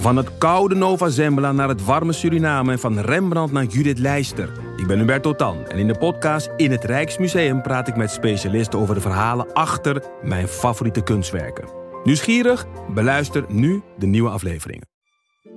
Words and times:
Van 0.00 0.16
het 0.16 0.38
koude 0.38 0.74
Nova 0.74 1.08
Zembla 1.08 1.52
naar 1.52 1.68
het 1.68 1.84
warme 1.84 2.12
Suriname 2.12 2.72
en 2.72 2.78
van 2.78 2.98
Rembrandt 2.98 3.52
naar 3.52 3.64
Judith 3.64 3.98
Leister. 3.98 4.52
Ik 4.76 4.86
ben 4.86 4.98
Hubert 4.98 5.22
Totan 5.22 5.66
en 5.66 5.78
in 5.78 5.86
de 5.86 5.98
podcast 5.98 6.50
In 6.56 6.70
het 6.70 6.84
Rijksmuseum 6.84 7.62
praat 7.62 7.88
ik 7.88 7.96
met 7.96 8.10
specialisten 8.10 8.78
over 8.78 8.94
de 8.94 9.00
verhalen 9.00 9.52
achter 9.52 10.02
mijn 10.22 10.48
favoriete 10.48 11.02
kunstwerken. 11.02 11.68
Nieuwsgierig? 12.04 12.66
Beluister 12.94 13.44
nu 13.48 13.82
de 13.98 14.06
nieuwe 14.06 14.30
afleveringen. 14.30 14.88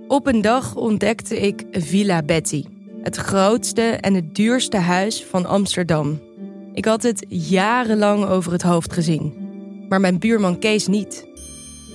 Op 0.07 0.27
een 0.27 0.41
dag 0.41 0.75
ontdekte 0.75 1.39
ik 1.39 1.63
Villa 1.71 2.21
Betty, 2.21 2.63
het 3.01 3.15
grootste 3.15 3.81
en 3.81 4.13
het 4.13 4.35
duurste 4.35 4.77
huis 4.77 5.25
van 5.25 5.45
Amsterdam. 5.45 6.21
Ik 6.73 6.85
had 6.85 7.03
het 7.03 7.25
jarenlang 7.29 8.25
over 8.25 8.51
het 8.51 8.61
hoofd 8.61 8.93
gezien, 8.93 9.33
maar 9.89 9.99
mijn 9.99 10.19
buurman 10.19 10.59
Kees 10.59 10.87
niet. 10.87 11.31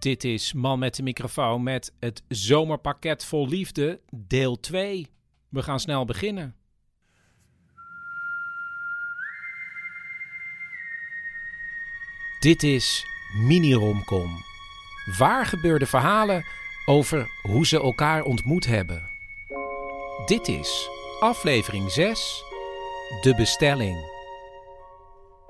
Dit 0.00 0.24
is 0.24 0.52
Man 0.52 0.78
met 0.78 0.94
de 0.94 1.02
microfoon 1.02 1.62
met 1.62 1.92
het 1.98 2.22
zomerpakket 2.28 3.24
vol 3.24 3.48
liefde, 3.48 4.00
deel 4.10 4.60
2. 4.60 5.06
We 5.48 5.62
gaan 5.62 5.80
snel 5.80 6.04
beginnen. 6.04 6.54
Dit 12.38 12.62
is 12.62 13.04
Mini-Romcom. 13.46 14.30
Waar 15.18 15.46
gebeurde 15.46 15.86
verhalen 15.86 16.44
over 16.86 17.28
hoe 17.42 17.66
ze 17.66 17.80
elkaar 17.80 18.22
ontmoet 18.22 18.66
hebben. 18.66 19.02
Dit 20.26 20.48
is 20.48 20.88
aflevering 21.18 21.90
6, 21.90 22.44
De 23.20 23.34
Bestelling. 23.34 23.96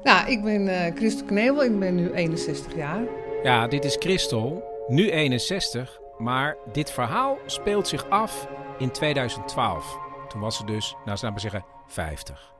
Nou, 0.03 0.31
ik 0.31 0.43
ben 0.43 0.67
uh, 0.67 0.97
Christel 0.97 1.27
Knebel, 1.27 1.65
ik 1.65 1.79
ben 1.79 1.95
nu 1.95 2.13
61 2.13 2.77
jaar. 2.77 3.03
Ja, 3.43 3.67
dit 3.67 3.85
is 3.85 3.97
Christel, 3.99 4.63
nu 4.89 5.11
61, 5.11 6.01
maar 6.19 6.57
dit 6.73 6.91
verhaal 6.91 7.39
speelt 7.47 7.89
zich 7.89 8.11
af 8.11 8.49
in 8.79 8.91
2012. 8.91 9.99
Toen 10.29 10.41
was 10.41 10.57
ze 10.57 10.65
dus, 10.65 10.93
nou 10.93 11.09
laten 11.09 11.35
we 11.35 11.41
zeggen, 11.41 11.65
50. 11.87 12.55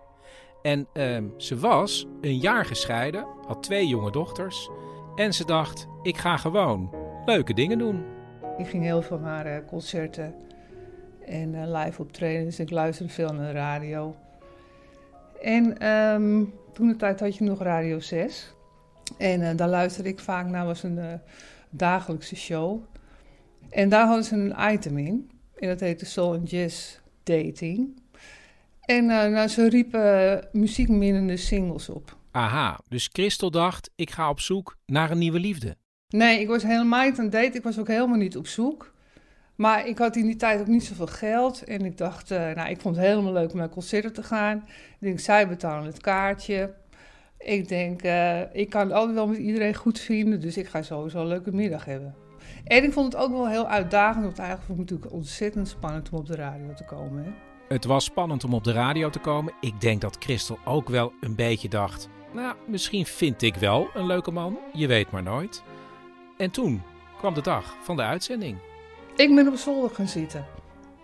En 0.63 0.87
uh, 0.93 1.19
ze 1.37 1.59
was 1.59 2.07
een 2.21 2.39
jaar 2.39 2.65
gescheiden, 2.65 3.27
had 3.47 3.63
twee 3.63 3.87
jonge 3.87 4.11
dochters. 4.11 4.71
En 5.17 5.33
ze 5.35 5.45
dacht, 5.45 5.87
ik 6.03 6.17
ga 6.17 6.37
gewoon 6.37 6.95
leuke 7.25 7.55
dingen 7.55 7.79
doen. 7.79 8.05
Ik 8.59 8.67
ging 8.67 8.83
heel 8.83 9.03
veel 9.03 9.19
naar 9.19 9.47
uh, 9.47 9.67
concerten 9.67 10.35
en 11.27 11.55
uh, 11.55 11.63
live 11.67 12.03
optredens. 12.03 12.59
Ik 12.59 12.71
luisterde 12.71 13.13
veel 13.13 13.33
naar 13.33 13.53
de 13.53 13.59
radio. 13.59 14.15
En 15.43 15.87
um, 15.89 16.55
toen 16.73 16.89
de 16.89 16.97
tijd 16.97 17.21
had 17.21 17.37
je 17.37 17.45
nog 17.45 17.63
Radio 17.63 17.99
6. 17.99 18.55
En 19.19 19.41
uh, 19.41 19.51
daar 19.57 19.69
luisterde 19.69 20.09
ik 20.09 20.19
vaak 20.19 20.47
naar, 20.47 20.65
was 20.65 20.83
een 20.83 20.97
uh, 20.97 21.13
dagelijkse 21.71 22.37
show. 22.37 22.83
En 23.71 23.89
daar 23.89 24.07
hadden 24.07 24.25
ze 24.25 24.35
een 24.35 24.73
item 24.73 24.99
in. 24.99 25.31
En 25.59 25.69
dat 25.69 25.81
heette 25.81 26.05
Soul 26.05 26.33
and 26.35 26.51
Jazz 26.51 26.99
Dating. 27.23 28.03
En 28.81 29.05
uh, 29.05 29.27
nou, 29.27 29.49
ze 29.49 29.69
riepen 29.69 30.49
muziekminnende 30.53 31.37
singles 31.37 31.89
op. 31.89 32.17
Aha, 32.31 32.81
dus 32.89 33.09
Christel 33.13 33.51
dacht, 33.51 33.91
ik 33.95 34.11
ga 34.11 34.29
op 34.29 34.41
zoek 34.41 34.77
naar 34.87 35.11
een 35.11 35.19
nieuwe 35.19 35.41
liefde. 35.41 35.77
Nee, 36.09 36.41
ik 36.41 36.49
was 36.49 36.63
helemaal 36.63 37.05
niet 37.05 37.19
aan 37.19 37.25
het 37.25 37.33
daten. 37.33 37.55
Ik 37.55 37.63
was 37.63 37.79
ook 37.79 37.89
helemaal 37.89 38.17
niet 38.17 38.37
op 38.37 38.47
zoek. 38.47 38.93
Maar 39.55 39.87
ik 39.87 39.99
had 39.99 40.17
in 40.17 40.27
die 40.27 40.37
tijd 40.37 40.61
ook 40.61 40.67
niet 40.67 40.85
zoveel 40.85 41.07
geld. 41.07 41.65
En 41.65 41.85
ik 41.85 41.97
dacht, 41.97 42.29
nou, 42.29 42.69
ik 42.69 42.81
vond 42.81 42.97
het 42.97 43.05
helemaal 43.05 43.33
leuk 43.33 43.53
om 43.53 43.59
naar 43.59 43.69
concerten 43.69 44.13
te 44.13 44.23
gaan. 44.23 44.57
Ik 44.67 44.97
denk, 44.99 45.21
zij 45.21 45.49
betalen 45.49 45.87
het 45.87 46.01
kaartje. 46.01 46.75
Ik 47.45 47.69
denk, 47.69 48.05
uh, 48.05 48.55
ik 48.55 48.71
kan 48.71 48.81
het 48.81 48.93
altijd 48.93 49.15
wel 49.15 49.27
met 49.27 49.39
iedereen 49.39 49.75
goed 49.75 49.99
vinden. 49.99 50.41
Dus 50.41 50.57
ik 50.57 50.67
ga 50.67 50.83
sowieso 50.83 51.21
een 51.21 51.27
leuke 51.27 51.53
middag 51.53 51.85
hebben. 51.85 52.15
En 52.65 52.85
ik 52.85 52.93
vond 52.93 53.13
het 53.13 53.23
ook 53.23 53.31
wel 53.31 53.49
heel 53.49 53.67
uitdagend. 53.67 54.25
Want 54.25 54.39
eigenlijk 54.39 54.67
vond 54.67 54.81
ik 54.81 54.89
het 54.89 54.95
natuurlijk 54.95 55.21
ontzettend 55.23 55.69
spannend 55.69 56.09
om 56.11 56.19
op 56.19 56.27
de 56.27 56.35
radio 56.35 56.73
te 56.75 56.85
komen. 56.85 57.25
Hè? 57.25 57.31
Het 57.69 57.85
was 57.85 58.05
spannend 58.05 58.45
om 58.45 58.55
op 58.55 58.65
de 58.65 58.73
radio 58.73 59.11
te 59.11 59.19
komen. 59.19 59.53
Ik 59.61 59.81
denk 59.81 60.01
dat 60.01 60.17
Christel 60.19 60.59
ook 60.65 60.89
wel 60.89 61.13
een 61.21 61.35
beetje 61.35 61.69
dacht... 61.69 62.09
Nou, 62.33 62.55
misschien 62.67 63.07
vind 63.07 63.43
ik 63.43 63.55
wel 63.55 63.89
een 63.95 64.07
leuke 64.07 64.31
man. 64.31 64.59
Je 64.73 64.87
weet 64.87 65.11
maar 65.11 65.23
nooit. 65.23 65.63
En 66.37 66.51
toen 66.51 66.83
kwam 67.19 67.35
de 67.35 67.43
dag 67.43 67.77
van 67.83 67.97
de 67.97 68.03
uitzending. 68.03 68.59
Ik 69.17 69.35
ben 69.35 69.49
op 69.49 69.57
zolder 69.57 69.91
gaan 69.91 70.09
zitten. 70.09 70.47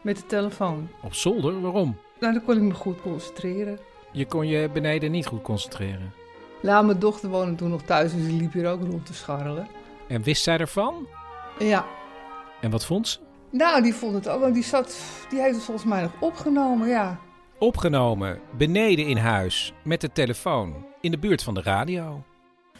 Met 0.02 0.16
de 0.16 0.26
telefoon. 0.26 0.88
Op 1.02 1.14
zolder? 1.14 1.60
Waarom? 1.60 1.96
Nou, 2.20 2.32
dan 2.32 2.44
kon 2.44 2.56
ik 2.56 2.62
me 2.62 2.74
goed 2.74 3.00
concentreren. 3.00 3.78
Je 4.12 4.26
kon 4.26 4.46
je 4.46 4.70
beneden 4.72 5.10
niet 5.10 5.26
goed 5.26 5.42
concentreren? 5.42 6.12
Nou, 6.62 6.86
mijn 6.86 6.98
dochter 6.98 7.28
woonde 7.28 7.54
toen 7.54 7.70
nog 7.70 7.82
thuis, 7.82 8.12
dus 8.12 8.24
die 8.24 8.40
liep 8.40 8.52
hier 8.52 8.70
ook 8.70 8.80
rond 8.80 9.06
te 9.06 9.14
scharrelen. 9.14 9.68
En 10.08 10.22
wist 10.22 10.42
zij 10.42 10.58
ervan? 10.58 11.06
Ja. 11.58 11.86
En 12.60 12.70
wat 12.70 12.84
vond 12.84 13.08
ze? 13.08 13.18
Nou, 13.50 13.82
die 13.82 13.94
vond 13.94 14.14
het 14.14 14.28
ook 14.28 14.40
wel. 14.40 14.52
Die, 14.52 14.62
zat, 14.62 14.98
die 15.28 15.40
heeft 15.40 15.54
het 15.54 15.64
volgens 15.64 15.86
mij 15.86 16.02
nog 16.02 16.12
opgenomen, 16.18 16.88
ja. 16.88 17.18
Opgenomen, 17.58 18.40
beneden 18.56 19.06
in 19.06 19.16
huis, 19.16 19.72
met 19.82 20.00
de 20.00 20.12
telefoon, 20.12 20.86
in 21.00 21.10
de 21.10 21.18
buurt 21.18 21.42
van 21.42 21.54
de 21.54 21.62
radio. 21.62 22.22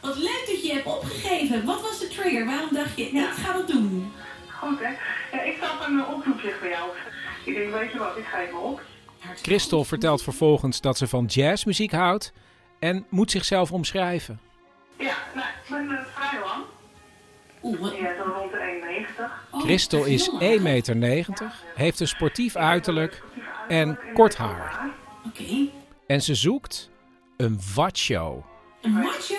Wat 0.01 0.17
leuk 0.17 0.45
dat 0.47 0.67
je 0.67 0.73
hebt 0.73 0.87
opgegeven. 0.87 1.65
Wat 1.65 1.81
was 1.81 1.99
de 1.99 2.09
trigger? 2.09 2.47
Waarom 2.47 2.75
dacht 2.75 2.97
je, 2.97 3.09
nou, 3.13 3.27
ik 3.27 3.33
ga 3.33 3.53
dat 3.53 3.69
doen? 3.69 4.13
Goed, 4.49 4.79
hè? 4.79 4.91
Ja, 5.37 5.43
ik 5.43 5.57
zag 5.61 5.87
een 5.87 6.07
oproepje 6.07 6.55
voor 6.61 6.69
jou. 6.69 6.91
Ik 7.45 7.55
denk, 7.55 7.73
weet 7.73 7.93
je 7.93 7.99
wat, 7.99 8.17
ik 8.17 8.25
ga 8.25 8.41
even 8.41 8.63
op. 8.63 8.81
Christel 9.43 9.85
vertelt 9.85 10.23
vervolgens 10.23 10.81
dat 10.81 10.99
ze 10.99 11.07
van 11.09 11.25
jazzmuziek 11.25 11.93
houdt 11.93 12.33
en 12.79 13.07
moet 13.09 13.31
zichzelf 13.31 13.73
omschrijven. 13.73 14.41
Ja, 14.99 15.15
nou, 15.35 15.47
ik 15.49 15.69
ben 15.69 15.91
uh, 15.91 16.01
vrij 16.15 16.41
lang. 16.41 16.65
Oeh, 17.63 17.81
wat... 17.81 17.97
Ja, 17.97 18.15
zo 18.17 18.23
rond 18.23 18.51
de 18.51 19.07
1,90. 19.19 19.23
Oh, 19.51 19.61
Christel 19.61 20.05
is 20.05 20.31
veel, 20.39 20.59
1,90 20.59 20.65
meter, 20.97 21.53
heeft 21.75 22.01
een 22.01 22.09
sportief 22.09 22.57
uiterlijk 22.57 23.23
en 23.69 23.99
kort 24.15 24.37
haar. 24.37 24.91
Oké. 25.27 25.69
En 26.07 26.23
ze 26.23 26.35
zoekt 26.35 26.91
een 27.37 27.61
watshow. 27.75 28.45
Een 28.81 28.93
macho? 28.93 29.35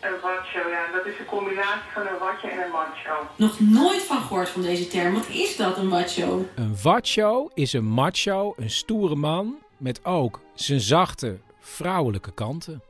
Een 0.00 0.20
watcho, 0.22 0.68
ja. 0.70 0.92
Dat 0.92 1.06
is 1.06 1.18
een 1.18 1.24
combinatie 1.24 1.90
van 1.92 2.06
een 2.06 2.18
watje 2.18 2.48
en 2.48 2.64
een 2.64 2.70
macho. 2.70 3.28
Nog 3.36 3.60
nooit 3.60 4.02
van 4.02 4.20
gehoord 4.20 4.48
van 4.48 4.62
deze 4.62 4.88
term. 4.88 5.14
Wat 5.14 5.28
is 5.28 5.56
dat, 5.56 5.76
een 5.76 5.86
macho? 5.86 6.46
Een 6.54 6.76
watshow 6.82 7.50
is 7.54 7.72
een 7.72 7.84
macho, 7.84 8.54
een 8.56 8.70
stoere 8.70 9.14
man 9.14 9.54
met 9.76 10.04
ook 10.04 10.40
zijn 10.54 10.80
zachte 10.80 11.38
vrouwelijke 11.66 12.32
kanten. 12.32 12.82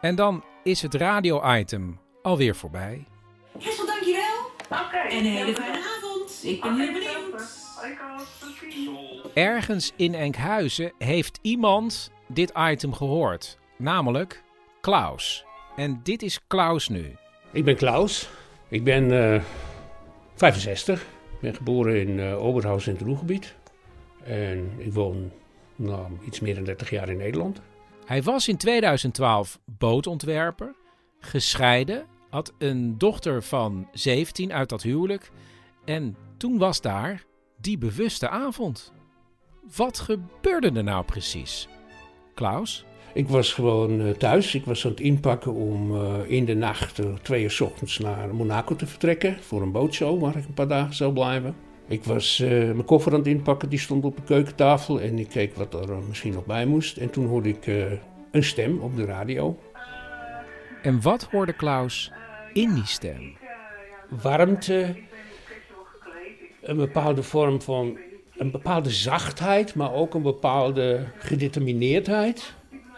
En 0.00 0.14
dan 0.14 0.44
is 0.62 0.82
het 0.82 0.94
radio-item 0.94 2.00
alweer 2.22 2.56
voorbij. 2.56 3.04
Christel, 3.58 3.86
dankjewel. 3.86 4.50
Oké. 4.70 4.96
En 4.96 5.18
een 5.18 5.24
hele 5.24 5.54
fijne 5.54 5.96
avond. 5.96 6.40
Ik 6.44 6.60
ben 6.60 6.78
heel 6.78 6.92
benieuwd. 6.92 7.64
Ergens 9.34 9.92
in 9.96 10.14
Enkhuizen 10.14 10.92
heeft 10.98 11.38
iemand 11.42 12.10
dit 12.28 12.52
item 12.56 12.92
gehoord, 12.92 13.58
namelijk 13.78 14.42
Klaus. 14.80 15.44
En 15.76 16.00
dit 16.02 16.22
is 16.22 16.40
Klaus 16.46 16.88
nu. 16.88 17.14
Ik 17.52 17.64
ben 17.64 17.76
Klaus. 17.76 18.28
Ik 18.68 18.84
ben 18.84 19.34
eh 19.34 19.42
65. 20.34 21.02
Ik 21.02 21.40
ben 21.40 21.54
geboren 21.54 22.00
in 22.00 22.20
eh 22.20 22.44
Oberhausen 22.44 22.92
in 22.92 22.98
het 22.98 23.06
Roergebied. 23.06 23.54
En 24.24 24.72
ik 24.78 24.92
woon 24.92 25.32
nou, 25.76 26.06
iets 26.26 26.40
meer 26.40 26.54
dan 26.54 26.64
30 26.64 26.90
jaar 26.90 27.08
in 27.08 27.16
Nederland. 27.16 27.60
Hij 28.06 28.22
was 28.22 28.48
in 28.48 28.56
2012 28.56 29.58
bootontwerper, 29.64 30.74
gescheiden, 31.18 32.06
had 32.30 32.52
een 32.58 32.98
dochter 32.98 33.42
van 33.42 33.88
17 33.92 34.52
uit 34.52 34.68
dat 34.68 34.82
huwelijk. 34.82 35.30
En 35.84 36.16
toen 36.36 36.58
was 36.58 36.80
daar 36.80 37.24
die 37.60 37.78
bewuste 37.78 38.28
avond. 38.28 38.92
Wat 39.76 39.98
gebeurde 39.98 40.72
er 40.72 40.84
nou 40.84 41.04
precies? 41.04 41.68
Klaus? 42.34 42.84
Ik 43.14 43.28
was 43.28 43.52
gewoon 43.52 44.00
eh, 44.00 44.10
thuis. 44.10 44.54
Ik 44.54 44.64
was 44.64 44.84
aan 44.84 44.90
het 44.90 45.00
inpakken 45.00 45.52
om 45.52 45.94
eh, 45.94 46.30
in 46.30 46.44
de 46.44 46.54
nacht, 46.54 47.00
uh, 47.00 47.14
twee 47.22 47.42
uur 47.42 47.58
ochtends, 47.62 47.98
naar 47.98 48.34
Monaco 48.34 48.76
te 48.76 48.86
vertrekken. 48.86 49.36
Voor 49.40 49.62
een 49.62 49.72
bootshow 49.72 50.20
waar 50.20 50.36
ik 50.36 50.44
een 50.44 50.54
paar 50.54 50.68
dagen 50.68 50.94
zou 50.94 51.12
blijven. 51.12 51.65
Ik 51.88 52.04
was 52.04 52.40
eh, 52.40 52.48
mijn 52.48 52.84
koffer 52.84 53.12
aan 53.12 53.18
het 53.18 53.28
inpakken, 53.28 53.68
die 53.68 53.78
stond 53.78 54.04
op 54.04 54.16
de 54.16 54.22
keukentafel. 54.22 55.00
En 55.00 55.18
ik 55.18 55.28
keek 55.28 55.54
wat 55.54 55.74
er 55.74 55.90
eh, 55.90 55.98
misschien 56.08 56.32
nog 56.32 56.44
bij 56.44 56.66
moest. 56.66 56.96
En 56.96 57.10
toen 57.10 57.26
hoorde 57.26 57.48
ik 57.48 57.66
eh, 57.66 57.92
een 58.30 58.44
stem 58.44 58.78
op 58.78 58.96
de 58.96 59.04
radio. 59.04 59.58
En 60.82 61.02
wat 61.02 61.22
hoorde 61.30 61.52
Klaus 61.52 62.12
in 62.52 62.74
die 62.74 62.86
stem? 62.86 63.36
Warmte, 64.08 64.96
een 66.62 66.76
bepaalde 66.76 67.22
vorm 67.22 67.62
van 67.62 67.98
een 68.36 68.50
bepaalde 68.50 68.90
zachtheid, 68.90 69.74
maar 69.74 69.92
ook 69.92 70.14
een 70.14 70.22
bepaalde 70.22 71.04
gedetermineerdheid. 71.18 72.54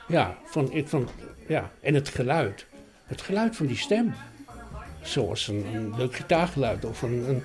Ja, 0.09 0.39
van, 0.45 0.73
ik 0.73 0.89
van, 0.89 1.09
ja, 1.49 1.71
en 1.81 1.95
het 1.95 2.09
geluid. 2.09 2.67
Het 3.05 3.23
geluid 3.23 3.57
van 3.57 3.67
die 3.67 3.77
stem. 3.77 4.15
Zoals 5.03 5.49
een, 5.49 5.65
een 5.75 5.97
leuk 5.97 6.15
gitaargeluid 6.15 6.85
of 6.85 7.03
een, 7.03 7.29
een 7.29 7.43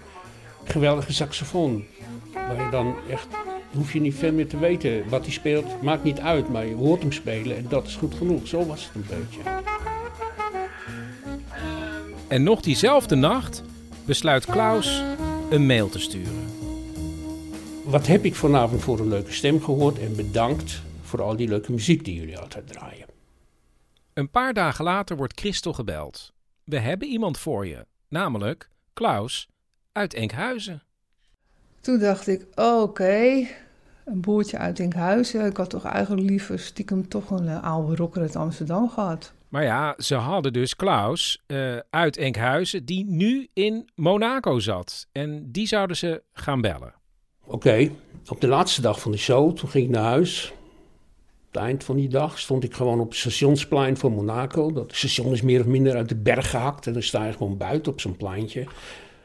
geweldige 0.63 1.13
saxofoon. 1.13 1.85
Waar 2.33 2.63
je 2.63 2.69
dan 2.71 2.95
echt, 3.09 3.27
hoef 3.73 3.93
je 3.93 4.01
niet 4.01 4.15
veel 4.15 4.31
meer 4.33 4.47
te 4.47 4.57
weten 4.57 5.09
wat 5.09 5.21
hij 5.21 5.31
speelt. 5.31 5.81
Maakt 5.81 6.03
niet 6.03 6.19
uit, 6.19 6.49
maar 6.49 6.65
je 6.65 6.75
hoort 6.75 7.01
hem 7.01 7.11
spelen 7.11 7.57
en 7.57 7.65
dat 7.69 7.87
is 7.87 7.95
goed 7.95 8.15
genoeg. 8.15 8.47
Zo 8.47 8.65
was 8.65 8.85
het 8.85 8.95
een 8.95 9.05
beetje. 9.19 9.61
En 12.27 12.43
nog 12.43 12.61
diezelfde 12.61 13.15
nacht 13.15 13.63
besluit 14.05 14.45
Klaus 14.45 15.01
een 15.49 15.65
mail 15.65 15.89
te 15.89 15.99
sturen. 15.99 16.51
Wat 17.83 18.07
heb 18.07 18.25
ik 18.25 18.35
vanavond 18.35 18.81
voor 18.81 18.99
een 18.99 19.07
leuke 19.07 19.31
stem 19.33 19.61
gehoord 19.61 19.99
en 19.99 20.15
bedankt 20.15 20.81
voor 21.01 21.21
al 21.21 21.35
die 21.35 21.47
leuke 21.47 21.71
muziek 21.71 22.05
die 22.05 22.15
jullie 22.15 22.37
altijd 22.37 22.67
draaien. 22.67 23.05
Een 24.13 24.29
paar 24.29 24.53
dagen 24.53 24.83
later 24.83 25.17
wordt 25.17 25.39
Christel 25.39 25.73
gebeld. 25.73 26.33
We 26.63 26.79
hebben 26.79 27.07
iemand 27.07 27.37
voor 27.37 27.67
je, 27.67 27.85
namelijk 28.07 28.69
Klaus 28.93 29.47
uit 29.93 30.13
Enkhuizen. 30.13 30.83
Toen 31.81 31.99
dacht 31.99 32.27
ik, 32.27 32.45
oké, 32.55 33.47
een 34.05 34.21
boertje 34.21 34.57
uit 34.57 34.79
Enkhuizen. 34.79 35.45
Ik 35.45 35.57
had 35.57 35.69
toch 35.69 35.85
eigenlijk 35.85 36.29
liever 36.29 36.59
stiekem 36.59 37.07
toch 37.07 37.29
een 37.29 37.45
uh, 37.45 37.63
oude 37.63 37.95
rocker 37.95 38.21
uit 38.21 38.35
Amsterdam 38.35 38.89
gehad. 38.89 39.33
Maar 39.49 39.63
ja, 39.63 39.93
ze 39.97 40.15
hadden 40.15 40.53
dus 40.53 40.75
Klaus 40.75 41.43
uh, 41.47 41.77
uit 41.89 42.17
Enkhuizen, 42.17 42.85
die 42.85 43.05
nu 43.05 43.47
in 43.53 43.89
Monaco 43.95 44.59
zat. 44.59 45.07
En 45.11 45.51
die 45.51 45.67
zouden 45.67 45.97
ze 45.97 46.23
gaan 46.33 46.61
bellen. 46.61 46.93
Oké, 47.45 47.55
okay. 47.55 47.95
op 48.27 48.41
de 48.41 48.47
laatste 48.47 48.81
dag 48.81 49.01
van 49.01 49.11
de 49.11 49.17
show, 49.17 49.55
toen 49.55 49.69
ging 49.69 49.85
ik 49.85 49.91
naar 49.91 50.03
huis. 50.03 50.53
Op 51.47 51.59
het 51.59 51.61
eind 51.61 51.83
van 51.83 51.95
die 51.95 52.09
dag 52.09 52.39
stond 52.39 52.63
ik 52.63 52.73
gewoon 52.73 52.99
op 52.99 53.09
het 53.09 53.17
stationsplein 53.17 53.97
van 53.97 54.11
Monaco. 54.11 54.71
Dat 54.71 54.95
station 54.95 55.31
is 55.31 55.41
meer 55.41 55.59
of 55.59 55.65
minder 55.65 55.95
uit 55.95 56.09
de 56.09 56.15
berg 56.15 56.49
gehakt. 56.49 56.87
En 56.87 56.93
dan 56.93 57.03
sta 57.03 57.25
je 57.25 57.33
gewoon 57.33 57.57
buiten 57.57 57.91
op 57.91 58.01
zo'n 58.01 58.17
pleintje. 58.17 58.65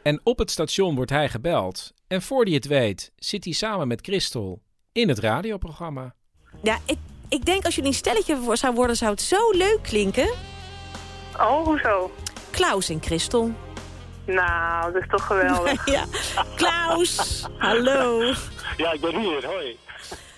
En 0.02 0.20
op 0.22 0.38
het 0.38 0.50
station 0.50 0.94
wordt 0.94 1.10
hij 1.10 1.28
gebeld. 1.28 1.92
En 2.06 2.22
voor 2.22 2.44
hij 2.44 2.54
het 2.54 2.66
weet, 2.66 3.12
zit 3.16 3.44
hij 3.44 3.52
samen 3.52 3.88
met 3.88 4.00
Christel 4.00 4.62
in 4.92 5.08
het 5.08 5.18
radioprogramma. 5.18 6.14
Ja, 6.62 6.78
ik, 6.86 6.98
ik 7.28 7.44
denk 7.44 7.64
als 7.64 7.74
jullie 7.74 7.90
een 7.90 7.96
stelletje 7.96 8.50
zou 8.52 8.74
worden, 8.74 8.96
zou 8.96 9.10
het 9.10 9.20
zo 9.20 9.50
leuk 9.50 9.78
klinken. 9.82 10.28
Oh, 11.36 11.64
hoezo? 11.64 12.10
Klaus 12.50 12.88
en 12.88 13.02
Christel. 13.02 13.50
Nou, 14.26 14.92
dat 14.92 15.02
is 15.02 15.08
toch 15.08 15.26
geweldig. 15.26 15.86
ja, 15.96 16.04
Klaus, 16.56 17.44
hallo. 17.58 18.34
Ja, 18.76 18.92
ik 18.92 19.00
ben 19.00 19.20
hier, 19.20 19.46
hoi. 19.46 19.78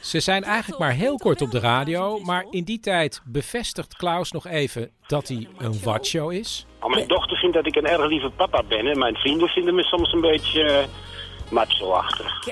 Ze 0.01 0.21
zijn 0.21 0.45
eigenlijk 0.45 0.81
maar 0.81 0.93
heel 0.93 1.17
kort 1.17 1.43
op 1.43 1.51
de 1.51 1.59
radio, 1.59 2.19
maar 2.19 2.47
in 2.51 2.65
die 2.65 2.81
tijd 2.81 3.23
bevestigt 3.25 3.97
Klaus 3.97 4.33
nog 4.33 4.47
even 4.47 4.91
dat 5.07 5.29
hij 5.29 5.49
een 5.59 5.81
watshow 5.83 6.33
is. 6.33 6.67
Oh, 6.81 6.91
mijn 6.91 7.09
dochter 7.09 7.37
vindt 7.37 7.55
dat 7.55 7.67
ik 7.67 7.77
een 7.77 7.87
erg 7.87 8.07
lieve 8.07 8.31
papa 8.31 8.63
ben 8.63 8.87
en 8.87 8.99
mijn 8.99 9.15
vrienden 9.15 9.49
vinden 9.49 9.75
me 9.75 9.83
soms 9.83 10.13
een 10.13 10.21
beetje 10.21 10.63
uh, 10.63 11.53
macho-achtig. 11.53 12.49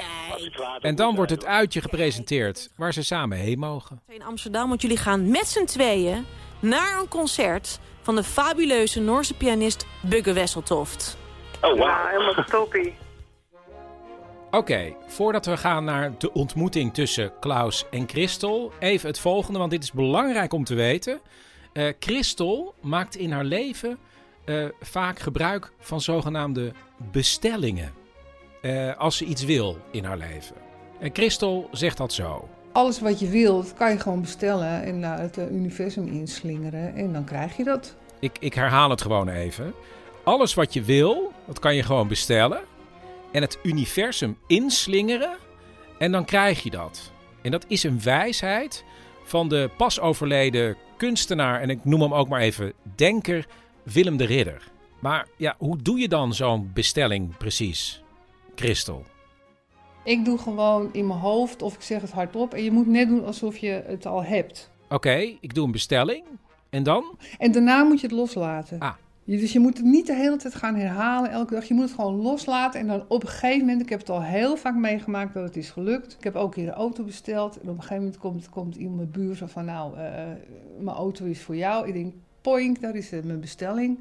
En 0.80 0.94
dan 0.94 1.14
wordt 1.14 1.30
het 1.30 1.46
uitje 1.46 1.80
gepresenteerd 1.80 2.70
waar 2.76 2.92
ze 2.92 3.04
samen 3.04 3.38
heen 3.38 3.58
mogen. 3.58 4.02
In 4.08 4.22
Amsterdam, 4.22 4.68
want 4.68 4.82
jullie 4.82 4.96
gaan 4.96 5.30
met 5.30 5.46
z'n 5.46 5.64
tweeën 5.64 6.26
naar 6.60 7.00
een 7.00 7.08
concert 7.08 7.78
van 8.02 8.16
de 8.16 8.24
fabuleuze 8.24 9.00
Noorse 9.00 9.34
pianist 9.34 9.86
Bugge 10.00 10.32
Wesseltoft. 10.32 11.18
Oh, 11.62 11.70
wow. 11.70 11.78
Ja, 11.78 12.08
helemaal 12.08 12.44
toppie. 12.44 12.96
Oké, 14.50 14.56
okay, 14.56 14.96
voordat 15.06 15.46
we 15.46 15.56
gaan 15.56 15.84
naar 15.84 16.12
de 16.18 16.32
ontmoeting 16.32 16.94
tussen 16.94 17.32
Klaus 17.40 17.84
en 17.90 18.08
Christel, 18.08 18.72
even 18.78 19.08
het 19.08 19.18
volgende, 19.18 19.58
want 19.58 19.70
dit 19.70 19.82
is 19.82 19.92
belangrijk 19.92 20.52
om 20.52 20.64
te 20.64 20.74
weten. 20.74 21.20
Uh, 21.72 21.88
Christel 21.98 22.74
maakt 22.80 23.16
in 23.16 23.32
haar 23.32 23.44
leven 23.44 23.98
uh, 24.44 24.64
vaak 24.80 25.18
gebruik 25.18 25.72
van 25.78 26.00
zogenaamde 26.00 26.72
bestellingen. 27.12 27.92
Uh, 28.62 28.96
als 28.96 29.16
ze 29.16 29.24
iets 29.24 29.44
wil 29.44 29.78
in 29.90 30.04
haar 30.04 30.18
leven. 30.18 30.56
En 31.00 31.10
Christel 31.12 31.68
zegt 31.72 31.96
dat 31.96 32.12
zo. 32.12 32.48
Alles 32.72 33.00
wat 33.00 33.20
je 33.20 33.28
wilt, 33.28 33.74
kan 33.74 33.90
je 33.90 33.98
gewoon 33.98 34.20
bestellen 34.20 34.82
en 34.82 34.98
naar 34.98 35.18
het 35.18 35.38
universum 35.38 36.06
inslingeren. 36.06 36.94
En 36.94 37.12
dan 37.12 37.24
krijg 37.24 37.56
je 37.56 37.64
dat. 37.64 37.94
Ik, 38.18 38.36
ik 38.40 38.54
herhaal 38.54 38.90
het 38.90 39.02
gewoon 39.02 39.28
even. 39.28 39.74
Alles 40.24 40.54
wat 40.54 40.72
je 40.72 40.82
wil, 40.82 41.32
dat 41.46 41.58
kan 41.58 41.74
je 41.74 41.82
gewoon 41.82 42.08
bestellen. 42.08 42.60
En 43.32 43.42
het 43.42 43.58
universum 43.62 44.38
inslingeren. 44.46 45.36
En 45.98 46.12
dan 46.12 46.24
krijg 46.24 46.62
je 46.62 46.70
dat. 46.70 47.12
En 47.42 47.50
dat 47.50 47.64
is 47.68 47.82
een 47.82 48.02
wijsheid 48.02 48.84
van 49.24 49.48
de 49.48 49.70
pas 49.76 50.00
overleden 50.00 50.76
kunstenaar. 50.96 51.60
En 51.60 51.70
ik 51.70 51.84
noem 51.84 52.00
hem 52.00 52.14
ook 52.14 52.28
maar 52.28 52.40
even 52.40 52.72
denker 52.94 53.46
Willem 53.82 54.16
de 54.16 54.24
Ridder. 54.24 54.70
Maar 55.00 55.26
ja, 55.36 55.54
hoe 55.58 55.82
doe 55.82 55.98
je 55.98 56.08
dan 56.08 56.34
zo'n 56.34 56.70
bestelling 56.74 57.36
precies, 57.36 58.02
Christel? 58.54 59.04
Ik 60.04 60.24
doe 60.24 60.38
gewoon 60.38 60.92
in 60.92 61.06
mijn 61.06 61.18
hoofd 61.18 61.62
of 61.62 61.74
ik 61.74 61.82
zeg 61.82 62.00
het 62.00 62.10
hardop. 62.10 62.54
En 62.54 62.64
je 62.64 62.70
moet 62.70 62.86
net 62.86 63.08
doen 63.08 63.24
alsof 63.24 63.56
je 63.56 63.82
het 63.86 64.06
al 64.06 64.24
hebt. 64.24 64.70
Oké, 64.84 64.94
okay, 64.94 65.38
ik 65.40 65.54
doe 65.54 65.64
een 65.64 65.72
bestelling. 65.72 66.24
En 66.70 66.82
dan? 66.82 67.18
En 67.38 67.52
daarna 67.52 67.82
moet 67.82 68.00
je 68.00 68.06
het 68.06 68.16
loslaten. 68.16 68.78
Ah. 68.78 68.94
Dus 69.36 69.52
je 69.52 69.58
moet 69.58 69.76
het 69.76 69.86
niet 69.86 70.06
de 70.06 70.14
hele 70.14 70.36
tijd 70.36 70.54
gaan 70.54 70.74
herhalen 70.74 71.30
elke 71.30 71.54
dag. 71.54 71.64
Je 71.64 71.74
moet 71.74 71.84
het 71.84 71.92
gewoon 71.92 72.14
loslaten. 72.14 72.80
En 72.80 72.86
dan 72.86 73.04
op 73.08 73.22
een 73.22 73.28
gegeven 73.28 73.58
moment, 73.58 73.80
ik 73.80 73.88
heb 73.88 73.98
het 73.98 74.10
al 74.10 74.22
heel 74.22 74.56
vaak 74.56 74.74
meegemaakt 74.74 75.34
dat 75.34 75.42
het 75.44 75.56
is 75.56 75.70
gelukt. 75.70 76.14
Ik 76.18 76.24
heb 76.24 76.34
ook 76.34 76.54
hier 76.54 76.68
een 76.68 76.74
auto 76.74 77.04
besteld. 77.04 77.60
En 77.60 77.68
op 77.68 77.74
een 77.74 77.82
gegeven 77.82 77.96
moment 77.96 78.18
komt, 78.18 78.48
komt 78.48 78.76
iemand 78.76 78.96
mijn 78.96 79.10
buur 79.10 79.36
zo 79.36 79.46
van, 79.46 79.64
nou, 79.64 79.96
uh, 79.96 80.02
mijn 80.78 80.96
auto 80.96 81.24
is 81.24 81.40
voor 81.40 81.56
jou. 81.56 81.86
Ik 81.86 81.92
denk, 81.92 82.14
poink, 82.40 82.80
daar 82.80 82.94
is 82.94 83.12
uh, 83.12 83.22
mijn 83.22 83.40
bestelling. 83.40 83.98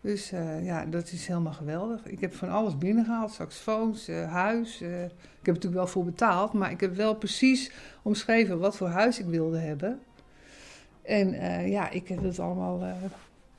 Dus 0.00 0.32
uh, 0.32 0.64
ja, 0.64 0.84
dat 0.84 1.12
is 1.12 1.26
helemaal 1.26 1.52
geweldig. 1.52 2.06
Ik 2.06 2.20
heb 2.20 2.34
van 2.34 2.50
alles 2.50 2.78
binnengehaald, 2.78 3.30
saxofoons, 3.30 4.08
huis. 4.08 4.80
ik 4.80 4.88
heb 4.88 5.10
er 5.42 5.52
natuurlijk 5.52 5.74
wel 5.74 5.86
voor 5.86 6.04
betaald, 6.04 6.52
maar 6.52 6.70
ik 6.70 6.80
heb 6.80 6.94
wel 6.94 7.14
precies 7.14 7.72
omschreven 8.02 8.58
wat 8.58 8.76
voor 8.76 8.88
huis 8.88 9.18
ik 9.18 9.26
wilde 9.26 9.58
hebben. 9.58 10.00
En 11.02 11.30
ja, 11.70 11.90
ik 11.90 12.08
heb 12.08 12.22
het 12.22 12.38
allemaal 12.38 12.82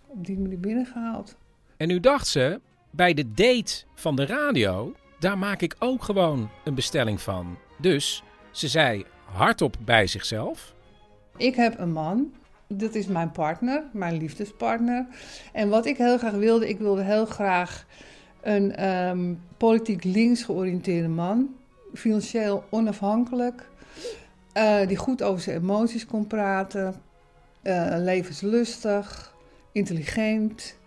op 0.07 0.25
die 0.25 0.39
manier 0.39 0.59
binnengehaald. 0.59 1.35
En 1.77 1.87
nu 1.87 1.99
dacht 1.99 2.27
ze, 2.27 2.61
bij 2.91 3.13
de 3.13 3.33
date 3.33 3.83
van 3.95 4.15
de 4.15 4.25
radio, 4.25 4.93
daar 5.19 5.37
maak 5.37 5.61
ik 5.61 5.75
ook 5.79 6.03
gewoon 6.03 6.49
een 6.63 6.75
bestelling 6.75 7.21
van. 7.21 7.57
Dus 7.77 8.23
ze 8.51 8.67
zei 8.67 9.05
hardop 9.25 9.75
bij 9.85 10.07
zichzelf. 10.07 10.73
Ik 11.37 11.55
heb 11.55 11.79
een 11.79 11.91
man, 11.91 12.33
dat 12.67 12.95
is 12.95 13.07
mijn 13.07 13.31
partner, 13.31 13.83
mijn 13.91 14.17
liefdespartner. 14.17 15.07
En 15.53 15.69
wat 15.69 15.85
ik 15.85 15.97
heel 15.97 16.17
graag 16.17 16.33
wilde, 16.33 16.69
ik 16.69 16.79
wilde 16.79 17.01
heel 17.01 17.25
graag 17.25 17.85
een 18.41 18.87
um, 18.87 19.41
politiek 19.57 20.03
links 20.03 20.43
georiënteerde 20.43 21.07
man. 21.07 21.55
Financieel 21.93 22.63
onafhankelijk. 22.69 23.69
Uh, 24.53 24.87
die 24.87 24.97
goed 24.97 25.23
over 25.23 25.41
zijn 25.41 25.57
emoties 25.57 26.05
kon 26.05 26.27
praten. 26.27 26.95
Uh, 27.63 27.93
levenslustig 27.97 29.35
intelligent. 29.77 30.77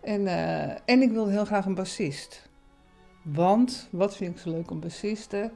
En, 0.00 0.20
uh, 0.20 0.70
en 0.70 1.02
ik 1.02 1.10
wilde 1.10 1.30
heel 1.30 1.44
graag 1.44 1.66
een 1.66 1.74
bassist. 1.74 2.48
Want, 3.22 3.88
wat 3.90 4.16
vind 4.16 4.34
ik 4.34 4.42
zo 4.42 4.50
leuk 4.50 4.70
om 4.70 4.80
bassisten? 4.80 5.52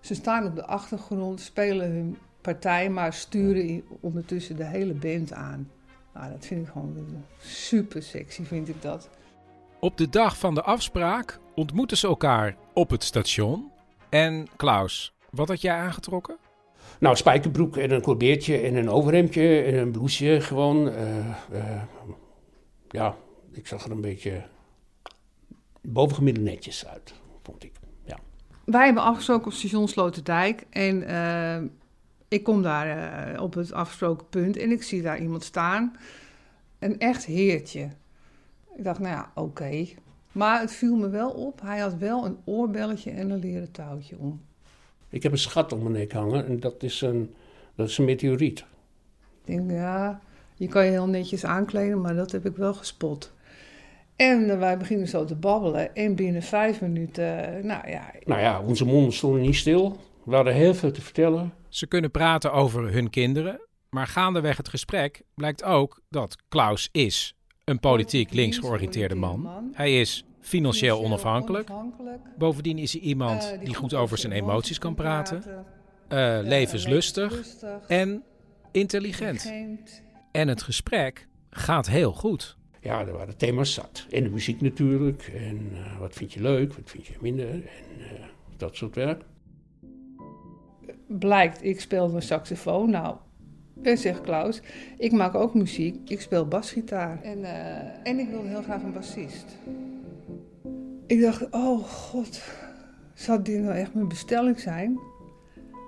Ze 0.00 0.14
staan 0.14 0.46
op 0.46 0.54
de 0.54 0.66
achtergrond, 0.66 1.40
spelen 1.40 1.90
hun 1.90 2.18
partij, 2.40 2.90
maar 2.90 3.12
sturen 3.12 3.84
ondertussen 4.00 4.56
de 4.56 4.64
hele 4.64 4.92
band 4.92 5.32
aan. 5.32 5.70
Nou, 6.14 6.30
dat 6.30 6.46
vind 6.46 6.66
ik 6.66 6.72
gewoon 6.72 7.24
super 7.38 8.02
sexy, 8.02 8.44
vind 8.44 8.68
ik 8.68 8.82
dat. 8.82 9.08
Op 9.80 9.96
de 9.96 10.08
dag 10.08 10.38
van 10.38 10.54
de 10.54 10.62
afspraak 10.62 11.38
ontmoeten 11.54 11.96
ze 11.96 12.06
elkaar 12.06 12.56
op 12.74 12.90
het 12.90 13.04
station. 13.04 13.70
En 14.08 14.46
Klaus, 14.56 15.14
wat 15.30 15.48
had 15.48 15.60
jij 15.60 15.76
aangetrokken? 15.76 16.36
Nou, 17.02 17.16
spijkerbroek 17.16 17.76
en 17.76 17.90
een 17.90 18.02
colbeertje 18.02 18.58
en 18.58 18.74
een 18.74 18.90
overhemdje 18.90 19.62
en 19.62 19.74
een 19.74 19.90
blouseje 19.90 20.40
gewoon. 20.40 20.88
Uh, 20.88 20.94
uh, 21.52 21.82
ja, 22.88 23.16
ik 23.52 23.66
zag 23.66 23.84
er 23.84 23.90
een 23.90 24.00
beetje 24.00 24.42
bovengemiddeld 25.80 26.46
netjes 26.46 26.86
uit, 26.86 27.14
vond 27.42 27.64
ik. 27.64 27.72
Ja. 28.04 28.18
Wij 28.64 28.84
hebben 28.84 29.02
afgesproken 29.02 29.46
op 29.46 29.52
station 29.52 29.88
Sloterdijk 29.88 30.66
en 30.70 31.02
uh, 31.02 31.70
ik 32.28 32.42
kom 32.42 32.62
daar 32.62 33.40
op 33.40 33.54
het 33.54 33.72
afgesproken 33.72 34.28
punt 34.28 34.56
en 34.56 34.70
ik 34.70 34.82
zie 34.82 35.02
daar 35.02 35.20
iemand 35.20 35.44
staan. 35.44 35.96
Een 36.78 36.98
echt 36.98 37.24
heertje. 37.24 37.88
Ik 38.76 38.84
dacht, 38.84 38.98
nou 38.98 39.14
ja, 39.14 39.30
oké. 39.34 39.86
Maar 40.32 40.60
het 40.60 40.72
viel 40.72 40.96
me 40.96 41.08
wel 41.08 41.30
op, 41.30 41.60
hij 41.60 41.78
had 41.78 41.96
wel 41.96 42.26
een 42.26 42.38
oorbelletje 42.44 43.10
en 43.10 43.30
een 43.30 43.38
leren 43.38 43.70
touwtje 43.70 44.18
om. 44.18 44.40
Ik 45.12 45.22
heb 45.22 45.32
een 45.32 45.38
schat 45.38 45.72
om 45.72 45.82
mijn 45.82 45.92
nek 45.92 46.12
hangen 46.12 46.46
en 46.46 46.60
dat 46.60 46.82
is 46.82 47.00
een, 47.00 47.34
dat 47.74 47.88
is 47.88 47.98
een 47.98 48.04
meteoriet. 48.04 48.64
Ik 49.44 49.56
denk, 49.56 49.70
ja, 49.70 50.20
je 50.54 50.68
kan 50.68 50.84
je 50.84 50.90
heel 50.90 51.06
netjes 51.06 51.44
aankleden, 51.44 52.00
maar 52.00 52.14
dat 52.14 52.32
heb 52.32 52.46
ik 52.46 52.56
wel 52.56 52.74
gespot. 52.74 53.32
En 54.16 54.50
eh, 54.50 54.58
wij 54.58 54.78
beginnen 54.78 55.08
zo 55.08 55.24
te 55.24 55.34
babbelen. 55.34 55.94
En 55.94 56.14
binnen 56.14 56.42
vijf 56.42 56.80
minuten, 56.80 57.56
eh, 57.56 57.64
nou 57.64 57.88
ja, 57.90 58.12
Nou 58.24 58.40
ja, 58.40 58.60
onze 58.60 58.84
monden 58.84 59.12
stonden 59.12 59.40
niet 59.40 59.56
stil. 59.56 59.96
We 60.24 60.34
hadden 60.34 60.54
heel 60.54 60.74
veel 60.74 60.92
te 60.92 61.02
vertellen. 61.02 61.52
Ze 61.68 61.86
kunnen 61.86 62.10
praten 62.10 62.52
over 62.52 62.92
hun 62.92 63.10
kinderen, 63.10 63.60
maar 63.90 64.06
gaandeweg 64.06 64.56
het 64.56 64.68
gesprek 64.68 65.22
blijkt 65.34 65.64
ook 65.64 66.00
dat 66.08 66.36
Klaus 66.48 66.88
is 66.92 67.34
een 67.64 67.80
politiek 67.80 68.32
links 68.32 68.58
georiënteerde 68.58 69.14
man. 69.14 69.70
Hij 69.72 70.00
is 70.00 70.24
financieel 70.42 71.02
onafhankelijk. 71.04 71.70
Bovendien 72.38 72.78
is 72.78 72.92
hij 72.92 73.00
iemand 73.00 73.52
Eh, 73.52 73.64
die 73.64 73.74
goed 73.74 73.94
over 73.94 74.18
zijn 74.18 74.32
emoties 74.32 74.78
kan 74.78 74.94
praten, 74.94 75.42
eh, 76.08 76.38
levenslustig 76.42 77.46
en 77.86 78.22
intelligent. 78.70 79.52
En 80.30 80.48
het 80.48 80.62
gesprek 80.62 81.26
gaat 81.50 81.88
heel 81.88 82.12
goed. 82.12 82.56
Ja, 82.80 83.00
er 83.06 83.12
waren 83.12 83.36
thema's 83.36 83.74
zat. 83.74 84.06
En 84.10 84.22
de 84.22 84.30
muziek 84.30 84.60
natuurlijk. 84.60 85.32
En 85.36 85.70
eh, 85.72 85.98
wat 85.98 86.14
vind 86.14 86.32
je 86.32 86.40
leuk, 86.42 86.72
wat 86.74 86.90
vind 86.90 87.06
je 87.06 87.14
minder. 87.20 87.48
En 87.48 87.60
eh, 87.60 88.22
dat 88.56 88.76
soort 88.76 88.94
werk. 88.94 89.22
Blijkt, 91.06 91.64
ik 91.64 91.80
speelde 91.80 92.14
een 92.14 92.22
saxofoon. 92.22 92.90
Nou, 92.90 93.16
en 93.82 93.98
zegt 93.98 94.20
Klaus, 94.20 94.60
ik 94.98 95.12
maak 95.12 95.34
ook 95.34 95.54
muziek. 95.54 96.10
Ik 96.10 96.20
speel 96.20 96.48
basgitaar. 96.48 97.22
En, 97.22 97.44
eh, 97.44 98.10
en 98.10 98.18
ik 98.18 98.28
wilde 98.28 98.48
heel 98.48 98.62
graag 98.62 98.82
een 98.82 98.92
bassist. 98.92 99.56
Ik 101.12 101.20
dacht, 101.20 101.46
oh 101.50 101.84
god, 101.84 102.42
zou 103.14 103.42
dit 103.42 103.60
nou 103.60 103.74
echt 103.74 103.94
mijn 103.94 104.08
bestelling 104.08 104.60
zijn? 104.60 104.98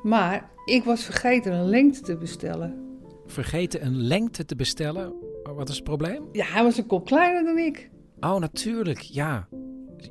Maar 0.03 0.51
ik 0.65 0.85
was 0.85 1.05
vergeten 1.05 1.53
een 1.53 1.69
lengte 1.69 2.01
te 2.01 2.17
bestellen. 2.17 2.99
Vergeten 3.27 3.87
een 3.87 3.97
lengte 3.97 4.45
te 4.45 4.57
bestellen. 4.57 5.13
Oh, 5.45 5.57
Wat 5.57 5.69
is 5.69 5.75
het 5.75 5.85
probleem? 5.85 6.29
Ja, 6.33 6.45
hij 6.45 6.63
was 6.63 6.77
een 6.79 6.87
kop 6.87 7.07
kleiner 7.07 7.45
dan 7.45 7.59
ik. 7.59 7.91
Oh, 8.21 8.37
natuurlijk, 8.37 8.99
ja. 8.99 9.49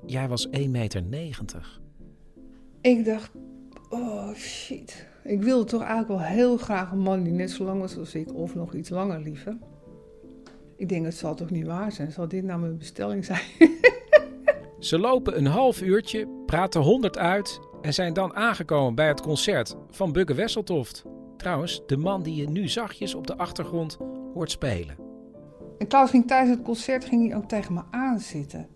Jij 0.06 0.28
was 0.28 0.48
1,90 0.48 0.52
meter. 0.70 1.80
Ik 2.82 3.06
dacht, 3.06 3.32
oh 3.90 4.34
shit. 4.34 5.08
Ik 5.24 5.42
wilde 5.42 5.66
toch 5.66 5.82
eigenlijk 5.82 6.10
wel 6.10 6.30
heel 6.30 6.58
graag 6.58 6.92
een 6.92 7.00
man 7.00 7.24
die 7.24 7.34
net 7.34 7.52
zo 7.52 7.64
lang 7.64 7.80
was 7.80 7.98
als 7.98 8.16
ik, 8.16 8.34
of 8.34 8.56
nog 8.56 8.74
iets 8.74 8.90
langer 8.90 9.20
liever. 9.20 9.58
Ik 10.78 10.90
denk, 10.90 11.06
het 11.06 11.16
zal 11.16 11.36
toch 11.36 11.50
niet 11.50 11.66
waar 11.66 11.92
zijn? 11.92 12.12
Zal 12.12 12.28
dit 12.28 12.44
nou 12.44 12.60
mijn 12.60 12.78
bestelling 12.78 13.26
zijn? 13.26 13.42
Ze 14.84 15.00
lopen 15.00 15.38
een 15.38 15.46
half 15.46 15.82
uurtje, 15.82 16.28
praten 16.46 16.82
honderd 16.82 17.18
uit 17.18 17.60
en 17.82 17.94
zijn 17.94 18.14
dan 18.14 18.36
aangekomen 18.36 18.96
bij 18.96 19.08
het 19.08 19.22
concert 19.22 19.76
van 19.90 20.12
Bugge 20.12 20.34
Wesseltoft. 20.34 21.04
Trouwens, 21.38 21.82
de 21.88 21.98
man 21.98 22.24
die 22.24 22.36
je 22.36 22.50
nu 22.50 22.68
zachtjes 22.68 23.16
op 23.16 23.28
de 23.28 23.38
achtergrond 23.38 23.98
hoort 24.34 24.52
spelen. 24.52 24.96
En 25.78 25.88
Klaus 25.88 26.10
ging 26.10 26.28
tijdens 26.28 26.58
het 26.58 26.66
concert 26.66 27.06
ging 27.06 27.28
hij 27.28 27.38
ook 27.38 27.48
tegen 27.48 27.74
me 27.74 27.82
aanzitten. 27.92 28.68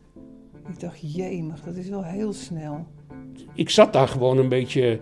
Ik 0.70 0.80
dacht, 0.80 1.14
jemig, 1.14 1.62
dat 1.62 1.76
is 1.76 1.90
wel 1.90 2.04
heel 2.04 2.34
snel. 2.34 2.88
Ik 3.54 3.70
zat 3.70 3.94
daar 3.94 4.08
gewoon 4.08 4.38
een 4.38 4.50
beetje, 4.50 5.00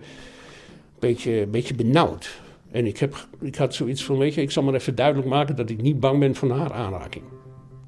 beetje, 0.98 1.46
beetje 1.46 1.74
benauwd. 1.74 2.40
En 2.70 2.86
ik, 2.86 2.98
heb, 2.98 3.28
ik 3.40 3.56
had 3.56 3.74
zoiets 3.74 4.04
van, 4.04 4.18
weet 4.18 4.34
je, 4.34 4.42
ik 4.42 4.50
zal 4.50 4.62
maar 4.62 4.74
even 4.74 4.94
duidelijk 4.94 5.28
maken 5.28 5.56
dat 5.56 5.70
ik 5.70 5.82
niet 5.82 6.00
bang 6.00 6.18
ben 6.18 6.34
van 6.34 6.50
haar 6.50 6.72
aanraking. 6.72 7.24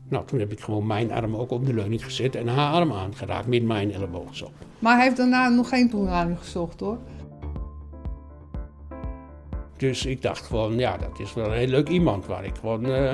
Nou, 0.09 0.27
toen 0.27 0.39
heb 0.39 0.53
ik 0.53 0.61
gewoon 0.61 0.87
mijn 0.87 1.13
arm 1.13 1.37
ook 1.37 1.51
op 1.51 1.67
de 1.67 1.75
leuning 1.75 2.05
gezet 2.05 2.35
en 2.35 2.49
haar 2.49 2.73
arm 2.73 2.93
aangeraakt 2.93 3.47
met 3.47 3.63
mijn 3.63 3.93
elleboog 3.93 4.37
zo. 4.37 4.51
Maar 4.79 4.95
hij 4.95 5.05
heeft 5.05 5.17
daarna 5.17 5.49
nog 5.49 5.69
geen 5.69 5.91
toenadering 5.91 6.39
gezocht 6.39 6.81
hoor. 6.81 6.99
Dus 9.77 10.07
ik 10.07 10.23
dacht 10.23 10.47
gewoon, 10.47 10.79
ja, 10.79 10.97
dat 10.97 11.21
is 11.21 11.35
wel 11.35 11.47
een 11.47 11.59
heel 11.59 11.67
leuk 11.67 11.89
iemand 11.89 12.27
waar 12.27 12.45
ik 12.45 12.55
gewoon 12.61 12.87
eh, 12.87 13.13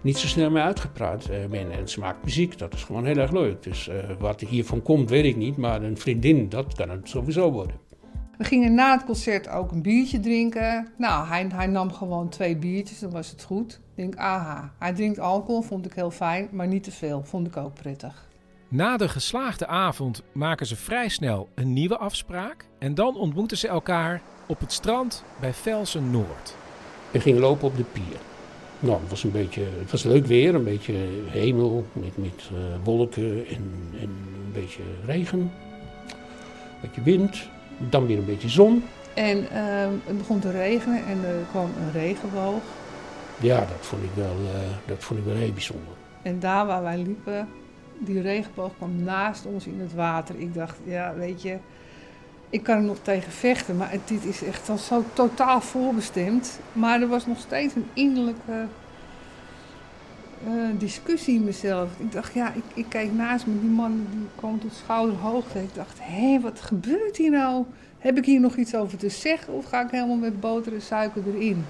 niet 0.00 0.18
zo 0.18 0.26
snel 0.26 0.50
mee 0.50 0.62
uitgepraat 0.62 1.24
eh, 1.24 1.46
ben. 1.50 1.70
En 1.70 1.88
ze 1.88 2.00
maakt 2.00 2.24
muziek, 2.24 2.58
dat 2.58 2.74
is 2.74 2.84
gewoon 2.84 3.04
heel 3.04 3.16
erg 3.16 3.30
leuk. 3.30 3.62
Dus 3.62 3.88
eh, 3.88 3.96
wat 4.18 4.40
er 4.40 4.48
hiervan 4.48 4.82
komt, 4.82 5.10
weet 5.10 5.24
ik 5.24 5.36
niet. 5.36 5.56
Maar 5.56 5.82
een 5.82 5.98
vriendin, 5.98 6.48
dat 6.48 6.74
kan 6.74 6.90
het 6.90 7.08
sowieso 7.08 7.50
worden. 7.52 7.76
We 8.38 8.44
gingen 8.44 8.74
na 8.74 8.92
het 8.92 9.04
concert 9.04 9.48
ook 9.48 9.72
een 9.72 9.82
biertje 9.82 10.20
drinken. 10.20 10.88
Nou, 10.98 11.26
hij, 11.26 11.46
hij 11.54 11.66
nam 11.66 11.92
gewoon 11.92 12.28
twee 12.28 12.56
biertjes, 12.56 12.98
dan 12.98 13.10
was 13.10 13.30
het 13.30 13.42
goed. 13.42 13.80
Ik 14.00 14.06
denk, 14.06 14.18
aha, 14.18 14.72
hij 14.78 14.92
drinkt 14.92 15.18
alcohol, 15.18 15.62
vond 15.62 15.86
ik 15.86 15.92
heel 15.92 16.10
fijn, 16.10 16.48
maar 16.52 16.66
niet 16.66 16.82
te 16.82 16.90
veel, 16.90 17.22
vond 17.24 17.46
ik 17.46 17.56
ook 17.56 17.74
prettig. 17.74 18.28
Na 18.68 18.96
de 18.96 19.08
geslaagde 19.08 19.66
avond 19.66 20.22
maken 20.32 20.66
ze 20.66 20.76
vrij 20.76 21.08
snel 21.08 21.48
een 21.54 21.72
nieuwe 21.72 21.96
afspraak 21.96 22.66
en 22.78 22.94
dan 22.94 23.16
ontmoeten 23.16 23.58
ze 23.58 23.68
elkaar 23.68 24.20
op 24.46 24.60
het 24.60 24.72
strand 24.72 25.24
bij 25.40 25.52
Velsen 25.52 26.10
Noord. 26.10 26.56
We 27.10 27.20
gingen 27.20 27.40
lopen 27.40 27.68
op 27.68 27.76
de 27.76 27.84
pier. 27.84 28.16
Nou, 28.78 29.00
het 29.00 29.10
was 29.10 29.24
een 29.24 29.30
beetje, 29.30 29.62
het 29.78 29.90
was 29.90 30.02
leuk 30.02 30.26
weer, 30.26 30.54
een 30.54 30.64
beetje 30.64 30.94
hemel 31.26 31.86
met, 31.92 32.16
met 32.16 32.50
eh, 32.52 32.84
wolken 32.84 33.46
en, 33.46 33.72
en 34.00 34.10
een 34.44 34.52
beetje 34.52 34.82
regen. 35.06 35.40
Een 35.40 36.80
beetje 36.80 37.02
wind, 37.02 37.48
dan 37.78 38.06
weer 38.06 38.18
een 38.18 38.24
beetje 38.24 38.48
zon. 38.48 38.84
En 39.14 39.50
ehm, 39.50 39.92
het 40.04 40.18
begon 40.18 40.38
te 40.38 40.50
regenen 40.50 41.06
en 41.06 41.24
er 41.24 41.44
kwam 41.50 41.64
een 41.64 41.92
regenboog. 41.92 42.62
Ja, 43.40 43.58
dat 43.58 43.86
vond 43.86 44.02
ik 44.02 44.10
wel, 44.14 44.36
eh, 44.54 44.60
dat 44.86 45.04
vond 45.04 45.20
ik 45.20 45.26
wel 45.26 45.34
heel 45.34 45.52
bijzonder. 45.52 45.92
En 46.22 46.38
daar 46.38 46.66
waar 46.66 46.82
wij 46.82 46.98
liepen, 46.98 47.48
die 47.98 48.20
regenboog 48.20 48.72
kwam 48.76 49.02
naast 49.02 49.46
ons 49.46 49.66
in 49.66 49.80
het 49.80 49.94
water. 49.94 50.38
Ik 50.38 50.54
dacht, 50.54 50.76
ja, 50.84 51.14
weet 51.14 51.42
je, 51.42 51.56
ik 52.50 52.62
kan 52.62 52.76
er 52.76 52.82
nog 52.82 52.98
tegen 53.02 53.32
vechten, 53.32 53.76
maar 53.76 53.96
dit 54.04 54.24
is 54.24 54.42
echt 54.42 54.68
al 54.68 54.78
zo 54.78 55.04
totaal 55.12 55.60
voorbestemd. 55.60 56.60
Maar 56.72 57.00
er 57.00 57.08
was 57.08 57.26
nog 57.26 57.38
steeds 57.38 57.74
een 57.74 57.88
innerlijke 57.92 58.66
eh, 60.44 60.52
discussie 60.78 61.34
in 61.34 61.44
mezelf. 61.44 61.90
Ik 61.98 62.12
dacht, 62.12 62.34
ja, 62.34 62.52
ik, 62.52 62.64
ik 62.74 62.86
keek 62.88 63.12
naast 63.12 63.46
me, 63.46 63.60
die 63.60 63.70
man 63.70 64.06
die 64.10 64.26
kwam 64.34 64.60
tot 64.60 64.74
schouderhoogte. 64.74 65.62
Ik 65.62 65.74
dacht, 65.74 65.98
hé, 66.00 66.40
wat 66.40 66.60
gebeurt 66.60 67.16
hier 67.16 67.30
nou? 67.30 67.64
Heb 67.98 68.16
ik 68.16 68.24
hier 68.24 68.40
nog 68.40 68.56
iets 68.56 68.74
over 68.74 68.98
te 68.98 69.08
zeggen 69.08 69.52
of 69.52 69.64
ga 69.64 69.84
ik 69.84 69.90
helemaal 69.90 70.16
met 70.16 70.40
boter 70.40 70.74
en 70.74 70.82
suiker 70.82 71.22
erin? 71.34 71.64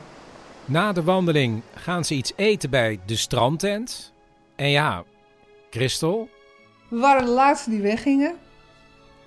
Na 0.70 0.92
de 0.92 1.02
wandeling 1.02 1.62
gaan 1.74 2.04
ze 2.04 2.14
iets 2.14 2.32
eten 2.36 2.70
bij 2.70 3.00
de 3.06 3.16
strandtent. 3.16 4.12
En 4.56 4.68
ja, 4.68 5.04
Christel, 5.70 6.28
We 6.88 6.98
waren 6.98 7.24
de 7.24 7.30
laatste 7.30 7.70
die 7.70 7.80
weggingen. 7.80 8.36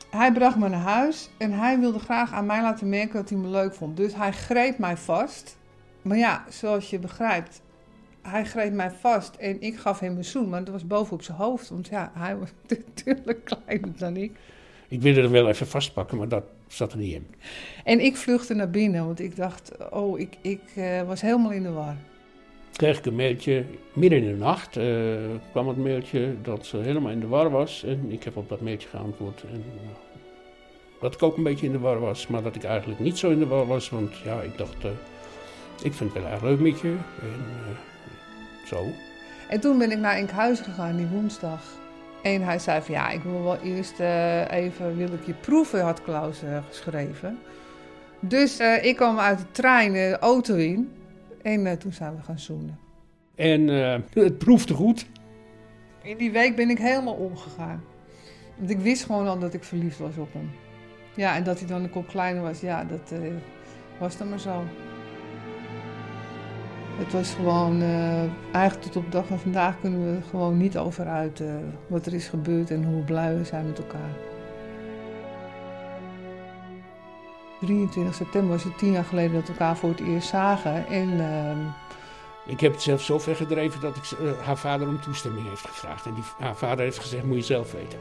Hij 0.09 0.31
bracht 0.31 0.57
me 0.57 0.69
naar 0.69 0.79
huis 0.79 1.29
en 1.37 1.51
hij 1.51 1.79
wilde 1.79 1.99
graag 1.99 2.31
aan 2.31 2.45
mij 2.45 2.61
laten 2.61 2.89
merken 2.89 3.13
dat 3.13 3.29
hij 3.29 3.37
me 3.37 3.47
leuk 3.47 3.73
vond. 3.73 3.97
Dus 3.97 4.15
hij 4.15 4.31
greep 4.31 4.77
mij 4.77 4.97
vast. 4.97 5.57
Maar 6.01 6.17
ja, 6.17 6.45
zoals 6.49 6.89
je 6.89 6.99
begrijpt, 6.99 7.61
hij 8.21 8.45
greep 8.45 8.73
mij 8.73 8.91
vast 8.91 9.35
en 9.35 9.61
ik 9.61 9.77
gaf 9.77 9.99
hem 9.99 10.17
een 10.17 10.25
zoen. 10.25 10.49
Maar 10.49 10.63
dat 10.63 10.73
was 10.73 10.87
boven 10.87 11.13
op 11.13 11.23
zijn 11.23 11.37
hoofd, 11.37 11.69
want 11.69 11.87
ja, 11.87 12.11
hij 12.13 12.37
was 12.37 12.49
natuurlijk 12.67 13.45
kleiner 13.45 13.97
dan 13.97 14.17
ik. 14.17 14.31
Ik 14.87 15.01
wilde 15.01 15.21
hem 15.21 15.31
wel 15.31 15.47
even 15.47 15.67
vastpakken, 15.67 16.17
maar 16.17 16.27
dat 16.27 16.43
zat 16.73 16.91
er 16.91 16.97
niet 16.97 17.13
in. 17.13 17.27
En 17.83 17.99
ik 17.99 18.15
vluchtte 18.15 18.53
naar 18.53 18.69
binnen, 18.69 19.05
want 19.05 19.19
ik 19.19 19.35
dacht, 19.35 19.71
oh, 19.91 20.19
ik, 20.19 20.37
ik 20.41 20.61
eh, 20.75 21.01
was 21.01 21.21
helemaal 21.21 21.51
in 21.51 21.63
de 21.63 21.71
war. 21.71 21.95
kreeg 22.71 22.97
ik 22.97 23.05
een 23.05 23.15
mailtje, 23.15 23.65
midden 23.93 24.19
in 24.19 24.25
de 24.25 24.37
nacht 24.37 24.77
eh, 24.77 24.85
kwam 25.51 25.67
het 25.67 25.77
mailtje 25.77 26.35
dat 26.41 26.65
ze 26.65 26.77
helemaal 26.77 27.11
in 27.11 27.19
de 27.19 27.27
war 27.27 27.49
was. 27.49 27.83
En 27.83 28.11
ik 28.11 28.23
heb 28.23 28.37
op 28.37 28.49
dat 28.49 28.61
mailtje 28.61 28.89
geantwoord. 28.89 29.43
En, 29.43 29.63
eh, 29.67 29.89
dat 31.01 31.13
ik 31.13 31.23
ook 31.23 31.37
een 31.37 31.43
beetje 31.43 31.65
in 31.65 31.71
de 31.71 31.79
war 31.79 31.99
was, 31.99 32.27
maar 32.27 32.43
dat 32.43 32.55
ik 32.55 32.63
eigenlijk 32.63 32.99
niet 32.99 33.17
zo 33.17 33.29
in 33.29 33.39
de 33.39 33.47
war 33.47 33.67
was. 33.67 33.89
Want 33.89 34.17
ja, 34.17 34.41
ik 34.41 34.57
dacht, 34.57 34.83
ik 35.83 35.93
vind 35.93 36.13
het 36.13 36.23
wel 36.23 36.31
erg 36.31 36.41
leuk 36.41 36.59
met 36.59 36.79
je. 36.79 36.95
En 37.21 37.43
zo. 38.67 38.85
En 39.49 39.59
toen 39.59 39.77
ben 39.77 39.91
ik 39.91 39.97
naar 39.97 40.15
Enkhuizen 40.15 40.65
gegaan 40.65 40.95
die 40.95 41.07
woensdag. 41.07 41.82
En 42.23 42.41
hij 42.41 42.59
zei 42.59 42.81
van 42.81 42.93
ja, 42.93 43.09
ik 43.09 43.21
wil 43.21 43.43
wel 43.43 43.57
eerst 43.57 43.99
eh, 43.99 44.51
even, 44.51 44.97
wil 44.97 45.13
ik 45.13 45.25
je 45.25 45.33
proeven, 45.33 45.81
had 45.81 46.01
Klaus 46.01 46.43
eh, 46.43 46.57
geschreven. 46.67 47.39
Dus 48.19 48.59
eh, 48.59 48.85
ik 48.85 48.95
kwam 48.95 49.19
uit 49.19 49.39
de 49.39 49.51
trein 49.51 49.93
de 49.93 50.17
auto 50.19 50.55
in. 50.55 50.91
En 51.41 51.79
toen 51.79 51.93
zijn 51.93 52.15
we 52.15 52.21
gaan 52.21 52.39
zoenen. 52.39 52.79
En 53.35 53.67
het 54.13 54.37
proefde 54.37 54.73
goed. 54.73 55.05
In 56.01 56.17
die 56.17 56.31
week 56.31 56.55
ben 56.55 56.69
ik 56.69 56.77
helemaal 56.77 57.13
omgegaan. 57.13 57.83
Want 58.57 58.69
ik 58.69 58.79
wist 58.79 59.03
gewoon 59.05 59.27
al 59.27 59.39
dat 59.39 59.53
ik 59.53 59.63
verliefd 59.63 59.99
was 59.99 60.17
op 60.17 60.33
hem. 60.33 60.51
Ja, 61.15 61.35
en 61.35 61.43
dat 61.43 61.59
hij 61.59 61.67
dan 61.67 61.83
een 61.83 61.89
kop 61.89 62.07
kleiner 62.07 62.41
was, 62.41 62.59
ja, 62.59 62.83
dat 62.83 63.13
was 63.99 64.17
dan 64.17 64.29
maar 64.29 64.39
zo. 64.39 64.63
Het 66.97 67.13
was 67.13 67.33
gewoon, 67.33 67.81
eh, 67.81 68.53
eigenlijk 68.53 68.81
tot 68.81 68.95
op 68.95 69.03
de 69.03 69.09
dag 69.17 69.25
van 69.25 69.39
vandaag 69.39 69.79
kunnen 69.81 70.05
we 70.05 70.15
er 70.17 70.23
gewoon 70.29 70.57
niet 70.57 70.77
over 70.77 71.07
uit 71.07 71.39
eh, 71.39 71.47
wat 71.87 72.05
er 72.05 72.13
is 72.13 72.27
gebeurd 72.27 72.71
en 72.71 72.83
hoe 72.83 73.03
blij 73.03 73.37
we 73.37 73.45
zijn 73.45 73.65
met 73.65 73.77
elkaar. 73.77 74.11
23 77.61 78.15
september 78.15 78.51
was 78.51 78.63
het 78.63 78.77
tien 78.77 78.91
jaar 78.91 79.03
geleden 79.03 79.33
dat 79.33 79.47
we 79.47 79.51
elkaar 79.51 79.77
voor 79.77 79.89
het 79.89 79.99
eerst 79.99 80.27
zagen. 80.27 80.87
En 80.87 81.19
ehm, 81.19 81.59
Ik 82.45 82.59
heb 82.59 82.71
het 82.71 82.81
zelfs 82.81 83.05
zo 83.05 83.19
ver 83.19 83.35
gedreven 83.35 83.81
dat 83.81 83.95
ik, 83.95 84.03
eh, 84.11 84.45
haar 84.45 84.57
vader 84.57 84.87
om 84.87 85.01
toestemming 85.01 85.49
heeft 85.49 85.67
gevraagd. 85.67 86.05
En 86.05 86.13
die, 86.13 86.23
haar 86.39 86.55
vader 86.55 86.83
heeft 86.83 86.99
gezegd, 86.99 87.23
moet 87.23 87.37
je 87.37 87.43
zelf 87.43 87.71
weten. 87.71 87.99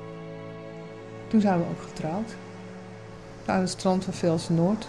toen 1.29 1.41
zijn 1.41 1.59
we 1.59 1.65
ook 1.65 1.83
getrouwd. 1.83 2.35
Aan 3.47 3.61
het 3.61 3.69
strand 3.69 4.05
van 4.05 4.13
Velsen 4.13 4.55
Noord. 4.55 4.89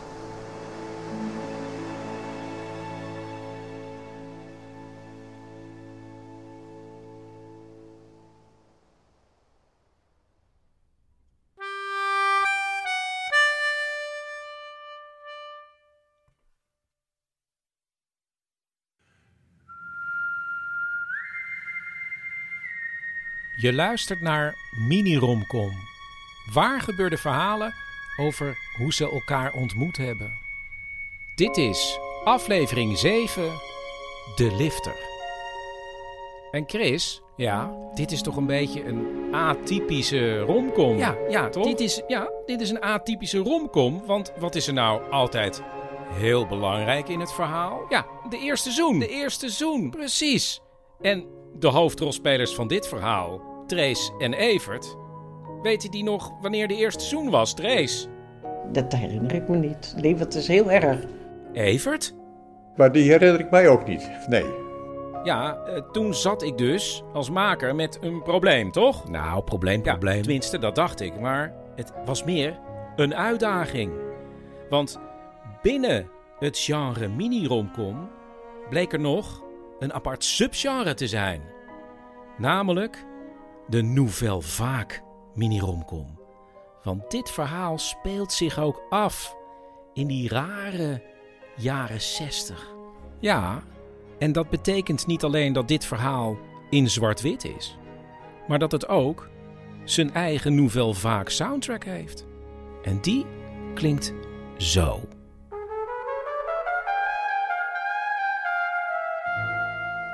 Je 23.63 23.73
luistert 23.73 24.21
naar 24.21 24.55
Mini-Romcom. 24.87 25.71
Waar 26.53 26.81
gebeurde 26.81 27.17
verhalen 27.17 27.73
over 28.17 28.57
hoe 28.77 28.93
ze 28.93 29.11
elkaar 29.11 29.53
ontmoet 29.53 29.97
hebben. 29.97 30.31
Dit 31.35 31.57
is 31.57 31.99
aflevering 32.23 32.97
7, 32.97 33.43
De 34.35 34.55
Lifter. 34.55 34.95
En 36.51 36.63
Chris, 36.67 37.21
ja, 37.35 37.75
dit 37.93 38.11
is 38.11 38.21
toch 38.21 38.35
een 38.35 38.45
beetje 38.45 38.85
een 38.85 39.33
atypische 39.33 40.39
romcom? 40.39 40.97
Ja, 40.97 41.17
ja, 41.29 41.49
Dit 41.49 41.79
is, 41.79 42.01
ja, 42.07 42.31
dit 42.45 42.61
is 42.61 42.69
een 42.69 42.81
atypische 42.81 43.37
romcom. 43.37 44.05
Want 44.05 44.33
wat 44.39 44.55
is 44.55 44.67
er 44.67 44.73
nou 44.73 45.11
altijd 45.11 45.61
heel 46.09 46.47
belangrijk 46.47 47.09
in 47.09 47.19
het 47.19 47.33
verhaal? 47.33 47.85
Ja, 47.89 48.05
de 48.29 48.37
eerste 48.37 48.71
zoen. 48.71 48.99
De 48.99 49.09
eerste 49.09 49.49
zoen, 49.49 49.89
precies. 49.89 50.61
En 51.01 51.25
de 51.59 51.67
hoofdrolspelers 51.67 52.55
van 52.55 52.67
dit 52.67 52.87
verhaal, 52.87 53.52
Trace 53.65 54.13
en 54.19 54.33
Evert, 54.33 54.97
weten 55.61 55.91
die 55.91 56.03
nog 56.03 56.31
wanneer 56.41 56.67
de 56.67 56.75
eerste 56.75 57.03
zoen 57.03 57.29
was, 57.29 57.53
Trace? 57.53 58.07
Dat 58.71 58.93
herinner 58.93 59.33
ik 59.33 59.47
me 59.47 59.57
niet. 59.57 59.93
Nee, 59.97 60.17
wat 60.17 60.33
is 60.33 60.47
heel 60.47 60.71
erg. 60.71 60.99
Evert? 61.53 62.15
Maar 62.75 62.91
die 62.91 63.11
herinner 63.11 63.39
ik 63.39 63.51
mij 63.51 63.67
ook 63.67 63.87
niet, 63.87 64.09
nee. 64.27 64.61
Ja, 65.23 65.55
eh, 65.55 65.81
toen 65.91 66.13
zat 66.13 66.43
ik 66.43 66.57
dus 66.57 67.03
als 67.13 67.29
maker 67.29 67.75
met 67.75 67.97
een 68.01 68.21
probleem, 68.21 68.71
toch? 68.71 69.09
Nou, 69.09 69.43
probleem, 69.43 69.81
probleem. 69.81 70.21
tenminste, 70.21 70.59
dat 70.59 70.75
dacht 70.75 71.01
ik. 71.01 71.19
Maar 71.19 71.53
het 71.75 71.93
was 72.05 72.23
meer 72.23 72.59
een 72.95 73.15
uitdaging. 73.15 73.91
Want 74.69 74.99
binnen 75.61 76.09
het 76.39 76.57
genre 76.57 77.07
mini-romcom 77.07 78.09
bleek 78.69 78.93
er 78.93 78.99
nog 78.99 79.43
een 79.79 79.93
apart 79.93 80.23
subgenre 80.23 80.93
te 80.93 81.07
zijn. 81.07 81.41
Namelijk 82.37 83.05
de 83.67 83.81
nouvelle 83.81 84.41
vague 84.41 85.01
mini-romcom. 85.33 86.19
Want 86.83 87.11
dit 87.11 87.31
verhaal 87.31 87.77
speelt 87.77 88.31
zich 88.31 88.59
ook 88.59 88.81
af 88.89 89.35
in 89.93 90.07
die 90.07 90.29
rare 90.29 91.01
jaren 91.55 92.01
60. 92.01 92.73
Ja, 93.19 93.63
en 94.19 94.31
dat 94.31 94.49
betekent 94.49 95.07
niet 95.07 95.23
alleen 95.23 95.53
dat 95.53 95.67
dit 95.67 95.85
verhaal 95.85 96.37
in 96.69 96.89
zwart-wit 96.89 97.43
is, 97.45 97.77
maar 98.47 98.59
dat 98.59 98.71
het 98.71 98.87
ook 98.87 99.29
zijn 99.83 100.13
eigen 100.13 100.55
nouvelle 100.55 100.93
vaak 100.93 101.29
soundtrack 101.29 101.83
heeft. 101.83 102.25
En 102.83 103.01
die 103.01 103.25
klinkt 103.73 104.13
zo. 104.57 104.99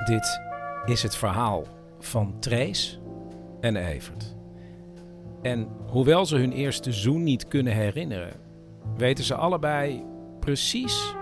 Dit 0.06 0.41
is 0.86 1.03
het 1.03 1.15
verhaal 1.15 1.63
van 2.00 2.39
Trace 2.39 2.99
en 3.62 3.75
Evert. 3.75 4.36
En 5.42 5.68
hoewel 5.88 6.25
ze 6.25 6.36
hun 6.36 6.51
eerste 6.51 6.92
zoen 6.92 7.24
niet 7.24 7.48
kunnen 7.48 7.74
herinneren, 7.74 8.34
weten 8.98 9.24
ze 9.24 9.36
allebei 9.36 10.04
precies 10.39 11.16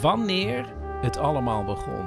wanneer 0.00 0.74
het 1.02 1.16
allemaal 1.16 1.64
begon. 1.64 2.06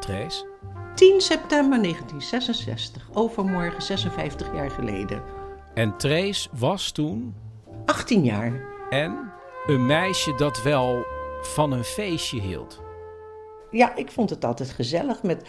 Trace? 0.00 0.52
10 0.94 1.20
september 1.20 1.82
1966, 1.82 3.08
overmorgen 3.12 3.82
56 3.82 4.54
jaar 4.54 4.70
geleden. 4.70 5.22
En 5.74 5.96
Trace 5.96 6.48
was 6.52 6.92
toen? 6.92 7.34
18 7.84 8.24
jaar. 8.24 8.64
En 8.90 9.32
een 9.66 9.86
meisje 9.86 10.34
dat 10.34 10.62
wel 10.62 11.04
van 11.40 11.72
een 11.72 11.84
feestje 11.84 12.40
hield. 12.40 12.82
Ja, 13.70 13.96
ik 13.96 14.10
vond 14.10 14.30
het 14.30 14.44
altijd 14.44 14.70
gezellig 14.70 15.22
met 15.22 15.48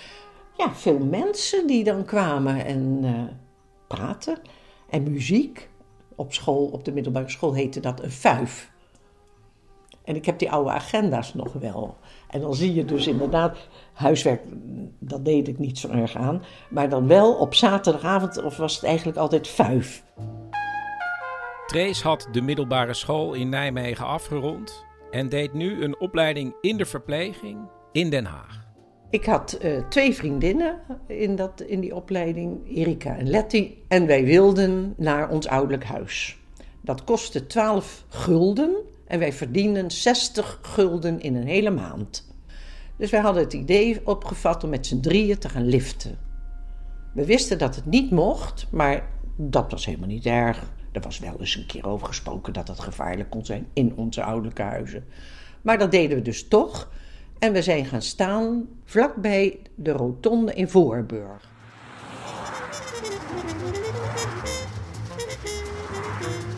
ja, 0.58 0.76
veel 0.76 1.00
mensen 1.00 1.68
die 1.68 1.84
dan 1.84 2.06
kwamen 2.06 2.65
en 2.65 3.00
uh, 3.04 3.24
praten. 3.88 4.38
En 4.89 5.12
muziek. 5.12 5.70
Op 6.18 6.34
school, 6.34 6.65
op 6.65 6.86
de 6.86 6.91
middelbare 6.91 7.30
school 7.30 7.54
heette 7.54 7.80
dat 7.80 8.04
een 8.04 8.12
vuif. 8.12 8.72
En 10.04 10.15
ik 10.15 10.26
heb 10.26 10.39
die 10.39 10.52
oude 10.52 10.70
agenda's 10.70 11.34
nog 11.34 11.54
wel. 11.54 11.98
En 12.30 12.41
dan 12.41 12.56
zie 12.56 12.74
je 12.74 12.86
dus 12.86 13.08
inderdaad, 13.08 13.58
huiswerk, 13.94 14.41
dat 15.00 15.26
deed 15.26 15.48
ik 15.48 15.60
niet 15.60 15.78
zo 15.78 15.89
erg 15.89 16.15
aan. 16.15 16.44
Maar 16.70 16.89
dan 16.89 17.08
wel 17.08 17.34
op 17.34 17.54
zaterdagavond, 17.54 18.44
of 18.44 18.58
was 18.58 18.76
het 18.76 18.84
eigenlijk 18.84 19.18
altijd 19.18 19.48
vuif. 19.48 20.04
Trace 21.65 22.04
had 22.04 22.28
de 22.32 22.41
middelbare 22.41 22.94
school 22.94 23.34
in 23.34 23.50
Nijmegen 23.50 24.06
afgerond 24.06 24.86
en 25.12 25.30
deed 25.30 25.54
nu 25.54 25.84
een 25.84 26.00
opleiding 26.00 26.56
in 26.62 26.78
de 26.78 26.86
verpleging 26.86 27.70
in 27.91 28.10
Den 28.10 28.26
Haag. 28.26 28.64
Ik 29.15 29.25
had 29.25 29.58
uh, 29.62 29.88
twee 29.89 30.13
vriendinnen 30.13 30.80
in, 31.08 31.36
dat, 31.36 31.62
in 31.62 31.80
die 31.80 31.95
opleiding, 31.95 32.60
Erika 32.67 33.17
en 33.17 33.30
Letty. 33.30 33.71
En 33.88 34.06
wij 34.06 34.23
wilden 34.23 34.93
naar 34.97 35.30
ons 35.30 35.47
ouderlijk 35.47 35.84
huis. 35.84 36.38
Dat 36.82 37.04
kostte 37.04 37.47
12 37.47 38.04
gulden 38.10 38.75
en 39.08 39.19
wij 39.19 39.34
verdienden 39.34 39.91
60 39.91 40.60
gulden 40.62 41.21
in 41.21 41.36
een 41.36 41.47
hele 41.47 41.69
maand. 41.69 42.34
Dus 42.97 43.10
wij 43.10 43.19
hadden 43.19 43.43
het 43.43 43.54
idee 43.54 44.01
opgevat 44.04 44.63
om 44.63 44.69
met 44.69 44.88
z'n 44.88 44.99
drieën 44.99 45.38
te 45.38 45.49
gaan 45.49 45.67
liften. 45.67 46.17
We 47.13 47.25
wisten 47.25 47.58
dat 47.58 47.75
het 47.75 47.86
niet 47.86 48.12
mocht, 48.12 48.67
maar 48.71 49.10
dat 49.36 49.71
was 49.71 49.86
helemaal 49.86 50.08
niet 50.08 50.25
erg. 50.25 50.71
Er 50.91 51.01
was 51.01 51.19
wel 51.19 51.36
eens 51.39 51.56
een 51.56 51.65
keer 51.65 51.88
over 51.88 52.08
gesproken 52.08 52.54
dat 52.54 52.67
het 52.67 52.80
gevaarlijk 52.80 53.30
kon 53.30 53.45
zijn 53.45 53.67
in 53.73 53.93
onze 53.95 54.23
ouderlijke 54.23 54.62
huizen. 54.62 55.06
Maar 55.62 55.78
dat 55.78 55.91
deden 55.91 56.17
we 56.17 56.23
dus 56.23 56.47
toch. 56.47 56.89
En 57.39 57.54
we 57.54 57.62
zijn 57.62 57.86
gaan 57.86 58.02
staan 58.02 58.67
vlakbij 58.86 59.60
de 59.76 59.91
rotonde 59.91 60.54
in 60.54 60.69
Voorburg. 60.69 61.54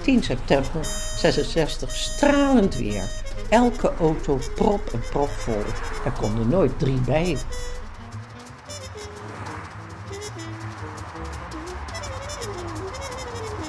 ...10 0.05 0.19
september 0.19 0.85
66, 1.17 1.91
stralend 1.91 2.75
weer. 2.75 3.03
Elke 3.49 3.93
auto 3.99 4.39
prop 4.55 4.89
en 4.93 4.99
prop 5.09 5.27
vol. 5.29 5.63
Er 6.05 6.11
konden 6.19 6.49
nooit 6.49 6.79
drie 6.79 6.99
bij. 7.01 7.37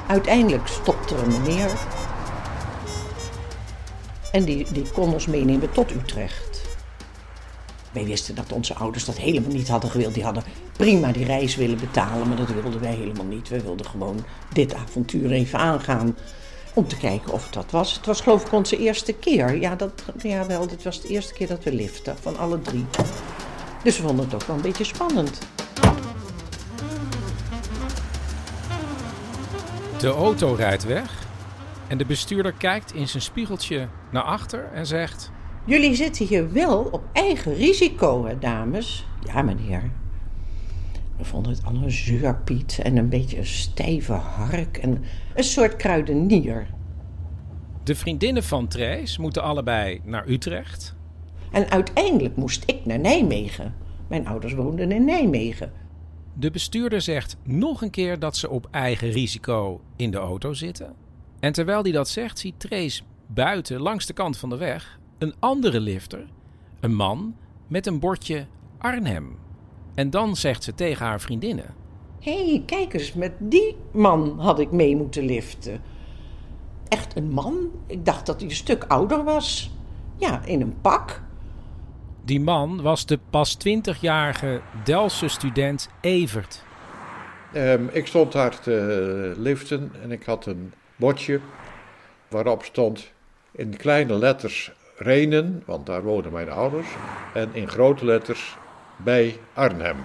Uiteindelijk 0.06 0.66
stopte 0.66 1.14
er 1.14 1.22
een 1.22 1.28
meneer. 1.28 1.70
En 4.32 4.44
die, 4.44 4.72
die 4.72 4.90
kon 4.92 5.12
ons 5.12 5.26
meenemen 5.26 5.72
tot 5.72 5.90
Utrecht. 5.90 6.47
Wij 7.92 8.04
wisten 8.04 8.34
dat 8.34 8.52
onze 8.52 8.74
ouders 8.74 9.04
dat 9.04 9.16
helemaal 9.16 9.50
niet 9.50 9.68
hadden 9.68 9.90
gewild. 9.90 10.14
Die 10.14 10.24
hadden 10.24 10.42
prima 10.76 11.12
die 11.12 11.24
reis 11.24 11.56
willen 11.56 11.78
betalen, 11.78 12.28
maar 12.28 12.36
dat 12.36 12.48
wilden 12.62 12.80
wij 12.80 12.94
helemaal 12.94 13.24
niet. 13.24 13.48
Wij 13.48 13.62
wilden 13.62 13.86
gewoon 13.86 14.24
dit 14.52 14.74
avontuur 14.74 15.30
even 15.30 15.58
aangaan 15.58 16.16
om 16.74 16.88
te 16.88 16.96
kijken 16.96 17.32
of 17.32 17.44
het 17.44 17.52
dat 17.52 17.70
was. 17.70 17.94
Het 17.94 18.06
was 18.06 18.20
geloof 18.20 18.46
ik 18.46 18.52
onze 18.52 18.78
eerste 18.78 19.12
keer. 19.12 19.60
Ja, 19.60 19.76
dat, 19.76 20.02
ja 20.22 20.46
wel, 20.46 20.66
dit 20.66 20.82
was 20.82 21.00
de 21.00 21.08
eerste 21.08 21.32
keer 21.32 21.46
dat 21.46 21.64
we 21.64 21.72
liften, 21.72 22.16
van 22.20 22.38
alle 22.38 22.60
drie. 22.60 22.86
Dus 23.82 23.96
we 23.96 24.06
vonden 24.06 24.24
het 24.24 24.34
ook 24.34 24.42
wel 24.42 24.56
een 24.56 24.62
beetje 24.62 24.84
spannend. 24.84 25.38
De 29.98 30.08
auto 30.08 30.54
rijdt 30.54 30.84
weg 30.84 31.26
en 31.86 31.98
de 31.98 32.04
bestuurder 32.04 32.52
kijkt 32.52 32.94
in 32.94 33.08
zijn 33.08 33.22
spiegeltje 33.22 33.88
naar 34.10 34.22
achter 34.22 34.68
en 34.72 34.86
zegt... 34.86 35.30
Jullie 35.68 35.94
zitten 35.94 36.26
hier 36.26 36.52
wel 36.52 36.82
op 36.82 37.02
eigen 37.12 37.54
risico, 37.54 38.26
hè, 38.26 38.38
dames? 38.38 39.06
Ja, 39.26 39.42
meneer. 39.42 39.90
We 41.16 41.24
vonden 41.24 41.52
het 41.52 41.64
al 41.64 41.74
een 41.74 41.90
zeurpiet 41.90 42.78
en 42.82 42.96
een 42.96 43.08
beetje 43.08 43.38
een 43.38 43.46
stijve 43.46 44.12
hark 44.12 44.76
en 44.76 45.04
een 45.34 45.44
soort 45.44 45.76
kruidenier. 45.76 46.66
De 47.82 47.94
vriendinnen 47.94 48.42
van 48.42 48.68
Trace 48.68 49.20
moeten 49.20 49.42
allebei 49.42 50.00
naar 50.04 50.28
Utrecht. 50.28 50.96
En 51.52 51.70
uiteindelijk 51.70 52.36
moest 52.36 52.62
ik 52.66 52.86
naar 52.86 53.00
Nijmegen. 53.00 53.74
Mijn 54.06 54.26
ouders 54.26 54.54
woonden 54.54 54.92
in 54.92 55.04
Nijmegen. 55.04 55.72
De 56.34 56.50
bestuurder 56.50 57.00
zegt 57.00 57.36
nog 57.42 57.82
een 57.82 57.90
keer 57.90 58.18
dat 58.18 58.36
ze 58.36 58.50
op 58.50 58.68
eigen 58.70 59.10
risico 59.10 59.80
in 59.96 60.10
de 60.10 60.18
auto 60.18 60.52
zitten. 60.52 60.94
En 61.40 61.52
terwijl 61.52 61.82
hij 61.82 61.92
dat 61.92 62.08
zegt, 62.08 62.38
ziet 62.38 62.60
Trace 62.60 63.02
buiten 63.26 63.80
langs 63.80 64.06
de 64.06 64.12
kant 64.12 64.36
van 64.36 64.48
de 64.48 64.56
weg 64.56 64.98
een 65.18 65.34
andere 65.38 65.80
lifter, 65.80 66.26
een 66.80 66.94
man 66.94 67.36
met 67.66 67.86
een 67.86 67.98
bordje 67.98 68.46
Arnhem. 68.78 69.36
En 69.94 70.10
dan 70.10 70.36
zegt 70.36 70.64
ze 70.64 70.74
tegen 70.74 71.06
haar 71.06 71.20
vriendinnen: 71.20 71.74
Hé, 72.20 72.48
hey, 72.48 72.62
kijk 72.66 72.94
eens, 72.94 73.12
met 73.12 73.32
die 73.38 73.76
man 73.90 74.38
had 74.38 74.58
ik 74.58 74.70
mee 74.70 74.96
moeten 74.96 75.24
liften. 75.24 75.80
Echt 76.88 77.16
een 77.16 77.30
man? 77.30 77.70
Ik 77.86 78.04
dacht 78.04 78.26
dat 78.26 78.40
hij 78.40 78.48
een 78.48 78.56
stuk 78.56 78.84
ouder 78.84 79.24
was. 79.24 79.70
Ja, 80.16 80.44
in 80.44 80.60
een 80.60 80.80
pak. 80.80 81.22
Die 82.24 82.40
man 82.40 82.82
was 82.82 83.06
de 83.06 83.18
pas 83.30 83.56
20-jarige 83.68 84.60
Delse 84.84 85.28
student 85.28 85.88
Evert. 86.00 86.64
Um, 87.54 87.88
ik 87.92 88.06
stond 88.06 88.32
daar 88.32 88.60
te 88.60 89.34
liften 89.36 89.92
en 90.02 90.12
ik 90.12 90.22
had 90.24 90.46
een 90.46 90.72
bordje 90.96 91.40
waarop 92.28 92.64
stond 92.64 93.12
in 93.50 93.76
kleine 93.76 94.14
letters 94.14 94.72
Renen, 94.98 95.62
want 95.66 95.86
daar 95.86 96.02
wonen 96.02 96.32
mijn 96.32 96.50
ouders, 96.50 96.88
en 97.34 97.48
in 97.52 97.68
grote 97.68 98.04
letters 98.04 98.56
bij 98.96 99.38
Arnhem. 99.54 99.96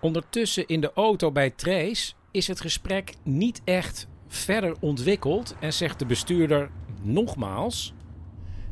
Ondertussen 0.00 0.66
in 0.66 0.80
de 0.80 0.90
auto 0.94 1.32
bij 1.32 1.50
Trace 1.50 2.12
is 2.30 2.48
het 2.48 2.60
gesprek 2.60 3.14
niet 3.22 3.60
echt 3.64 4.08
verder 4.28 4.74
ontwikkeld 4.80 5.54
en 5.60 5.72
zegt 5.72 5.98
de 5.98 6.06
bestuurder 6.06 6.70
nogmaals. 7.02 7.94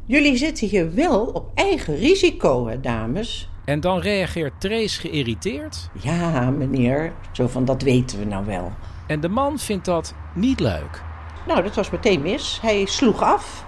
Jullie 0.04 0.37
zitten 0.37 0.68
hier 0.68 0.94
wel 0.94 1.24
op 1.24 1.50
eigen 1.54 1.96
risico, 1.96 2.66
hè, 2.66 2.80
dames. 2.80 3.48
En 3.64 3.80
dan 3.80 4.00
reageert 4.00 4.61
Trace 4.61 5.00
geïrriteerd. 5.00 5.90
Ja, 6.02 6.50
meneer, 6.50 7.12
zo 7.33 7.46
van 7.46 7.64
dat 7.64 7.83
weten 7.83 8.18
we 8.18 8.24
nou 8.24 8.46
wel. 8.46 8.72
En 9.07 9.20
de 9.20 9.28
man 9.28 9.59
vindt 9.59 9.85
dat 9.85 10.14
niet 10.35 10.61
leuk. 10.61 11.02
Nou, 11.46 11.62
dat 11.62 11.74
was 11.74 11.90
meteen 11.90 12.22
mis. 12.22 12.59
Hij 12.62 12.85
sloeg 12.85 13.22
af 13.22 13.64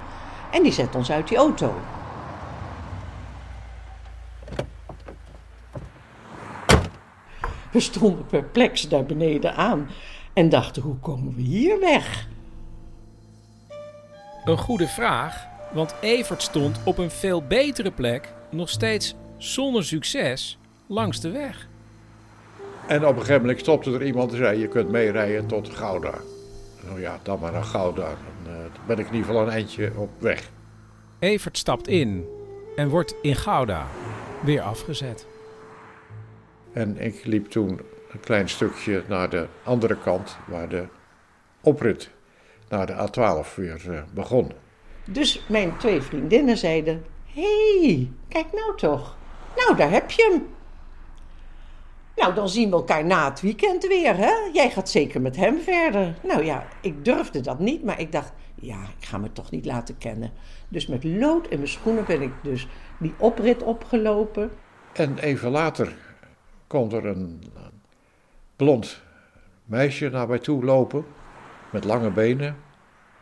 en 0.51 0.63
die 0.63 0.73
zet 0.73 0.95
ons 0.95 1.11
uit 1.11 1.29
die 1.29 1.37
auto. 1.37 1.75
We 7.71 7.81
stonden 7.81 8.27
perplex 8.27 8.89
daar 8.89 9.05
beneden 9.05 9.55
aan 9.55 9.89
en 10.33 10.49
dachten: 10.49 10.83
hoe 10.83 10.97
komen 10.97 11.35
we 11.35 11.43
hier 11.43 11.81
weg? 11.81 12.29
Een 14.45 14.59
goede 14.59 14.89
vraag, 14.89 15.47
want 15.73 15.95
Evert 16.01 16.43
stond 16.43 16.81
op 16.85 16.99
een 16.99 17.11
veel 17.11 17.43
betere 17.43 17.91
plek, 17.91 18.33
nog 18.51 18.69
steeds 18.69 19.15
zonder 19.37 19.85
succes, 19.85 20.59
langs 20.87 21.21
de 21.21 21.31
weg. 21.31 21.69
En 22.87 23.07
op 23.07 23.15
een 23.15 23.21
gegeven 23.21 23.41
moment 23.41 23.61
stopte 23.61 23.93
er 23.93 24.07
iemand 24.07 24.31
en 24.31 24.37
zei: 24.37 24.59
Je 24.59 24.69
kunt 24.69 24.91
meerijden 24.91 25.47
tot 25.47 25.69
Gouda. 25.71 26.15
Nou 26.87 27.01
ja, 27.01 27.19
dan 27.23 27.39
maar 27.41 27.53
naar 27.53 27.65
Gouda. 27.65 28.09
Dan, 28.09 28.53
uh, 28.53 28.59
dan 28.59 28.87
ben 28.87 28.99
ik 28.99 29.07
in 29.07 29.13
ieder 29.15 29.27
geval 29.27 29.43
een 29.43 29.53
eindje 29.53 29.93
op 29.97 30.11
weg. 30.19 30.51
Evert 31.19 31.59
stapt 31.59 31.89
in 31.89 32.27
en 32.77 32.89
wordt 32.89 33.15
in 33.23 33.37
Gouda 33.37 33.87
weer 34.43 34.61
afgezet. 34.61 35.27
En 36.73 37.01
ik 37.01 37.25
liep 37.25 37.47
toen 37.47 37.81
een 38.13 38.21
klein 38.21 38.49
stukje 38.49 39.03
naar 39.09 39.31
de 39.31 39.47
andere 39.65 39.97
kant, 39.99 40.37
waar 40.47 40.69
de 40.69 40.87
oprit 41.61 42.11
naar 42.69 42.87
de 42.87 42.93
A12 42.93 43.55
weer 43.55 43.83
uh, 43.89 44.01
begon. 44.15 44.53
Dus 45.05 45.45
mijn 45.49 45.77
twee 45.77 46.03
vriendinnen 46.03 46.57
zeiden: 46.57 47.05
Hé, 47.25 47.79
hey, 47.81 48.11
kijk 48.29 48.53
nou 48.53 48.77
toch. 48.77 49.17
Nou, 49.57 49.77
daar 49.77 49.91
heb 49.91 50.11
je 50.11 50.31
hem. 50.33 50.56
Nou, 52.17 52.35
dan 52.35 52.49
zien 52.49 52.71
we 52.71 52.77
elkaar 52.77 53.05
na 53.05 53.29
het 53.31 53.41
weekend 53.41 53.87
weer, 53.87 54.17
hè? 54.17 54.33
Jij 54.53 54.71
gaat 54.71 54.89
zeker 54.89 55.21
met 55.21 55.37
hem 55.37 55.61
verder. 55.61 56.15
Nou 56.23 56.45
ja, 56.45 56.67
ik 56.81 57.05
durfde 57.05 57.41
dat 57.41 57.59
niet, 57.59 57.85
maar 57.85 58.01
ik 58.01 58.13
dacht, 58.13 58.33
ja, 58.55 58.83
ik 58.99 59.05
ga 59.05 59.19
me 59.19 59.33
toch 59.33 59.51
niet 59.51 59.65
laten 59.65 59.99
kennen. 59.99 60.33
Dus 60.69 60.87
met 60.87 61.05
lood 61.05 61.49
in 61.49 61.59
mijn 61.59 61.71
schoenen 61.71 62.05
ben 62.07 62.23
ik 62.23 62.33
dus 62.43 62.69
die 62.99 63.15
oprit 63.19 63.63
opgelopen. 63.63 64.51
En 64.93 65.19
even 65.19 65.51
later 65.51 65.93
komt 66.67 66.93
er 66.93 67.07
een 67.07 67.43
blond 68.57 69.03
meisje 69.65 70.09
naar 70.09 70.29
mij 70.29 70.39
toe 70.39 70.65
lopen, 70.65 71.07
met 71.71 71.85
lange 71.85 72.11
benen, 72.11 72.57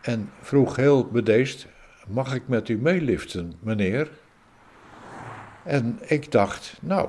en 0.00 0.30
vroeg 0.40 0.76
heel 0.76 1.06
bedeesd, 1.06 1.66
mag 2.08 2.34
ik 2.34 2.48
met 2.48 2.68
u 2.68 2.78
meeliften, 2.78 3.52
meneer? 3.60 4.10
En 5.62 5.98
ik 6.06 6.32
dacht, 6.32 6.78
nou, 6.80 7.08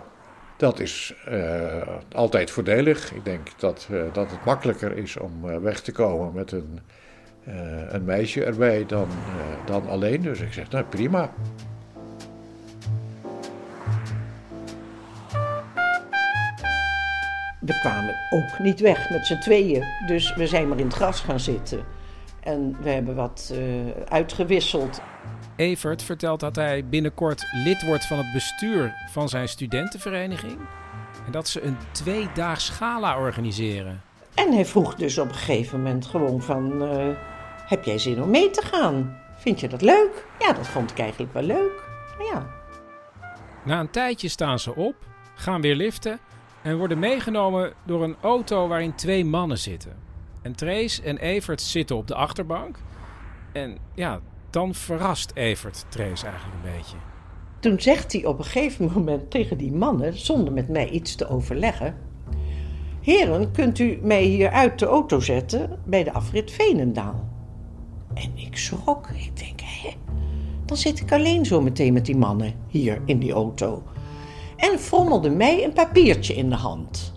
dat 0.58 0.80
is 0.80 1.14
uh, 1.30 1.88
altijd 2.12 2.52
voordelig. 2.52 3.14
Ik 3.14 3.26
denk 3.26 3.48
dat, 3.58 3.88
uh, 3.92 4.04
dat 4.14 4.32
het 4.32 4.46
makkelijker 4.46 4.98
is 4.98 5.18
om 5.18 5.50
uh, 5.50 5.58
weg 5.58 5.82
te 5.82 5.92
komen 5.92 6.34
met 6.34 6.52
een, 6.52 6.80
een 7.90 8.04
meisje 8.04 8.44
erbij 8.44 8.86
dan, 8.86 9.08
dan 9.66 9.88
alleen. 9.88 10.22
Dus 10.22 10.40
ik 10.40 10.54
zeg, 10.54 10.70
nou 10.70 10.84
prima. 10.84 11.34
We 17.60 17.80
kwamen 17.80 18.16
ook 18.30 18.60
niet 18.60 18.80
weg 18.80 19.10
met 19.10 19.26
z'n 19.26 19.40
tweeën. 19.40 19.84
Dus 20.08 20.36
we 20.36 20.48
zijn 20.48 20.68
maar 20.68 20.80
in 20.80 20.86
het 20.86 20.96
gras 20.96 21.20
gaan 21.20 21.40
zitten. 21.40 21.84
En 22.40 22.78
we 22.82 22.90
hebben 22.90 23.16
wat 23.16 23.54
uitgewisseld. 24.10 25.02
Evert 25.56 26.04
vertelt 26.04 26.40
dat 26.40 26.56
hij 26.56 26.86
binnenkort 26.86 27.46
lid 27.52 27.86
wordt 27.86 28.08
van 28.08 28.18
het 28.18 28.34
bestuur 28.34 28.94
van 29.12 29.30
zijn 29.30 29.48
studentenvereniging. 29.48 30.58
En 31.26 31.32
dat 31.32 31.48
ze 31.48 31.62
een 31.62 31.78
tweedaags 31.92 32.70
gala 32.70 33.20
organiseren. 33.20 34.02
En 34.34 34.54
hij 34.54 34.66
vroeg 34.66 34.96
dus 34.96 35.18
op 35.18 35.28
een 35.28 35.36
gegeven 35.36 35.78
moment 35.78 36.06
gewoon 36.06 36.42
van... 36.42 36.82
Uh, 36.82 37.08
heb 37.66 37.84
jij 37.84 37.98
zin 37.98 38.24
om 38.24 38.30
mee 38.30 38.50
te 38.50 38.62
gaan? 38.62 39.18
Vind 39.38 39.60
je 39.60 39.68
dat 39.68 39.82
leuk? 39.82 40.26
Ja, 40.40 40.54
dat 40.54 40.68
vond 40.68 40.92
ik 40.92 41.00
eigenlijk 41.00 41.34
wel 41.34 41.44
leuk. 41.44 41.84
Ja. 42.32 42.48
Na 43.64 43.80
een 43.80 43.90
tijdje 43.90 44.28
staan 44.28 44.60
ze 44.60 44.76
op, 44.76 44.96
gaan 45.36 45.62
weer 45.62 45.76
liften... 45.76 46.20
en 46.62 46.78
worden 46.78 47.00
meegenomen 47.00 47.74
door 47.84 48.04
een 48.04 48.16
auto 48.22 48.68
waarin 48.68 48.96
twee 48.96 49.26
mannen 49.26 49.58
zitten. 49.58 49.94
En 50.42 50.56
Trace 50.56 51.02
en 51.02 51.18
Evert 51.18 51.62
zitten 51.62 51.96
op 51.96 52.08
de 52.08 52.16
achterbank. 52.16 52.78
En 53.52 53.78
ja, 53.94 54.20
dan 54.56 54.74
verrast 54.74 55.32
Evert 55.34 55.86
Trace 55.90 56.26
eigenlijk 56.26 56.56
een 56.64 56.72
beetje. 56.72 56.96
Toen 57.60 57.82
zegt 57.82 58.12
hij 58.12 58.26
op 58.26 58.38
een 58.38 58.46
gegeven 58.46 58.92
moment 58.94 59.32
tegen 59.32 59.58
die 59.58 59.72
mannen, 59.72 60.20
zonder 60.20 60.54
met 60.54 60.70
mij 60.70 60.90
iets 60.90 61.16
te 61.16 61.28
overleggen: 61.28 61.98
Heren, 63.02 63.52
kunt 63.52 63.80
u 63.80 64.00
mij 64.02 64.24
hier 64.24 64.50
uit 64.50 64.80
de 64.80 64.86
auto 64.86 65.20
zetten 65.20 65.80
bij 65.86 66.04
de 66.04 66.12
afrit 66.12 66.52
Veenendaal? 66.52 67.30
En 68.14 68.32
ik 68.36 68.58
schrok. 68.58 69.10
Ik 69.10 69.38
denk, 69.38 69.60
hé, 69.62 69.94
dan 70.66 70.78
zit 70.78 71.00
ik 71.00 71.12
alleen 71.12 71.46
zo 71.46 71.62
meteen 71.62 71.94
met 71.94 72.06
die 72.06 72.18
mannen 72.18 72.54
hier 72.68 73.02
in 73.06 73.20
die 73.20 73.32
auto. 73.32 73.84
En 74.56 74.80
frommelde 74.80 75.30
mij 75.30 75.64
een 75.64 75.74
papiertje 75.74 76.36
in 76.36 76.50
de 76.50 76.56
hand. 76.56 77.14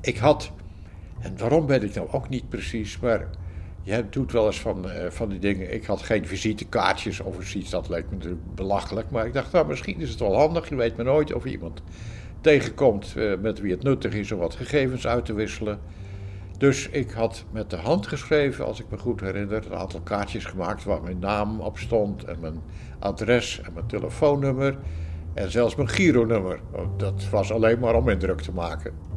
Ik 0.00 0.16
had, 0.16 0.52
en 1.20 1.38
waarom 1.38 1.66
weet 1.66 1.82
ik 1.82 1.94
nou 1.94 2.08
ook 2.10 2.28
niet 2.28 2.48
precies, 2.48 2.98
maar 2.98 3.28
je 3.82 4.08
doet 4.10 4.32
wel 4.32 4.46
eens 4.46 4.60
van, 4.60 4.86
uh, 4.86 4.92
van 5.08 5.28
die 5.28 5.38
dingen. 5.38 5.74
Ik 5.74 5.84
had 5.84 6.02
geen 6.02 6.26
visitekaartjes 6.26 7.20
of 7.20 7.54
iets, 7.54 7.70
dat 7.70 7.88
leek 7.88 8.04
me 8.10 8.16
natuurlijk 8.16 8.54
belachelijk. 8.54 9.10
Maar 9.10 9.26
ik 9.26 9.32
dacht, 9.32 9.52
nou, 9.52 9.66
misschien 9.66 10.00
is 10.00 10.10
het 10.10 10.20
wel 10.20 10.36
handig. 10.36 10.68
Je 10.68 10.76
weet 10.76 10.96
maar 10.96 11.04
nooit 11.04 11.32
of 11.32 11.44
iemand 11.44 11.82
tegenkomt 12.40 13.14
uh, 13.16 13.38
met 13.38 13.60
wie 13.60 13.70
het 13.70 13.82
nuttig 13.82 14.14
is 14.14 14.32
om 14.32 14.38
wat 14.38 14.54
gegevens 14.54 15.06
uit 15.06 15.24
te 15.24 15.32
wisselen. 15.32 15.78
Dus 16.58 16.88
ik 16.88 17.10
had 17.10 17.44
met 17.52 17.70
de 17.70 17.76
hand 17.76 18.06
geschreven, 18.06 18.64
als 18.64 18.80
ik 18.80 18.86
me 18.90 18.98
goed 18.98 19.20
herinner, 19.20 19.66
een 19.66 19.78
aantal 19.78 20.00
kaartjes 20.00 20.44
gemaakt 20.44 20.84
waar 20.84 21.02
mijn 21.02 21.18
naam 21.18 21.60
op 21.60 21.78
stond 21.78 22.24
en 22.24 22.40
mijn 22.40 22.62
adres 22.98 23.60
en 23.60 23.72
mijn 23.72 23.86
telefoonnummer 23.86 24.78
en 25.34 25.50
zelfs 25.50 25.74
mijn 25.74 25.88
gironummer. 25.88 26.60
Dat 26.96 27.28
was 27.30 27.52
alleen 27.52 27.78
maar 27.78 27.94
om 27.94 28.08
indruk 28.08 28.40
te 28.40 28.52
maken 28.52 29.09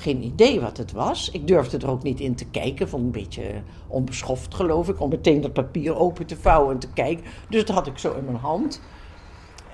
geen 0.00 0.22
idee 0.22 0.60
wat 0.60 0.76
het 0.76 0.92
was. 0.92 1.30
Ik 1.30 1.46
durfde 1.46 1.78
er 1.78 1.90
ook 1.90 2.02
niet 2.02 2.20
in 2.20 2.34
te 2.34 2.44
kijken. 2.44 2.88
Vond 2.88 3.04
een 3.04 3.10
beetje 3.10 3.42
onbeschoft, 3.86 4.54
geloof 4.54 4.88
ik. 4.88 5.00
Om 5.00 5.08
meteen 5.08 5.40
dat 5.40 5.52
papier 5.52 5.96
open 5.96 6.26
te 6.26 6.36
vouwen 6.36 6.74
en 6.74 6.78
te 6.78 6.92
kijken. 6.92 7.24
Dus 7.48 7.64
dat 7.64 7.76
had 7.76 7.86
ik 7.86 7.98
zo 7.98 8.14
in 8.14 8.24
mijn 8.24 8.36
hand. 8.36 8.80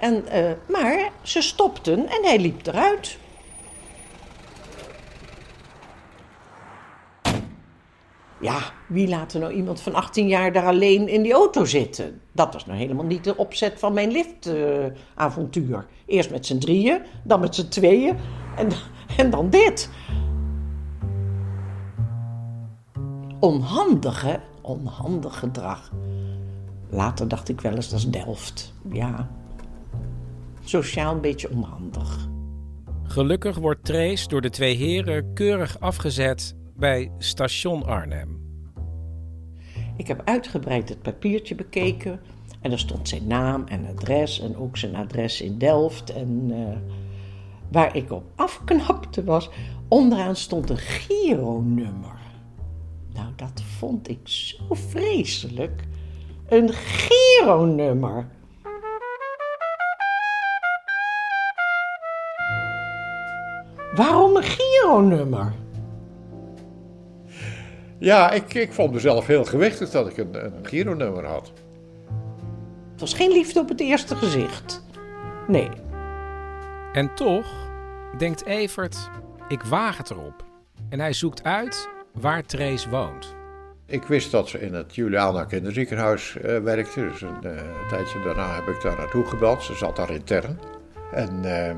En, 0.00 0.24
uh, 0.34 0.50
maar 0.68 1.10
ze 1.22 1.40
stopten 1.40 1.98
en 1.98 2.24
hij 2.24 2.38
liep 2.38 2.66
eruit. 2.66 3.18
Ja, 8.40 8.58
wie 8.88 9.08
laat 9.08 9.32
er 9.32 9.40
nou 9.40 9.52
iemand 9.52 9.80
van 9.80 9.94
18 9.94 10.28
jaar 10.28 10.52
daar 10.52 10.66
alleen 10.66 11.08
in 11.08 11.22
die 11.22 11.32
auto 11.32 11.64
zitten? 11.64 12.20
Dat 12.32 12.52
was 12.52 12.66
nou 12.66 12.78
helemaal 12.78 13.04
niet 13.04 13.24
de 13.24 13.36
opzet 13.36 13.78
van 13.78 13.92
mijn 13.92 14.10
liftavontuur. 14.10 15.86
Eerst 16.06 16.30
met 16.30 16.46
z'n 16.46 16.58
drieën, 16.58 17.02
dan 17.24 17.40
met 17.40 17.54
z'n 17.54 17.68
tweeën 17.68 18.16
en, 18.56 18.68
en 19.16 19.30
dan 19.30 19.50
dit. 19.50 19.90
Onhandig, 23.40 24.22
hè? 24.22 24.36
Onhandig 24.60 25.38
gedrag. 25.38 25.92
Later 26.90 27.28
dacht 27.28 27.48
ik 27.48 27.60
wel 27.60 27.74
eens, 27.74 27.88
dat 27.88 27.98
is 27.98 28.10
Delft. 28.10 28.74
Ja, 28.92 29.28
sociaal 30.64 31.14
een 31.14 31.20
beetje 31.20 31.50
onhandig. 31.50 32.28
Gelukkig 33.02 33.56
wordt 33.56 33.84
Trace 33.84 34.28
door 34.28 34.40
de 34.40 34.50
twee 34.50 34.76
heren 34.76 35.32
keurig 35.32 35.80
afgezet 35.80 36.54
bij 36.76 37.10
station 37.18 37.86
Arnhem. 37.86 38.44
Ik 39.96 40.06
heb 40.06 40.22
uitgebreid 40.24 40.88
het 40.88 41.02
papiertje 41.02 41.54
bekeken. 41.54 42.20
En 42.60 42.72
er 42.72 42.78
stond 42.78 43.08
zijn 43.08 43.26
naam 43.26 43.64
en 43.66 43.86
adres 43.86 44.40
en 44.40 44.56
ook 44.56 44.76
zijn 44.76 44.96
adres 44.96 45.40
in 45.40 45.58
Delft. 45.58 46.12
En 46.12 46.50
uh, 46.50 46.56
waar 47.70 47.96
ik 47.96 48.12
op 48.12 48.24
afknapte 48.36 49.24
was, 49.24 49.50
onderaan 49.88 50.36
stond 50.36 50.70
een 50.70 50.76
Giro-nummer. 50.76 52.18
Nou, 53.14 53.28
dat 53.36 53.62
vond 53.78 54.08
ik 54.08 54.20
zo 54.22 54.64
vreselijk. 54.70 55.82
Een 56.48 56.72
Giro-nummer. 56.72 58.28
Waarom 63.94 64.36
een 64.36 64.42
Giro-nummer? 64.42 65.52
Ja, 67.98 68.30
ik, 68.30 68.54
ik 68.54 68.72
vond 68.72 68.92
mezelf 68.92 69.26
heel 69.26 69.44
gewichtig 69.44 69.90
dat 69.90 70.08
ik 70.08 70.16
een, 70.16 70.44
een 70.44 70.66
Giro-nummer 70.66 71.24
had. 71.24 71.52
Het 72.90 73.00
was 73.00 73.14
geen 73.14 73.32
liefde 73.32 73.60
op 73.60 73.68
het 73.68 73.80
eerste 73.80 74.16
gezicht. 74.16 74.84
Nee. 75.46 75.68
En 76.96 77.14
toch 77.14 77.46
denkt 78.18 78.44
Evert 78.44 79.10
Ik 79.48 79.62
waag 79.62 79.96
het 79.96 80.10
erop. 80.10 80.44
En 80.88 81.00
hij 81.00 81.12
zoekt 81.12 81.44
uit 81.44 81.88
waar 82.12 82.44
Trace 82.44 82.90
woont. 82.90 83.34
Ik 83.86 84.02
wist 84.02 84.30
dat 84.30 84.48
ze 84.48 84.60
in 84.60 84.74
het 84.74 84.94
Juliana 84.94 85.44
kinderziekenhuis 85.44 86.36
uh, 86.36 86.58
werkte. 86.58 87.00
Dus 87.00 87.20
een, 87.20 87.36
uh, 87.44 87.50
een, 87.50 87.88
tijdje 87.88 88.22
daarna 88.22 88.54
heb 88.54 88.68
ik 88.68 88.82
daar 88.82 88.96
naartoe 88.96 89.24
gebeld. 89.24 89.62
Ze 89.62 89.74
zat 89.74 89.96
daar 89.96 90.10
intern. 90.10 90.58
En 91.12 91.42
uh, 91.44 91.70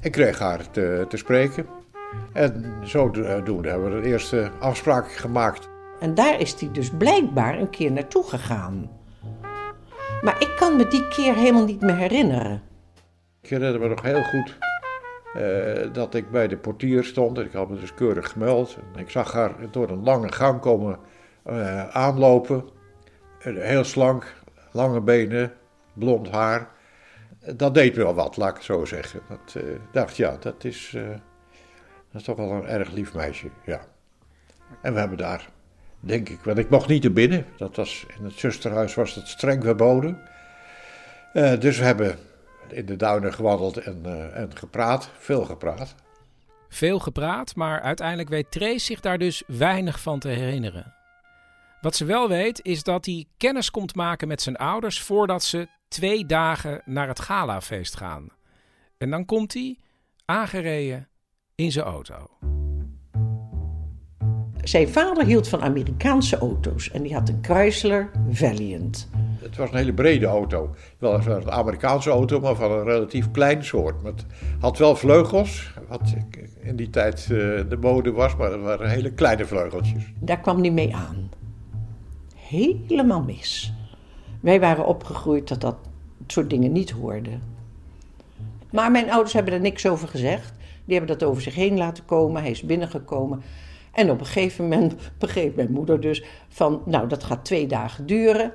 ik 0.00 0.12
kreeg 0.12 0.38
haar 0.38 0.70
te, 0.70 1.06
te 1.08 1.16
spreken. 1.16 1.66
En 2.32 2.74
zodoende 2.82 3.68
hebben 3.68 3.94
we 3.94 4.00
de 4.00 4.08
eerste 4.08 4.50
afspraak 4.60 5.12
gemaakt. 5.12 5.68
En 6.00 6.14
daar 6.14 6.40
is 6.40 6.60
hij 6.60 6.68
dus 6.72 6.90
blijkbaar 6.90 7.58
een 7.58 7.70
keer 7.70 7.92
naartoe 7.92 8.24
gegaan. 8.24 8.90
Maar 10.22 10.36
ik 10.38 10.52
kan 10.56 10.76
me 10.76 10.86
die 10.86 11.08
keer 11.08 11.34
helemaal 11.34 11.64
niet 11.64 11.80
meer 11.80 11.96
herinneren. 11.96 12.62
Ik 13.44 13.50
herinner 13.50 13.80
me 13.80 13.88
nog 13.88 14.02
heel 14.02 14.22
goed 14.22 14.58
uh, 15.36 15.92
dat 15.92 16.14
ik 16.14 16.30
bij 16.30 16.48
de 16.48 16.56
portier 16.56 17.04
stond. 17.04 17.38
Ik 17.38 17.52
had 17.52 17.68
me 17.68 17.80
dus 17.80 17.94
keurig 17.94 18.30
gemeld. 18.30 18.76
En 18.94 19.00
ik 19.00 19.10
zag 19.10 19.32
haar 19.32 19.54
door 19.70 19.90
een 19.90 20.02
lange 20.02 20.32
gang 20.32 20.60
komen 20.60 20.98
uh, 21.46 21.88
aanlopen. 21.88 22.64
Uh, 23.46 23.62
heel 23.62 23.84
slank, 23.84 24.34
lange 24.70 25.00
benen, 25.00 25.52
blond 25.92 26.30
haar. 26.30 26.68
Dat 27.56 27.74
deed 27.74 27.96
me 27.96 28.02
wel 28.02 28.14
wat, 28.14 28.36
laat 28.36 28.48
ik 28.48 28.54
het 28.54 28.64
zo 28.64 28.84
zeggen. 28.84 29.20
Dat 29.28 29.62
dacht, 29.92 30.16
ja, 30.16 30.36
dat 30.40 30.64
is, 30.64 30.96
dat 32.10 32.20
is 32.20 32.22
toch 32.22 32.36
wel 32.36 32.50
een 32.50 32.66
erg 32.66 32.90
lief 32.90 33.14
meisje, 33.14 33.48
ja. 33.64 33.80
En 34.82 34.92
we 34.92 34.98
hebben 34.98 35.18
daar, 35.18 35.48
denk 36.00 36.28
ik, 36.28 36.40
want 36.40 36.58
ik 36.58 36.70
mocht 36.70 36.88
niet 36.88 37.02
naar 37.02 37.12
binnen. 37.12 37.46
Dat 37.56 37.76
was, 37.76 38.06
in 38.18 38.24
het 38.24 38.38
zusterhuis 38.38 38.94
was 38.94 39.14
het 39.14 39.28
streng 39.28 39.62
verboden. 39.62 40.20
dus 41.58 41.78
we 41.78 41.84
hebben 41.84 42.18
in 42.72 42.86
de 42.86 42.96
duinen 42.96 43.34
gewandeld 43.34 43.76
en, 43.76 44.02
uh, 44.06 44.36
en 44.36 44.56
gepraat, 44.56 45.10
veel 45.18 45.44
gepraat. 45.44 45.94
Veel 46.68 46.98
gepraat, 46.98 47.56
maar 47.56 47.80
uiteindelijk 47.80 48.28
weet 48.28 48.50
Trace 48.50 48.78
zich 48.78 49.00
daar 49.00 49.18
dus 49.18 49.42
weinig 49.46 50.00
van 50.00 50.18
te 50.18 50.28
herinneren. 50.28 50.94
Wat 51.80 51.96
ze 51.96 52.04
wel 52.04 52.28
weet 52.28 52.60
is 52.62 52.82
dat 52.82 53.06
hij 53.06 53.26
kennis 53.36 53.70
komt 53.70 53.94
maken 53.94 54.28
met 54.28 54.42
zijn 54.42 54.56
ouders 54.56 55.00
voordat 55.00 55.42
ze 55.44 55.68
twee 55.88 56.26
dagen 56.26 56.82
naar 56.84 57.08
het 57.08 57.20
galafeest 57.20 57.96
gaan. 57.96 58.28
En 58.98 59.10
dan 59.10 59.24
komt 59.24 59.54
hij 59.54 59.78
aangereden 60.24 61.08
in 61.54 61.72
zijn 61.72 61.84
auto. 61.84 62.30
Zijn 64.64 64.88
vader 64.88 65.24
hield 65.24 65.48
van 65.48 65.62
Amerikaanse 65.62 66.38
auto's 66.38 66.90
en 66.90 67.02
die 67.02 67.14
had 67.14 67.28
een 67.28 67.38
Chrysler 67.42 68.10
Valiant. 68.30 69.08
Het 69.38 69.56
was 69.56 69.70
een 69.70 69.76
hele 69.76 69.92
brede 69.92 70.26
auto. 70.26 70.74
Wel 70.98 71.26
een 71.26 71.50
Amerikaanse 71.50 72.10
auto, 72.10 72.40
maar 72.40 72.54
van 72.54 72.70
een 72.70 72.84
relatief 72.84 73.30
klein 73.30 73.64
soort. 73.64 74.02
Maar 74.02 74.12
het 74.12 74.24
had 74.60 74.78
wel 74.78 74.96
vleugels, 74.96 75.72
wat 75.88 76.14
in 76.60 76.76
die 76.76 76.90
tijd 76.90 77.26
de 77.26 77.78
mode 77.80 78.12
was, 78.12 78.36
maar 78.36 78.50
dat 78.50 78.60
waren 78.60 78.90
hele 78.90 79.12
kleine 79.12 79.44
vleugeltjes. 79.44 80.02
Daar 80.18 80.40
kwam 80.40 80.60
hij 80.60 80.70
mee 80.70 80.94
aan. 80.94 81.30
Helemaal 82.34 83.22
mis. 83.22 83.72
Wij 84.40 84.60
waren 84.60 84.86
opgegroeid 84.86 85.48
dat 85.48 85.60
dat 85.60 85.76
soort 86.26 86.50
dingen 86.50 86.72
niet 86.72 86.90
hoorden. 86.90 87.42
Maar 88.70 88.90
mijn 88.90 89.10
ouders 89.10 89.32
hebben 89.32 89.52
er 89.52 89.60
niks 89.60 89.86
over 89.86 90.08
gezegd. 90.08 90.52
Die 90.84 90.98
hebben 90.98 91.18
dat 91.18 91.28
over 91.28 91.42
zich 91.42 91.54
heen 91.54 91.76
laten 91.76 92.04
komen. 92.04 92.42
Hij 92.42 92.50
is 92.50 92.62
binnengekomen. 92.62 93.42
En 93.94 94.10
op 94.10 94.20
een 94.20 94.26
gegeven 94.26 94.64
moment 94.64 94.94
begreep 95.18 95.56
mijn 95.56 95.70
moeder 95.70 96.00
dus 96.00 96.24
van, 96.48 96.82
nou 96.86 97.08
dat 97.08 97.24
gaat 97.24 97.44
twee 97.44 97.66
dagen 97.66 98.06
duren. 98.06 98.52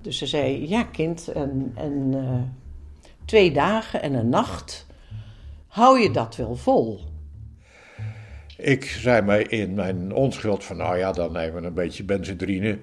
Dus 0.00 0.18
ze 0.18 0.26
zei, 0.26 0.68
ja 0.68 0.82
kind, 0.82 1.28
en, 1.28 1.72
en 1.74 2.12
uh, 2.14 2.40
twee 3.24 3.52
dagen 3.52 4.02
en 4.02 4.14
een 4.14 4.28
nacht, 4.28 4.86
hou 5.66 6.00
je 6.00 6.10
dat 6.10 6.36
wel 6.36 6.56
vol? 6.56 7.00
Ik 8.56 8.84
zei 8.84 9.22
mij 9.22 9.42
in 9.42 9.74
mijn 9.74 10.12
onschuld 10.12 10.64
van, 10.64 10.76
nou 10.76 10.98
ja, 10.98 11.12
dan 11.12 11.32
nemen 11.32 11.60
we 11.60 11.66
een 11.66 11.74
beetje 11.74 12.04
benzedrine. 12.04 12.78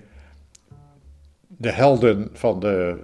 De 1.48 1.72
helden 1.72 2.30
van 2.34 2.60
de 2.60 2.98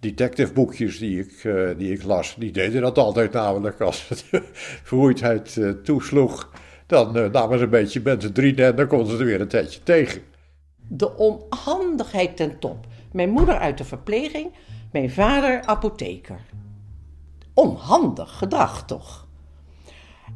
detective 0.00 0.52
boekjes 0.52 0.98
die 0.98 1.20
ik, 1.20 1.44
uh, 1.44 1.70
die 1.76 1.92
ik 1.92 2.02
las, 2.02 2.34
die 2.38 2.50
deden 2.50 2.82
dat 2.82 2.98
altijd 2.98 3.32
namelijk 3.32 3.80
als 3.80 4.08
het 4.08 4.24
vermoeidheid 4.88 5.56
uh, 5.56 5.70
toesloeg. 5.70 6.50
Dan 6.88 7.16
uh, 7.16 7.30
namen 7.30 7.58
ze 7.58 7.64
een 7.64 7.70
beetje 7.70 8.00
benzedrine 8.00 8.64
en 8.64 8.76
dan 8.76 8.86
konden 8.86 9.06
ze 9.06 9.18
er 9.18 9.24
weer 9.24 9.40
een 9.40 9.48
tijdje 9.48 9.82
tegen. 9.82 10.22
De 10.76 11.16
onhandigheid 11.16 12.36
ten 12.36 12.58
top. 12.58 12.86
Mijn 13.12 13.30
moeder 13.30 13.58
uit 13.58 13.78
de 13.78 13.84
verpleging, 13.84 14.52
mijn 14.92 15.10
vader 15.10 15.62
apotheker. 15.64 16.40
Onhandig 17.54 18.38
gedrag 18.38 18.84
toch? 18.84 19.26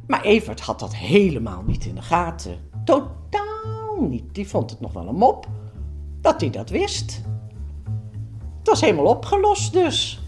Maar 0.07 0.21
Evert 0.21 0.59
had 0.59 0.79
dat 0.79 0.95
helemaal 0.95 1.63
niet 1.65 1.85
in 1.85 1.95
de 1.95 2.01
gaten. 2.01 2.57
Totaal 2.85 4.01
niet. 4.09 4.35
Die 4.35 4.47
vond 4.47 4.69
het 4.69 4.79
nog 4.79 4.93
wel 4.93 5.07
een 5.07 5.15
mop 5.15 5.47
dat 6.21 6.41
hij 6.41 6.49
dat 6.49 6.69
wist. 6.69 7.21
Het 8.57 8.67
was 8.67 8.81
helemaal 8.81 9.05
opgelost 9.05 9.73
dus. 9.73 10.21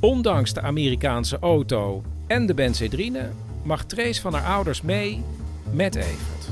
Ondanks 0.00 0.52
de 0.52 0.60
Amerikaanse 0.60 1.38
auto 1.38 2.02
en 2.26 2.46
de 2.46 2.54
benzedrine 2.54 3.30
mag 3.62 3.84
Trace 3.84 4.20
van 4.20 4.34
haar 4.34 4.54
ouders 4.54 4.82
mee 4.82 5.22
met 5.72 5.94
Evert. 5.94 6.48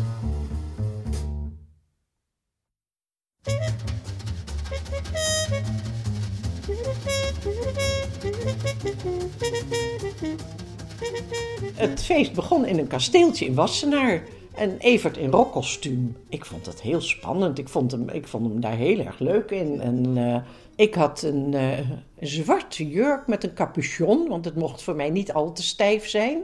Het 11.75 12.03
feest 12.03 12.33
begon 12.33 12.67
in 12.67 12.79
een 12.79 12.87
kasteeltje 12.87 13.45
in 13.45 13.55
Wassenaar. 13.55 14.23
En 14.55 14.79
Evert 14.79 15.17
in 15.17 15.31
rokkostuum. 15.31 16.17
Ik 16.29 16.45
vond 16.45 16.67
het 16.67 16.81
heel 16.81 17.01
spannend. 17.01 17.59
Ik 17.59 17.69
vond 17.69 17.91
hem, 17.91 18.09
ik 18.09 18.27
vond 18.27 18.47
hem 18.47 18.61
daar 18.61 18.77
heel 18.77 18.99
erg 18.99 19.19
leuk 19.19 19.51
in. 19.51 19.81
En 19.81 20.17
uh, 20.17 20.37
ik 20.77 20.95
had 20.95 21.23
uh, 21.25 21.31
een 21.79 22.03
zwarte 22.21 22.89
jurk 22.89 23.27
met 23.27 23.45
een 23.45 23.55
capuchon. 23.55 24.29
Want 24.29 24.45
het 24.45 24.57
mocht 24.57 24.83
voor 24.83 24.97
mij 24.97 25.11
niet 25.11 25.33
al 25.33 25.53
te 25.53 25.63
stijf 25.63 26.09
zijn. 26.09 26.43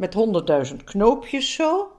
Met 0.00 0.14
honderdduizend 0.14 0.84
knoopjes 0.84 1.52
zo. 1.52 1.90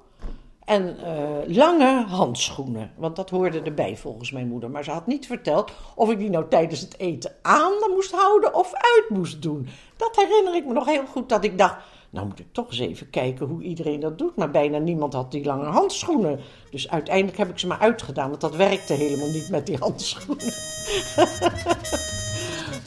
En 0.65 0.97
uh, 0.99 1.55
lange 1.55 2.05
handschoenen, 2.07 2.91
want 2.97 3.15
dat 3.15 3.29
hoorde 3.29 3.61
erbij 3.61 3.97
volgens 3.97 4.31
mijn 4.31 4.47
moeder. 4.47 4.69
Maar 4.69 4.83
ze 4.83 4.91
had 4.91 5.07
niet 5.07 5.25
verteld 5.25 5.71
of 5.95 6.09
ik 6.11 6.17
die 6.17 6.29
nou 6.29 6.45
tijdens 6.49 6.79
het 6.79 6.99
eten 6.99 7.35
aan 7.41 7.71
moest 7.93 8.11
houden 8.11 8.53
of 8.55 8.73
uit 8.73 9.05
moest 9.09 9.41
doen. 9.41 9.67
Dat 9.95 10.15
herinner 10.15 10.55
ik 10.55 10.65
me 10.65 10.73
nog 10.73 10.85
heel 10.85 11.05
goed, 11.05 11.29
dat 11.29 11.43
ik 11.43 11.57
dacht, 11.57 11.75
nou 12.09 12.27
moet 12.27 12.39
ik 12.39 12.47
toch 12.51 12.67
eens 12.67 12.79
even 12.79 13.09
kijken 13.09 13.45
hoe 13.45 13.61
iedereen 13.61 13.99
dat 13.99 14.17
doet. 14.17 14.35
Maar 14.35 14.51
bijna 14.51 14.77
niemand 14.77 15.13
had 15.13 15.31
die 15.31 15.45
lange 15.45 15.69
handschoenen. 15.69 16.39
Dus 16.71 16.89
uiteindelijk 16.89 17.37
heb 17.37 17.49
ik 17.49 17.59
ze 17.59 17.67
maar 17.67 17.79
uitgedaan, 17.79 18.29
want 18.29 18.41
dat 18.41 18.55
werkte 18.55 18.93
helemaal 18.93 19.29
niet 19.29 19.49
met 19.49 19.65
die 19.65 19.77
handschoenen. 19.77 20.53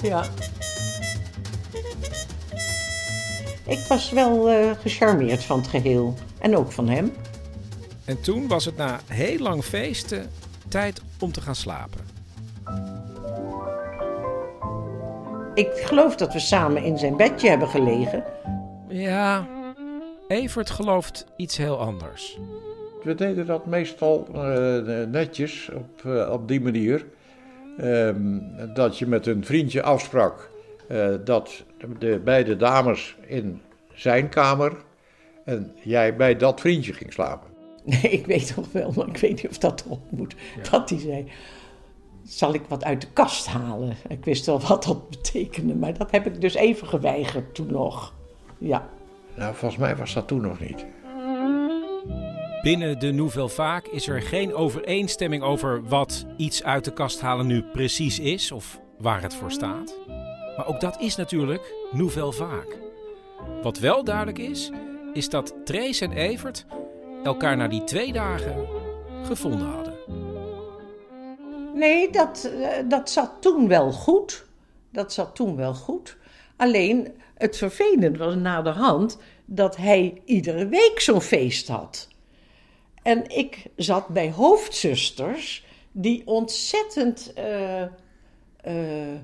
ja. 0.10 0.24
Ik 3.66 3.84
was 3.88 4.10
wel 4.10 4.50
uh, 4.50 4.70
gecharmeerd 4.80 5.44
van 5.44 5.58
het 5.58 5.68
geheel. 5.68 6.14
En 6.40 6.56
ook 6.56 6.72
van 6.72 6.88
hem. 6.88 7.12
En 8.04 8.20
toen 8.20 8.48
was 8.48 8.64
het 8.64 8.76
na 8.76 9.00
heel 9.06 9.38
lang 9.38 9.64
feesten 9.64 10.30
tijd 10.68 11.02
om 11.20 11.32
te 11.32 11.40
gaan 11.40 11.54
slapen. 11.54 12.00
Ik 15.54 15.70
geloof 15.74 16.16
dat 16.16 16.32
we 16.32 16.38
samen 16.38 16.82
in 16.82 16.98
zijn 16.98 17.16
bedje 17.16 17.48
hebben 17.48 17.68
gelegen. 17.68 18.24
Ja, 18.88 19.46
Evert 20.28 20.70
gelooft 20.70 21.26
iets 21.36 21.56
heel 21.56 21.78
anders. 21.78 22.38
We 23.02 23.14
deden 23.14 23.46
dat 23.46 23.66
meestal 23.66 24.26
uh, 24.34 25.06
netjes 25.06 25.70
op, 25.74 26.02
uh, 26.06 26.30
op 26.32 26.48
die 26.48 26.60
manier. 26.60 27.06
Um, 27.80 28.50
dat 28.74 28.98
je 28.98 29.06
met 29.06 29.26
een 29.26 29.44
vriendje 29.44 29.82
afsprak 29.82 30.50
uh, 30.90 31.06
dat 31.24 31.64
de 31.98 32.20
beide 32.24 32.56
dames 32.56 33.16
in 33.26 33.60
zijn 33.92 34.28
kamer 34.28 34.76
en 35.44 35.72
jij 35.82 36.16
bij 36.16 36.36
dat 36.36 36.60
vriendje 36.60 36.92
ging 36.92 37.12
slapen. 37.12 37.52
Nee, 37.84 38.00
ik 38.00 38.26
weet 38.26 38.56
nog 38.56 38.72
wel, 38.72 38.92
maar 38.96 39.08
ik 39.08 39.16
weet 39.16 39.42
niet 39.42 39.50
of 39.50 39.58
dat 39.58 39.82
erop 39.86 40.10
moet. 40.10 40.34
Ja. 40.56 40.70
Dat 40.70 40.90
hij 40.90 40.98
zei, 40.98 41.30
zal 42.22 42.54
ik 42.54 42.62
wat 42.68 42.84
uit 42.84 43.00
de 43.00 43.06
kast 43.12 43.46
halen? 43.46 43.96
Ik 44.08 44.24
wist 44.24 44.46
wel 44.46 44.60
wat 44.60 44.84
dat 44.84 45.10
betekende, 45.10 45.74
maar 45.74 45.98
dat 45.98 46.10
heb 46.10 46.26
ik 46.26 46.40
dus 46.40 46.54
even 46.54 46.86
geweigerd 46.88 47.54
toen 47.54 47.66
nog. 47.70 48.14
Ja. 48.58 48.88
Nou, 49.34 49.54
volgens 49.54 49.80
mij 49.80 49.96
was 49.96 50.14
dat 50.14 50.28
toen 50.28 50.40
nog 50.40 50.60
niet. 50.60 50.86
Binnen 52.62 52.98
de 52.98 53.12
Nouvelle 53.12 53.48
Vaak 53.48 53.86
is 53.86 54.08
er 54.08 54.22
geen 54.22 54.54
overeenstemming 54.54 55.42
over 55.42 55.88
wat 55.88 56.26
iets 56.36 56.62
uit 56.62 56.84
de 56.84 56.92
kast 56.92 57.20
halen 57.20 57.46
nu 57.46 57.62
precies 57.62 58.18
is 58.18 58.52
of 58.52 58.80
waar 58.98 59.22
het 59.22 59.34
voor 59.34 59.50
staat. 59.50 59.96
Maar 60.56 60.66
ook 60.66 60.80
dat 60.80 61.00
is 61.00 61.16
natuurlijk 61.16 61.74
Nouvelle 61.92 62.32
Vaak. 62.32 62.76
Wat 63.62 63.78
wel 63.78 64.04
duidelijk 64.04 64.38
is, 64.38 64.70
is 65.12 65.28
dat 65.28 65.54
Trace 65.64 66.04
en 66.04 66.12
Evert 66.12 66.66
elkaar 67.22 67.56
na 67.56 67.68
die 67.68 67.84
twee 67.84 68.12
dagen 68.12 68.66
gevonden 69.22 69.66
hadden. 69.66 69.94
Nee, 71.74 72.10
dat, 72.10 72.50
dat 72.88 73.10
zat 73.10 73.32
toen 73.40 73.68
wel 73.68 73.92
goed. 73.92 74.46
Dat 74.92 75.12
zat 75.12 75.34
toen 75.34 75.56
wel 75.56 75.74
goed. 75.74 76.16
Alleen 76.56 77.14
het 77.34 77.56
vervelende 77.56 78.18
was 78.18 78.34
na 78.34 78.62
de 78.62 78.70
hand 78.70 79.18
dat 79.44 79.76
hij 79.76 80.22
iedere 80.24 80.66
week 80.66 81.00
zo'n 81.00 81.20
feest 81.20 81.68
had. 81.68 82.08
En 83.02 83.28
ik 83.28 83.66
zat 83.76 84.08
bij 84.08 84.30
hoofdzusters 84.30 85.64
die 85.92 86.26
ontzettend 86.26 87.32
uh, 87.38 87.82
uh, 88.66 89.18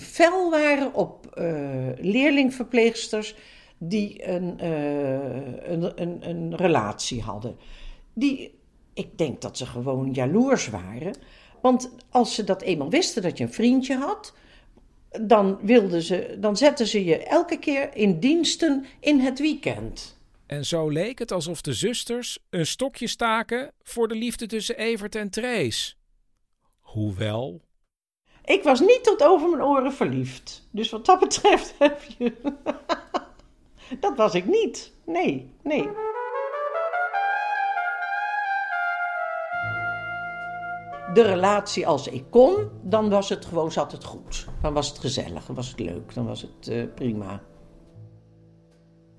fel 0.00 0.50
waren 0.50 0.94
op 0.94 1.34
uh, 1.38 1.88
leerlingverpleegsters 1.96 3.34
die 3.78 4.28
een, 4.28 4.66
een, 5.72 6.02
een, 6.02 6.28
een 6.28 6.56
relatie 6.56 7.22
hadden. 7.22 7.56
Die, 8.12 8.58
ik 8.94 9.18
denk 9.18 9.40
dat 9.40 9.56
ze 9.56 9.66
gewoon 9.66 10.12
jaloers 10.12 10.68
waren. 10.68 11.14
Want 11.60 11.90
als 12.10 12.34
ze 12.34 12.44
dat 12.44 12.62
eenmaal 12.62 12.90
wisten 12.90 13.22
dat 13.22 13.38
je 13.38 13.44
een 13.44 13.52
vriendje 13.52 13.96
had, 13.96 14.34
dan, 15.20 15.58
wilden 15.62 16.02
ze, 16.02 16.36
dan 16.40 16.56
zetten 16.56 16.86
ze 16.86 17.04
je 17.04 17.18
elke 17.24 17.58
keer 17.58 17.96
in 17.96 18.20
diensten 18.20 18.84
in 19.00 19.20
het 19.20 19.38
weekend. 19.38 20.18
En 20.46 20.64
zo 20.64 20.88
leek 20.88 21.18
het 21.18 21.32
alsof 21.32 21.60
de 21.60 21.72
zusters 21.72 22.38
een 22.50 22.66
stokje 22.66 23.06
staken 23.06 23.72
voor 23.82 24.08
de 24.08 24.14
liefde 24.14 24.46
tussen 24.46 24.76
Evert 24.76 25.14
en 25.14 25.30
Trace. 25.30 25.94
Hoewel. 26.80 27.65
Ik 28.46 28.62
was 28.62 28.80
niet 28.80 29.00
tot 29.02 29.22
over 29.22 29.48
mijn 29.50 29.62
oren 29.62 29.92
verliefd. 29.92 30.68
Dus 30.70 30.90
wat 30.90 31.06
dat 31.06 31.20
betreft 31.20 31.74
heb 31.78 32.02
je. 32.18 32.32
dat 34.00 34.16
was 34.16 34.34
ik 34.34 34.44
niet. 34.44 34.92
Nee, 35.04 35.50
nee. 35.62 35.88
de 41.16 41.22
relatie 41.22 41.86
als 41.86 42.08
ik 42.08 42.24
kon, 42.30 42.56
dan 42.82 43.10
was 43.10 43.28
het 43.28 43.44
gewoon, 43.44 43.72
zat 43.72 43.92
het 43.92 44.04
goed. 44.04 44.46
Dan 44.62 44.74
was 44.74 44.88
het 44.88 44.98
gezellig, 44.98 45.46
dan 45.46 45.54
was 45.54 45.68
het 45.68 45.80
leuk, 45.80 46.14
dan 46.14 46.26
was 46.26 46.42
het 46.42 46.68
uh, 46.68 46.84
prima. 46.94 47.42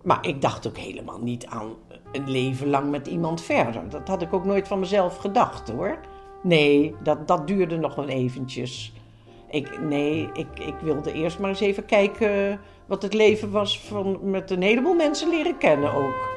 Maar 0.04 0.26
ik 0.26 0.42
dacht 0.42 0.68
ook 0.68 0.78
helemaal 0.78 1.20
niet 1.20 1.46
aan 1.46 1.76
een 2.12 2.30
leven 2.30 2.70
lang 2.70 2.90
met 2.90 3.08
iemand 3.08 3.42
verder. 3.42 3.90
Dat 3.90 4.08
had 4.08 4.22
ik 4.22 4.34
ook 4.34 4.46
nooit 4.46 4.68
van 4.68 4.80
mezelf 4.80 5.18
gedacht 5.18 5.70
hoor. 5.70 6.00
Nee, 6.44 6.96
dat, 7.04 7.28
dat 7.28 7.48
duurde 7.48 7.78
nog 7.78 7.96
wel 7.96 8.08
eventjes. 8.08 8.94
Ik, 9.50 9.80
nee, 9.82 10.30
ik, 10.34 10.60
ik 10.60 10.76
wilde 10.82 11.14
eerst 11.14 11.40
maar 11.40 11.50
eens 11.50 11.60
even 11.60 11.86
kijken 11.86 12.60
wat 12.86 13.02
het 13.02 13.14
leven 13.14 13.52
was 13.52 13.80
van 13.80 14.20
met 14.30 14.52
een 14.52 14.62
heleboel 14.62 14.94
mensen 14.94 15.30
leren 15.30 15.58
kennen 15.58 15.94
ook. 15.94 16.30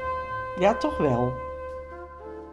Ja, 0.59 0.75
toch 0.75 0.97
wel. 0.97 1.33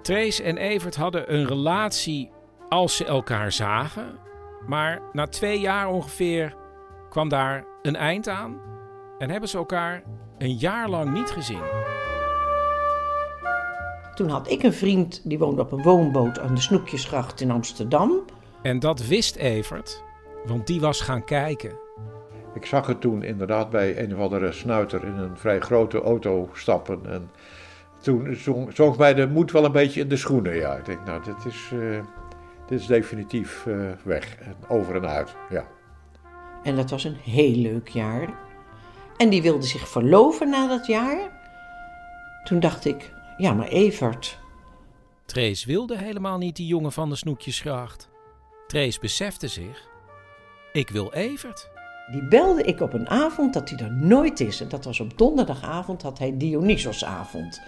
Trace 0.03 0.43
en 0.43 0.57
Evert 0.57 0.97
hadden 0.97 1.35
een 1.35 1.47
relatie 1.47 2.31
als 2.69 2.97
ze 2.97 3.05
elkaar 3.05 3.53
zagen. 3.53 4.19
Maar 4.67 5.03
na 5.13 5.27
twee 5.27 5.61
jaar 5.61 5.89
ongeveer 5.89 6.55
kwam 7.11 7.29
daar 7.29 7.65
een 7.83 7.97
eind 7.97 8.29
aan 8.29 8.61
en 9.19 9.31
hebben 9.31 9.49
ze 9.49 9.57
elkaar 9.57 10.03
een 10.39 10.57
jaar 10.57 10.89
lang 10.89 11.13
niet 11.13 11.31
gezien. 11.31 11.63
Toen 14.15 14.29
had 14.29 14.51
ik 14.51 14.63
een 14.63 14.73
vriend 14.73 15.21
die 15.25 15.39
woonde 15.39 15.63
op 15.63 15.73
een 15.73 15.83
woonboot 15.83 16.39
aan 16.39 16.55
de 16.55 16.61
Snoekjesgracht 16.61 17.41
in 17.41 17.51
Amsterdam. 17.51 18.13
En 18.63 18.79
dat 18.79 19.07
wist 19.07 19.37
Evert, 19.37 20.03
want 20.47 20.67
die 20.67 20.81
was 20.81 21.01
gaan 21.01 21.25
kijken. 21.25 21.79
Ik 22.55 22.67
zag 22.67 22.87
het 22.87 23.01
toen 23.01 23.23
inderdaad 23.23 23.71
bij 23.71 24.03
een 24.03 24.15
of 24.15 24.21
andere 24.21 24.53
snuiter 24.53 25.05
in 25.05 25.17
een 25.17 25.37
vrij 25.37 25.61
grote 25.61 26.01
auto 26.01 26.49
stappen. 26.53 27.01
En 27.07 27.31
toen 28.01 28.37
zong 28.73 28.97
mij 28.97 29.15
de 29.15 29.27
moed 29.27 29.53
wel 29.53 29.65
een 29.65 29.73
beetje 29.73 30.01
in 30.01 30.09
de 30.09 30.17
schoenen. 30.17 30.57
Ja, 30.57 30.75
ik 30.75 30.85
denk, 30.85 31.05
nou, 31.05 31.23
dit 31.23 31.45
is, 31.45 31.71
uh, 31.75 32.01
dit 32.67 32.81
is 32.81 32.87
definitief 32.87 33.65
uh, 33.67 33.91
weg. 34.03 34.37
Over 34.69 34.95
en 34.97 35.09
uit, 35.09 35.37
ja. 35.51 35.67
En 36.63 36.77
dat 36.77 36.91
was 36.91 37.05
een 37.05 37.17
heel 37.17 37.55
leuk 37.55 37.89
jaar. 37.89 38.35
En 39.17 39.29
die 39.29 39.43
wilde 39.43 39.67
zich 39.67 39.89
verloven 39.89 40.51
na 40.51 40.69
dat 40.69 40.87
jaar. 40.87 41.19
Toen 42.45 42.61
dacht 42.61 42.85
ik, 42.85 43.13
ja, 43.37 43.53
maar 43.53 43.69
Evert. 43.69 44.39
Trace 45.27 45.67
wilde 45.67 45.99
helemaal 45.99 46.39
niet 46.39 46.57
die 46.57 46.67
jongen 46.67 46.93
van 46.93 47.09
de 47.09 47.17
snoekjesgracht. 47.17 48.09
Trace 48.67 49.01
besefte 49.01 49.49
zich, 49.49 49.88
ik 50.73 50.91
wil 50.91 51.13
Evert. 51.13 51.69
Die 52.11 52.23
belde 52.23 52.63
ik 52.63 52.81
op 52.81 52.93
een 52.93 53.09
avond 53.09 53.55
dat 53.55 53.71
hij 53.71 53.79
er 53.79 53.93
nooit 53.93 54.41
is. 54.41 54.61
En 54.61 54.69
dat 54.69 54.85
was 54.85 55.01
op 55.01 55.19
donderdagavond, 55.19 56.03
had 56.03 56.19
hij 56.19 56.37
Dionysosavond. 56.37 57.61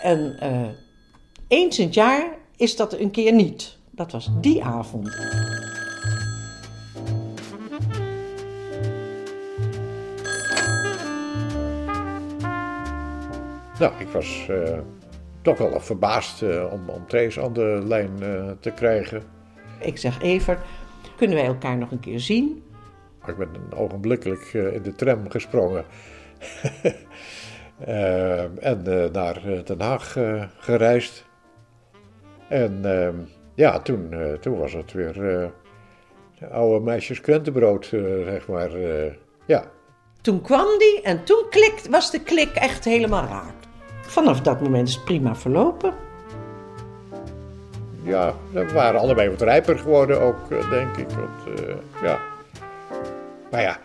En 0.00 0.36
uh, 0.42 0.68
eens 1.48 1.78
in 1.78 1.84
het 1.84 1.94
jaar 1.94 2.24
is 2.56 2.76
dat 2.76 2.92
een 2.92 3.10
keer 3.10 3.32
niet. 3.32 3.76
Dat 3.90 4.12
was 4.12 4.30
die 4.40 4.64
avond. 4.64 5.16
Nou, 13.78 13.92
ik 13.98 14.08
was 14.08 14.46
uh, 14.50 14.78
toch 15.42 15.58
wel 15.58 15.80
verbaasd 15.80 16.42
uh, 16.42 16.72
om, 16.72 16.88
om 16.88 17.06
Trace 17.06 17.42
aan 17.42 17.52
de 17.52 17.82
lijn 17.84 18.10
uh, 18.20 18.50
te 18.60 18.70
krijgen. 18.70 19.22
Ik 19.80 19.98
zeg, 19.98 20.20
Evert, 20.20 20.60
kunnen 21.22 21.40
wij 21.40 21.50
elkaar 21.50 21.76
nog 21.76 21.90
een 21.90 22.00
keer 22.00 22.20
zien? 22.20 22.62
Ik 23.26 23.36
ben 23.36 23.48
ogenblikkelijk 23.76 24.52
in 24.52 24.82
de 24.82 24.94
tram 24.94 25.30
gesprongen. 25.30 25.84
en 28.60 28.82
naar 29.12 29.40
Den 29.64 29.80
Haag 29.80 30.16
gereisd. 30.58 31.24
En 32.48 32.80
ehm, 32.84 33.14
ja, 33.54 33.80
toen, 33.80 34.14
toen 34.40 34.58
was 34.58 34.72
het 34.72 34.92
weer 34.92 35.50
oude 36.50 36.84
meisjes 36.84 37.20
krentenbrood, 37.20 37.86
zeg 38.24 38.48
maar. 38.48 38.70
ja. 39.46 39.64
Toen 40.20 40.40
kwam 40.40 40.78
die 40.78 41.02
en 41.02 41.24
toen 41.24 41.44
klikt, 41.50 41.88
was 41.88 42.10
de 42.10 42.22
klik 42.22 42.54
echt 42.54 42.84
helemaal 42.84 43.26
raak. 43.26 43.54
Vanaf 44.00 44.40
dat 44.40 44.60
moment 44.60 44.88
is 44.88 44.94
het 44.94 45.04
prima 45.04 45.34
verlopen. 45.34 45.94
Ja, 48.02 48.34
we 48.52 48.72
waren 48.72 49.00
allebei 49.00 49.30
wat 49.30 49.40
rijper 49.40 49.78
geworden 49.78 50.20
ook, 50.20 50.48
denk 50.70 50.96
ik. 50.96 51.08
Want, 51.08 51.60
uh, 51.60 51.74
ja. 52.02 52.18
Maar 53.50 53.60
ja, 53.60 53.78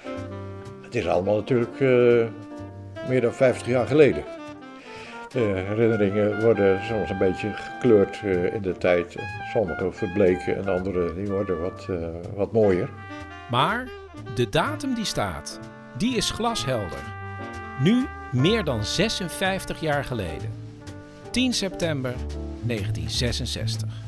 het 0.82 0.96
is 0.96 1.08
allemaal 1.08 1.36
natuurlijk 1.36 1.80
uh, 1.80 2.26
meer 3.08 3.22
dan 3.22 3.34
50 3.34 3.68
jaar 3.68 3.88
geleden. 3.88 4.24
De 5.32 5.40
herinneringen 5.40 6.42
worden 6.42 6.84
soms 6.84 7.10
een 7.10 7.18
beetje 7.18 7.54
gekleurd 7.54 8.22
in 8.54 8.62
de 8.62 8.78
tijd. 8.78 9.16
Sommige 9.54 9.92
verbleken 9.92 10.58
en 10.58 10.68
andere 10.68 11.14
die 11.14 11.28
worden 11.28 11.62
wat, 11.62 11.88
wat 12.36 12.52
mooier. 12.52 12.90
Maar 13.50 13.88
de 14.36 14.50
datum 14.50 14.94
die 14.94 15.06
staat, 15.06 15.60
die 15.98 16.16
is 16.16 16.32
glashelder. 16.32 17.16
Nu 17.80 18.06
meer 18.32 18.64
dan 18.64 18.84
56 18.84 19.80
jaar 19.80 20.04
geleden. 20.04 20.52
10 21.32 21.54
september 21.54 22.14
1966. 22.68 24.08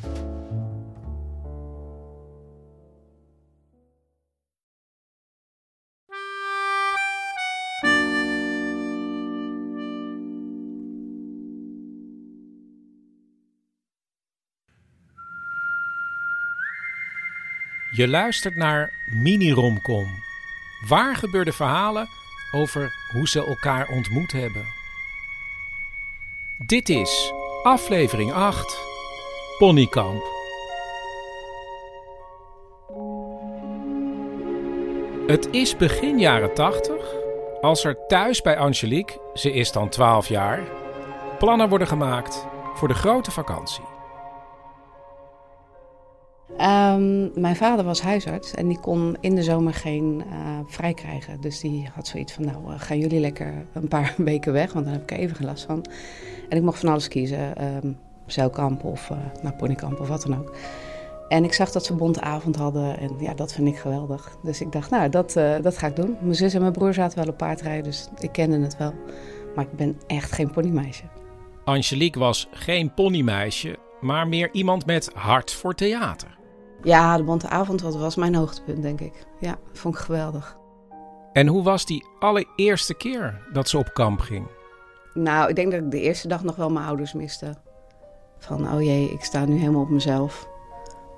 Je 17.90 18.08
luistert 18.08 18.56
naar 18.56 18.92
Mini-Romcom. 19.06 20.08
Waar 20.88 21.16
gebeurde 21.16 21.52
verhalen 21.52 22.08
over 22.52 22.92
hoe 23.12 23.28
ze 23.28 23.46
elkaar 23.46 23.88
ontmoet 23.88 24.32
hebben. 24.32 24.64
Dit 26.66 26.88
is 26.88 27.32
aflevering 27.62 28.32
8 28.32 28.78
Ponykamp. 29.58 30.22
Het 35.26 35.48
is 35.50 35.76
begin 35.76 36.18
jaren 36.18 36.54
80 36.54 37.14
als 37.60 37.84
er 37.84 38.06
thuis 38.06 38.42
bij 38.42 38.58
Angelique, 38.58 39.20
ze 39.34 39.52
is 39.52 39.72
dan 39.72 39.88
12 39.88 40.28
jaar, 40.28 40.62
plannen 41.38 41.68
worden 41.68 41.86
gemaakt 41.86 42.46
voor 42.74 42.88
de 42.88 42.94
grote 42.94 43.30
vakantie. 43.30 43.84
Um, 46.60 47.30
mijn 47.40 47.56
vader 47.56 47.84
was 47.84 48.00
huisarts 48.00 48.54
en 48.54 48.68
die 48.68 48.80
kon 48.80 49.16
in 49.20 49.34
de 49.34 49.42
zomer 49.42 49.74
geen 49.74 50.22
uh, 50.26 50.58
vrij 50.66 50.94
krijgen. 50.94 51.40
Dus 51.40 51.60
die 51.60 51.88
had 51.94 52.06
zoiets 52.06 52.32
van, 52.32 52.44
nou 52.44 52.72
uh, 52.72 52.80
gaan 52.80 52.98
jullie 52.98 53.20
lekker 53.20 53.66
een 53.72 53.88
paar 53.88 54.14
weken 54.30 54.52
weg, 54.52 54.72
want 54.72 54.84
dan 54.84 54.94
heb 54.94 55.02
ik 55.02 55.10
er 55.10 55.16
even 55.16 55.36
geen 55.36 55.46
last 55.46 55.64
van. 55.64 55.84
En 56.48 56.56
ik 56.56 56.62
mocht 56.62 56.78
van 56.78 56.88
alles 56.88 57.08
kiezen, 57.08 57.64
um, 57.84 57.98
zeilkamp 58.26 58.84
of 58.84 59.10
uh, 59.10 59.18
naar 59.42 59.54
ponykamp 59.54 60.00
of 60.00 60.08
wat 60.08 60.22
dan 60.22 60.38
ook. 60.38 60.56
En 61.28 61.44
ik 61.44 61.52
zag 61.52 61.70
dat 61.70 61.84
ze 61.84 61.94
bonte 61.94 62.20
avond 62.20 62.56
hadden 62.56 62.98
en 62.98 63.10
ja, 63.18 63.34
dat 63.34 63.52
vind 63.52 63.68
ik 63.68 63.76
geweldig. 63.76 64.36
Dus 64.42 64.60
ik 64.60 64.72
dacht, 64.72 64.90
nou, 64.90 65.08
dat, 65.08 65.32
dat 65.62 65.78
ga 65.78 65.86
ik 65.86 65.96
doen. 65.96 66.16
Mijn 66.20 66.34
zus 66.34 66.54
en 66.54 66.60
mijn 66.60 66.72
broer 66.72 66.94
zaten 66.94 67.18
wel 67.18 67.28
op 67.28 67.36
paardrijden, 67.36 67.84
dus 67.84 68.08
ik 68.18 68.32
kende 68.32 68.60
het 68.60 68.76
wel. 68.76 68.94
Maar 69.54 69.64
ik 69.64 69.76
ben 69.76 70.00
echt 70.06 70.32
geen 70.32 70.50
ponymeisje. 70.50 71.04
Angelique 71.64 72.20
was 72.20 72.48
geen 72.50 72.94
ponymeisje, 72.94 73.78
maar 74.00 74.28
meer 74.28 74.48
iemand 74.52 74.86
met 74.86 75.10
hart 75.14 75.52
voor 75.52 75.74
theater. 75.74 76.38
Ja, 76.82 77.16
de 77.16 77.22
Bonte 77.22 77.48
Avond 77.48 77.80
was 77.80 78.16
mijn 78.16 78.34
hoogtepunt, 78.34 78.82
denk 78.82 79.00
ik. 79.00 79.26
Ja, 79.40 79.58
vond 79.72 79.94
ik 79.94 80.00
geweldig. 80.00 80.58
En 81.32 81.46
hoe 81.46 81.62
was 81.62 81.86
die 81.86 82.06
allereerste 82.18 82.94
keer 82.94 83.40
dat 83.52 83.68
ze 83.68 83.78
op 83.78 83.94
kamp 83.94 84.20
ging? 84.20 84.46
Nou, 85.14 85.48
ik 85.48 85.56
denk 85.56 85.72
dat 85.72 85.80
ik 85.80 85.90
de 85.90 86.00
eerste 86.00 86.28
dag 86.28 86.44
nog 86.44 86.56
wel 86.56 86.70
mijn 86.70 86.86
ouders 86.86 87.12
miste. 87.12 87.54
Van, 88.38 88.72
oh 88.72 88.82
jee, 88.82 89.10
ik 89.10 89.24
sta 89.24 89.44
nu 89.44 89.58
helemaal 89.58 89.82
op 89.82 89.90
mezelf. 89.90 90.48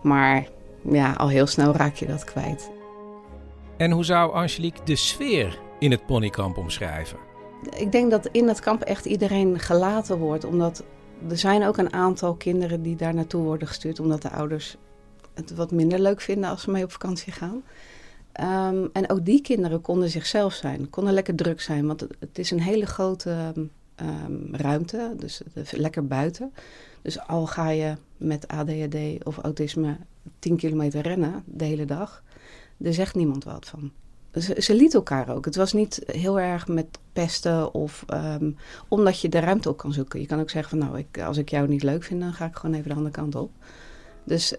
Maar 0.03 0.49
ja, 0.83 1.13
al 1.13 1.29
heel 1.29 1.47
snel 1.47 1.73
raak 1.73 1.95
je 1.95 2.07
dat 2.07 2.25
kwijt. 2.25 2.71
En 3.77 3.91
hoe 3.91 4.05
zou 4.05 4.33
Angelique 4.33 4.85
de 4.85 4.97
sfeer 4.97 5.59
in 5.79 5.91
het 5.91 6.07
ponykamp 6.07 6.57
omschrijven? 6.57 7.19
Ik 7.77 7.93
denk 7.93 8.11
dat 8.11 8.27
in 8.27 8.49
het 8.49 8.61
kamp 8.61 8.83
echt 8.83 9.05
iedereen 9.05 9.59
gelaten 9.59 10.19
wordt. 10.19 10.45
Omdat 10.45 10.85
er 11.29 11.39
zijn 11.39 11.67
ook 11.67 11.77
een 11.77 11.93
aantal 11.93 12.35
kinderen 12.35 12.83
die 12.83 12.97
daar 12.97 13.15
naartoe 13.15 13.43
worden 13.43 13.69
gestuurd. 13.69 14.01
Omdat 14.01 14.23
de 14.23 14.31
ouders 14.31 14.77
het 15.35 15.55
wat 15.55 15.71
minder 15.71 16.01
leuk 16.01 16.21
vinden 16.21 16.51
als 16.51 16.63
ze 16.63 16.71
mee 16.71 16.85
op 16.85 16.93
vakantie 16.93 17.33
gaan. 17.33 17.63
Ehm, 18.33 18.87
en 18.93 19.11
ook 19.11 19.25
die 19.25 19.41
kinderen 19.41 19.81
konden 19.81 20.09
zichzelf 20.09 20.53
zijn, 20.55 20.91
konden 20.91 21.15
lekker 21.15 21.35
druk 21.35 21.61
zijn. 21.61 21.87
Want 21.87 22.01
het, 22.01 22.39
is 22.39 22.51
een 22.51 22.61
hele 22.61 22.87
grote 22.87 23.53
ehm, 23.95 24.55
ruimte, 24.55 25.15
dus 25.17 25.43
lekker 25.71 26.07
buiten. 26.07 26.53
Dus 27.03 27.21
al 27.21 27.47
ga 27.47 27.69
je 27.69 27.97
met 28.17 28.49
ADHD 28.49 29.25
of 29.25 29.39
autisme 29.39 29.97
10 30.39 30.57
kilometer 30.57 31.03
rennen 31.03 31.43
de 31.47 31.65
hele 31.65 31.85
dag, 31.85 32.23
er 32.83 32.95
zegt 32.95 33.15
niemand 33.15 33.45
wat 33.45 33.67
van. 33.67 33.93
Ze, 34.59 34.75
liet 34.75 34.95
elkaar 34.95 35.29
ook. 35.29 35.45
Het 35.45 35.57
was 35.57 35.73
niet 35.73 36.03
heel 36.07 36.41
erg 36.41 36.69
met 36.69 36.99
pesten 37.13 37.75
of 37.75 38.05
ehm, 38.07 38.51
omdat 38.89 39.21
je 39.21 39.29
de 39.29 39.39
ruimte 39.39 39.69
op 39.69 39.77
kan 39.77 39.93
zoeken. 39.93 40.21
Je 40.21 40.27
kan 40.27 40.41
ook 40.41 40.51
zeggen 40.51 40.79
van 40.79 40.89
nou, 40.89 40.99
ik, 40.99 41.21
als 41.21 41.37
ik 41.37 41.49
jou 41.49 41.69
niet 41.69 41.83
leuk 41.83 42.03
vind, 42.03 42.21
dan 42.21 42.33
ga 42.33 42.47
ik 42.47 42.57
gewoon 42.57 42.75
even 42.75 42.89
de 42.89 42.95
andere 42.95 43.15
kant 43.15 43.35
op. 43.35 43.51
Dus, 44.25 44.55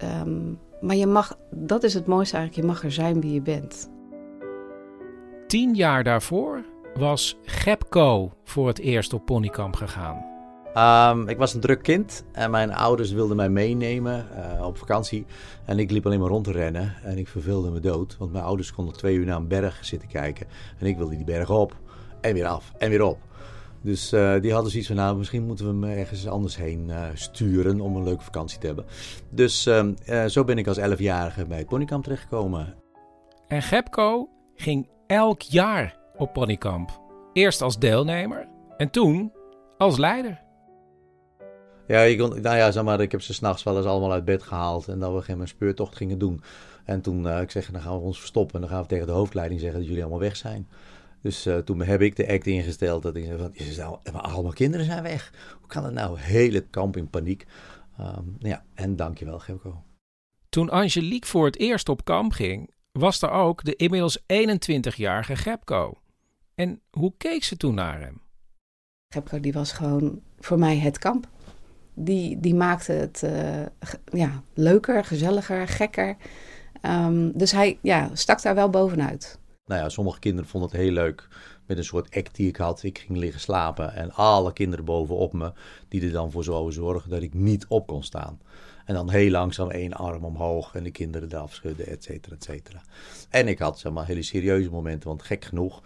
maar 0.81 0.95
je 0.95 1.07
mag, 1.07 1.37
dat 1.51 1.83
is 1.83 1.93
het 1.93 2.05
mooiste 2.05 2.37
eigenlijk, 2.37 2.65
je 2.65 2.73
mag 2.73 2.83
er 2.83 2.91
zijn 2.91 3.21
wie 3.21 3.33
je 3.33 3.41
bent. 3.41 3.89
Tien 5.47 5.73
jaar 5.73 6.03
daarvoor 6.03 6.65
was 6.93 7.37
Gepco 7.43 8.31
voor 8.43 8.67
het 8.67 8.79
eerst 8.79 9.13
op 9.13 9.25
ponykamp 9.25 9.75
gegaan. 9.75 10.31
Um, 10.77 11.27
ik 11.27 11.37
was 11.37 11.53
een 11.53 11.59
druk 11.59 11.81
kind 11.81 12.23
en 12.31 12.51
mijn 12.51 12.73
ouders 12.73 13.11
wilden 13.11 13.35
mij 13.35 13.49
meenemen 13.49 14.27
uh, 14.57 14.65
op 14.65 14.77
vakantie. 14.77 15.25
En 15.65 15.79
ik 15.79 15.91
liep 15.91 16.05
alleen 16.05 16.19
maar 16.19 16.29
rond 16.29 16.43
te 16.43 16.51
rennen 16.51 16.93
en 17.03 17.17
ik 17.17 17.27
verveelde 17.27 17.71
me 17.71 17.79
dood. 17.79 18.17
Want 18.17 18.31
mijn 18.31 18.43
ouders 18.43 18.73
konden 18.73 18.93
twee 18.93 19.15
uur 19.15 19.25
naar 19.25 19.37
een 19.37 19.47
berg 19.47 19.85
zitten 19.85 20.07
kijken. 20.07 20.47
En 20.79 20.85
ik 20.85 20.97
wilde 20.97 21.15
die 21.15 21.25
berg 21.25 21.49
op 21.49 21.75
en 22.21 22.33
weer 22.33 22.45
af 22.45 22.71
en 22.77 22.89
weer 22.89 23.03
op. 23.03 23.17
Dus 23.83 24.13
uh, 24.13 24.41
die 24.41 24.53
hadden 24.53 24.71
zoiets 24.71 24.87
van, 24.87 24.97
nou, 24.97 25.17
misschien 25.17 25.45
moeten 25.45 25.65
we 25.65 25.87
hem 25.87 25.97
ergens 25.97 26.27
anders 26.27 26.57
heen 26.57 26.87
uh, 26.89 27.03
sturen 27.13 27.81
om 27.81 27.95
een 27.95 28.03
leuke 28.03 28.23
vakantie 28.23 28.59
te 28.59 28.65
hebben. 28.65 28.85
Dus 29.29 29.67
uh, 29.67 30.25
zo 30.25 30.43
ben 30.43 30.57
ik 30.57 30.67
als 30.67 30.79
11-jarige 30.79 31.45
bij 31.45 31.57
het 31.57 31.67
ponykamp 31.67 32.03
terechtgekomen. 32.03 32.75
En 33.47 33.61
Gepco 33.61 34.29
ging 34.55 34.89
elk 35.07 35.41
jaar 35.41 35.97
op 36.17 36.33
ponykamp. 36.33 37.01
Eerst 37.33 37.61
als 37.61 37.79
deelnemer 37.79 38.47
en 38.77 38.89
toen 38.89 39.31
als 39.77 39.97
leider. 39.97 40.41
Ja, 41.87 41.99
ik, 41.99 42.17
kon, 42.17 42.41
nou 42.41 42.57
ja, 42.57 42.71
zeg 42.71 42.83
maar, 42.83 43.01
ik 43.01 43.11
heb 43.11 43.21
ze 43.21 43.33
s'nachts 43.33 43.63
wel 43.63 43.77
eens 43.77 43.85
allemaal 43.85 44.11
uit 44.11 44.25
bed 44.25 44.43
gehaald 44.43 44.87
en 44.87 44.99
dat 44.99 45.13
we 45.13 45.21
geen 45.21 45.47
speurtocht 45.47 45.95
gingen 45.95 46.17
doen. 46.17 46.41
En 46.85 47.01
toen, 47.01 47.27
ik 47.27 47.51
zeg, 47.51 47.71
dan 47.71 47.81
gaan 47.81 47.93
we 47.93 48.03
ons 48.03 48.19
verstoppen 48.19 48.55
en 48.55 48.61
dan 48.61 48.69
gaan 48.69 48.81
we 48.81 48.87
tegen 48.87 49.07
de 49.07 49.13
hoofdleiding 49.13 49.59
zeggen 49.59 49.79
dat 49.79 49.87
jullie 49.87 50.03
allemaal 50.03 50.21
weg 50.21 50.35
zijn. 50.35 50.67
Dus 51.23 51.47
uh, 51.47 51.57
toen 51.57 51.81
heb 51.81 52.01
ik 52.01 52.15
de 52.15 52.27
act 52.27 52.45
ingesteld 52.45 53.03
dat 53.03 53.15
ik 53.15 53.25
zei 53.25 53.37
van, 53.37 53.49
je 53.53 54.11
nou, 54.11 54.23
allemaal 54.23 54.51
kinderen 54.51 54.85
zijn 54.85 55.03
weg. 55.03 55.33
Hoe 55.59 55.67
kan 55.67 55.83
het 55.83 55.93
nou? 55.93 56.19
Hele 56.19 56.61
kamp 56.61 56.97
in 56.97 57.09
paniek. 57.09 57.45
Um, 57.99 58.35
ja, 58.39 58.65
en 58.73 58.95
dankjewel 58.95 59.39
Gelco. 59.39 59.83
Toen 60.49 60.69
Angelique 60.69 61.29
voor 61.29 61.45
het 61.45 61.57
eerst 61.57 61.89
op 61.89 62.05
kamp 62.05 62.31
ging, 62.31 62.73
was 62.91 63.21
er 63.21 63.29
ook 63.29 63.63
de 63.63 63.75
inmiddels 63.75 64.19
21-jarige 64.19 65.35
Gepco. 65.35 66.01
En 66.55 66.81
hoe 66.89 67.13
keek 67.17 67.43
ze 67.43 67.57
toen 67.57 67.75
naar 67.75 67.99
hem? 67.99 68.21
Gepco 69.13 69.39
die 69.39 69.53
was 69.53 69.71
gewoon 69.71 70.21
voor 70.39 70.59
mij 70.59 70.77
het 70.77 70.99
kamp. 70.99 71.27
Die, 71.93 72.39
die 72.39 72.55
maakte 72.55 72.91
het 72.91 73.21
uh, 73.25 73.65
ja, 74.05 74.43
leuker, 74.53 75.05
gezelliger, 75.05 75.67
gekker. 75.67 76.15
Um, 76.81 77.37
dus 77.37 77.51
hij 77.51 77.79
ja, 77.81 78.09
stak 78.13 78.41
daar 78.41 78.55
wel 78.55 78.69
bovenuit. 78.69 79.39
Nou 79.65 79.81
ja, 79.81 79.89
sommige 79.89 80.19
kinderen 80.19 80.49
vonden 80.49 80.69
het 80.69 80.79
heel 80.79 80.91
leuk 80.91 81.27
met 81.65 81.77
een 81.77 81.83
soort 81.83 82.15
act 82.15 82.35
die 82.35 82.47
ik 82.47 82.55
had. 82.55 82.83
Ik 82.83 82.97
ging 82.97 83.17
liggen 83.17 83.39
slapen 83.41 83.93
en 83.93 84.11
alle 84.11 84.53
kinderen 84.53 84.85
bovenop 84.85 85.33
me, 85.33 85.53
die 85.87 86.01
er 86.01 86.11
dan 86.11 86.31
voor 86.31 86.43
zouden 86.43 86.73
zorgen 86.73 87.09
dat 87.09 87.21
ik 87.21 87.33
niet 87.33 87.65
op 87.67 87.87
kon 87.87 88.03
staan. 88.03 88.41
En 88.85 88.93
dan 88.93 89.09
heel 89.09 89.31
langzaam 89.31 89.69
één 89.69 89.93
arm 89.93 90.25
omhoog 90.25 90.75
en 90.75 90.83
de 90.83 90.91
kinderen 90.91 91.31
eraf 91.31 91.53
schudden, 91.53 91.87
et 91.87 92.03
cetera, 92.03 92.35
et 92.35 92.43
cetera. 92.43 92.81
En 93.29 93.47
ik 93.47 93.59
had 93.59 93.79
zeg 93.79 93.91
maar 93.91 94.05
hele 94.05 94.21
serieuze 94.21 94.69
momenten, 94.69 95.09
want 95.09 95.23
gek 95.23 95.45
genoeg, 95.45 95.81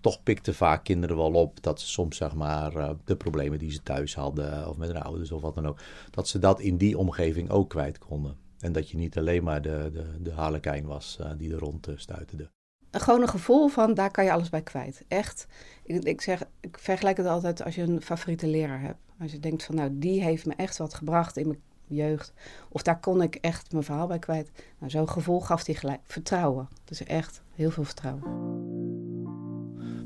toch 0.00 0.22
pikten 0.22 0.54
vaak 0.54 0.84
kinderen 0.84 1.16
wel 1.16 1.32
op 1.32 1.62
dat 1.62 1.80
ze 1.80 1.86
soms 1.86 2.16
zeg 2.16 2.34
maar 2.34 2.76
eh, 2.76 2.90
de 3.04 3.16
problemen 3.16 3.58
die 3.58 3.72
ze 3.72 3.82
thuis 3.82 4.14
hadden 4.14 4.68
of 4.68 4.76
met 4.76 4.92
hun 4.92 5.02
ouders 5.02 5.32
of 5.32 5.42
wat 5.42 5.54
dan 5.54 5.66
ook, 5.66 5.78
dat 6.10 6.28
ze 6.28 6.38
dat 6.38 6.60
in 6.60 6.76
die 6.76 6.98
omgeving 6.98 7.50
ook 7.50 7.70
kwijt 7.70 7.98
konden. 7.98 8.36
En 8.58 8.72
dat 8.72 8.90
je 8.90 8.96
niet 8.96 9.18
alleen 9.18 9.44
maar 9.44 9.62
de, 9.62 9.90
de, 9.92 10.22
de 10.22 10.32
harlekijn 10.32 10.86
was 10.86 11.18
uh, 11.20 11.30
die 11.36 11.52
er 11.52 11.58
rond 11.58 11.88
stuiterde 11.96 12.50
gewoon 12.90 13.22
een 13.22 13.28
gevoel 13.28 13.68
van 13.68 13.94
daar 13.94 14.10
kan 14.10 14.24
je 14.24 14.32
alles 14.32 14.48
bij 14.48 14.62
kwijt. 14.62 15.04
Echt. 15.08 15.46
Ik, 15.82 16.04
ik, 16.04 16.20
zeg, 16.20 16.42
ik 16.60 16.78
vergelijk 16.78 17.16
het 17.16 17.26
altijd 17.26 17.64
als 17.64 17.74
je 17.74 17.82
een 17.82 18.02
favoriete 18.02 18.46
leraar 18.46 18.80
hebt. 18.80 18.98
Als 19.20 19.32
je 19.32 19.40
denkt 19.40 19.64
van 19.64 19.74
nou, 19.74 19.90
die 19.92 20.22
heeft 20.22 20.46
me 20.46 20.54
echt 20.56 20.78
wat 20.78 20.94
gebracht 20.94 21.36
in 21.36 21.46
mijn 21.46 21.60
jeugd. 21.86 22.32
Of 22.68 22.82
daar 22.82 23.00
kon 23.00 23.22
ik 23.22 23.34
echt 23.34 23.72
mijn 23.72 23.84
verhaal 23.84 24.06
bij 24.06 24.18
kwijt. 24.18 24.50
Nou, 24.78 24.90
zo'n 24.90 25.08
gevoel 25.08 25.40
gaf 25.40 25.66
hij 25.66 25.74
gelijk. 25.74 26.00
Vertrouwen. 26.04 26.68
Dus 26.84 27.04
echt 27.04 27.42
heel 27.54 27.70
veel 27.70 27.84
vertrouwen. 27.84 28.22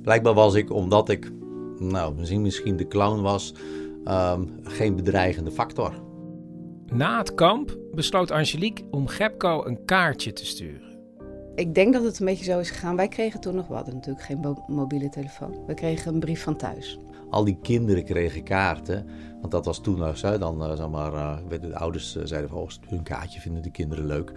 Blijkbaar 0.03 0.35
was 0.35 0.55
ik, 0.55 0.70
omdat 0.70 1.09
ik, 1.09 1.30
nou, 1.78 2.14
misschien, 2.14 2.43
misschien 2.43 2.76
de 2.76 2.89
clown 2.89 3.20
was, 3.20 3.55
um, 4.05 4.59
geen 4.62 4.97
bedreigende 4.97 5.51
factor. 5.51 6.03
Na 6.87 7.18
het 7.18 7.35
kamp 7.35 7.78
besloot 7.93 8.30
Angelique 8.30 8.85
om 8.91 9.07
Gepco 9.07 9.64
een 9.64 9.85
kaartje 9.85 10.32
te 10.32 10.47
sturen. 10.47 10.84
Ik 11.55 11.74
denk 11.74 11.92
dat 11.92 12.05
het 12.05 12.18
een 12.18 12.26
beetje 12.26 12.44
zo 12.44 12.59
is 12.59 12.70
gegaan. 12.70 12.96
Wij 12.96 13.09
kregen 13.09 13.40
toen 13.40 13.55
nog, 13.55 13.66
wat, 13.66 13.92
natuurlijk 13.92 14.24
geen 14.24 14.57
mobiele 14.66 15.09
telefoon. 15.09 15.66
We 15.66 15.74
kregen 15.74 16.14
een 16.14 16.20
brief 16.20 16.42
van 16.42 16.57
thuis. 16.57 16.98
Al 17.31 17.45
die 17.45 17.59
kinderen 17.62 18.05
kregen 18.05 18.43
kaarten. 18.43 19.07
Want 19.41 19.57
dat 19.57 19.64
was 19.64 19.81
toen 19.81 19.99
nog. 19.99 20.20
Dan 20.20 20.70
uh, 20.70 20.89
maar, 20.89 21.12
uh, 21.12 21.61
de 21.61 21.77
ouders 21.77 22.16
uh, 22.16 22.22
zeiden 22.25 22.51
van, 22.51 22.59
oh, 22.59 22.68
een 22.91 23.03
kaartje 23.03 23.41
vinden 23.41 23.62
de 23.62 23.70
kinderen 23.70 24.07
leuk. 24.07 24.33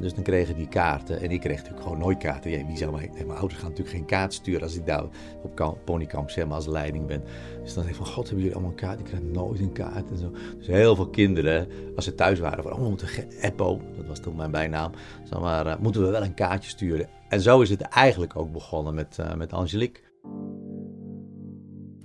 dus 0.00 0.14
dan 0.14 0.22
kregen 0.22 0.56
die 0.56 0.68
kaarten. 0.68 1.20
En 1.20 1.30
ik 1.30 1.40
kreeg 1.40 1.56
natuurlijk 1.56 1.82
gewoon 1.82 1.98
nooit 1.98 2.18
kaarten. 2.18 2.50
Ja, 2.50 2.66
wie 2.66 2.76
zou 2.76 2.90
maar, 2.90 3.08
mijn 3.12 3.30
ouders 3.30 3.60
gaan 3.60 3.68
natuurlijk 3.68 3.96
geen 3.96 4.06
kaart 4.06 4.34
sturen 4.34 4.62
als 4.62 4.76
ik 4.76 4.86
daar 4.86 5.04
op 5.42 5.78
ponykamp 5.84 6.30
zeg 6.30 6.46
maar, 6.46 6.54
als 6.54 6.66
leiding 6.66 7.06
ben. 7.06 7.22
Dus 7.62 7.74
dan 7.74 7.84
denk 7.84 7.96
ik 7.96 8.02
van, 8.02 8.12
god, 8.12 8.24
hebben 8.24 8.38
jullie 8.38 8.52
allemaal 8.52 8.70
een 8.70 8.76
kaart? 8.76 8.98
Ik 8.98 9.04
krijg 9.04 9.22
nooit 9.22 9.60
een 9.60 9.72
kaart 9.72 10.10
en 10.10 10.18
zo. 10.18 10.32
Dus 10.58 10.66
heel 10.66 10.94
veel 10.94 11.08
kinderen, 11.08 11.68
als 11.96 12.04
ze 12.04 12.14
thuis 12.14 12.38
waren, 12.38 12.62
van, 12.62 12.72
oh, 12.72 12.78
we 12.78 12.88
moeten 12.88 13.08
Eppo, 13.40 13.80
dat 13.96 14.06
was 14.06 14.20
toen 14.20 14.36
mijn 14.36 14.50
bijnaam, 14.50 14.92
zeg 15.24 15.40
maar, 15.40 15.76
moeten 15.80 16.02
we 16.02 16.08
wel 16.08 16.22
een 16.22 16.34
kaartje 16.34 16.70
sturen. 16.70 17.08
En 17.28 17.40
zo 17.40 17.60
is 17.60 17.70
het 17.70 17.80
eigenlijk 17.80 18.36
ook 18.36 18.52
begonnen 18.52 18.94
met, 18.94 19.18
met 19.36 19.52
Angelique. 19.52 20.05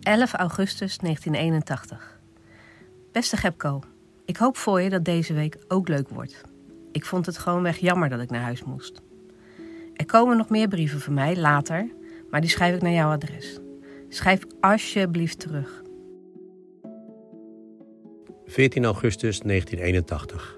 11 0.04 0.34
augustus 0.34 0.97
1981. 0.97 2.20
Beste 3.12 3.38
Gepco, 3.38 3.82
ik 4.26 4.38
hoop 4.38 4.58
voor 4.58 4.82
je 4.82 4.89
dat 4.89 5.06
deze 5.06 5.34
week 5.34 5.58
ook 5.68 5.88
leuk 5.88 6.10
wordt. 6.10 6.41
Ik 6.91 7.06
vond 7.06 7.26
het 7.26 7.38
gewoonweg 7.38 7.78
jammer 7.78 8.10
dat 8.10 8.22
ik 8.22 8.30
naar 8.30 8.41
huis 8.41 8.64
moest. 8.64 9.02
Er 9.95 10.06
komen 10.06 10.38
nog 10.38 10.49
meer 10.49 10.68
brieven 10.68 10.99
van 10.99 11.14
mij 11.14 11.38
later, 11.38 11.89
maar 12.30 12.41
die 12.41 12.49
schrijf 12.49 12.76
ik 12.76 12.82
naar 12.82 12.91
jouw 12.91 13.12
adres. 13.12 13.60
Schrijf 14.10 14.41
alsjeblieft 14.60 15.39
terug. 15.39 15.82
14 18.45 18.86
augustus 18.86 19.39
1981. 19.39 20.58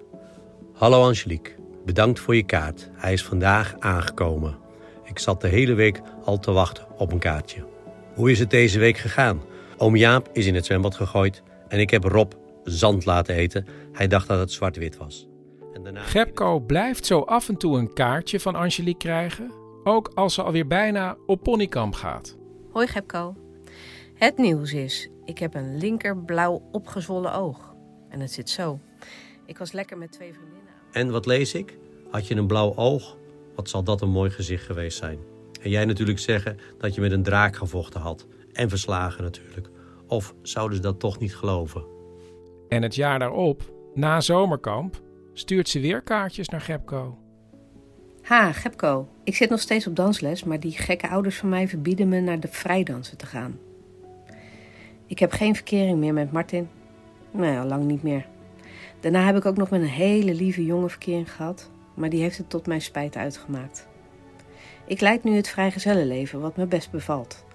Hallo 0.74 1.04
Angelique, 1.04 1.56
bedankt 1.86 2.20
voor 2.20 2.36
je 2.36 2.46
kaart. 2.46 2.90
Hij 2.94 3.14
is 3.14 3.24
vandaag 3.24 3.76
aangekomen. 3.80 4.58
Ik 5.04 5.20
zat 5.20 5.42
de 5.42 5.48
hele 5.48 5.74
week 5.74 6.02
al 6.24 6.40
te 6.40 6.52
wachten 6.52 6.86
op 6.98 7.12
een 7.12 7.20
kaartje. 7.20 7.73
Hoe 8.16 8.32
is 8.32 8.40
het 8.40 8.50
deze 8.50 8.80
week 8.80 8.98
gegaan? 8.98 9.42
Oom 9.78 9.96
Jaap 9.96 10.30
is 10.34 10.46
in 10.46 10.56
het 10.56 10.66
zwembad 10.66 10.96
gegooid 10.96 11.44
en 11.68 11.80
ik 11.80 11.90
heb 11.90 12.04
Rob 12.04 12.32
zand 12.64 13.06
laten 13.06 13.36
eten. 13.36 13.66
Hij 13.92 14.08
dacht 14.08 14.28
dat 14.28 14.40
het 14.40 14.52
zwart-wit 14.52 14.98
was. 14.98 15.28
En 15.74 15.84
daarna... 15.84 16.02
Gepco 16.02 16.60
blijft 16.60 17.06
zo 17.06 17.20
af 17.20 17.50
en 17.50 17.58
toe 17.58 17.78
een 17.78 17.94
kaartje 17.94 18.40
van 18.40 18.56
Angelique 18.56 18.98
krijgen, 18.98 19.52
ook 19.84 20.12
als 20.14 20.34
ze 20.34 20.44
alweer 20.44 20.68
bijna 20.68 21.18
op 21.26 21.44
ponykamp 21.44 21.94
gaat. 21.94 22.38
Hoi 22.72 22.88
Gepco. 22.88 23.36
Het 24.14 24.38
nieuws 24.38 24.74
is, 24.74 25.10
ik 25.26 25.38
heb 25.38 25.56
een 25.56 25.78
linkerblauw 25.78 26.70
opgezwollen 26.72 27.34
oog. 27.34 27.76
En 28.10 28.20
het 28.20 28.32
zit 28.32 28.50
zo. 28.50 28.80
Ik 29.46 29.58
was 29.58 29.72
lekker 29.72 29.98
met 29.98 30.12
twee 30.12 30.34
vriendinnen. 30.34 30.74
En 30.92 31.12
wat 31.12 31.26
lees 31.26 31.54
ik? 31.54 31.78
Had 32.10 32.28
je 32.28 32.36
een 32.36 32.48
blauw 32.48 32.76
oog? 32.76 33.18
Wat 33.56 33.70
zal 33.70 33.84
dat 33.84 34.02
een 34.02 34.10
mooi 34.10 34.30
gezicht 34.30 34.66
geweest 34.66 34.98
zijn. 34.98 35.20
En 35.64 35.70
jij 35.70 35.86
natuurlijk 35.86 36.20
zeggen 36.20 36.58
dat 36.78 36.96
je 36.96 37.02
met 37.02 37.12
een 37.12 37.24
draak 37.24 37.56
gevochten 37.56 38.02
had. 38.02 38.28
En 38.54 38.70
verslagen 38.70 39.24
natuurlijk. 39.24 39.70
Of 40.08 40.34
zouden 40.42 40.78
ze 40.78 40.84
dat 40.84 41.00
toch 41.00 41.20
niet 41.20 41.36
geloven? 41.36 41.86
En 42.68 42.82
het 42.82 42.96
jaar 42.96 43.20
daarop, 43.20 43.74
na 43.94 44.22
zomerkamp, 44.22 45.02
stuurt 45.34 45.70
ze 45.70 45.80
weer 45.80 46.02
kaartjes 46.02 46.50
naar 46.50 46.62
Gepco. 46.62 47.18
Ha, 48.22 48.52
Gepko. 48.52 49.08
Ik 49.24 49.36
zit 49.36 49.50
nog 49.50 49.60
steeds 49.60 49.88
op 49.88 49.96
dansles, 49.96 50.44
maar 50.44 50.60
die 50.60 50.72
gekke 50.72 51.10
ouders 51.10 51.38
van 51.38 51.50
mij 51.50 51.68
verbieden 51.68 52.10
me 52.10 52.20
naar 52.20 52.40
de 52.40 52.48
vrijdansen 52.48 53.18
te 53.18 53.26
gaan. 53.26 53.60
Ik 55.08 55.20
heb 55.20 55.32
geen 55.32 55.56
verkering 55.56 56.00
meer 56.00 56.14
met 56.14 56.32
Martin. 56.32 56.70
Nou 57.32 57.52
ja, 57.52 57.66
lang 57.66 57.84
niet 57.84 58.04
meer. 58.04 58.26
Daarna 59.00 59.26
heb 59.26 59.36
ik 59.36 59.46
ook 59.46 59.58
nog 59.58 59.70
met 59.70 59.82
een 59.82 59.88
hele 59.88 60.34
lieve 60.34 60.66
jongen 60.66 60.90
verkering 60.90 61.32
gehad, 61.32 61.72
maar 61.94 62.10
die 62.10 62.22
heeft 62.22 62.38
het 62.38 62.50
tot 62.50 62.68
mijn 62.68 62.82
spijt 62.82 63.16
uitgemaakt. 63.16 63.92
Ik 64.86 65.02
leid 65.02 65.24
nu 65.24 65.36
het 65.36 65.50
vrijgezellenleven, 65.50 66.40
wat 66.40 66.58
me 66.58 66.66
best 66.66 66.92
bevalt. 66.92 67.46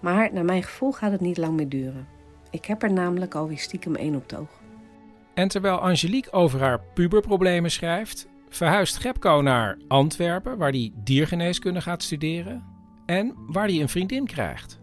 Maar 0.00 0.32
naar 0.32 0.44
mijn 0.44 0.62
gevoel 0.62 0.92
gaat 0.92 1.12
het 1.12 1.20
niet 1.20 1.36
lang 1.36 1.56
meer 1.56 1.68
duren. 1.68 2.08
Ik 2.50 2.64
heb 2.64 2.82
er 2.82 2.92
namelijk 2.92 3.34
alweer 3.34 3.58
stiekem 3.58 3.94
één 3.94 4.14
op 4.14 4.22
het 4.22 4.34
oog. 4.34 4.60
En 5.34 5.48
terwijl 5.48 5.78
Angelique 5.78 6.32
over 6.32 6.60
haar 6.60 6.80
puberproblemen 6.94 7.70
schrijft, 7.70 8.28
verhuist 8.48 8.96
Gepko 8.96 9.42
naar 9.42 9.78
Antwerpen, 9.88 10.58
waar 10.58 10.70
hij 10.70 10.92
diergeneeskunde 10.94 11.80
gaat 11.80 12.02
studeren 12.02 12.64
en 13.06 13.34
waar 13.46 13.66
hij 13.66 13.80
een 13.80 13.88
vriendin 13.88 14.26
krijgt. 14.26 14.78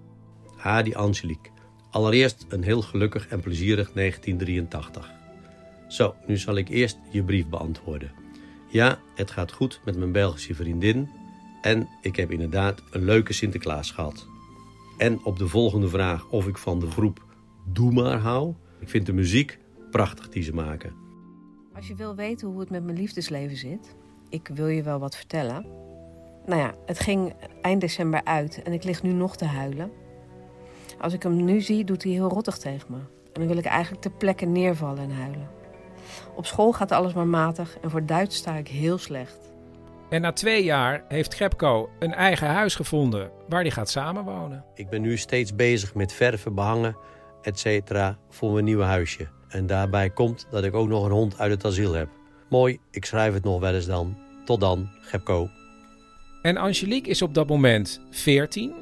Ah, 0.61 0.83
die 0.83 0.97
Angelique. 0.97 1.51
Allereerst 1.89 2.45
een 2.49 2.63
heel 2.63 2.81
gelukkig 2.81 3.27
en 3.27 3.39
plezierig 3.39 3.91
1983. 3.91 5.11
Zo, 5.87 6.15
nu 6.25 6.37
zal 6.37 6.55
ik 6.55 6.69
eerst 6.69 6.97
je 7.09 7.23
brief 7.23 7.47
beantwoorden. 7.47 8.11
Ja, 8.67 8.99
het 9.15 9.31
gaat 9.31 9.51
goed 9.51 9.81
met 9.85 9.97
mijn 9.97 10.11
Belgische 10.11 10.55
vriendin 10.55 11.09
en 11.65 11.89
ik 12.01 12.15
heb 12.15 12.31
inderdaad 12.31 12.81
een 12.91 13.03
leuke 13.03 13.33
Sinterklaas 13.33 13.91
gehad. 13.91 14.27
En 14.97 15.23
op 15.23 15.37
de 15.37 15.47
volgende 15.47 15.87
vraag 15.87 16.29
of 16.29 16.47
ik 16.47 16.57
van 16.57 16.79
de 16.79 16.91
groep 16.91 17.23
Doe 17.63 17.91
maar 17.91 18.19
hou. 18.19 18.53
Ik 18.79 18.89
vind 18.89 19.05
de 19.05 19.13
muziek 19.13 19.59
prachtig 19.91 20.29
die 20.29 20.43
ze 20.43 20.53
maken. 20.53 20.93
Als 21.75 21.87
je 21.87 21.95
wil 21.95 22.15
weten 22.15 22.47
hoe 22.47 22.59
het 22.59 22.69
met 22.69 22.83
mijn 22.83 22.97
liefdesleven 22.97 23.57
zit, 23.57 23.95
ik 24.29 24.49
wil 24.53 24.67
je 24.67 24.83
wel 24.83 24.99
wat 24.99 25.15
vertellen. 25.15 25.65
Nou 26.45 26.61
ja, 26.61 26.73
het 26.85 26.99
ging 26.99 27.33
eind 27.61 27.81
december 27.81 28.23
uit 28.23 28.61
en 28.63 28.73
ik 28.73 28.83
lig 28.83 29.03
nu 29.03 29.11
nog 29.11 29.37
te 29.37 29.45
huilen. 29.45 29.91
Als 30.99 31.13
ik 31.13 31.23
hem 31.23 31.45
nu 31.45 31.61
zie, 31.61 31.83
doet 31.83 32.03
hij 32.03 32.11
heel 32.11 32.29
rottig 32.29 32.57
tegen 32.57 32.87
me. 32.91 32.97
En 32.97 33.33
dan 33.33 33.47
wil 33.47 33.57
ik 33.57 33.65
eigenlijk 33.65 34.01
ter 34.01 34.11
plekke 34.11 34.45
neervallen 34.45 35.03
en 35.03 35.15
huilen. 35.15 35.49
Op 36.35 36.45
school 36.45 36.71
gaat 36.71 36.91
alles 36.91 37.13
maar 37.13 37.27
matig 37.27 37.77
en 37.81 37.89
voor 37.89 38.05
Duits 38.05 38.35
sta 38.35 38.55
ik 38.55 38.67
heel 38.67 38.97
slecht. 38.97 39.54
En 40.09 40.21
na 40.21 40.31
twee 40.31 40.63
jaar 40.63 41.03
heeft 41.07 41.33
Gepko 41.33 41.89
een 41.99 42.13
eigen 42.13 42.47
huis 42.47 42.75
gevonden 42.75 43.31
waar 43.49 43.61
hij 43.61 43.71
gaat 43.71 43.89
samenwonen. 43.89 44.65
Ik 44.73 44.89
ben 44.89 45.01
nu 45.01 45.17
steeds 45.17 45.55
bezig 45.55 45.95
met 45.95 46.13
verven, 46.13 46.55
behangen, 46.55 46.97
etc. 47.41 47.91
voor 48.29 48.51
mijn 48.51 48.65
nieuwe 48.65 48.83
huisje. 48.83 49.27
En 49.47 49.67
daarbij 49.67 50.09
komt 50.09 50.47
dat 50.49 50.63
ik 50.63 50.73
ook 50.73 50.87
nog 50.87 51.05
een 51.05 51.11
hond 51.11 51.39
uit 51.39 51.51
het 51.51 51.65
asiel 51.65 51.93
heb. 51.93 52.09
Mooi, 52.49 52.79
ik 52.91 53.05
schrijf 53.05 53.33
het 53.33 53.43
nog 53.43 53.59
wel 53.59 53.73
eens 53.73 53.85
dan. 53.85 54.17
Tot 54.45 54.59
dan, 54.59 54.89
Gepko. 54.99 55.49
En 56.41 56.57
Angelique 56.57 57.09
is 57.09 57.21
op 57.21 57.33
dat 57.33 57.47
moment 57.47 58.01
14, 58.09 58.73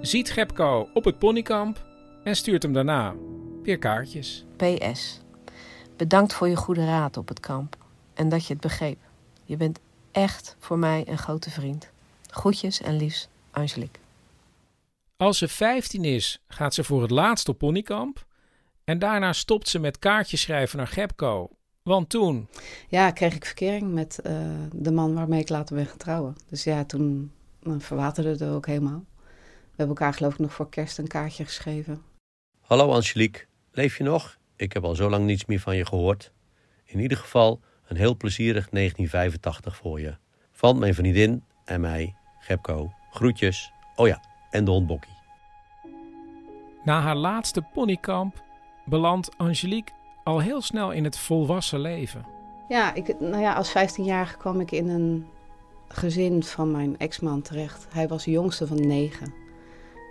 ziet 0.00 0.30
Gepko 0.30 0.88
op 0.94 1.04
het 1.04 1.18
ponykamp 1.18 1.84
en 2.24 2.36
stuurt 2.36 2.62
hem 2.62 2.72
daarna 2.72 3.14
weer 3.62 3.78
kaartjes. 3.78 4.44
PS. 4.56 5.20
Bedankt 5.96 6.34
voor 6.34 6.48
je 6.48 6.56
goede 6.56 6.84
raad 6.84 7.16
op 7.16 7.28
het 7.28 7.40
kamp 7.40 7.76
en 8.14 8.28
dat 8.28 8.46
je 8.46 8.52
het 8.52 8.62
begreep. 8.62 8.98
Je 9.44 9.56
bent 9.56 9.80
echt 10.12 10.56
voor 10.58 10.78
mij 10.78 11.04
een 11.06 11.18
grote 11.18 11.50
vriend. 11.50 11.90
Groetjes 12.26 12.80
en 12.80 12.96
liefs, 12.96 13.28
Angelique. 13.50 14.00
Als 15.16 15.38
ze 15.38 15.48
15 15.48 16.04
is, 16.04 16.42
gaat 16.48 16.74
ze 16.74 16.84
voor 16.84 17.02
het 17.02 17.10
laatst 17.10 17.48
op 17.48 17.58
ponykamp. 17.58 18.26
En 18.84 18.98
daarna 18.98 19.32
stopt 19.32 19.68
ze 19.68 19.78
met 19.78 19.98
kaartjes 19.98 20.40
schrijven 20.40 20.78
naar 20.78 20.86
Gepko. 20.86 21.50
Want 21.82 22.08
toen. 22.08 22.48
Ja, 22.88 23.10
kreeg 23.10 23.34
ik 23.34 23.44
verkering 23.44 23.92
met 23.92 24.18
uh, 24.26 24.32
de 24.72 24.92
man 24.92 25.14
waarmee 25.14 25.40
ik 25.40 25.48
later 25.48 25.76
ben 25.76 25.86
getrouwen. 25.86 26.36
Dus 26.48 26.64
ja, 26.64 26.84
toen 26.84 27.32
uh, 27.62 27.74
verwaterde 27.78 28.30
het 28.30 28.42
ook 28.42 28.66
helemaal. 28.66 29.04
We 29.44 29.78
hebben 29.78 29.96
elkaar 29.96 30.14
geloof 30.14 30.32
ik 30.32 30.38
nog 30.38 30.52
voor 30.52 30.68
kerst 30.68 30.98
een 30.98 31.06
kaartje 31.06 31.44
geschreven. 31.44 32.02
Hallo 32.60 32.92
Angelique, 32.92 33.44
leef 33.72 33.98
je 33.98 34.04
nog? 34.04 34.38
Ik 34.56 34.72
heb 34.72 34.84
al 34.84 34.94
zo 34.94 35.10
lang 35.10 35.26
niets 35.26 35.44
meer 35.44 35.60
van 35.60 35.76
je 35.76 35.86
gehoord. 35.86 36.32
In 36.84 37.00
ieder 37.00 37.18
geval 37.18 37.60
een 37.92 37.98
heel 37.98 38.16
plezierig 38.16 38.68
1985 38.68 39.76
voor 39.76 40.00
je. 40.00 40.14
Van 40.52 40.78
mijn 40.78 40.94
vriendin 40.94 41.42
en 41.64 41.80
mij, 41.80 42.14
Gepko. 42.38 42.92
Groetjes. 43.10 43.72
Oh 43.96 44.06
ja, 44.06 44.20
en 44.50 44.64
de 44.64 44.70
hond 44.70 44.86
Bokkie. 44.86 45.12
Na 46.84 47.00
haar 47.00 47.16
laatste 47.16 47.62
ponykamp 47.72 48.42
belandt 48.84 49.38
Angelique 49.38 49.92
al 50.24 50.40
heel 50.40 50.60
snel 50.60 50.90
in 50.90 51.04
het 51.04 51.18
volwassen 51.18 51.80
leven. 51.80 52.26
Ja, 52.68 52.94
ik, 52.94 53.20
nou 53.20 53.42
ja, 53.42 53.54
als 53.54 53.70
15-jarige 53.70 54.36
kwam 54.36 54.60
ik 54.60 54.70
in 54.70 54.88
een 54.88 55.26
gezin 55.88 56.42
van 56.42 56.70
mijn 56.70 56.98
ex-man 56.98 57.42
terecht. 57.42 57.86
Hij 57.92 58.08
was 58.08 58.24
de 58.24 58.30
jongste 58.30 58.66
van 58.66 58.86
negen. 58.86 59.34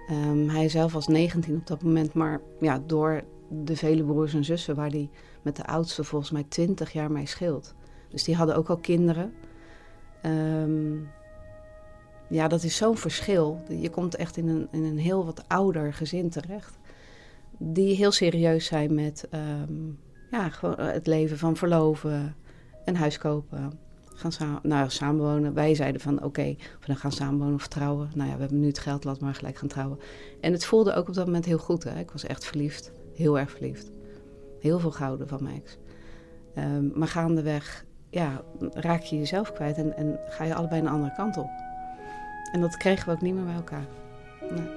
Um, 0.09 0.49
hij 0.49 0.69
zelf 0.69 0.93
was 0.93 1.07
19 1.07 1.55
op 1.55 1.67
dat 1.67 1.83
moment, 1.83 2.13
maar 2.13 2.41
ja, 2.59 2.81
door 2.85 3.23
de 3.49 3.75
vele 3.75 4.03
broers 4.03 4.33
en 4.33 4.43
zussen, 4.43 4.75
waar 4.75 4.89
hij 4.89 5.09
met 5.41 5.55
de 5.55 5.65
oudste 5.65 6.03
volgens 6.03 6.31
mij 6.31 6.43
20 6.43 6.93
jaar 6.93 7.11
mee 7.11 7.25
scheelt. 7.25 7.73
Dus 8.09 8.23
die 8.23 8.35
hadden 8.35 8.55
ook 8.55 8.69
al 8.69 8.77
kinderen. 8.77 9.33
Um, 10.25 11.09
ja, 12.29 12.47
dat 12.47 12.63
is 12.63 12.75
zo'n 12.75 12.97
verschil. 12.97 13.63
Je 13.69 13.89
komt 13.89 14.15
echt 14.15 14.37
in 14.37 14.47
een, 14.47 14.67
in 14.71 14.83
een 14.83 14.97
heel 14.97 15.25
wat 15.25 15.43
ouder 15.47 15.93
gezin 15.93 16.29
terecht. 16.29 16.79
Die 17.57 17.95
heel 17.95 18.11
serieus 18.11 18.65
zijn 18.65 18.93
met 18.93 19.27
um, 19.33 19.99
ja, 20.31 20.49
het 20.77 21.07
leven 21.07 21.37
van 21.37 21.55
verloven, 21.55 22.35
een 22.85 22.95
huis 22.95 23.17
kopen, 23.17 23.79
gaan 24.21 24.31
samen, 24.31 24.59
nou, 24.63 24.89
samenwonen. 24.89 25.53
Wij 25.53 25.75
zeiden 25.75 26.01
van 26.01 26.23
oké, 26.23 26.55
we 26.79 26.85
dan 26.85 26.95
gaan 26.95 27.11
samenwonen 27.11 27.55
of 27.55 27.67
trouwen. 27.67 28.09
Nou 28.15 28.29
ja, 28.29 28.35
we 28.35 28.41
hebben 28.41 28.59
nu 28.59 28.67
het 28.67 28.79
geld, 28.79 29.03
laat 29.03 29.19
maar 29.19 29.35
gelijk 29.35 29.57
gaan 29.57 29.67
trouwen. 29.67 29.99
En 30.41 30.51
het 30.51 30.65
voelde 30.65 30.93
ook 30.93 31.07
op 31.07 31.13
dat 31.13 31.25
moment 31.25 31.45
heel 31.45 31.57
goed. 31.57 31.83
Hè? 31.83 31.99
Ik 31.99 32.11
was 32.11 32.25
echt 32.25 32.45
verliefd, 32.45 32.91
heel 33.15 33.39
erg 33.39 33.51
verliefd. 33.51 33.91
Heel 34.61 34.79
veel 34.79 34.91
gouden 34.91 35.27
van 35.27 35.43
mijn 35.43 35.55
ex. 35.55 35.77
Um, 36.55 36.91
maar 36.95 37.07
gaandeweg 37.07 37.85
ja, 38.09 38.41
raak 38.73 39.01
je 39.01 39.17
jezelf 39.17 39.53
kwijt 39.53 39.77
en, 39.77 39.97
en 39.97 40.19
ga 40.29 40.43
je 40.43 40.55
allebei 40.55 40.81
een 40.81 40.87
andere 40.87 41.13
kant 41.15 41.37
op. 41.37 41.49
En 42.51 42.61
dat 42.61 42.77
kregen 42.77 43.05
we 43.05 43.11
ook 43.11 43.21
niet 43.21 43.33
meer 43.33 43.45
bij 43.45 43.55
elkaar. 43.55 43.85
Nee. 44.49 44.67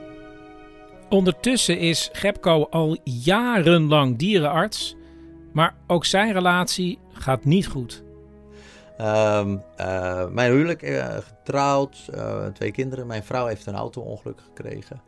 Ondertussen 1.08 1.78
is 1.78 2.08
Gepko 2.12 2.66
al 2.70 2.96
jarenlang 3.04 4.18
dierenarts, 4.18 4.96
maar 5.52 5.74
ook 5.86 6.04
zijn 6.04 6.32
relatie 6.32 6.98
gaat 7.12 7.44
niet 7.44 7.66
goed. 7.66 8.02
Um, 9.00 9.62
uh, 9.80 10.28
mijn 10.28 10.52
huwelijk, 10.52 10.82
uh, 10.82 11.16
getrouwd, 11.16 12.08
uh, 12.14 12.46
twee 12.46 12.70
kinderen. 12.70 13.06
Mijn 13.06 13.24
vrouw 13.24 13.46
heeft 13.46 13.66
een 13.66 13.74
auto-ongeluk 13.74 14.40
gekregen. 14.40 15.02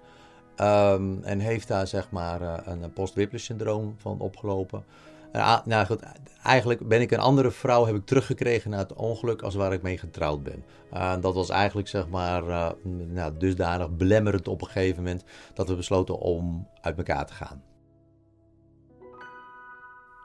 Um, 0.60 1.22
en 1.22 1.38
heeft 1.38 1.68
daar 1.68 1.86
zeg 1.86 2.10
maar 2.10 2.66
een 2.66 2.92
post-Whiplash-syndroom 2.92 3.94
van 3.98 4.18
opgelopen. 4.20 4.84
Uh, 5.32 5.58
nou 5.64 5.86
goed, 5.86 6.02
eigenlijk 6.42 6.88
ben 6.88 7.00
ik 7.00 7.10
een 7.10 7.18
andere 7.18 7.50
vrouw 7.50 7.86
heb 7.86 7.94
ik 7.94 8.06
teruggekregen 8.06 8.70
na 8.70 8.78
het 8.78 8.94
ongeluk 8.94 9.42
als 9.42 9.54
waar 9.54 9.72
ik 9.72 9.82
mee 9.82 9.98
getrouwd 9.98 10.42
ben. 10.42 10.64
Uh, 10.94 11.14
dat 11.20 11.34
was 11.34 11.48
eigenlijk 11.48 11.88
zeg 11.88 12.08
maar 12.08 12.48
uh, 12.48 12.68
nou, 13.12 13.32
dusdanig 13.38 13.90
belemmerend 13.90 14.48
op 14.48 14.60
een 14.60 14.66
gegeven 14.66 15.02
moment 15.02 15.24
dat 15.54 15.68
we 15.68 15.74
besloten 15.74 16.18
om 16.18 16.68
uit 16.80 16.96
elkaar 16.96 17.26
te 17.26 17.32
gaan. 17.32 17.62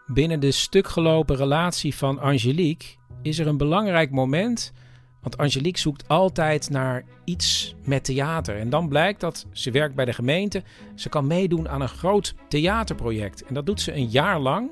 Binnen 0.08 0.40
de 0.40 0.52
stukgelopen 0.52 1.36
relatie 1.36 1.96
van 1.96 2.20
Angelique 2.20 2.88
is 3.22 3.40
er 3.40 3.48
een 3.48 3.58
belangrijk 3.58 4.12
moment. 4.12 4.74
Want 5.22 5.38
Angelique 5.38 5.80
zoekt 5.80 6.08
altijd 6.08 6.70
naar 6.70 7.04
iets 7.24 7.76
met 7.84 8.04
theater. 8.04 8.58
En 8.58 8.70
dan 8.70 8.88
blijkt 8.88 9.20
dat 9.20 9.46
ze 9.52 9.72
werkt 9.72 9.96
bij 9.96 10.06
de 10.06 10.14
gemeente. 10.14 10.64
Ze 10.96 11.10
kan 11.10 11.28
meedoen 11.28 11.70
aan 11.70 11.82
een 11.82 11.88
groot 11.90 12.36
theaterproject. 12.48 13.46
En 13.46 13.54
dat 13.54 13.66
doet 13.66 13.82
ze 13.82 13.94
een 13.94 14.08
jaar 14.08 14.40
lang. 14.40 14.70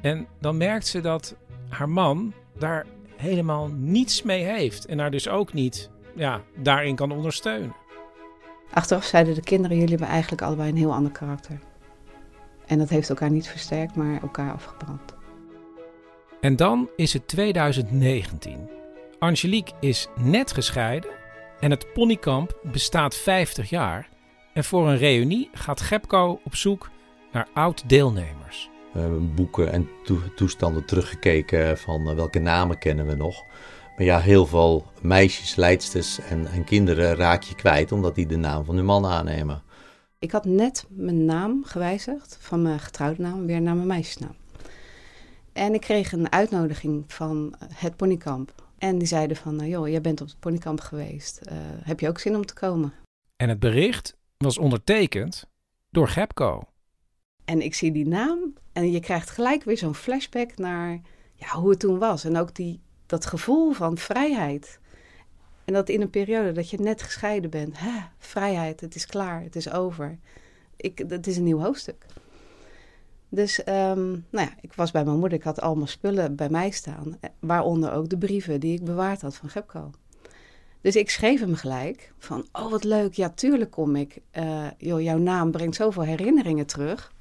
En 0.00 0.26
dan 0.40 0.56
merkt 0.56 0.86
ze 0.86 1.00
dat 1.00 1.36
haar 1.68 1.88
man 1.88 2.32
daar 2.58 2.86
helemaal 3.16 3.68
niets 3.68 4.22
mee 4.22 4.44
heeft. 4.44 4.86
En 4.86 4.98
haar 4.98 5.10
dus 5.10 5.28
ook 5.28 5.52
niet 5.52 5.90
ja, 6.16 6.40
daarin 6.56 6.94
kan 6.94 7.12
ondersteunen. 7.12 7.74
Achteraf 8.72 9.04
zeiden 9.04 9.34
de 9.34 9.42
kinderen: 9.42 9.76
jullie 9.76 9.90
hebben 9.90 10.08
eigenlijk 10.08 10.42
allebei 10.42 10.70
een 10.70 10.76
heel 10.76 10.94
ander 10.94 11.12
karakter. 11.12 11.58
En 12.66 12.78
dat 12.78 12.88
heeft 12.88 13.08
elkaar 13.08 13.30
niet 13.30 13.48
versterkt, 13.48 13.96
maar 13.96 14.22
elkaar 14.22 14.52
afgebrand. 14.52 15.14
En 16.40 16.56
dan 16.56 16.88
is 16.96 17.12
het 17.12 17.28
2019. 17.28 18.77
Angelique 19.18 19.72
is 19.80 20.08
net 20.16 20.52
gescheiden 20.52 21.10
en 21.60 21.70
het 21.70 21.92
ponykamp 21.92 22.58
bestaat 22.62 23.14
50 23.14 23.70
jaar. 23.70 24.08
En 24.54 24.64
voor 24.64 24.88
een 24.88 24.96
reunie 24.96 25.50
gaat 25.52 25.80
Gepko 25.80 26.40
op 26.44 26.54
zoek 26.54 26.90
naar 27.32 27.48
oud-deelnemers. 27.54 28.70
We 28.92 29.00
hebben 29.00 29.34
boeken 29.34 29.72
en 29.72 29.88
toestanden 30.36 30.84
teruggekeken 30.84 31.78
van 31.78 32.14
welke 32.14 32.38
namen 32.38 32.78
kennen 32.78 33.06
we 33.06 33.14
nog. 33.14 33.44
Maar 33.96 34.06
ja, 34.06 34.20
heel 34.20 34.46
veel 34.46 34.86
meisjes, 35.00 35.54
leidsters 35.56 36.20
en, 36.20 36.46
en 36.46 36.64
kinderen 36.64 37.14
raak 37.14 37.42
je 37.42 37.54
kwijt 37.54 37.92
omdat 37.92 38.14
die 38.14 38.26
de 38.26 38.36
naam 38.36 38.64
van 38.64 38.76
hun 38.76 38.84
man 38.84 39.06
aannemen. 39.06 39.62
Ik 40.18 40.30
had 40.30 40.44
net 40.44 40.86
mijn 40.88 41.24
naam 41.24 41.64
gewijzigd, 41.64 42.38
van 42.40 42.62
mijn 42.62 42.80
getrouwde 42.80 43.22
naam 43.22 43.46
weer 43.46 43.60
naar 43.60 43.74
mijn 43.74 43.86
meisjesnaam. 43.86 44.36
En 45.52 45.74
ik 45.74 45.80
kreeg 45.80 46.12
een 46.12 46.32
uitnodiging 46.32 47.04
van 47.06 47.54
het 47.74 47.96
ponykamp 47.96 48.66
En 48.78 48.98
die 48.98 49.08
zeiden 49.08 49.36
van, 49.36 49.56
nou 49.56 49.68
joh, 49.68 49.88
jij 49.88 50.00
bent 50.00 50.20
op 50.20 50.26
het 50.26 50.38
ponykamp 50.40 50.80
geweest. 50.80 51.36
Eh, 51.36 51.56
heb 51.82 52.00
je 52.00 52.08
ook 52.08 52.18
zin 52.18 52.36
om 52.36 52.46
te 52.46 52.54
komen? 52.54 52.92
En 53.36 53.48
het 53.48 53.58
bericht 53.58 54.16
was 54.36 54.58
ondertekend 54.58 55.48
door 55.90 56.08
Gepco. 56.08 56.62
En 57.44 57.60
ik 57.60 57.74
zie 57.74 57.92
die 57.92 58.06
naam 58.06 58.54
en 58.72 58.90
je 58.90 59.00
krijgt 59.00 59.30
gelijk 59.30 59.64
weer 59.64 59.78
zo'n 59.78 59.94
flashback 59.94 60.56
naar 60.56 61.00
ja, 61.34 61.48
hoe 61.48 61.70
het 61.70 61.78
toen 61.78 61.98
was. 61.98 62.24
En 62.24 62.36
ook 62.36 62.54
die, 62.54 62.80
dat 63.06 63.26
gevoel 63.26 63.72
van 63.72 63.98
vrijheid. 63.98 64.78
En 65.64 65.74
dat 65.74 65.88
in 65.88 66.00
een 66.00 66.10
periode 66.10 66.52
dat 66.52 66.70
je 66.70 66.78
net 66.78 67.02
gescheiden 67.02 67.50
bent. 67.50 67.78
Hè, 67.78 68.00
vrijheid, 68.18 68.80
het 68.80 68.94
is 68.94 69.06
klaar, 69.06 69.42
het 69.42 69.56
is 69.56 69.70
over. 69.70 70.18
Ik, 70.76 71.04
het 71.08 71.26
is 71.26 71.36
een 71.36 71.44
nieuw 71.44 71.60
hoofdstuk. 71.60 72.06
Dus 73.28 73.58
um, 73.58 74.26
nou 74.30 74.46
ja, 74.46 74.50
ik 74.60 74.72
was 74.72 74.90
bij 74.90 75.04
mijn 75.04 75.18
moeder, 75.18 75.38
ik 75.38 75.44
had 75.44 75.60
allemaal 75.60 75.86
spullen 75.86 76.36
bij 76.36 76.48
mij 76.48 76.70
staan. 76.70 77.18
Waaronder 77.38 77.92
ook 77.92 78.08
de 78.08 78.18
brieven 78.18 78.60
die 78.60 78.74
ik 78.74 78.84
bewaard 78.84 79.20
had 79.20 79.36
van 79.36 79.48
Gepco. 79.48 79.90
Dus 80.80 80.96
ik 80.96 81.10
schreef 81.10 81.40
hem 81.40 81.54
gelijk 81.54 82.12
van, 82.18 82.46
oh 82.52 82.70
wat 82.70 82.84
leuk, 82.84 83.14
ja 83.14 83.30
tuurlijk 83.30 83.70
kom 83.70 83.96
ik. 83.96 84.20
Uh, 84.32 84.66
joh, 84.78 85.00
jouw 85.00 85.18
naam 85.18 85.50
brengt 85.50 85.76
zoveel 85.76 86.02
herinneringen 86.02 86.66
terug. 86.66 87.12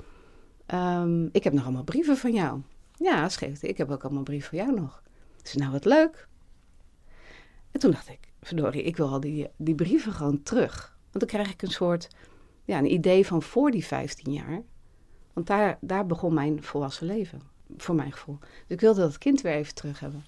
Um, 0.74 1.30
ik 1.32 1.44
heb 1.44 1.54
nog 1.54 1.64
allemaal 1.64 1.84
brieven 1.84 2.18
van 2.18 2.34
jou. 2.34 2.62
Ja, 2.94 3.30
schreef 3.30 3.60
hij, 3.60 3.70
ik 3.70 3.78
heb 3.78 3.92
ook 3.92 4.04
allemaal 4.04 4.24
brieven 4.24 4.50
van 4.50 4.58
jou 4.58 4.80
nog. 4.80 5.04
Dus 5.42 5.54
nou 5.54 5.72
wat 5.72 5.86
leuk. 5.86 6.28
En 7.72 7.80
toen 7.80 7.92
dacht 7.92 8.10
ik, 8.10 8.20
verdorie, 8.42 8.84
ik 8.84 8.98
wil 8.98 9.10
al 9.10 9.20
die, 9.20 9.48
die 9.58 9.76
brieven 9.76 10.14
gewoon 10.14 10.44
terug. 10.44 10.98
Want 11.12 11.20
dan 11.20 11.28
krijg 11.28 11.54
ik 11.54 11.62
een 11.62 11.72
soort, 11.72 12.08
ja, 12.66 12.78
een 12.78 12.94
idee 12.94 13.26
van 13.26 13.42
voor 13.42 13.72
die 13.72 13.86
15 13.86 14.34
jaar. 14.34 14.62
Want 15.38 15.50
daar, 15.50 15.78
daar 15.82 16.06
begon 16.06 16.34
mijn 16.34 16.64
volwassen 16.64 17.08
leven, 17.08 17.42
voor 17.78 17.96
mijn 17.96 18.12
gevoel. 18.12 18.38
Dus 18.40 18.50
ik 18.68 18.80
wilde 18.80 19.02
dat 19.02 19.18
kind 19.18 19.42
weer 19.42 19.54
even 19.54 19.76
terug 19.76 20.00
hebben. 20.00 20.26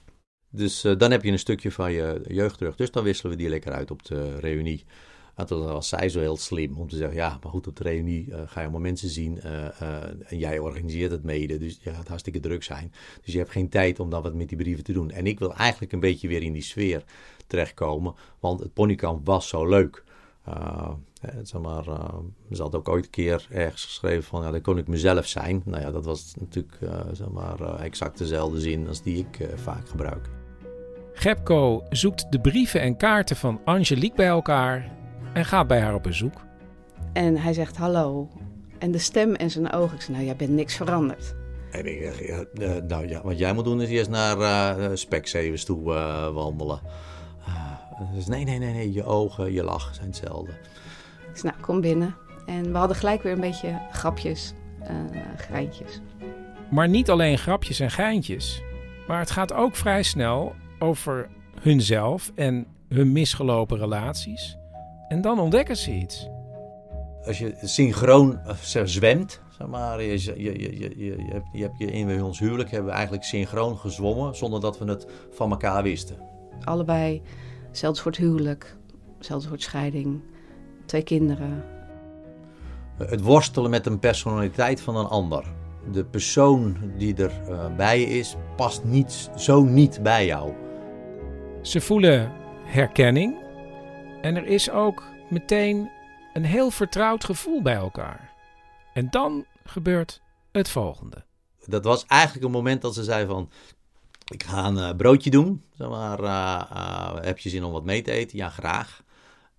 Dus 0.49 0.85
uh, 0.85 0.97
dan 0.97 1.11
heb 1.11 1.23
je 1.23 1.31
een 1.31 1.39
stukje 1.39 1.71
van 1.71 1.91
je 1.91 2.21
jeugd 2.27 2.57
terug. 2.57 2.75
Dus 2.75 2.91
dan 2.91 3.03
wisselen 3.03 3.31
we 3.31 3.37
die 3.37 3.49
lekker 3.49 3.71
uit 3.71 3.91
op 3.91 4.05
de 4.05 4.39
reunie. 4.39 4.85
En 5.35 5.45
toen 5.45 5.63
was 5.63 5.89
zij 5.89 6.09
zo 6.09 6.19
heel 6.19 6.37
slim 6.37 6.77
om 6.77 6.89
te 6.89 6.95
zeggen: 6.95 7.15
Ja, 7.15 7.39
maar 7.41 7.51
goed, 7.51 7.67
op 7.67 7.75
de 7.75 7.83
reunie 7.83 8.25
uh, 8.27 8.35
ga 8.35 8.53
je 8.53 8.61
allemaal 8.61 8.79
mensen 8.79 9.09
zien. 9.09 9.39
Uh, 9.45 9.81
en 10.31 10.37
jij 10.37 10.59
organiseert 10.59 11.11
het 11.11 11.23
mede. 11.23 11.57
Dus 11.57 11.79
je 11.81 11.93
gaat 11.93 12.07
hartstikke 12.07 12.39
druk 12.39 12.63
zijn. 12.63 12.93
Dus 13.21 13.33
je 13.33 13.39
hebt 13.39 13.51
geen 13.51 13.69
tijd 13.69 13.99
om 13.99 14.09
dan 14.09 14.21
wat 14.21 14.33
met 14.33 14.49
die 14.49 14.57
brieven 14.57 14.83
te 14.83 14.93
doen. 14.93 15.11
En 15.11 15.27
ik 15.27 15.39
wil 15.39 15.53
eigenlijk 15.53 15.91
een 15.91 15.99
beetje 15.99 16.27
weer 16.27 16.43
in 16.43 16.53
die 16.53 16.61
sfeer 16.61 17.03
terechtkomen. 17.47 18.15
Want 18.39 18.59
het 18.59 18.73
ponykamp 18.73 19.25
was 19.25 19.47
zo 19.47 19.67
leuk. 19.67 20.03
Uh, 20.49 20.89
zeg 21.43 21.61
maar, 21.61 21.87
uh, 21.87 22.09
ze 22.51 22.61
had 22.61 22.75
ook 22.75 22.89
ooit 22.89 23.05
een 23.05 23.11
keer 23.11 23.47
ergens 23.49 23.85
geschreven 23.85 24.23
van, 24.23 24.43
ja, 24.43 24.51
dan 24.51 24.61
kon 24.61 24.77
ik 24.77 24.87
mezelf 24.87 25.25
zijn. 25.27 25.61
Nou 25.65 25.81
ja, 25.81 25.91
dat 25.91 26.05
was 26.05 26.33
natuurlijk 26.39 26.77
uh, 26.81 26.99
zeg 27.11 27.29
maar, 27.29 27.79
exact 27.79 28.17
dezelfde 28.17 28.59
zin 28.59 28.87
als 28.87 29.01
die 29.01 29.17
ik 29.17 29.49
vaak 29.55 29.89
gebruik. 29.89 30.29
Gepco 31.13 31.83
zoekt 31.89 32.31
de 32.31 32.39
brieven 32.39 32.81
en 32.81 32.97
kaarten 32.97 33.35
van 33.35 33.61
Angelique 33.65 34.15
bij 34.15 34.27
elkaar 34.27 34.91
en 35.33 35.45
gaat 35.45 35.67
bij 35.67 35.79
haar 35.79 35.93
op 35.93 36.03
bezoek. 36.03 36.41
En 37.13 37.37
hij 37.37 37.53
zegt 37.53 37.77
hallo. 37.77 38.29
En 38.77 38.91
de 38.91 38.97
stem 38.97 39.35
en 39.35 39.49
zijn 39.49 39.71
ogen, 39.71 39.95
ik 39.95 40.01
zeg, 40.01 40.09
nou, 40.09 40.25
jij 40.25 40.35
bent 40.35 40.51
niks 40.51 40.75
veranderd. 40.75 41.35
En 41.71 41.85
ik 41.85 42.27
ja, 42.27 42.81
nou 42.87 43.07
ja, 43.07 43.21
wat 43.23 43.37
jij 43.37 43.53
moet 43.53 43.65
doen 43.65 43.81
is 43.81 43.89
eerst 43.89 44.09
naar 44.09 44.37
uh, 44.37 44.89
Specsavers 44.93 45.65
toe 45.65 45.83
wandelen. 46.33 46.79
Dus 48.13 48.27
nee, 48.27 48.43
nee, 48.43 48.59
nee, 48.59 48.73
nee, 48.73 48.93
je 48.93 49.03
ogen, 49.03 49.53
je 49.53 49.63
lach 49.63 49.95
zijn 49.95 50.07
hetzelfde. 50.07 50.51
Dus 51.31 51.41
nou, 51.41 51.55
kom 51.61 51.81
binnen. 51.81 52.15
En 52.45 52.71
we 52.71 52.77
hadden 52.77 52.97
gelijk 52.97 53.23
weer 53.23 53.33
een 53.33 53.39
beetje 53.39 53.79
grapjes, 53.91 54.53
uh, 54.81 54.87
geintjes. 55.35 56.01
Maar 56.69 56.89
niet 56.89 57.09
alleen 57.09 57.37
grapjes 57.37 57.79
en 57.79 57.91
geintjes. 57.91 58.61
Maar 59.07 59.19
het 59.19 59.31
gaat 59.31 59.53
ook 59.53 59.75
vrij 59.75 60.03
snel 60.03 60.55
over 60.79 61.29
hunzelf 61.61 62.31
en 62.35 62.65
hun 62.87 63.11
misgelopen 63.11 63.77
relaties. 63.77 64.57
En 65.07 65.21
dan 65.21 65.39
ontdekken 65.39 65.77
ze 65.77 65.91
iets. 65.91 66.27
Als 67.25 67.39
je 67.39 67.57
synchroon 67.61 68.39
uh, 68.47 68.83
zwemt, 68.83 69.41
zeg 69.57 69.67
maar, 69.67 70.01
je, 70.03 70.11
je, 70.11 70.43
je, 70.43 70.79
je, 70.79 70.97
je, 70.97 71.25
hebt, 71.31 71.47
je 71.51 71.61
hebt 71.61 71.77
je 71.77 71.85
in 71.85 72.23
ons 72.23 72.39
huwelijk 72.39 72.71
hebben 72.71 72.89
we 72.89 72.95
eigenlijk 72.95 73.23
synchroon 73.23 73.77
gezwommen 73.77 74.35
zonder 74.35 74.61
dat 74.61 74.77
we 74.77 74.85
het 74.85 75.07
van 75.31 75.51
elkaar 75.51 75.83
wisten. 75.83 76.17
Allebei 76.63 77.21
Zelfs 77.71 78.01
voor 78.01 78.11
het 78.11 78.19
huwelijk, 78.19 78.75
zelfs 79.19 79.47
voor 79.47 79.59
scheiding, 79.59 80.21
twee 80.85 81.03
kinderen. 81.03 81.65
Het 82.97 83.21
worstelen 83.21 83.69
met 83.69 83.85
een 83.85 83.99
personaliteit 83.99 84.81
van 84.81 84.95
een 84.95 85.05
ander. 85.05 85.45
De 85.91 86.05
persoon 86.05 86.77
die 86.97 87.15
er 87.15 87.31
uh, 87.49 87.75
bij 87.75 87.99
je 87.99 88.05
is, 88.05 88.35
past 88.55 88.83
niet, 88.83 89.29
zo 89.35 89.63
niet 89.63 90.03
bij 90.03 90.25
jou. 90.25 90.53
Ze 91.61 91.81
voelen 91.81 92.31
herkenning 92.63 93.37
en 94.21 94.35
er 94.35 94.45
is 94.45 94.69
ook 94.69 95.03
meteen 95.29 95.89
een 96.33 96.45
heel 96.45 96.71
vertrouwd 96.71 97.23
gevoel 97.23 97.61
bij 97.61 97.75
elkaar. 97.75 98.33
En 98.93 99.07
dan 99.09 99.45
gebeurt 99.63 100.21
het 100.51 100.69
volgende. 100.69 101.23
Dat 101.65 101.83
was 101.83 102.05
eigenlijk 102.05 102.45
een 102.45 102.51
moment 102.51 102.81
dat 102.81 102.93
ze 102.93 103.03
zei 103.03 103.25
van... 103.25 103.49
Ik 104.29 104.43
ga 104.43 104.65
een 104.65 104.75
uh, 104.75 104.89
broodje 104.97 105.29
doen. 105.29 105.63
Zeg 105.73 105.89
maar, 105.89 106.19
uh, 106.19 106.61
uh, 106.73 107.15
heb 107.21 107.39
je 107.39 107.49
zin 107.49 107.63
om 107.63 107.71
wat 107.71 107.83
mee 107.83 108.01
te 108.01 108.11
eten? 108.11 108.37
Ja, 108.37 108.49
graag. 108.49 109.03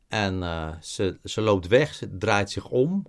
En 0.08 0.42
ze, 0.80 1.18
ze 1.24 1.40
loopt 1.40 1.66
weg, 1.66 1.94
ze 1.94 2.16
draait 2.16 2.50
zich 2.50 2.68
om, 2.68 3.06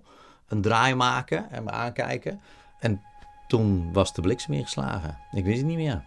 een 0.48 0.60
draai 0.60 0.94
maken 0.94 1.50
en 1.50 1.64
me 1.64 1.70
aankijken. 1.70 2.40
En 2.78 3.02
toen 3.46 3.92
was 3.92 4.14
de 4.14 4.22
bliksem 4.22 4.52
ingeslagen. 4.52 5.18
Ik 5.32 5.44
wist 5.44 5.58
het 5.58 5.66
niet 5.66 5.76
meer. 5.76 6.04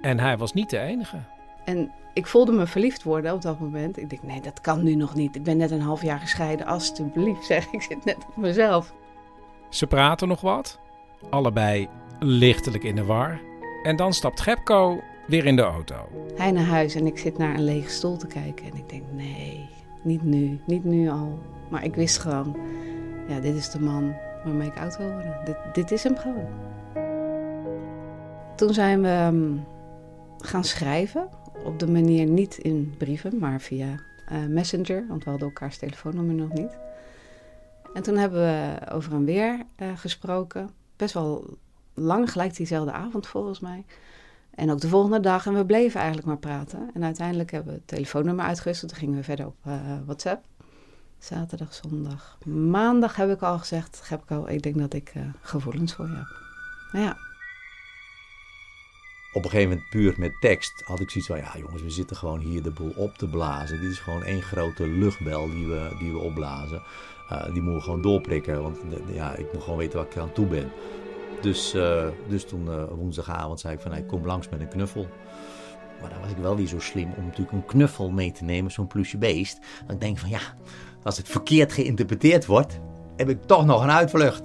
En 0.00 0.18
hij 0.18 0.38
was 0.38 0.52
niet 0.52 0.70
de 0.70 0.78
enige. 0.78 1.18
En 1.64 1.92
ik 2.14 2.26
voelde 2.26 2.52
me 2.52 2.66
verliefd 2.66 3.02
worden 3.02 3.32
op 3.32 3.42
dat 3.42 3.60
moment. 3.60 3.98
Ik 3.98 4.10
denk, 4.10 4.22
nee, 4.22 4.40
dat 4.40 4.60
kan 4.60 4.82
nu 4.82 4.94
nog 4.94 5.14
niet. 5.14 5.36
Ik 5.36 5.42
ben 5.42 5.56
net 5.56 5.70
een 5.70 5.80
half 5.80 6.02
jaar 6.02 6.18
gescheiden. 6.18 6.66
Alsjeblieft, 6.66 7.44
zeg 7.52 7.66
ik, 7.72 7.82
zit 7.82 8.04
net 8.04 8.16
op 8.28 8.36
mezelf. 8.36 8.94
Ze 9.70 9.86
praten 9.86 10.28
nog 10.28 10.40
wat. 10.40 10.78
Allebei 11.30 11.88
lichtelijk 12.18 12.84
in 12.84 12.94
de 12.94 13.04
war. 13.04 13.49
En 13.82 13.96
dan 13.96 14.12
stapt 14.12 14.40
Gepco 14.40 15.00
weer 15.26 15.46
in 15.46 15.56
de 15.56 15.62
auto. 15.62 16.08
Hij 16.36 16.50
naar 16.50 16.64
huis 16.64 16.94
en 16.94 17.06
ik 17.06 17.18
zit 17.18 17.38
naar 17.38 17.54
een 17.54 17.64
lege 17.64 17.90
stoel 17.90 18.16
te 18.16 18.26
kijken. 18.26 18.64
En 18.64 18.76
ik 18.76 18.88
denk, 18.88 19.02
nee, 19.12 19.68
niet 20.02 20.22
nu, 20.22 20.60
niet 20.66 20.84
nu 20.84 21.08
al. 21.08 21.38
Maar 21.70 21.84
ik 21.84 21.94
wist 21.94 22.18
gewoon, 22.18 22.56
ja, 23.28 23.40
dit 23.40 23.54
is 23.54 23.70
de 23.70 23.80
man 23.80 24.14
waarmee 24.44 24.68
ik 24.68 24.78
oud 24.78 24.96
wil 24.96 25.10
worden. 25.10 25.40
Dit, 25.44 25.56
dit 25.72 25.90
is 25.90 26.02
hem 26.02 26.16
gewoon. 26.16 26.48
Toen 28.56 28.74
zijn 28.74 29.02
we 29.02 29.08
ehm, 29.08 29.56
gaan 30.38 30.64
schrijven. 30.64 31.28
Op 31.64 31.78
de 31.78 31.88
manier 31.88 32.26
niet 32.26 32.58
in 32.58 32.94
brieven, 32.98 33.38
maar 33.38 33.60
via 33.60 33.86
uh, 34.32 34.46
Messenger. 34.48 35.04
Want 35.08 35.24
we 35.24 35.30
hadden 35.30 35.48
elkaars 35.48 35.78
telefoonnummer 35.78 36.34
nog 36.34 36.52
niet. 36.52 36.78
En 37.94 38.02
toen 38.02 38.16
hebben 38.16 38.40
we 38.40 38.76
over 38.92 39.12
en 39.12 39.24
weer 39.24 39.62
uh, 39.78 39.88
gesproken. 39.96 40.70
Best 40.96 41.14
wel 41.14 41.58
lang, 41.94 42.32
gelijk 42.32 42.56
diezelfde 42.56 42.92
avond 42.92 43.26
volgens 43.26 43.60
mij. 43.60 43.84
En 44.54 44.70
ook 44.70 44.80
de 44.80 44.88
volgende 44.88 45.20
dag. 45.20 45.46
En 45.46 45.54
we 45.54 45.66
bleven 45.66 45.98
eigenlijk 45.98 46.28
maar 46.28 46.38
praten. 46.38 46.90
En 46.94 47.04
uiteindelijk 47.04 47.50
hebben 47.50 47.72
we 47.72 47.78
het 47.78 47.88
telefoonnummer 47.88 48.44
uitgewisseld. 48.44 48.90
Toen 48.90 49.00
gingen 49.00 49.16
we 49.16 49.24
verder 49.24 49.46
op 49.46 49.56
uh, 49.66 49.74
WhatsApp. 50.04 50.44
Zaterdag, 51.18 51.74
zondag. 51.74 52.38
Maandag 52.46 53.16
heb 53.16 53.30
ik 53.30 53.42
al 53.42 53.58
gezegd, 53.58 54.08
heb 54.08 54.22
ik, 54.22 54.30
al, 54.30 54.48
ik 54.48 54.62
denk 54.62 54.78
dat 54.78 54.92
ik 54.94 55.12
uh, 55.16 55.22
gevoelens 55.40 55.94
voor 55.94 56.06
je 56.06 56.14
heb. 56.14 56.26
Nou 56.92 57.04
ja. 57.04 57.16
Op 59.32 59.44
een 59.44 59.50
gegeven 59.50 59.68
moment, 59.68 59.88
puur 59.90 60.14
met 60.16 60.32
tekst, 60.40 60.82
had 60.84 61.00
ik 61.00 61.10
zoiets 61.10 61.30
van: 61.30 61.38
ja, 61.38 61.52
jongens, 61.58 61.82
we 61.82 61.90
zitten 61.90 62.16
gewoon 62.16 62.40
hier 62.40 62.62
de 62.62 62.70
boel 62.70 62.92
op 62.96 63.14
te 63.14 63.28
blazen. 63.28 63.80
Dit 63.80 63.90
is 63.90 63.98
gewoon 63.98 64.22
één 64.22 64.42
grote 64.42 64.86
luchtbel 64.86 65.50
die 65.50 65.66
we, 65.66 65.96
die 65.98 66.12
we 66.12 66.18
opblazen. 66.18 66.82
Uh, 67.32 67.44
die 67.44 67.52
moeten 67.52 67.74
we 67.74 67.80
gewoon 67.80 68.02
doorprikken, 68.02 68.62
want 68.62 68.78
ja, 69.06 69.34
ik 69.34 69.52
moet 69.52 69.62
gewoon 69.62 69.78
weten 69.78 69.98
waar 69.98 70.08
ik 70.08 70.16
aan 70.16 70.32
toe 70.32 70.46
ben. 70.46 70.70
Dus, 71.40 71.74
uh, 71.74 72.06
dus 72.28 72.44
toen 72.44 72.66
uh, 72.66 72.84
woensdagavond 72.90 73.60
zei 73.60 73.74
ik 73.74 73.80
van, 73.80 73.94
ik 73.94 74.06
kom 74.06 74.26
langs 74.26 74.48
met 74.48 74.60
een 74.60 74.68
knuffel. 74.68 75.06
Maar 76.00 76.10
dan 76.10 76.20
was 76.20 76.30
ik 76.30 76.36
wel 76.36 76.56
weer 76.56 76.66
zo 76.66 76.78
slim 76.78 77.12
om 77.16 77.24
natuurlijk 77.24 77.52
een 77.52 77.64
knuffel 77.64 78.10
mee 78.10 78.32
te 78.32 78.44
nemen, 78.44 78.70
zo'n 78.70 78.86
plusje 78.86 79.18
beest. 79.18 79.58
Dan 79.86 79.94
ik 79.94 80.00
denk 80.00 80.18
van, 80.18 80.28
ja, 80.28 80.40
als 81.02 81.16
het 81.16 81.28
verkeerd 81.28 81.72
geïnterpreteerd 81.72 82.46
wordt, 82.46 82.80
heb 83.16 83.28
ik 83.28 83.42
toch 83.42 83.66
nog 83.66 83.82
een 83.82 83.90
uitvlucht. 83.90 84.42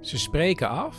Ze 0.00 0.18
spreken 0.18 0.68
af, 0.68 0.96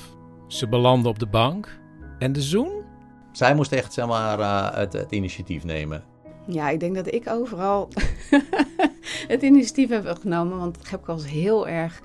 ze 0.47 0.67
belanden 0.67 1.11
op 1.11 1.19
de 1.19 1.27
bank 1.27 1.79
en 2.19 2.31
de 2.31 2.41
zoen? 2.41 2.83
Zij 3.31 3.55
moest 3.55 3.71
echt, 3.71 3.93
zeg 3.93 4.07
maar, 4.07 4.39
uh, 4.39 4.75
het, 4.75 4.93
het 4.93 5.11
initiatief 5.11 5.63
nemen. 5.63 6.03
Ja, 6.47 6.69
ik 6.69 6.79
denk 6.79 6.95
dat 6.95 7.13
ik 7.13 7.29
overal 7.29 7.87
het 9.33 9.41
initiatief 9.41 9.89
heb 9.89 10.17
genomen, 10.21 10.57
want 10.57 10.77
ik 10.77 10.87
heb 10.87 11.05
was 11.05 11.27
heel 11.27 11.67
erg 11.67 12.01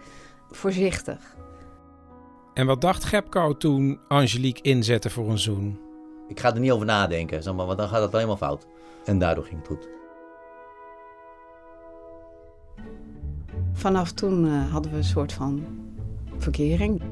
voorzichtig. 0.51 1.34
En 2.55 2.67
wat 2.67 2.81
dacht 2.81 3.05
Gepco 3.05 3.57
toen 3.57 4.01
Angelique 4.09 4.63
inzette 4.63 5.11
voor 5.11 5.31
een 5.31 5.39
zoen? 5.39 5.79
Ik 6.29 6.41
ga 6.41 6.55
er 6.55 6.61
niet 6.61 6.71
over 6.71 6.87
nadenken, 6.87 7.43
zeg 7.43 7.55
maar, 7.55 7.67
want 7.67 7.79
dan 7.79 7.89
gaat 7.89 8.03
het 8.03 8.13
helemaal 8.13 8.37
fout. 8.37 8.67
En 9.05 9.19
daardoor 9.19 9.45
ging 9.45 9.59
het 9.59 9.67
goed. 9.67 9.89
Vanaf 13.73 14.13
toen 14.13 14.47
uh, 14.47 14.73
hadden 14.73 14.91
we 14.91 14.97
een 14.97 15.05
soort 15.05 15.33
van 15.33 15.65
verkering. 16.39 17.03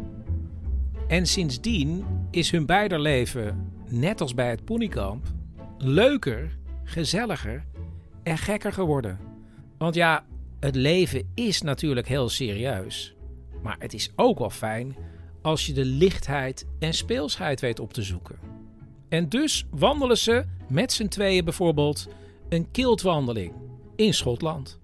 En 1.09 1.27
sindsdien 1.27 2.05
is 2.31 2.51
hun 2.51 2.67
beider 2.67 3.01
leven, 3.01 3.73
net 3.89 4.21
als 4.21 4.35
bij 4.35 4.51
het 4.51 4.65
ponykamp, 4.65 5.27
leuker, 5.79 6.59
gezelliger 6.85 7.65
en 8.23 8.39
gekker 8.39 8.73
geworden. 8.73 9.19
Want 9.79 9.95
ja, 9.95 10.25
het 10.61 10.75
leven 10.75 11.31
is 11.35 11.63
natuurlijk 11.63 12.09
heel 12.09 12.29
serieus. 12.29 13.17
Maar 13.63 13.77
het 13.79 13.95
is 13.95 14.13
ook 14.17 14.39
wel 14.39 14.51
fijn 14.51 14.97
als 15.43 15.67
je 15.67 15.73
de 15.73 15.85
lichtheid 15.85 16.67
en 16.79 16.95
speelsheid 16.95 17.61
weet 17.61 17.81
op 17.81 17.93
te 17.93 18.03
zoeken. 18.03 18.37
En 19.09 19.29
dus 19.29 19.67
wandelen 19.71 20.19
ze 20.19 20.45
met 20.69 20.93
z'n 20.93 21.09
tweeën 21.09 21.45
bijvoorbeeld 21.45 22.09
een 22.49 22.71
kiltwandeling 22.71 23.53
in 23.97 24.15
Schotland. 24.15 24.79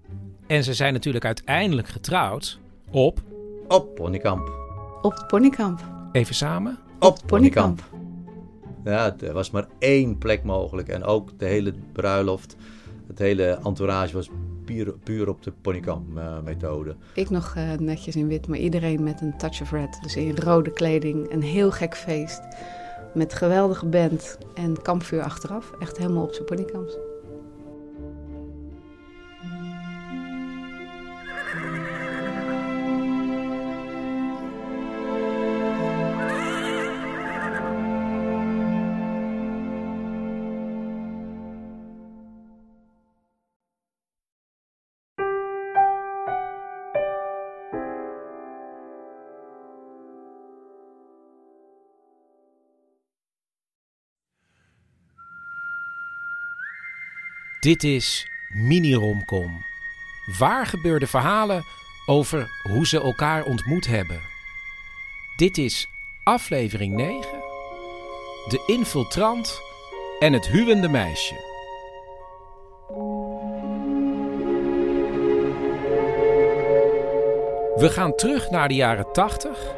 En 0.47 0.63
ze 0.63 0.73
zijn 0.73 0.93
natuurlijk 0.93 1.25
uiteindelijk 1.25 1.87
getrouwd 1.87 2.59
op... 2.91 3.21
Op 3.67 3.95
Ponykamp. 3.95 4.51
Op 5.01 5.13
het 5.13 5.27
ponykamp. 5.27 5.83
Even 6.11 6.35
samen? 6.35 6.79
Op 6.99 7.19
Ponykamp. 7.25 7.83
Ja, 8.83 9.15
er 9.19 9.33
was 9.33 9.51
maar 9.51 9.67
één 9.79 10.17
plek 10.17 10.43
mogelijk. 10.43 10.87
En 10.87 11.03
ook 11.03 11.39
de 11.39 11.45
hele 11.45 11.73
bruiloft, 11.91 12.55
het 13.07 13.19
hele 13.19 13.59
entourage 13.63 14.13
was 14.13 14.29
puur, 15.03 15.29
op 15.29 15.43
de 15.43 15.51
Ponykamp-methode. 15.61 16.95
Ik 17.13 17.29
nog 17.29 17.55
eh, 17.55 17.71
netjes 17.73 18.15
in 18.15 18.27
wit, 18.27 18.47
maar 18.47 18.57
iedereen 18.57 19.03
met 19.03 19.21
een 19.21 19.37
touch 19.37 19.61
of 19.61 19.71
red. 19.71 19.99
Dus 20.01 20.15
in 20.15 20.37
rode 20.37 20.71
kleding, 20.71 21.31
een 21.31 21.43
heel 21.43 21.71
gek 21.71 21.95
feest. 21.95 22.41
Met 23.13 23.33
geweldige 23.33 23.85
band 23.85 24.37
en 24.53 24.81
kampvuur 24.81 25.21
achteraf. 25.21 25.71
Echt 25.79 25.97
helemaal 25.97 26.23
op 26.23 26.33
zijn 26.33 26.45
ponykamps. 26.45 26.97
Dit 57.69 57.83
is 57.83 58.27
Mini-Romcom. 58.47 59.65
Waar 60.37 60.65
gebeurde 60.65 61.07
verhalen 61.07 61.63
over 62.05 62.49
hoe 62.63 62.87
ze 62.87 63.01
elkaar 63.01 63.43
ontmoet 63.43 63.87
hebben. 63.87 64.21
Dit 65.35 65.57
is 65.57 65.87
aflevering 66.23 66.95
9. 66.95 67.21
De 68.47 68.63
infiltrant 68.65 69.61
en 70.19 70.33
het 70.33 70.47
huwende 70.47 70.89
meisje. 70.89 71.33
We 77.75 77.89
gaan 77.89 78.15
terug 78.15 78.49
naar 78.49 78.67
de 78.67 78.75
jaren 78.75 79.13
80 79.13 79.73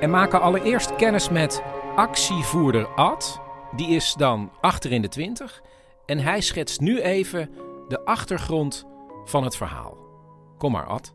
en 0.00 0.10
maken 0.10 0.40
allereerst 0.40 0.96
kennis 0.96 1.28
met 1.28 1.62
actievoerder 1.96 2.86
Ad. 2.86 3.40
Die 3.76 3.88
is 3.88 4.14
dan 4.18 4.50
achter 4.60 4.92
in 4.92 5.02
de 5.02 5.08
20 5.08 5.62
en 6.06 6.18
hij 6.18 6.40
schetst 6.40 6.80
nu 6.80 7.00
even 7.00 7.50
de 7.88 8.04
achtergrond 8.04 8.86
van 9.24 9.44
het 9.44 9.56
verhaal. 9.56 9.96
Kom 10.58 10.72
maar, 10.72 10.86
Ad. 10.86 11.14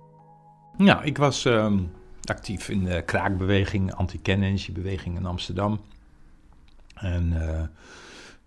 Nou, 0.78 1.04
ik 1.04 1.18
was 1.18 1.46
ehm, 1.46 1.80
actief 2.24 2.70
in 2.70 2.84
de 2.84 3.02
kraakbeweging, 3.06 3.94
anti-kernenergiebeweging 3.94 5.18
in 5.18 5.26
Amsterdam. 5.26 5.80
En, 6.96 7.42
eh, 7.42 7.64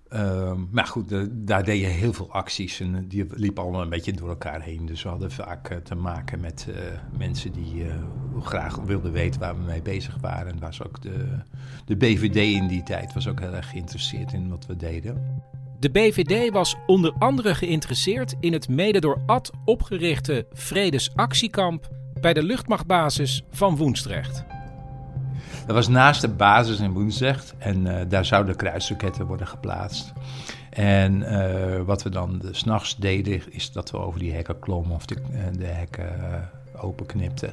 ehm, 0.09 0.61
maar 0.71 0.87
goed, 0.87 1.15
daar 1.31 1.65
deed 1.65 1.81
je 1.81 1.87
heel 1.87 2.13
veel 2.13 2.33
acties 2.33 2.81
en 2.81 2.95
eh, 2.95 3.03
die 3.05 3.27
liepen 3.31 3.63
allemaal 3.63 3.83
een 3.83 3.89
beetje 3.89 4.13
door 4.13 4.29
elkaar 4.29 4.63
heen. 4.63 4.87
Dus 4.87 5.03
we 5.03 5.09
hadden 5.09 5.31
vaak 5.31 5.69
eh, 5.69 5.77
te 5.77 5.95
maken 5.95 6.41
met 6.41 6.69
mensen 7.19 7.53
die 7.53 7.87
graag 8.41 8.77
wilden 8.77 9.13
weten 9.13 9.41
waar 9.41 9.57
we 9.57 9.63
mee 9.63 9.83
bezig 9.83 10.17
waren. 10.21 10.53
En 10.53 10.59
was 10.59 10.83
ook 10.83 11.03
de, 11.03 11.39
de 11.85 11.97
BVD 11.97 12.37
in 12.37 12.67
die 12.67 12.83
tijd 12.83 13.13
was 13.13 13.29
ook 13.29 13.41
heel 13.41 13.55
erg 13.55 13.71
geïnteresseerd 13.71 14.33
in 14.33 14.49
wat 14.49 14.67
we 14.67 14.77
deden. 14.77 15.43
De 15.83 15.91
BVD 15.91 16.53
was 16.53 16.77
onder 16.87 17.13
andere 17.19 17.55
geïnteresseerd 17.55 18.35
in 18.41 18.53
het 18.53 18.69
mede 18.69 19.01
door 19.01 19.23
Ad 19.27 19.51
opgerichte 19.65 20.47
Vredesactiekamp 20.53 21.89
bij 22.21 22.33
de 22.33 22.43
luchtmachtbasis 22.43 23.45
van 23.51 23.77
Woensdrecht. 23.77 24.45
Dat 25.67 25.75
was 25.75 25.89
naast 25.89 26.21
de 26.21 26.29
basis 26.29 26.81
in 26.81 26.93
Woensdrecht 26.93 27.55
en 27.59 27.87
eh, 27.87 28.09
daar 28.09 28.25
zouden 28.25 28.57
kruisraketten 28.57 29.27
worden 29.27 29.47
geplaatst. 29.47 30.13
En 30.71 31.23
eh, 31.23 31.83
wat 31.83 32.03
we 32.03 32.11
dan 32.11 32.43
s 32.51 32.59
s'nachts 32.59 32.97
deden, 32.97 33.53
is 33.53 33.73
dat 33.73 33.91
we 33.91 33.99
over 33.99 34.21
die 34.21 34.33
hekken 34.33 34.59
klommen 34.59 34.95
of 34.95 35.07
de, 35.07 35.15
eh, 35.15 35.41
de 35.59 35.67
hekken 35.67 36.51
openknipten. 36.77 37.53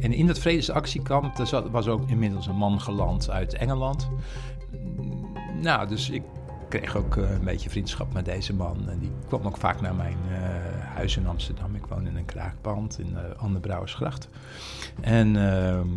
En 0.00 0.12
in 0.12 0.26
dat 0.26 0.38
vredesactiekamp 0.38 1.36
was 1.70 1.88
ook 1.88 2.08
inmiddels 2.08 2.46
een 2.46 2.56
man 2.56 2.80
geland 2.80 3.30
uit 3.30 3.54
Engeland. 3.54 4.08
Nou, 5.60 5.88
dus 5.88 6.10
ik 6.10 6.22
kreeg 6.78 6.96
ook 6.96 7.16
uh, 7.16 7.30
een 7.30 7.44
beetje 7.44 7.70
vriendschap 7.70 8.12
met 8.12 8.24
deze 8.24 8.54
man. 8.54 8.88
En 8.88 8.98
die 8.98 9.10
kwam 9.26 9.46
ook 9.46 9.56
vaak 9.56 9.80
naar 9.80 9.94
mijn 9.94 10.18
uh, 10.30 10.38
huis 10.94 11.16
in 11.16 11.26
Amsterdam. 11.26 11.74
Ik 11.74 11.86
woon 11.86 12.06
in 12.06 12.16
een 12.16 12.24
kraakpand 12.24 12.98
in 12.98 13.10
uh, 13.10 13.42
Anne 13.42 13.58
Brouwersgracht. 13.58 14.28
En 15.00 15.36
ehm, 15.36 15.88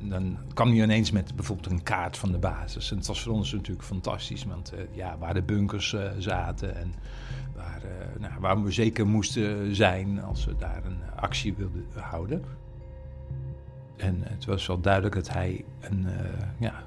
dan 0.00 0.36
kwam 0.54 0.68
hij 0.68 0.82
ineens 0.82 1.10
met 1.10 1.36
bijvoorbeeld 1.36 1.70
een 1.70 1.82
kaart 1.82 2.18
van 2.18 2.32
de 2.32 2.38
basis. 2.38 2.90
En 2.90 2.96
het 2.96 3.06
was 3.06 3.22
voor 3.22 3.32
ons 3.32 3.52
natuurlijk 3.52 3.86
fantastisch, 3.86 4.44
want 4.44 4.72
ja, 4.92 5.18
waar 5.18 5.34
de 5.34 5.42
bunkers 5.42 5.96
zaten 6.18 6.76
en 6.76 6.94
waar, 7.54 7.82
nou, 8.18 8.32
waar 8.40 8.62
we 8.62 8.70
zeker 8.70 9.06
moesten 9.06 9.74
zijn 9.74 10.22
als 10.22 10.44
we 10.44 10.56
daar 10.56 10.84
een 10.84 11.00
actie 11.16 11.54
wilden 11.54 11.84
houden. 11.94 12.44
En 13.96 14.16
het 14.22 14.44
was 14.44 14.66
wel 14.66 14.80
duidelijk 14.80 15.14
dat 15.14 15.32
hij 15.32 15.64
een, 15.80 16.04
uh, 16.04 16.12
ja, 16.58 16.82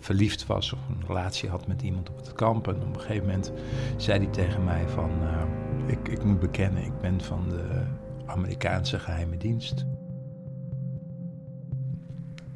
verliefd 0.00 0.46
was 0.46 0.72
of 0.72 0.78
een 0.88 1.06
relatie 1.06 1.48
had 1.48 1.66
met 1.66 1.82
iemand 1.82 2.10
op 2.10 2.16
het 2.16 2.32
kamp. 2.32 2.68
En 2.68 2.74
op 2.74 2.94
een 2.94 3.00
gegeven 3.00 3.26
moment 3.26 3.52
zei 3.96 4.18
hij 4.18 4.32
tegen 4.32 4.64
mij 4.64 4.88
van, 4.88 5.10
uh, 5.22 5.42
ik, 5.86 6.08
ik 6.08 6.24
moet 6.24 6.40
bekennen, 6.40 6.84
ik 6.84 6.98
ben 7.00 7.20
van 7.20 7.48
de 7.48 7.84
Amerikaanse 8.26 8.98
geheime 8.98 9.36
dienst. 9.36 9.86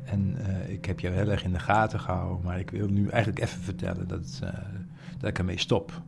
En 0.05 0.37
uh, 0.39 0.69
ik 0.69 0.85
heb 0.85 1.01
jou 1.01 1.15
heel 1.15 1.31
erg 1.31 1.45
in 1.45 1.53
de 1.53 1.59
gaten 1.59 2.01
gehouden, 2.01 2.45
maar 2.45 2.59
ik 2.59 2.71
wil 2.71 2.89
nu 2.89 3.09
eigenlijk 3.09 3.43
even 3.43 3.61
vertellen 3.61 4.09
dat, 4.09 4.41
dat 5.19 5.31
ik 5.31 5.39
ermee 5.39 5.59
stop. 5.59 6.03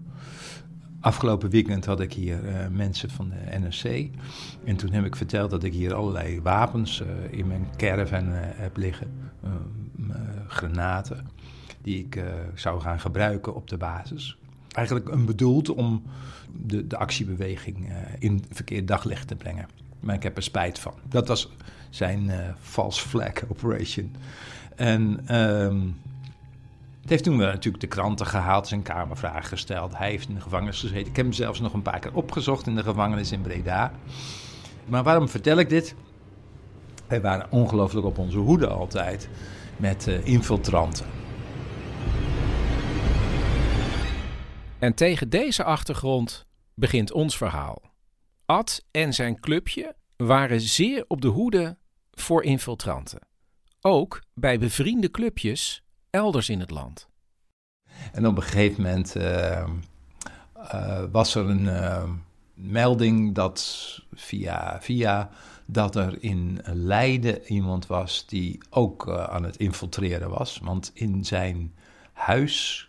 Afgelopen 1.05 1.50
weekend 1.50 1.84
had 1.84 2.00
ik 2.00 2.12
hier 2.12 2.44
uh, 2.44 2.66
mensen 2.70 3.11
van 3.11 3.28
de 3.28 3.59
NRC. 3.59 4.11
En 4.64 4.76
toen 4.76 4.92
heb 4.92 5.05
ik 5.05 5.16
verteld 5.16 5.50
dat 5.50 5.62
ik 5.62 5.72
hier 5.72 5.94
allerlei 5.94 6.40
wapens 6.40 7.00
uh, 7.00 7.38
in 7.38 7.46
mijn 7.46 7.66
caravan 7.76 8.32
uh, 8.32 8.38
heb 8.40 8.76
liggen. 8.76 9.32
granaten. 10.48 11.26
Die 11.82 12.05
ik 12.05 12.22
zou 12.55 12.80
gaan 12.80 13.00
gebruiken 13.00 13.55
op 13.55 13.68
de 13.68 13.76
basis. 13.76 14.38
Eigenlijk 14.72 15.09
een 15.09 15.24
bedoeld 15.24 15.68
om 15.68 16.02
de, 16.66 16.86
de 16.86 16.96
actiebeweging 16.96 17.92
in 18.18 18.44
verkeerd 18.50 18.88
daglicht 18.88 19.28
te 19.28 19.36
brengen. 19.36 19.68
Maar 20.00 20.14
ik 20.14 20.22
heb 20.22 20.36
er 20.36 20.42
spijt 20.42 20.78
van. 20.78 20.94
Dat 21.09 21.28
was 21.28 21.52
zijn 21.90 22.30
false 22.61 23.09
flag 23.09 23.32
operation. 23.48 24.16
En... 24.76 25.20
Het 27.05 27.12
heeft 27.12 27.24
toen 27.24 27.36
natuurlijk 27.36 27.80
de 27.80 27.86
kranten 27.86 28.26
gehaald, 28.26 28.68
zijn 28.68 28.82
kamervragen 28.82 29.44
gesteld. 29.44 29.96
Hij 29.96 30.11
heeft 30.11 30.28
in 30.28 30.34
de 30.34 30.40
gevangenis 30.40 30.80
gezeten. 30.80 31.07
Ik 31.07 31.16
heb 31.16 31.24
hem 31.24 31.34
zelfs 31.34 31.61
nog 31.61 31.72
een 31.72 31.82
paar 31.82 31.98
keer 31.98 32.14
opgezocht 32.14 32.66
in 32.66 32.74
de 32.74 32.82
gevangenis 32.82 33.32
in 33.32 33.40
Breda. 33.40 33.92
Maar 34.86 35.02
waarom 35.02 35.28
vertel 35.28 35.59
ik 35.59 35.68
dit? 35.68 35.94
Wij 37.07 37.20
waren 37.20 37.50
ongelooflijk 37.50 38.07
op 38.07 38.18
onze 38.18 38.38
hoede 38.38 38.68
altijd 38.68 39.28
met 39.76 40.07
uh, 40.07 40.26
infiltranten. 40.26 41.07
En 44.78 44.94
tegen 44.94 45.28
deze 45.28 45.64
achtergrond 45.64 46.46
begint 46.74 47.12
ons 47.12 47.36
verhaal. 47.36 47.82
Ad 48.46 48.84
en 48.90 49.14
zijn 49.14 49.40
clubje 49.40 49.96
waren 50.16 50.61
zeer 50.61 51.05
op 51.09 51.20
de 51.20 51.28
hoede 51.28 51.76
voor 52.12 52.42
infiltranten. 52.42 53.28
Ook 53.80 54.22
bij 54.34 54.59
bevriende 54.59 55.11
clubjes 55.11 55.84
elders 56.14 56.48
in 56.48 56.60
het 56.60 56.70
land. 56.70 57.08
En 58.12 58.26
op 58.26 58.36
een 58.36 58.42
gegeven 58.42 58.82
moment 58.82 59.16
uh, 59.16 59.66
uh, 60.74 61.02
was 61.12 61.34
er 61.34 61.48
een 61.48 61.64
uh, 61.64 62.02
melding 62.54 63.34
dat 63.34 64.00
via, 64.14 64.78
via 64.80 65.30
dat 65.66 65.96
er 65.96 66.22
in 66.22 66.60
Leiden 66.64 67.42
iemand 67.46 67.86
was 67.86 68.26
die 68.26 68.58
ook 68.70 69.10
aan 69.10 69.42
het 69.42 69.56
infiltreren 69.56 70.30
was. 70.30 70.60
Want 70.62 70.90
in 70.94 71.24
zijn 71.24 71.74
huis 72.12 72.88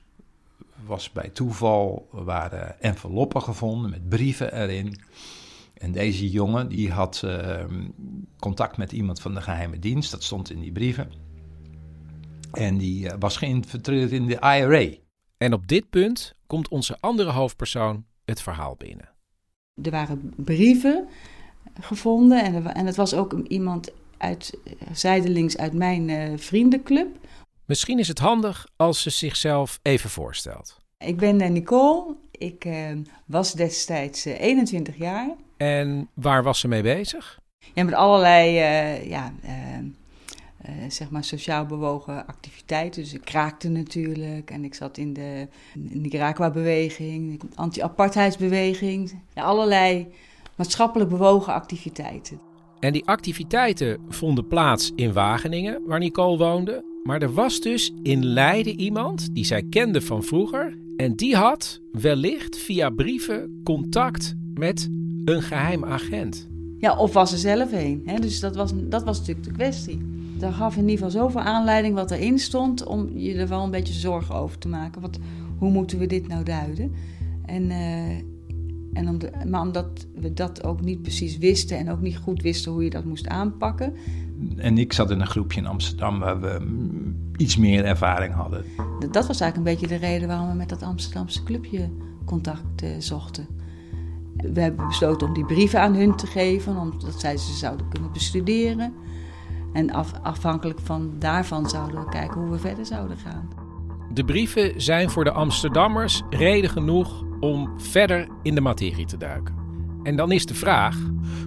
was 0.86 1.12
bij 1.12 1.30
toeval 1.30 2.08
waren 2.12 2.82
enveloppen 2.82 3.42
gevonden 3.42 3.90
met 3.90 4.10
brieven 4.10 4.54
erin. 4.54 5.00
En 5.74 5.92
deze 5.92 6.30
jongen 6.30 6.68
die 6.70 6.92
had 6.92 7.22
ehm, 7.26 7.88
contact 8.40 8.78
met 8.78 8.92
iemand 8.92 9.22
van 9.22 9.34
de 9.34 9.42
geheime 9.42 9.80
dienst, 9.80 10.12
dat 10.12 10.24
stond 10.24 10.52
in 10.52 10.60
die 10.60 10.72
brieven. 10.72 11.25
En 12.52 12.78
die 12.78 13.10
was 13.20 13.38
geïnfiltreerd 13.38 14.12
in 14.12 14.26
de 14.26 14.40
IRA. 14.40 14.98
En 15.38 15.54
op 15.54 15.68
dit 15.68 15.90
punt 15.90 16.36
komt 16.48 16.68
onze 16.68 16.98
andere 17.00 17.32
hoofdpersoon 17.32 18.06
het 18.26 18.42
verhaal 18.42 18.76
binnen. 18.76 19.10
Er 19.84 19.92
waren 19.92 20.34
brieven 20.36 21.08
gevonden 21.82 22.44
en, 22.44 22.54
er, 22.54 22.66
en 22.66 22.86
het 22.86 22.96
was 22.96 23.14
ook 23.14 23.34
iemand 23.48 23.92
uit, 24.18 24.58
zijdelings 24.94 25.58
uit 25.58 25.74
mijn 25.74 26.10
uh, 26.10 26.38
vriendenclub. 26.38 27.08
Misschien 27.66 28.00
is 28.00 28.08
het 28.08 28.20
handig 28.20 28.68
als 28.76 29.02
ze 29.02 29.10
zichzelf 29.10 29.80
even 29.82 30.10
voorstelt. 30.10 30.78
Ik 30.98 31.18
ben 31.18 31.54
Nicole, 31.54 32.16
ik 32.32 32.66
uh, 32.66 32.92
was 33.26 33.54
destijds 33.54 34.26
21 34.26 34.98
jaar. 34.98 35.36
En 35.58 36.10
waar 36.14 36.44
was 36.44 36.60
ze 36.60 36.68
mee 36.68 36.82
bezig? 36.82 37.40
Ja, 37.74 37.84
met 37.84 37.94
allerlei 37.94 38.52
ja, 39.10 39.34
zeg 40.88 41.10
maar 41.10 41.24
sociaal 41.24 41.66
bewogen 41.66 42.28
activiteiten. 42.28 43.02
Dus 43.02 43.14
ik 43.14 43.22
kraakte 43.22 43.70
natuurlijk 43.70 44.52
en 44.52 44.64
ik 44.64 44.74
zat 44.74 44.98
in 44.98 45.14
de 45.14 45.48
Nicaragua-beweging, 45.74 47.42
anti-apartheidsbeweging. 47.56 49.22
Ja, 49.34 49.44
allerlei 49.44 50.08
maatschappelijk 50.56 51.10
bewogen 51.10 51.54
activiteiten. 51.54 52.40
En 52.80 52.94
die 52.94 53.06
activiteiten 53.06 54.00
vonden 54.10 54.48
plaats 54.48 54.92
in 54.96 55.14
Wageningen, 55.14 55.82
waar 55.86 56.00
Nicole 56.00 56.38
woonde. 56.38 56.94
Maar 57.04 57.22
er 57.22 57.34
was 57.34 57.62
dus 57.62 57.94
in 58.04 58.26
Leiden 58.26 58.80
iemand 58.80 59.36
die 59.36 59.46
zij 59.46 59.64
kende 59.64 60.02
van 60.02 60.24
vroeger. 60.24 60.78
En 60.98 61.16
die 61.16 61.36
had 61.36 61.80
wellicht 61.92 62.58
via 62.58 62.90
brieven 62.90 63.62
contact 63.64 64.36
met 64.54 64.90
een 65.26 65.42
geheim 65.42 65.86
agent. 65.86 66.48
Ja, 66.78 66.98
of 66.98 67.14
was 67.14 67.32
er 67.32 67.38
zelf 67.38 67.72
een. 67.72 68.02
Hè? 68.06 68.20
Dus 68.20 68.40
dat 68.40 68.56
was, 68.56 68.72
dat 68.76 69.04
was 69.04 69.20
natuurlijk 69.20 69.48
de 69.48 69.54
kwestie. 69.54 70.15
Dat 70.40 70.54
gaf 70.54 70.76
in 70.76 70.90
ieder 70.90 71.06
geval 71.06 71.22
zoveel 71.22 71.42
aanleiding 71.42 71.96
wat 71.96 72.12
erin 72.12 72.40
stond... 72.40 72.86
om 72.86 73.18
je 73.18 73.34
er 73.34 73.48
wel 73.48 73.64
een 73.64 73.72
beetje 73.72 73.94
zorgen 73.94 74.36
over 74.36 74.58
te 74.58 74.68
maken. 74.68 75.02
Wat, 75.02 75.20
hoe 75.58 75.72
moeten 75.72 76.00
we 76.00 76.06
dit 76.06 76.28
nou 76.28 76.44
duiden? 76.44 76.92
En, 77.46 77.64
uh, 77.64 78.10
en 78.94 79.10
om 79.10 79.18
maar 79.48 79.62
omdat 79.62 80.08
we 80.16 80.34
dat 80.34 80.64
ook 80.64 80.82
niet 80.82 81.02
precies 81.02 81.38
wisten... 81.38 81.78
en 81.78 81.90
ook 81.90 82.02
niet 82.02 82.18
goed 82.18 82.42
wisten 82.42 82.72
hoe 82.72 82.84
je 82.84 82.90
dat 82.90 83.06
moest 83.06 83.28
aanpakken... 83.28 83.94
En 84.58 84.78
ik 84.78 84.94
zat 84.94 85.12
in 85.12 85.20
een 85.20 85.28
groepje 85.28 85.60
in 85.60 85.68
Amsterdam 85.68 86.20
waar 86.20 86.42
we 86.42 86.60
iets 87.38 87.58
meer 87.58 87.86
ervaring 87.86 88.34
hadden. 88.34 88.66
Dat 89.00 89.28
was 89.28 89.40
eigenlijk 89.40 89.56
een 89.56 89.64
beetje 89.64 90.00
de 90.00 90.06
reden 90.06 90.28
waarom 90.28 90.48
we 90.48 90.56
met 90.56 90.70
dat 90.70 90.84
Amsterdamse 90.84 91.44
clubje 91.44 91.90
contact 92.26 92.84
uh, 92.84 92.90
zochten 93.00 93.48
we 94.54 94.62
hebben 94.62 94.88
besloten 94.88 95.28
om 95.28 95.34
die 95.34 95.46
brieven 95.46 95.82
aan 95.82 95.96
hun 95.96 96.16
te 96.16 96.28
geven, 96.28 96.78
omdat 96.78 97.20
zij 97.20 97.38
ze 97.38 97.54
zouden 97.54 97.90
kunnen 97.90 98.12
bestuderen. 98.12 98.94
En 99.76 99.92
af, 99.92 100.12
afhankelijk 100.22 100.80
van 100.80 101.12
daarvan 101.20 101.70
zouden 101.70 102.00
we 102.00 102.10
kijken 102.10 102.42
hoe 102.42 102.50
we 102.50 102.60
verder 102.60 102.86
zouden 102.86 103.18
gaan. 103.18 103.50
De 104.14 104.26
brieven 104.26 104.82
zijn 104.82 105.10
voor 105.10 105.24
de 105.24 105.32
Amsterdammers 105.32 106.22
reden 106.30 106.70
genoeg 106.70 107.24
om 107.40 107.70
verder 107.78 108.28
in 108.44 108.56
de 108.56 108.62
materie 108.62 109.06
te 109.06 109.18
duiken. 109.18 109.56
En 110.04 110.16
dan 110.16 110.32
is 110.32 110.46
de 110.46 110.54
vraag: 110.54 110.98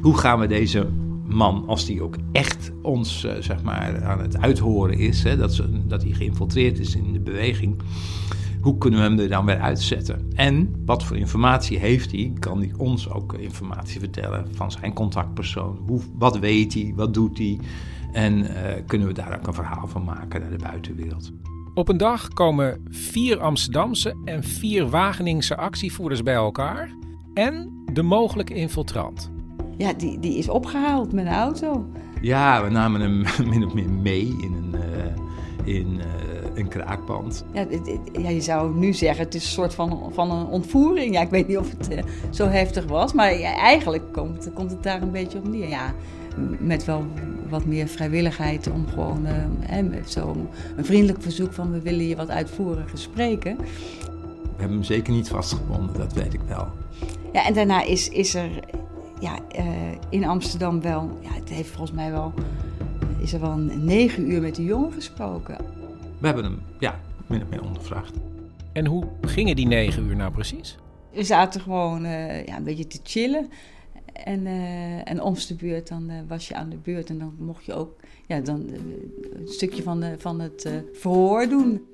hoe 0.00 0.18
gaan 0.18 0.38
we 0.38 0.46
deze 0.46 0.88
man, 1.26 1.64
als 1.66 1.84
die 1.86 2.02
ook 2.02 2.16
echt 2.32 2.72
ons 2.82 3.24
uh, 3.24 3.32
zeg 3.40 3.62
maar, 3.62 4.04
aan 4.04 4.20
het 4.20 4.38
uithoren 4.38 4.98
is, 4.98 5.22
hè, 5.22 5.36
dat, 5.36 5.54
ze, 5.54 5.86
dat 5.86 6.02
hij 6.02 6.12
geïnfiltreerd 6.12 6.78
is 6.78 6.96
in 6.96 7.12
de 7.12 7.20
beweging, 7.20 7.82
hoe 8.60 8.78
kunnen 8.78 9.00
we 9.00 9.06
hem 9.06 9.18
er 9.18 9.28
dan 9.28 9.46
weer 9.46 9.60
uitzetten? 9.60 10.30
En 10.34 10.74
wat 10.84 11.04
voor 11.04 11.16
informatie 11.16 11.78
heeft 11.78 12.10
hij? 12.12 12.32
Kan 12.38 12.58
hij 12.58 12.72
ons 12.76 13.10
ook 13.10 13.34
informatie 13.34 14.00
vertellen 14.00 14.46
van 14.52 14.70
zijn 14.70 14.92
contactpersoon? 14.92 15.78
Hoe, 15.86 16.00
wat 16.18 16.38
weet 16.38 16.74
hij? 16.74 16.92
Wat 16.96 17.14
doet 17.14 17.38
hij? 17.38 17.58
En 18.12 18.38
uh, 18.38 18.48
kunnen 18.86 19.06
we 19.06 19.12
daar 19.12 19.38
ook 19.38 19.46
een 19.46 19.54
verhaal 19.54 19.86
van 19.86 20.04
maken 20.04 20.40
naar 20.40 20.50
de 20.50 20.56
buitenwereld? 20.56 21.32
Op 21.74 21.88
een 21.88 21.96
dag 21.96 22.28
komen 22.28 22.84
vier 22.90 23.40
Amsterdamse 23.40 24.14
en 24.24 24.42
vier 24.42 24.88
Wageningse 24.88 25.56
actievoerders 25.56 26.22
bij 26.22 26.34
elkaar 26.34 26.90
en 27.34 27.82
de 27.92 28.02
mogelijke 28.02 28.54
infiltrant. 28.54 29.30
Ja, 29.76 29.92
die, 29.92 30.18
die 30.18 30.38
is 30.38 30.48
opgehaald 30.48 31.12
met 31.12 31.26
een 31.26 31.32
auto. 31.32 31.86
Ja, 32.20 32.64
we 32.64 32.70
namen 32.70 33.00
hem 33.00 33.24
min 33.50 33.64
of 33.64 33.74
meer 33.74 33.90
mee 33.90 34.36
in 34.40 34.54
een, 34.54 34.74
uh, 34.74 35.76
in, 35.76 35.94
uh, 35.94 36.04
een 36.54 36.68
kraakpand. 36.68 37.44
Ja, 37.52 37.66
ja, 38.12 38.28
je 38.28 38.40
zou 38.40 38.78
nu 38.78 38.92
zeggen, 38.92 39.24
het 39.24 39.34
is 39.34 39.44
een 39.44 39.50
soort 39.50 39.74
van, 39.74 40.10
van 40.12 40.30
een 40.30 40.46
ontvoering. 40.46 41.14
Ja, 41.14 41.20
ik 41.20 41.30
weet 41.30 41.48
niet 41.48 41.58
of 41.58 41.70
het 41.70 41.92
uh, 41.92 41.98
zo 42.30 42.46
heftig 42.46 42.86
was, 42.86 43.12
maar 43.12 43.38
ja, 43.38 43.56
eigenlijk 43.56 44.12
komt, 44.12 44.50
komt 44.54 44.70
het 44.70 44.82
daar 44.82 45.02
een 45.02 45.12
beetje 45.12 45.38
op 45.38 45.48
neer. 45.48 45.68
Ja, 45.68 45.94
met 46.58 46.84
wel 46.84 47.06
wat 47.48 47.64
meer 47.64 47.88
vrijwilligheid 47.88 48.70
om 48.70 48.86
gewoon 48.86 49.26
uh, 49.26 49.90
met 49.90 50.10
zo 50.10 50.48
een 50.76 50.84
vriendelijk 50.84 51.22
verzoek 51.22 51.52
van 51.52 51.72
we 51.72 51.80
willen 51.80 52.06
je 52.06 52.16
wat 52.16 52.30
uitvoeriger 52.30 52.98
spreken. 52.98 53.56
We 53.56 54.64
hebben 54.64 54.76
hem 54.76 54.82
zeker 54.82 55.12
niet 55.12 55.28
vastgebonden, 55.28 55.98
dat 55.98 56.12
weet 56.12 56.34
ik 56.34 56.40
wel. 56.46 56.68
Ja, 57.32 57.46
en 57.46 57.54
daarna 57.54 57.82
is, 57.82 58.08
is 58.08 58.34
er 58.34 58.50
ja, 59.20 59.38
uh, 59.58 59.64
in 60.08 60.24
Amsterdam 60.24 60.80
wel, 60.80 61.18
ja, 61.20 61.32
het 61.32 61.48
heeft 61.48 61.70
volgens 61.70 61.92
mij 61.92 62.10
wel, 62.10 62.32
is 63.18 63.32
er 63.32 63.40
wel 63.40 63.50
een 63.50 63.84
negen 63.84 64.30
uur 64.30 64.40
met 64.40 64.54
die 64.54 64.66
jongen 64.66 64.92
gesproken. 64.92 65.56
We 66.18 66.26
hebben 66.26 66.44
hem, 66.44 66.58
ja, 66.78 67.00
min 67.26 67.42
of 67.42 67.48
meer 67.48 67.64
ondervraagd. 67.64 68.14
En 68.72 68.86
hoe 68.86 69.04
gingen 69.20 69.56
die 69.56 69.66
negen 69.66 70.04
uur 70.04 70.16
nou 70.16 70.32
precies? 70.32 70.78
We 71.12 71.24
zaten 71.24 71.60
gewoon 71.60 72.04
uh, 72.04 72.46
ja, 72.46 72.56
een 72.56 72.64
beetje 72.64 72.86
te 72.86 73.00
chillen. 73.02 73.50
En, 74.24 74.46
uh, 74.46 75.10
en 75.10 75.34
de 75.48 75.54
beurt, 75.58 75.88
dan 75.88 76.10
uh, 76.10 76.16
was 76.28 76.48
je 76.48 76.54
aan 76.54 76.68
de 76.68 76.76
beurt. 76.76 77.10
En 77.10 77.18
dan 77.18 77.34
mocht 77.38 77.64
je 77.64 77.74
ook 77.74 77.96
ja, 78.26 78.40
dan, 78.40 78.68
een 79.32 79.48
stukje 79.48 79.82
van, 79.82 80.00
de, 80.00 80.14
van 80.18 80.40
het 80.40 80.70
verhoor 80.92 81.48
doen. 81.48 81.86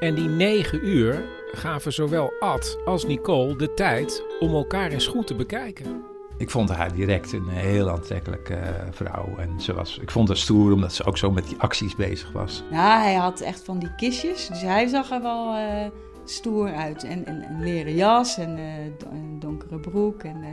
En 0.00 0.14
die 0.14 0.28
negen 0.28 0.86
uur 0.86 1.24
gaven 1.52 1.92
zowel 1.92 2.32
Ad 2.40 2.78
als 2.84 3.06
Nicole 3.06 3.56
de 3.56 3.74
tijd 3.74 4.22
om 4.40 4.54
elkaar 4.54 4.90
eens 4.90 5.06
goed 5.06 5.26
te 5.26 5.34
bekijken. 5.34 6.02
Ik 6.38 6.50
vond 6.50 6.70
haar 6.70 6.92
direct 6.92 7.32
een 7.32 7.48
heel 7.48 7.90
aantrekkelijke 7.90 8.54
uh, 8.54 8.70
vrouw. 8.90 9.36
En 9.38 9.60
ze 9.60 9.74
was, 9.74 9.98
ik 9.98 10.10
vond 10.10 10.28
haar 10.28 10.36
stoer 10.36 10.72
omdat 10.72 10.92
ze 10.92 11.04
ook 11.04 11.18
zo 11.18 11.30
met 11.30 11.48
die 11.48 11.58
acties 11.58 11.96
bezig 11.96 12.32
was. 12.32 12.62
Ja, 12.70 13.00
hij 13.00 13.14
had 13.14 13.40
echt 13.40 13.64
van 13.64 13.78
die 13.78 13.94
kistjes. 13.94 14.48
Dus 14.48 14.60
hij 14.60 14.86
zag 14.86 15.10
er 15.10 15.22
wel 15.22 15.54
uh, 15.54 15.86
stoer 16.30 16.74
uit. 16.74 17.04
En, 17.04 17.26
en, 17.26 17.42
een 17.50 17.62
leren 17.62 17.94
jas 17.94 18.38
en 18.38 18.58
uh, 18.58 18.84
een 19.10 19.38
donkere 19.38 19.80
broek. 19.80 20.22
En 20.22 20.44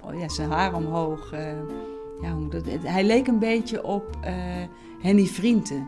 oh 0.00 0.18
ja, 0.18 0.28
zijn 0.28 0.50
haar 0.50 0.74
omhoog. 0.74 1.30
ja, 2.20 2.36
hij 2.82 3.04
leek 3.04 3.26
een 3.26 3.38
beetje 3.38 3.84
op 3.84 4.16
Henny 5.00 5.26
Vrienden. 5.26 5.86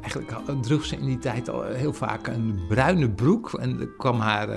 Eigenlijk 0.00 0.32
droeg 0.60 0.84
ze 0.84 0.96
in 0.96 1.06
die 1.06 1.18
tijd 1.18 1.48
al 1.48 1.62
heel 1.62 1.92
vaak 1.92 2.26
een 2.26 2.60
bruine 2.68 3.10
broek. 3.10 3.52
En 3.52 3.90
kwam 3.96 4.20
haar 4.20 4.48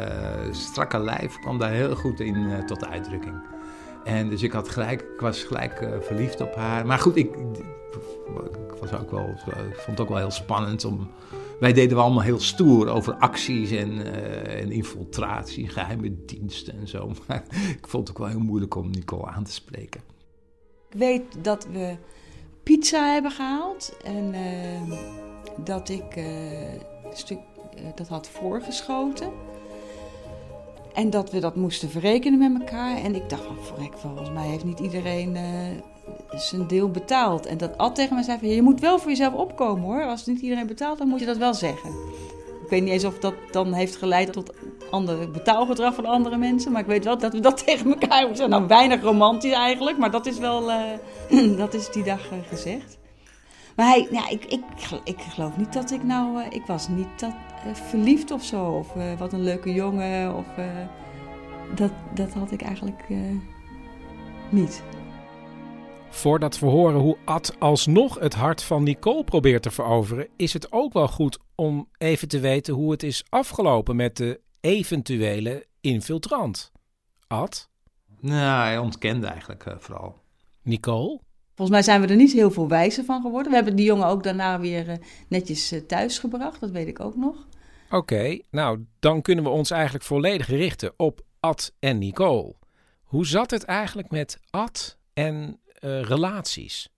strakke 0.52 1.00
lijf 1.00 1.40
kwam 1.40 1.58
daar 1.58 1.72
heel 1.72 1.96
goed 1.96 2.20
in 2.20 2.36
uh, 2.36 2.58
tot 2.58 2.86
uitdrukking. 2.86 3.36
En 4.04 4.30
dus 4.30 4.44
ik, 4.44 4.52
had 4.52 4.70
gelijk, 4.70 5.02
ik 5.02 5.20
was 5.20 5.44
gelijk 5.44 5.90
verliefd 6.02 6.42
op 6.42 6.56
haar. 6.56 6.86
Maar 6.86 7.00
goed, 7.00 7.16
ik, 7.16 7.36
ik, 7.36 8.74
was 8.80 8.94
ook 8.94 9.12
wel, 9.12 9.30
ik 9.46 9.76
vond 9.76 9.98
het 9.98 10.00
ook 10.00 10.10
wel 10.10 10.18
heel 10.18 10.32
spannend 10.32 10.86
om... 10.86 11.10
Wij 11.60 11.74
deden 11.74 11.98
we 11.98 12.04
allemaal 12.04 12.24
heel 12.24 12.40
stoer 12.40 12.88
over 12.88 13.14
acties 13.14 13.72
en, 13.72 14.14
en 14.48 14.72
infiltratie, 14.72 15.68
geheime 15.68 16.26
diensten 16.26 16.80
en 16.80 16.88
zo. 16.88 17.12
Maar 17.28 17.44
ik 17.78 17.88
vond 17.88 18.08
het 18.08 18.18
ook 18.18 18.24
wel 18.24 18.34
heel 18.34 18.46
moeilijk 18.46 18.76
om 18.76 18.90
Nicole 18.90 19.26
aan 19.26 19.44
te 19.44 19.52
spreken. 19.52 20.02
Ik 20.90 20.98
weet 20.98 21.44
dat 21.44 21.68
we 21.72 21.98
pizza 22.64 23.14
hebben 23.14 23.32
gehaald. 23.32 23.98
En 24.04 24.34
uh, 24.34 24.98
dat 25.64 25.90
ik 25.90 26.16
uh, 26.16 26.74
een 26.74 26.82
stuk 27.14 27.40
uh, 27.76 27.82
dat 27.96 28.08
had 28.08 28.30
voorgeschoten. 28.30 29.32
En 30.94 31.10
dat 31.10 31.32
we 31.32 31.40
dat 31.40 31.56
moesten 31.56 31.90
verrekenen 31.90 32.40
met 32.40 32.62
elkaar. 32.62 32.98
En 32.98 33.16
ik 33.16 33.30
dacht 33.30 33.44
van, 33.44 33.58
verrek, 33.62 33.98
volgens 33.98 34.32
mij 34.32 34.48
heeft 34.48 34.64
niet 34.64 34.80
iedereen 34.80 35.38
zijn 36.36 36.68
deel 36.68 36.90
betaald. 36.90 37.46
En 37.46 37.58
dat 37.58 37.78
Ad 37.78 37.96
tegen 37.96 38.16
me 38.16 38.24
zei 38.24 38.40
van, 38.40 38.48
je 38.48 38.62
moet 38.62 38.80
wel 38.80 39.00
voor 39.00 39.10
jezelf 39.10 39.34
opkomen 39.34 39.84
hoor. 39.84 40.04
Als 40.04 40.26
niet 40.26 40.42
iedereen 40.42 40.68
betaalt, 40.68 40.98
dan 40.98 41.08
moet 41.08 41.20
je 41.20 41.26
dat 41.26 41.38
wel 41.38 41.54
zeggen. 41.54 41.90
Ik 42.64 42.76
weet 42.76 42.84
niet 42.84 42.94
eens 42.94 43.06
of 43.06 43.20
dat 43.20 43.34
dan 43.52 43.74
heeft 43.74 43.96
geleid 43.96 44.34
tot 44.34 44.54
ander 44.92 45.32
betaalgedrag 45.32 45.96
van 45.96 46.06
andere 46.06 46.38
mensen. 46.38 46.72
Maar 46.72 46.82
ik 46.82 46.88
weet 46.88 47.04
wel 47.04 47.18
dat 47.18 47.34
we 47.34 47.40
dat 47.40 47.58
tegen 47.66 47.90
elkaar 47.90 48.20
hebben. 48.20 48.50
Nou, 48.50 48.68
weinig 48.68 49.02
romantisch 49.02 49.54
eigenlijk, 49.54 49.98
maar 49.98 50.12
dat 50.12 50.26
is 50.26 50.38
wel, 50.38 50.70
uh, 50.70 51.58
dat 51.58 51.74
is 51.74 51.92
die 51.92 52.04
dag 52.04 52.32
uh, 52.32 52.38
gezegd. 52.48 52.98
Maar 53.76 53.88
hij, 53.88 54.08
ja, 54.12 54.30
ik, 54.30 54.46
ik, 54.46 54.64
ik 55.04 55.20
geloof 55.22 55.58
niet 55.58 55.74
dat 55.74 55.92
ik 55.92 56.04
nou, 56.04 56.40
uh, 56.40 56.46
ik 56.50 56.66
was 56.66 56.88
niet 56.88 57.20
dat, 57.20 57.34
verliefd 57.74 58.32
of 58.32 58.44
zo. 58.44 58.66
Of 58.66 58.88
wat 59.18 59.34
een 59.34 59.44
leuke 59.44 59.74
jongen. 59.74 60.36
Of, 60.36 60.46
dat, 61.76 61.92
dat 62.14 62.34
had 62.34 62.52
ik 62.52 62.62
eigenlijk 62.62 63.04
niet. 64.50 64.84
Voordat 66.10 66.60
we 66.60 66.66
horen 66.66 67.00
hoe 67.00 67.18
Ad 67.26 67.56
alsnog 67.60 68.20
het 68.20 68.34
hart 68.34 68.64
van 68.64 68.84
Nicole 68.84 69.24
probeert 69.24 69.62
te 69.62 69.72
veroveren, 69.72 70.28
is 70.36 70.54
het 70.54 70.72
ook 70.72 70.94
wel 70.94 71.08
goed 71.08 71.38
om 71.56 71.90
even 71.98 72.28
te 72.28 72.40
weten 72.40 72.74
hoe 72.74 72.92
het 72.92 73.04
is 73.04 73.24
afgelopen 73.30 73.96
met 73.96 74.18
de 74.18 74.42
eventuele 74.62 75.66
infiltrant. 75.82 76.72
Ad? 77.28 77.70
Nou, 78.20 78.64
hij 78.64 78.78
ontkende 78.78 79.28
eigenlijk 79.28 79.66
uh, 79.66 79.74
vooral. 79.78 80.16
Nicole? 80.64 81.20
Volgens 81.56 81.70
mij 81.70 81.82
zijn 81.82 82.02
we 82.02 82.08
er 82.08 82.16
niet 82.16 82.34
heel 82.34 82.52
veel 82.52 82.68
wijzer 82.68 83.04
van 83.06 83.22
geworden. 83.22 83.50
We 83.50 83.56
hebben 83.56 83.76
die 83.76 83.86
jongen 83.86 84.08
ook 84.08 84.24
daarna 84.24 84.60
weer 84.60 84.90
uh, 84.90 84.96
netjes 85.28 85.74
uh, 85.74 85.80
thuis 85.80 86.20
gebracht, 86.20 86.60
dat 86.60 86.72
weet 86.72 86.88
ik 86.88 87.00
ook 87.00 87.16
nog. 87.16 87.48
Oké, 87.90 88.40
nou 88.52 88.86
dan 89.00 89.22
kunnen 89.22 89.44
we 89.44 89.50
ons 89.50 89.72
eigenlijk 89.72 90.04
volledig 90.04 90.48
richten 90.48 90.94
op 90.98 91.22
Ad 91.40 91.74
en 91.80 91.98
Nicole. 91.98 92.56
Hoe 93.04 93.26
zat 93.26 93.52
het 93.52 93.64
eigenlijk 93.64 94.12
met 94.12 94.40
Ad 94.50 94.98
en 95.14 95.60
uh, 95.82 96.02
relaties? 96.02 96.90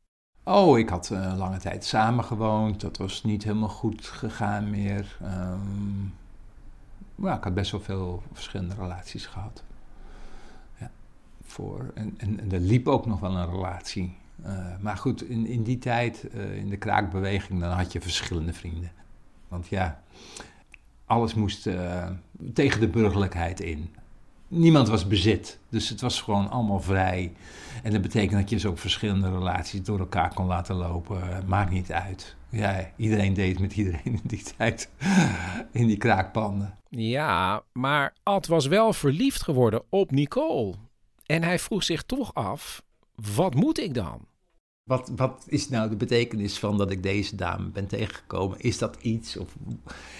Oh, 0.43 0.79
ik 0.79 0.89
had 0.89 1.09
uh, 1.13 1.33
lange 1.37 1.57
tijd 1.57 1.85
samengewoond. 1.85 2.81
Dat 2.81 2.97
was 2.97 3.23
niet 3.23 3.43
helemaal 3.43 3.69
goed 3.69 4.07
gegaan 4.07 4.69
meer. 4.69 5.17
Um, 5.21 6.13
ja, 7.15 7.37
ik 7.37 7.43
had 7.43 7.53
best 7.53 7.71
wel 7.71 7.81
veel 7.81 8.23
verschillende 8.33 8.75
relaties 8.75 9.25
gehad. 9.25 9.63
Ja, 10.79 10.91
voor, 11.43 11.91
en, 11.93 12.13
en, 12.17 12.51
er 12.51 12.59
liep 12.59 12.87
ook 12.87 13.05
nog 13.05 13.19
wel 13.19 13.35
een 13.35 13.49
relatie. 13.49 14.17
Uh, 14.45 14.65
maar 14.79 14.97
goed, 14.97 15.29
in, 15.29 15.45
in 15.45 15.63
die 15.63 15.77
tijd, 15.77 16.23
in 16.33 16.69
de 16.69 16.77
kraakbeweging, 16.77 17.59
dan 17.59 17.71
had 17.71 17.91
je 17.91 18.01
verschillende 18.01 18.53
vrienden. 18.53 18.91
Want 19.47 19.67
ja, 19.67 20.01
alles 21.05 21.33
moest 21.33 21.69
tegen 22.53 22.79
de 22.79 22.87
burgerlijkheid 22.87 23.59
in 23.59 23.89
niemand 24.51 24.87
was 24.87 25.07
bezit. 25.07 25.59
Dus 25.69 25.89
het 25.89 26.01
was 26.01 26.21
gewoon 26.21 26.49
allemaal 26.49 26.81
vrij. 26.81 27.33
En 27.83 27.91
dat 27.91 28.01
betekent 28.01 28.39
dat 28.39 28.49
je 28.49 28.55
dus 28.55 28.65
ook 28.65 28.77
verschillende 28.77 29.29
relaties 29.29 29.83
door 29.83 29.99
elkaar 29.99 30.33
kon 30.33 30.45
laten 30.45 30.75
lopen. 30.75 31.43
Maakt 31.45 31.71
niet 31.71 31.91
uit. 31.91 32.35
Ja, 32.49 32.91
iedereen 32.95 33.33
deed 33.33 33.59
met 33.59 33.73
iedereen 33.73 34.01
in 34.03 34.21
die 34.23 34.43
tijd. 34.57 34.89
In 35.71 35.87
die 35.87 35.97
kraakpanden. 35.97 36.77
Ja, 36.89 37.63
maar 37.71 38.13
Ad 38.23 38.47
was 38.47 38.67
wel 38.67 38.93
verliefd 38.93 39.41
geworden 39.43 39.83
op 39.89 40.11
Nicole. 40.11 40.73
En 41.25 41.43
hij 41.43 41.59
vroeg 41.59 41.83
zich 41.83 42.03
toch 42.03 42.33
af: 42.33 42.83
wat 43.35 43.55
moet 43.55 43.79
ik 43.79 43.93
dan? 43.93 44.25
Wat, 44.83 45.11
wat 45.15 45.45
is 45.47 45.69
nou 45.69 45.89
de 45.89 45.95
betekenis 45.95 46.59
van 46.59 46.77
dat 46.77 46.91
ik 46.91 47.03
deze 47.03 47.35
dame 47.35 47.69
ben 47.69 47.87
tegengekomen? 47.87 48.59
Is 48.59 48.77
dat 48.77 48.97
iets? 49.01 49.37
Of... 49.37 49.55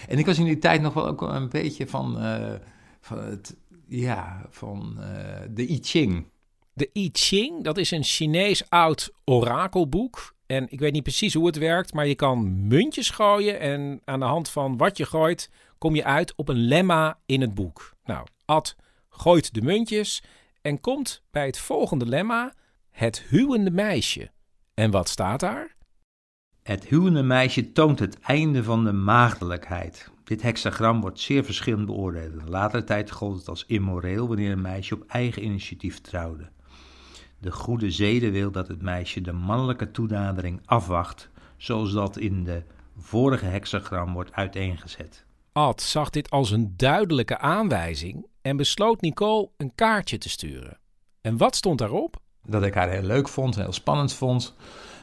En 0.08 0.18
ik 0.18 0.26
was 0.26 0.38
in 0.38 0.44
die 0.44 0.58
tijd 0.58 0.80
nog 0.80 0.94
wel 0.94 1.06
ook 1.06 1.22
een 1.22 1.48
beetje 1.48 1.86
van, 1.86 2.24
uh, 2.24 2.52
van 3.00 3.18
het 3.18 3.56
ja, 3.92 4.46
van 4.50 4.96
uh, 4.98 5.06
de 5.50 5.70
I 5.70 5.78
Ching. 5.82 6.26
De 6.72 6.90
I 6.92 7.10
Ching, 7.12 7.64
dat 7.64 7.78
is 7.78 7.90
een 7.90 8.04
Chinees 8.04 8.70
oud 8.70 9.12
orakelboek. 9.24 10.34
En 10.46 10.66
ik 10.70 10.80
weet 10.80 10.92
niet 10.92 11.02
precies 11.02 11.34
hoe 11.34 11.46
het 11.46 11.56
werkt, 11.56 11.92
maar 11.92 12.06
je 12.06 12.14
kan 12.14 12.66
muntjes 12.66 13.10
gooien. 13.10 13.60
En 13.60 14.00
aan 14.04 14.20
de 14.20 14.26
hand 14.26 14.48
van 14.48 14.76
wat 14.76 14.96
je 14.96 15.06
gooit, 15.06 15.50
kom 15.78 15.94
je 15.94 16.04
uit 16.04 16.34
op 16.36 16.48
een 16.48 16.64
lemma 16.66 17.18
in 17.26 17.40
het 17.40 17.54
boek. 17.54 17.94
Nou, 18.04 18.26
Ad 18.44 18.76
gooit 19.08 19.54
de 19.54 19.62
muntjes 19.62 20.22
en 20.62 20.80
komt 20.80 21.22
bij 21.30 21.46
het 21.46 21.58
volgende 21.58 22.06
lemma: 22.06 22.54
het 22.90 23.22
huwende 23.28 23.70
meisje. 23.70 24.30
En 24.74 24.90
wat 24.90 25.08
staat 25.08 25.40
daar? 25.40 25.76
Het 26.62 26.84
huwende 26.84 27.22
meisje 27.22 27.72
toont 27.72 27.98
het 27.98 28.20
einde 28.20 28.64
van 28.64 28.84
de 28.84 28.92
maagdelijkheid. 28.92 30.11
Dit 30.24 30.42
hexagram 30.42 31.00
wordt 31.00 31.20
zeer 31.20 31.44
verschillend 31.44 31.86
beoordeeld. 31.86 32.32
In 32.32 32.50
latere 32.50 32.84
tijd 32.84 33.10
gold 33.10 33.38
het 33.38 33.48
als 33.48 33.64
immoreel 33.66 34.28
wanneer 34.28 34.52
een 34.52 34.60
meisje 34.60 34.94
op 34.94 35.04
eigen 35.06 35.44
initiatief 35.44 36.00
trouwde. 36.00 36.50
De 37.38 37.52
goede 37.52 37.90
zede 37.90 38.30
wil 38.30 38.50
dat 38.50 38.68
het 38.68 38.82
meisje 38.82 39.20
de 39.20 39.32
mannelijke 39.32 39.90
toenadering 39.90 40.60
afwacht, 40.64 41.30
zoals 41.56 41.92
dat 41.92 42.16
in 42.16 42.44
de 42.44 42.62
vorige 42.96 43.44
hexagram 43.44 44.12
wordt 44.12 44.32
uiteengezet. 44.32 45.24
Ad 45.52 45.82
zag 45.82 46.10
dit 46.10 46.30
als 46.30 46.50
een 46.50 46.74
duidelijke 46.76 47.38
aanwijzing 47.38 48.26
en 48.42 48.56
besloot 48.56 49.00
Nicole 49.00 49.48
een 49.56 49.74
kaartje 49.74 50.18
te 50.18 50.28
sturen. 50.28 50.78
En 51.20 51.36
wat 51.36 51.56
stond 51.56 51.78
daarop? 51.78 52.20
Dat 52.44 52.62
ik 52.62 52.74
haar 52.74 52.90
heel 52.90 53.02
leuk 53.02 53.28
vond, 53.28 53.54
heel 53.54 53.72
spannend 53.72 54.14
vond. 54.14 54.54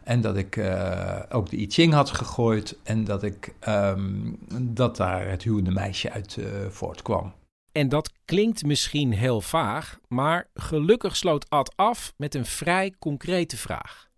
En 0.09 0.21
dat 0.21 0.37
ik 0.37 0.55
uh, 0.55 1.19
ook 1.29 1.49
de 1.49 1.57
I 1.57 1.65
Ching 1.69 1.93
had 1.93 2.09
gegooid 2.09 2.77
en 2.83 3.03
dat, 3.03 3.23
ik, 3.23 3.53
um, 3.67 4.37
dat 4.61 4.97
daar 4.97 5.29
het 5.29 5.43
huwende 5.43 5.71
meisje 5.71 6.11
uit 6.11 6.35
uh, 6.39 6.45
voortkwam. 6.69 7.33
En 7.71 7.89
dat 7.89 8.11
klinkt 8.25 8.65
misschien 8.65 9.11
heel 9.11 9.41
vaag, 9.41 9.99
maar 10.07 10.47
gelukkig 10.53 11.15
sloot 11.15 11.49
Ad 11.49 11.73
af 11.75 12.13
met 12.17 12.35
een 12.35 12.45
vrij 12.45 12.93
concrete 12.99 13.57
vraag. 13.57 14.09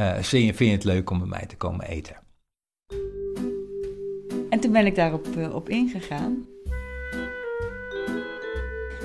Uh, 0.00 0.14
vind, 0.14 0.44
je, 0.44 0.54
vind 0.54 0.70
je 0.70 0.76
het 0.76 0.84
leuk 0.84 1.10
om 1.10 1.18
bij 1.18 1.28
mij 1.28 1.46
te 1.46 1.56
komen 1.56 1.86
eten? 1.86 2.16
En 4.50 4.60
toen 4.60 4.72
ben 4.72 4.86
ik 4.86 4.94
daarop 4.94 5.26
op 5.52 5.68
ingegaan. 5.68 6.46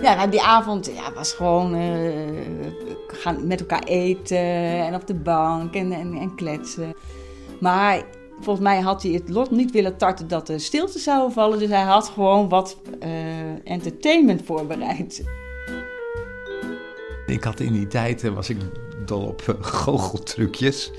Ja, 0.01 0.15
nou, 0.15 0.29
die 0.29 0.41
avond 0.41 0.85
ja, 0.85 1.13
was 1.13 1.33
gewoon 1.33 1.75
uh, 1.75 2.11
gaan 3.07 3.47
met 3.47 3.59
elkaar 3.59 3.83
eten 3.83 4.37
en 4.85 4.95
op 4.95 5.07
de 5.07 5.13
bank 5.13 5.73
en, 5.73 5.91
en, 5.91 6.13
en, 6.13 6.35
kletsen. 6.35 6.93
Maar 7.59 8.03
volgens 8.39 8.65
mij 8.65 8.79
had 8.79 9.03
hij 9.03 9.11
het 9.11 9.29
lot 9.29 9.51
niet 9.51 9.71
willen 9.71 9.97
tarten 9.97 10.27
dat 10.27 10.47
de 10.47 10.59
stilte 10.59 10.99
zou 10.99 11.31
vallen. 11.31 11.59
Dus 11.59 11.69
hij 11.69 11.83
had 11.83 12.07
gewoon 12.07 12.49
wat 12.49 12.77
uh, 13.03 13.09
entertainment 13.63 14.41
voorbereid. 14.45 15.23
Ik 17.25 17.43
had 17.43 17.59
in 17.59 17.73
die 17.73 17.87
tijd, 17.87 18.29
was 18.29 18.49
ik 18.49 18.57
dol 19.05 19.23
op 19.23 19.57
goocheltrucjes. 19.61 20.91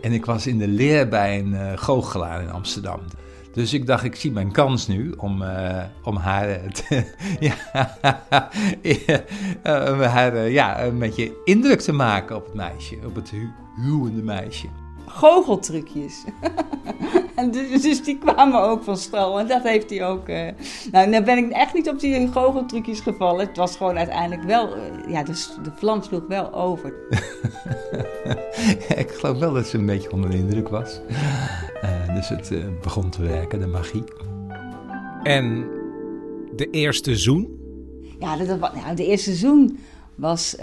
En 0.00 0.12
ik 0.12 0.24
was 0.24 0.46
in 0.46 0.58
de 0.58 0.68
leer 0.68 1.08
bij 1.08 1.38
een 1.38 1.78
goochelaar 1.78 2.42
in 2.42 2.50
Amsterdam. 2.50 3.00
Dus 3.58 3.72
ik 3.72 3.86
dacht, 3.86 4.04
ik 4.04 4.14
zie 4.14 4.32
mijn 4.32 4.52
kans 4.52 4.86
nu 4.86 5.12
om, 5.16 5.42
uh, 5.42 5.82
om 6.02 6.16
haar, 6.16 6.72
te, 6.72 7.14
ja, 7.48 7.56
uh, 9.66 10.12
haar 10.12 10.48
ja, 10.48 10.84
een 10.84 10.98
beetje 10.98 11.32
indruk 11.44 11.80
te 11.80 11.92
maken 11.92 12.36
op 12.36 12.44
het 12.44 12.54
meisje, 12.54 12.96
op 13.04 13.14
het 13.14 13.30
hu 13.30 13.48
huwende 13.76 14.22
meisje. 14.22 14.66
Goocheltrucjes. 15.08 16.24
en 17.36 17.50
dus, 17.50 17.82
dus, 17.82 18.02
die 18.02 18.18
kwamen 18.18 18.60
ook 18.60 18.82
van 18.82 18.96
stal. 18.96 19.38
En 19.38 19.46
dat 19.46 19.62
heeft 19.62 19.90
hij 19.90 20.06
ook. 20.06 20.28
Uh, 20.28 20.48
nou, 20.92 21.10
dan 21.10 21.24
ben 21.24 21.38
ik 21.38 21.50
echt 21.50 21.74
niet 21.74 21.88
op 21.88 22.00
die 22.00 22.28
goocheltrucjes 22.28 23.00
gevallen. 23.00 23.46
Het 23.46 23.56
was 23.56 23.76
gewoon 23.76 23.98
uiteindelijk 23.98 24.42
wel. 24.42 24.76
Uh, 24.76 24.82
ja, 25.08 25.22
dus 25.22 25.50
de 25.62 25.70
vlam 25.76 26.02
sloeg 26.02 26.26
wel 26.28 26.52
over. 26.52 26.94
ik 28.96 29.10
geloof 29.10 29.38
wel 29.38 29.52
dat 29.52 29.66
ze 29.66 29.78
een 29.78 29.86
beetje 29.86 30.12
onder 30.12 30.30
de 30.30 30.36
indruk 30.36 30.68
was. 30.68 31.00
Uh, 31.82 32.14
dus 32.14 32.28
het 32.28 32.80
begon 32.82 33.10
te 33.10 33.22
werken, 33.22 33.60
de 33.60 33.66
magie. 33.66 34.04
En 35.22 35.66
de 36.56 36.70
eerste 36.70 37.16
zoen? 37.16 37.56
Ja, 38.18 38.36
nou, 38.36 38.94
de 38.94 39.06
eerste 39.06 39.34
zoen 39.34 39.78
was 40.14 40.56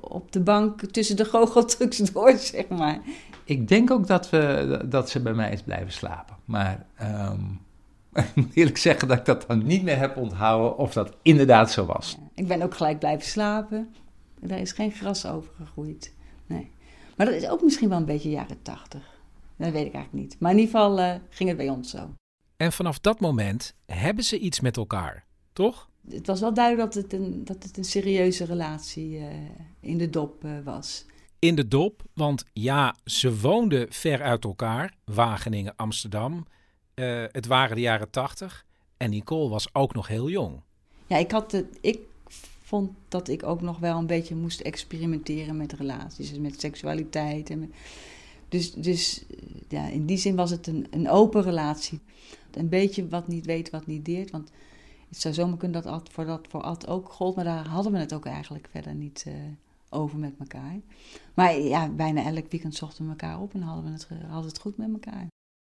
op 0.00 0.32
de 0.32 0.40
bank 0.40 0.84
tussen 0.84 1.16
de 1.16 1.24
goocheltrucs 1.24 1.98
door, 2.12 2.32
zeg 2.38 2.68
maar. 2.68 3.00
Ik 3.50 3.68
denk 3.68 3.90
ook 3.90 4.06
dat, 4.06 4.30
we, 4.30 4.80
dat 4.84 5.10
ze 5.10 5.20
bij 5.20 5.32
mij 5.32 5.52
is 5.52 5.62
blijven 5.62 5.92
slapen. 5.92 6.36
Maar 6.44 6.86
um, 7.02 7.60
ik 8.14 8.34
moet 8.34 8.54
eerlijk 8.54 8.78
zeggen 8.78 9.08
dat 9.08 9.18
ik 9.18 9.24
dat 9.24 9.44
dan 9.46 9.66
niet 9.66 9.82
meer 9.82 9.98
heb 9.98 10.16
onthouden 10.16 10.76
of 10.76 10.92
dat 10.92 11.16
inderdaad 11.22 11.70
zo 11.70 11.84
was. 11.84 12.18
Ik 12.34 12.48
ben 12.48 12.62
ook 12.62 12.74
gelijk 12.74 12.98
blijven 12.98 13.26
slapen. 13.26 13.94
Daar 14.40 14.58
is 14.58 14.72
geen 14.72 14.90
gras 14.90 15.26
over 15.26 15.52
gegroeid. 15.56 16.14
Nee. 16.46 16.70
Maar 17.16 17.26
dat 17.26 17.34
is 17.34 17.48
ook 17.48 17.62
misschien 17.62 17.88
wel 17.88 17.98
een 17.98 18.04
beetje 18.04 18.30
jaren 18.30 18.62
tachtig. 18.62 19.20
Dat 19.56 19.72
weet 19.72 19.86
ik 19.86 19.94
eigenlijk 19.94 20.24
niet. 20.24 20.36
Maar 20.40 20.50
in 20.50 20.58
ieder 20.58 20.74
geval 20.74 20.98
uh, 20.98 21.14
ging 21.28 21.48
het 21.48 21.58
bij 21.58 21.68
ons 21.68 21.90
zo. 21.90 22.14
En 22.56 22.72
vanaf 22.72 22.98
dat 22.98 23.20
moment 23.20 23.74
hebben 23.86 24.24
ze 24.24 24.38
iets 24.38 24.60
met 24.60 24.76
elkaar, 24.76 25.24
toch? 25.52 25.88
Het 26.10 26.26
was 26.26 26.40
wel 26.40 26.54
duidelijk 26.54 26.92
dat 26.92 27.02
het 27.02 27.12
een, 27.12 27.44
dat 27.44 27.62
het 27.62 27.76
een 27.76 27.84
serieuze 27.84 28.44
relatie 28.44 29.18
uh, 29.18 29.26
in 29.80 29.98
de 29.98 30.10
dop 30.10 30.44
uh, 30.44 30.50
was 30.64 31.04
in 31.40 31.54
de 31.54 31.68
dop. 31.68 32.02
Want 32.14 32.44
ja, 32.52 32.94
ze 33.04 33.40
woonden 33.40 33.92
ver 33.92 34.22
uit 34.22 34.44
elkaar. 34.44 34.94
Wageningen, 35.04 35.76
Amsterdam. 35.76 36.46
Uh, 36.94 37.24
het 37.26 37.46
waren 37.46 37.76
de 37.76 37.82
jaren 37.82 38.10
tachtig. 38.10 38.66
En 38.96 39.10
Nicole 39.10 39.48
was 39.48 39.74
ook 39.74 39.94
nog 39.94 40.08
heel 40.08 40.30
jong. 40.30 40.60
Ja, 41.06 41.16
ik, 41.16 41.30
had 41.30 41.62
ik 41.80 41.98
vond 42.62 42.90
dat 43.08 43.28
ik 43.28 43.42
ook 43.42 43.60
nog 43.60 43.78
wel 43.78 43.98
een 43.98 44.06
beetje 44.06 44.34
moest 44.34 44.60
experimenteren 44.60 45.56
met 45.56 45.72
relaties. 45.72 46.38
Met 46.38 46.60
seksualiteit. 46.60 47.50
En 47.50 47.58
met, 47.58 47.70
dus 48.48 48.72
dus 48.72 49.24
ja, 49.68 49.88
in 49.88 50.06
die 50.06 50.16
zin 50.16 50.36
was 50.36 50.50
het 50.50 50.66
een, 50.66 50.86
een 50.90 51.08
open 51.08 51.42
relatie. 51.42 52.00
Een 52.50 52.68
beetje 52.68 53.08
wat 53.08 53.28
niet 53.28 53.46
weet, 53.46 53.70
wat 53.70 53.86
niet 53.86 54.04
deert. 54.04 54.30
Want 54.30 54.50
het 55.08 55.20
zou 55.20 55.34
zomaar 55.34 55.56
kunnen 55.56 55.82
dat 55.82 56.08
voor 56.10 56.24
dat 56.24 56.46
voor 56.48 56.62
Ad 56.62 56.86
ook 56.86 57.08
gold. 57.08 57.36
Maar 57.36 57.44
daar 57.44 57.66
hadden 57.66 57.92
we 57.92 57.98
het 57.98 58.14
ook 58.14 58.26
eigenlijk 58.26 58.68
verder 58.70 58.94
niet... 58.94 59.24
Uh, 59.28 59.34
over 59.90 60.18
met 60.18 60.34
elkaar. 60.38 60.80
Maar 61.34 61.58
ja, 61.58 61.88
bijna 61.88 62.24
elk 62.24 62.50
weekend 62.50 62.74
zochten 62.74 63.04
we 63.04 63.10
elkaar 63.10 63.40
op 63.40 63.54
en 63.54 63.62
hadden 63.62 63.84
we 63.84 63.90
het, 63.90 64.08
hadden 64.28 64.48
het 64.48 64.60
goed 64.60 64.76
met 64.76 64.92
elkaar. 64.92 65.26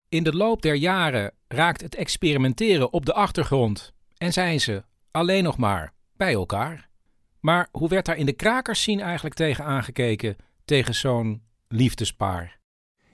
In 0.09 0.23
de 0.23 0.35
loop 0.35 0.61
der 0.61 0.75
jaren 0.75 1.31
raakt 1.47 1.81
het 1.81 1.95
experimenteren 1.95 2.93
op 2.93 3.05
de 3.05 3.13
achtergrond 3.13 3.93
en 4.17 4.33
zijn 4.33 4.61
ze 4.61 4.83
alleen 5.11 5.43
nog 5.43 5.57
maar 5.57 5.93
bij 6.17 6.33
elkaar. 6.33 6.89
Maar 7.39 7.67
hoe 7.71 7.89
werd 7.89 8.05
daar 8.05 8.17
in 8.17 8.25
de 8.25 8.33
krakersscene 8.33 9.01
eigenlijk 9.01 9.35
tegen 9.35 9.65
aangekeken, 9.65 10.35
tegen 10.65 10.95
zo'n 10.95 11.41
liefdespaar? 11.67 12.59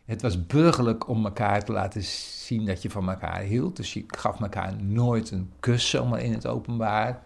Het 0.06 0.22
was 0.22 0.46
burgerlijk 0.46 1.08
om 1.08 1.26
elkaar 1.26 1.64
te 1.64 1.72
laten 1.72 2.04
zien 2.04 2.66
dat 2.66 2.82
je 2.82 2.90
van 2.90 3.10
elkaar 3.10 3.42
hield. 3.42 3.76
Dus 3.76 3.94
je 3.94 4.04
gaf 4.08 4.42
elkaar 4.42 4.84
nooit 4.84 5.32
een 5.32 5.52
kus 5.60 5.90
zomaar 5.90 6.22
in 6.22 6.34
het 6.34 6.48
openbaar. 6.48 7.24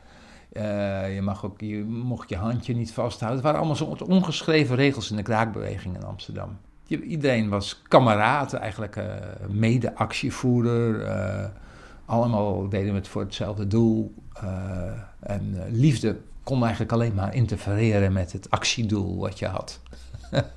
Uh, 0.58 1.16
je, 1.16 1.22
mag 1.22 1.45
ook, 1.45 1.62
je 1.62 1.84
mocht 1.84 2.30
je 2.30 2.36
handje 2.36 2.76
niet 2.76 2.93
vasthouden. 2.93 3.36
Het 3.38 3.45
waren 3.45 3.60
allemaal 3.60 3.97
zo'n 3.97 4.08
ongeschreven 4.08 4.76
regels 4.76 5.10
in 5.10 5.16
de 5.16 5.24
kraakbeweging 5.24 5.95
in 5.95 6.04
Amsterdam. 6.04 6.58
Je, 6.84 7.01
iedereen 7.01 7.49
was 7.49 7.82
kameraad, 7.88 8.54
eigenlijk 8.54 8.95
uh, 8.95 9.04
mede-actievoerder. 9.49 11.01
Uh, 11.01 11.45
allemaal 12.06 12.70
deden 12.70 12.89
we 12.91 12.97
het 12.97 13.08
voor 13.08 13.22
hetzelfde 13.22 13.68
doel. 13.68 14.14
Eh, 14.34 14.91
en 15.20 15.54
eh, 15.56 15.72
liefde 15.72 16.18
kon 16.43 16.62
eigenlijk 16.62 16.91
alleen 16.91 17.14
maar 17.14 17.36
interfereren 17.36 18.14
met 18.14 18.32
het 18.32 18.49
actiedoel 18.49 19.20
wat 19.20 19.39
je 19.39 19.45
had. 19.45 19.80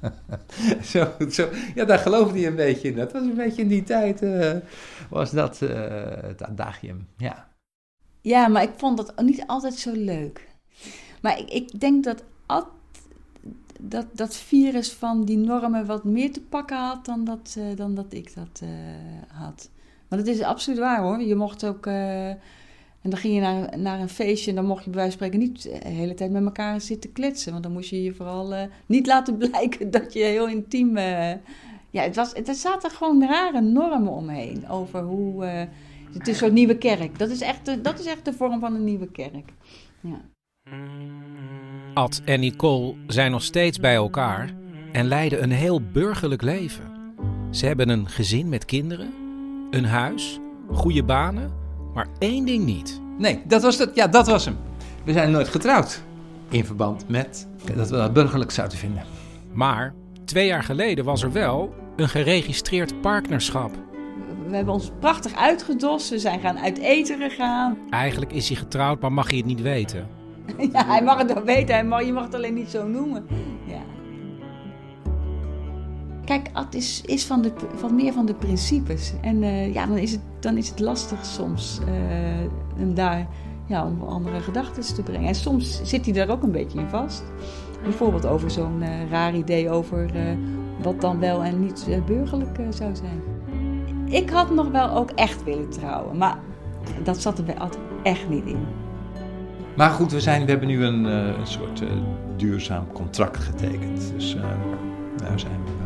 zo, 0.93 1.13
zo, 1.31 1.49
ja, 1.75 1.85
daar 1.85 1.99
geloofde 1.99 2.39
hij 2.39 2.47
een 2.47 2.57
beetje 2.57 2.89
in. 2.89 2.97
Dat 2.97 3.13
was 3.13 3.23
een 3.23 3.35
beetje 3.35 3.63
in 3.63 3.69
die 3.69 3.83
tijd, 3.83 4.25
was 5.09 5.31
dat 5.31 5.59
het 5.59 6.43
adagium, 6.43 7.07
ja. 7.17 7.49
Ja, 8.27 8.49
maar 8.49 8.63
ik 8.63 8.73
vond 8.77 8.97
dat 8.97 9.13
niet 9.23 9.47
altijd 9.47 9.75
zo 9.75 9.93
leuk. 9.93 10.49
Maar 11.23 11.39
ik, 11.39 11.51
ik 11.51 11.81
denk 11.81 12.05
dat 12.05 12.25
dat 13.81 14.07
dat 14.13 14.37
virus 14.37 14.93
van 14.93 15.25
die 15.25 15.37
normen 15.37 15.87
wat 15.87 16.05
meer 16.05 16.33
te 16.33 16.41
pakken 16.41 16.77
had 16.77 17.05
dan 17.05 17.25
dat, 17.25 17.59
dan 17.75 17.95
dat 17.95 18.13
ik 18.13 18.35
dat 18.35 18.63
had. 19.29 19.71
Want 20.09 20.27
het 20.27 20.37
is 20.37 20.43
absoluut 20.43 20.79
waar 20.79 21.03
hoor. 21.03 21.21
Je 21.21 21.35
mocht 21.35 21.65
ook. 21.65 21.87
Uh, 21.87 22.29
en 22.29 23.11
dan 23.11 23.17
ging 23.17 23.35
je 23.35 23.41
naar, 23.41 23.79
naar 23.79 24.01
een 24.01 24.09
feestje 24.09 24.51
en 24.51 24.57
dan 24.57 24.67
mocht 24.67 24.85
je 24.85 24.91
bij 24.91 25.01
wijze 25.01 25.19
van 25.19 25.27
spreken 25.27 25.49
niet 25.49 25.63
de 25.63 25.89
hele 25.89 26.15
tijd 26.15 26.31
met 26.31 26.45
elkaar 26.45 26.81
zitten 26.81 27.13
kletsen. 27.13 27.51
Want 27.53 27.63
dan 27.63 27.73
moest 27.73 27.91
je 27.91 28.03
je 28.03 28.15
vooral 28.15 28.69
niet 28.87 29.07
laten 29.07 29.37
blijken 29.49 29.91
dat 29.91 30.13
je 30.13 30.25
heel 30.25 30.49
intiem. 30.49 30.99
Ja, 31.91 32.03
het 32.03 32.17
was, 32.17 32.35
er 32.35 32.55
zaten 32.55 32.91
gewoon 32.91 33.27
rare 33.27 33.61
normen 33.61 34.13
omheen 34.13 34.69
over 34.69 35.03
hoe. 35.03 35.69
Het 36.13 36.29
is 36.29 36.39
zo'n 36.39 36.53
nieuwe 36.53 36.79
kerk. 36.79 37.19
Dat 37.19 37.31
is, 37.31 37.41
echt 37.41 37.65
de, 37.65 37.81
dat 37.81 37.99
is 37.99 38.07
echt 38.07 38.25
de 38.25 38.33
vorm 38.33 38.61
van 38.61 38.75
een 38.75 38.85
nieuwe 38.85 39.11
kerk. 39.11 39.53
Ja. 40.01 40.21
Ad 41.95 42.23
en 42.25 42.41
Nicole 42.41 42.95
zijn 43.07 43.31
nog 43.31 43.43
steeds 43.43 43.81
bij 43.81 43.95
elkaar 43.95 44.55
en 44.93 45.07
leiden 45.07 45.43
een 45.43 45.51
heel 45.51 45.81
burgerlijk 45.93 46.43
leven. 46.43 46.95
Ze 47.51 47.67
hebben 47.67 47.89
een 47.89 48.09
gezin 48.09 48.49
met 48.49 48.65
kinderen 48.65 49.13
een 49.71 49.85
huis, 49.85 50.39
goede 50.73 51.03
banen, 51.03 51.53
maar 51.95 52.07
één 52.19 52.45
ding 52.45 52.65
niet. 52.65 53.01
Nee, 53.19 53.43
dat 53.47 53.63
was, 53.63 53.79
het, 53.79 53.91
ja, 53.95 54.07
dat 54.07 54.27
was 54.27 54.45
hem. 54.45 54.57
We 55.05 55.13
zijn 55.13 55.31
nooit 55.31 55.49
getrouwd. 55.49 56.03
In 56.49 56.65
verband 56.65 57.09
met 57.09 57.49
dat 57.75 57.91
we 57.91 57.97
dat 57.97 58.13
burgerlijk 58.13 58.51
zouden 58.51 58.79
vinden. 58.79 59.05
Maar 59.53 59.95
twee 60.25 60.47
jaar 60.47 60.63
geleden 60.63 61.05
was 61.05 61.23
er 61.23 61.33
wel 61.33 61.75
een 61.97 62.09
geregistreerd 62.09 63.01
partnerschap. 63.01 63.71
We 64.49 64.57
hebben 64.57 64.75
ons 64.75 64.91
prachtig 64.99 65.35
uitgedost. 65.35 66.09
We 66.09 66.19
zijn 66.19 66.41
gaan 66.41 66.59
uit 66.59 66.79
eten 66.79 67.19
gegaan. 67.19 67.79
Eigenlijk 67.91 68.33
is 68.33 68.49
hij 68.49 68.57
getrouwd, 68.57 69.01
maar 69.01 69.13
mag 69.13 69.29
hij 69.29 69.37
het 69.37 69.47
niet 69.47 69.63
weten. 69.63 70.07
ja, 70.73 70.87
hij 70.87 71.03
mag 71.03 71.19
het 71.19 71.33
wel 71.33 71.43
weten. 71.43 71.75
Hij 71.75 71.85
mag, 71.85 72.05
je 72.05 72.13
mag 72.13 72.25
het 72.25 72.35
alleen 72.35 72.55
niet 72.55 72.71
zo 72.71 72.87
noemen. 72.87 73.27
Ja. 73.67 73.83
Kijk, 76.25 76.49
Ad 76.53 76.75
is, 76.75 77.03
is 77.05 77.25
van, 77.25 77.43
de, 77.43 77.53
van 77.75 77.95
meer 77.95 78.13
van 78.13 78.27
de 78.27 78.35
principes. 78.35 79.13
En 79.23 79.43
uh, 79.43 79.75
ja, 79.75 79.87
dan 79.87 79.99
is, 79.99 80.11
het, 80.11 80.21
dan 80.41 80.57
is 80.57 80.69
het 80.69 80.81
lastig 80.81 81.25
soms 81.25 81.81
uh, 81.81 81.87
hem 82.77 82.95
daar 82.95 83.27
ja, 83.67 83.87
om 83.87 84.03
andere 84.03 84.41
gedachten 84.41 84.95
te 84.95 85.03
brengen. 85.03 85.29
En 85.29 85.35
soms 85.35 85.81
zit 85.83 86.05
hij 86.05 86.15
daar 86.15 86.29
ook 86.29 86.43
een 86.43 86.53
beetje 86.53 86.79
in 86.79 86.89
vast. 86.89 87.25
Bijvoorbeeld 87.83 88.27
over 88.27 88.51
zo'n 88.51 88.83
uh, 88.83 89.11
raar 89.11 89.35
idee 89.35 89.71
over 89.71 90.11
wat 90.83 91.01
dan 91.01 91.19
wel 91.19 91.45
en 91.45 91.61
niet 91.61 91.87
burgerlijk 92.07 92.61
zou 92.71 92.97
zijn. 92.97 93.36
Ik 94.07 94.31
had 94.31 94.51
nog 94.51 94.71
wel 94.71 94.91
ook 94.91 95.11
echt 95.11 95.45
willen 95.45 95.71
trouwen, 95.71 96.17
maar 96.17 96.39
dat 97.03 97.21
zat 97.21 97.39
er 97.39 97.45
bij 97.45 97.59
Ad 97.59 97.79
echt 98.03 98.29
niet 98.29 98.47
in. 98.47 98.67
Maar 99.77 99.91
goed, 99.91 100.13
we, 100.13 100.21
zijn, 100.21 100.45
we 100.45 100.51
hebben 100.51 100.69
nu 100.69 100.85
een, 100.85 101.05
een 101.05 101.47
soort 101.47 101.83
duurzaam 102.37 102.93
contract 102.93 103.37
getekend. 103.37 104.13
Dus 104.15 104.37
daar 105.17 105.39
zijn 105.41 105.65
we 105.65 105.77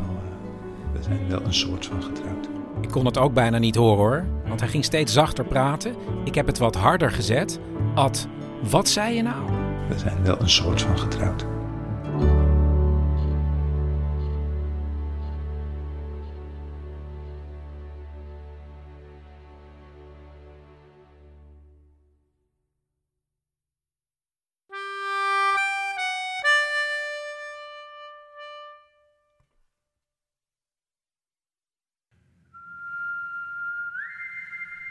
we 1.01 1.07
zijn 1.07 1.29
wel 1.29 1.45
een 1.45 1.55
soort 1.55 1.87
van 1.87 2.03
getrouwd. 2.03 2.49
Ik 2.81 2.91
kon 2.91 3.05
het 3.05 3.19
ook 3.19 3.35
bijna 3.35 3.59
niet 3.59 3.75
horen 3.75 3.97
hoor, 3.97 4.25
want 4.49 4.61
hij 4.61 4.69
ging 4.69 4.85
steeds 4.85 5.13
zachter 5.13 5.45
praten. 5.45 5.95
Ik 6.25 6.35
heb 6.35 6.47
het 6.47 6.59
wat 6.59 6.75
harder 6.75 7.11
gezet. 7.11 7.61
Ad, 7.95 8.29
wat 8.71 8.89
zei 8.89 9.15
je 9.15 9.23
nou? 9.23 9.43
We 9.89 9.99
zijn 9.99 10.23
wel 10.23 10.41
een 10.41 10.51
soort 10.51 10.83
van 10.83 10.99
getrouwd. 10.99 11.47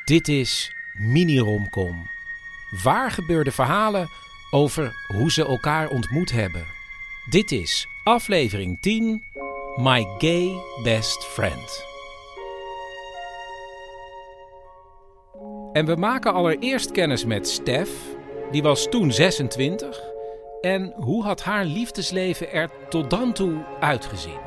Dit 0.10 0.28
is 0.28 0.76
Mini-Romcom. 0.93 2.10
Waar 2.84 3.12
gebeurde 3.12 3.51
verhalen 3.51 4.10
over 4.51 5.05
hoe 5.07 5.32
ze 5.32 5.45
elkaar 5.45 5.89
ontmoet 5.89 6.32
hebben. 6.32 6.66
Dit 7.30 7.51
is 7.51 7.88
aflevering 8.03 8.82
10, 8.82 9.24
My 9.76 10.07
Gay 10.18 10.53
Best 10.84 11.26
Friend. 11.26 11.86
En 15.74 15.86
we 15.86 15.95
maken 15.95 16.34
allereerst 16.34 16.91
kennis 16.91 17.26
met 17.26 17.47
Stef. 17.49 17.89
Die 18.51 18.64
was 18.64 18.89
toen 18.89 19.12
26. 19.12 20.01
En 20.62 20.93
hoe 20.95 21.24
had 21.24 21.43
haar 21.43 21.66
liefdesleven 21.66 22.51
er 22.51 22.70
tot 22.89 23.10
dan 23.10 23.34
toe 23.34 23.66
uitgezien? 23.80 24.39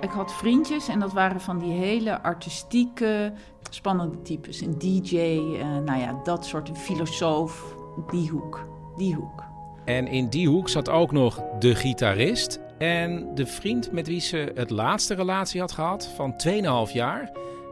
Ik 0.00 0.10
had 0.10 0.34
vriendjes 0.34 0.88
en 0.88 1.00
dat 1.00 1.12
waren 1.12 1.40
van 1.40 1.58
die 1.58 1.72
hele 1.72 2.22
artistieke, 2.22 3.32
spannende 3.74 4.22
types. 4.22 4.60
Een 4.60 4.78
DJ, 4.78 5.16
eh, 5.16 5.76
nou 5.84 5.98
ja, 5.98 6.20
dat 6.24 6.46
soort, 6.46 6.68
een 6.68 6.76
filosoof, 6.76 7.76
die 8.10 8.30
hoek, 8.30 8.66
die 8.96 9.14
hoek. 9.14 9.44
En 9.84 10.06
in 10.06 10.28
die 10.28 10.48
hoek 10.48 10.68
zat 10.68 10.88
ook 10.88 11.12
nog 11.12 11.42
de 11.58 11.74
gitarist 11.74 12.60
en 12.78 13.34
de 13.34 13.46
vriend 13.46 13.92
met 13.92 14.06
wie 14.06 14.20
ze 14.20 14.52
het 14.54 14.70
laatste 14.70 15.14
relatie 15.14 15.60
had 15.60 15.72
gehad 15.72 16.06
van 16.06 16.36
2,5 16.36 16.92
jaar. 16.92 17.30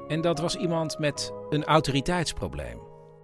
En 0.08 0.20
dat 0.20 0.38
was 0.38 0.56
iemand 0.56 0.98
met 0.98 1.32
een 1.50 1.64
autoriteitsprobleem. 1.64 2.78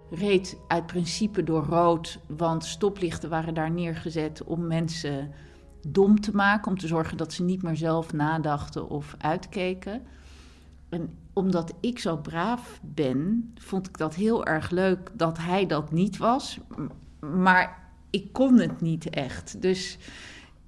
Reed 0.09 0.59
uit 0.67 0.85
principe 0.85 1.43
door 1.43 1.63
rood, 1.63 2.19
want 2.27 2.65
stoplichten 2.65 3.29
waren 3.29 3.53
daar 3.53 3.71
neergezet 3.71 4.43
om 4.43 4.67
mensen 4.67 5.31
dom 5.87 6.19
te 6.19 6.35
maken, 6.35 6.71
om 6.71 6.77
te 6.77 6.87
zorgen 6.87 7.17
dat 7.17 7.33
ze 7.33 7.43
niet 7.43 7.63
meer 7.63 7.75
zelf 7.75 8.13
nadachten 8.13 8.89
of 8.89 9.15
uitkeken. 9.17 10.01
En 10.89 11.17
omdat 11.33 11.73
ik 11.79 11.99
zo 11.99 12.17
braaf 12.17 12.79
ben, 12.83 13.51
vond 13.55 13.87
ik 13.87 13.97
dat 13.97 14.15
heel 14.15 14.45
erg 14.45 14.69
leuk 14.69 15.11
dat 15.13 15.37
hij 15.37 15.65
dat 15.65 15.91
niet 15.91 16.17
was. 16.17 16.59
Maar 17.19 17.89
ik 18.09 18.33
kon 18.33 18.59
het 18.59 18.81
niet 18.81 19.09
echt. 19.09 19.61
Dus 19.61 19.97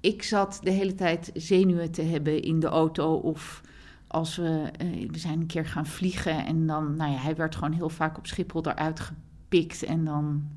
ik 0.00 0.22
zat 0.22 0.60
de 0.62 0.70
hele 0.70 0.94
tijd 0.94 1.30
zenuwen 1.34 1.90
te 1.90 2.02
hebben 2.02 2.42
in 2.42 2.60
de 2.60 2.66
auto 2.66 3.14
of 3.14 3.62
als 4.06 4.36
we, 4.36 4.70
uh, 4.82 5.10
we 5.10 5.18
zijn 5.18 5.40
een 5.40 5.46
keer 5.46 5.66
gaan 5.66 5.86
vliegen 5.86 6.46
en 6.46 6.66
dan, 6.66 6.96
nou 6.96 7.12
ja, 7.12 7.18
hij 7.18 7.36
werd 7.36 7.54
gewoon 7.54 7.72
heel 7.72 7.88
vaak 7.88 8.18
op 8.18 8.26
Schiphol 8.26 8.66
eruit 8.66 9.00
gepikt 9.00 9.82
en 9.82 10.04
dan 10.04 10.48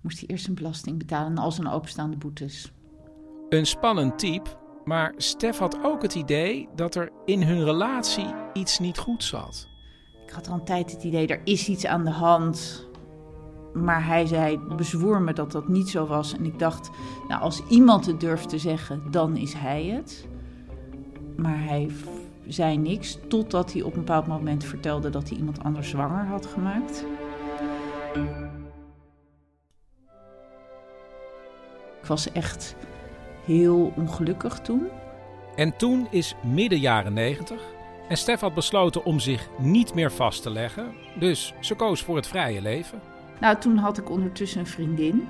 moest 0.00 0.18
hij 0.18 0.28
eerst 0.28 0.48
een 0.48 0.54
belasting 0.54 0.98
betalen 0.98 1.30
en 1.30 1.38
al 1.38 1.52
zijn 1.52 1.68
openstaande 1.68 2.16
boetes. 2.16 2.72
Een 3.48 3.66
spannend 3.66 4.18
type, 4.18 4.50
maar 4.84 5.14
Stef 5.16 5.58
had 5.58 5.78
ook 5.82 6.02
het 6.02 6.14
idee 6.14 6.68
dat 6.74 6.94
er 6.94 7.10
in 7.24 7.42
hun 7.42 7.64
relatie 7.64 8.34
iets 8.52 8.78
niet 8.78 8.98
goed 8.98 9.24
zat. 9.24 9.68
Ik 10.26 10.32
had 10.32 10.48
al 10.48 10.54
een 10.54 10.64
tijd 10.64 10.90
het 10.92 11.02
idee, 11.02 11.26
er 11.26 11.40
is 11.44 11.68
iets 11.68 11.86
aan 11.86 12.04
de 12.04 12.10
hand. 12.10 12.88
Maar 13.74 14.06
hij 14.06 14.26
zei, 14.26 14.58
bezwoer 14.76 15.22
me 15.22 15.32
dat 15.32 15.52
dat 15.52 15.68
niet 15.68 15.88
zo 15.88 16.06
was. 16.06 16.36
En 16.36 16.44
ik 16.44 16.58
dacht, 16.58 16.90
nou 17.28 17.42
als 17.42 17.62
iemand 17.68 18.06
het 18.06 18.20
durft 18.20 18.48
te 18.48 18.58
zeggen, 18.58 19.02
dan 19.10 19.36
is 19.36 19.52
hij 19.52 19.84
het. 19.84 20.26
Maar 21.36 21.64
hij 21.64 21.90
zei 22.46 22.76
niks, 22.76 23.18
totdat 23.28 23.72
hij 23.72 23.82
op 23.82 23.92
een 23.92 23.98
bepaald 23.98 24.26
moment 24.26 24.64
vertelde 24.64 25.10
dat 25.10 25.28
hij 25.28 25.38
iemand 25.38 25.64
anders 25.64 25.88
zwanger 25.88 26.26
had 26.26 26.46
gemaakt. 26.46 27.04
Ik 32.00 32.06
was 32.06 32.32
echt 32.32 32.76
heel 33.50 33.92
ongelukkig 33.96 34.58
toen. 34.58 34.88
En 35.56 35.76
toen 35.76 36.06
is 36.10 36.34
midden 36.42 36.78
jaren 36.78 37.12
90 37.12 37.60
en 38.08 38.16
Stef 38.16 38.40
had 38.40 38.54
besloten 38.54 39.04
om 39.04 39.20
zich 39.20 39.48
niet 39.58 39.94
meer 39.94 40.12
vast 40.12 40.42
te 40.42 40.50
leggen. 40.50 40.94
Dus 41.18 41.54
ze 41.60 41.74
koos 41.74 42.02
voor 42.02 42.16
het 42.16 42.26
vrije 42.26 42.62
leven. 42.62 43.00
Nou, 43.40 43.58
toen 43.58 43.76
had 43.76 43.98
ik 43.98 44.10
ondertussen 44.10 44.60
een 44.60 44.66
vriendin. 44.66 45.28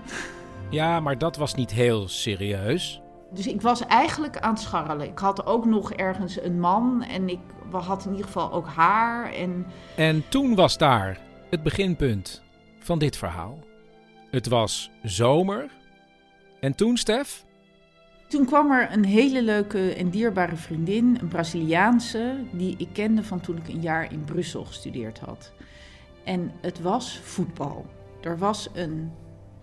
Ja, 0.71 1.01
maar 1.01 1.19
dat 1.19 1.37
was 1.37 1.55
niet 1.55 1.71
heel 1.71 2.09
serieus. 2.09 3.01
Dus 3.31 3.47
ik 3.47 3.61
was 3.61 3.87
eigenlijk 3.87 4.39
aan 4.39 4.53
het 4.53 4.61
scharrelen. 4.61 5.07
Ik 5.07 5.19
had 5.19 5.47
ook 5.47 5.65
nog 5.65 5.93
ergens 5.93 6.43
een 6.43 6.61
man 6.61 7.03
en 7.03 7.29
ik 7.29 7.39
had 7.71 8.05
in 8.05 8.11
ieder 8.11 8.27
geval 8.27 8.53
ook 8.53 8.67
haar. 8.67 9.33
En, 9.33 9.67
en 9.97 10.25
toen 10.29 10.55
was 10.55 10.79
daar 10.79 11.19
het 11.51 11.63
beginpunt 11.63 12.43
van 12.79 12.99
dit 12.99 13.17
verhaal. 13.17 13.59
Het 14.31 14.49
was 14.49 14.91
zomer. 15.03 15.71
En 16.61 16.75
toen, 16.75 16.97
Stef? 16.97 17.45
Toen 18.31 18.47
kwam 18.47 18.70
er 18.70 18.93
een 18.93 19.05
hele 19.05 19.43
leuke 19.43 19.94
en 19.94 20.11
dierbare 20.11 20.57
vriendin, 20.57 21.19
een 21.20 21.28
Braziliaanse, 21.28 22.44
die 22.52 22.74
ik 22.78 22.89
kende 22.93 23.24
van 23.24 23.40
toen 23.40 23.57
ik 23.57 23.69
een 23.69 23.81
jaar 23.81 24.12
in 24.12 24.24
Brussel 24.24 24.65
gestudeerd 24.65 25.19
had. 25.19 25.52
En 26.24 26.52
het 26.61 26.81
was 26.81 27.20
voetbal. 27.23 27.86
Er 28.23 28.39
was 28.39 28.69
een 28.73 29.11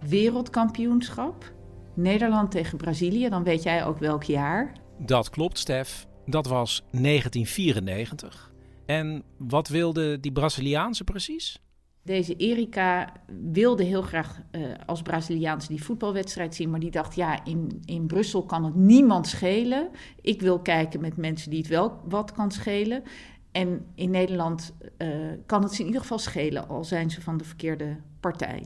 wereldkampioenschap. 0.07 1.51
Nederland 1.93 2.51
tegen 2.51 2.77
Brazilië, 2.77 3.29
dan 3.29 3.43
weet 3.43 3.63
jij 3.63 3.85
ook 3.85 3.99
welk 3.99 4.23
jaar. 4.23 4.71
Dat 4.97 5.29
klopt, 5.29 5.59
Stef. 5.59 6.07
Dat 6.25 6.47
was 6.47 6.83
1994. 6.91 8.51
En 8.85 9.23
wat 9.37 9.67
wilde 9.67 10.19
die 10.19 10.31
Braziliaanse 10.31 11.03
precies? 11.03 11.59
Deze 12.07 12.35
Erika 12.35 13.13
wilde 13.51 13.83
heel 13.83 14.01
graag 14.01 14.41
uh, 14.51 14.61
als 14.85 15.01
Braziliaanse 15.01 15.67
die 15.67 15.83
voetbalwedstrijd 15.83 16.55
zien, 16.55 16.69
maar 16.69 16.79
die 16.79 16.91
dacht, 16.91 17.15
ja, 17.15 17.45
in, 17.45 17.81
in 17.85 18.05
Brussel 18.05 18.43
kan 18.43 18.63
het 18.63 18.75
niemand 18.75 19.27
schelen. 19.27 19.89
Ik 20.21 20.41
wil 20.41 20.59
kijken 20.59 21.01
met 21.01 21.17
mensen 21.17 21.49
die 21.49 21.59
het 21.59 21.67
wel 21.67 21.99
wat 22.07 22.31
kan 22.31 22.51
schelen. 22.51 23.03
En 23.51 23.85
in 23.95 24.09
Nederland 24.09 24.73
uh, 24.97 25.07
kan 25.45 25.63
het 25.63 25.73
ze 25.73 25.79
in 25.79 25.85
ieder 25.85 26.01
geval 26.01 26.19
schelen, 26.19 26.69
al 26.69 26.83
zijn 26.83 27.09
ze 27.09 27.21
van 27.21 27.37
de 27.37 27.43
verkeerde 27.43 27.97
partij. 28.19 28.63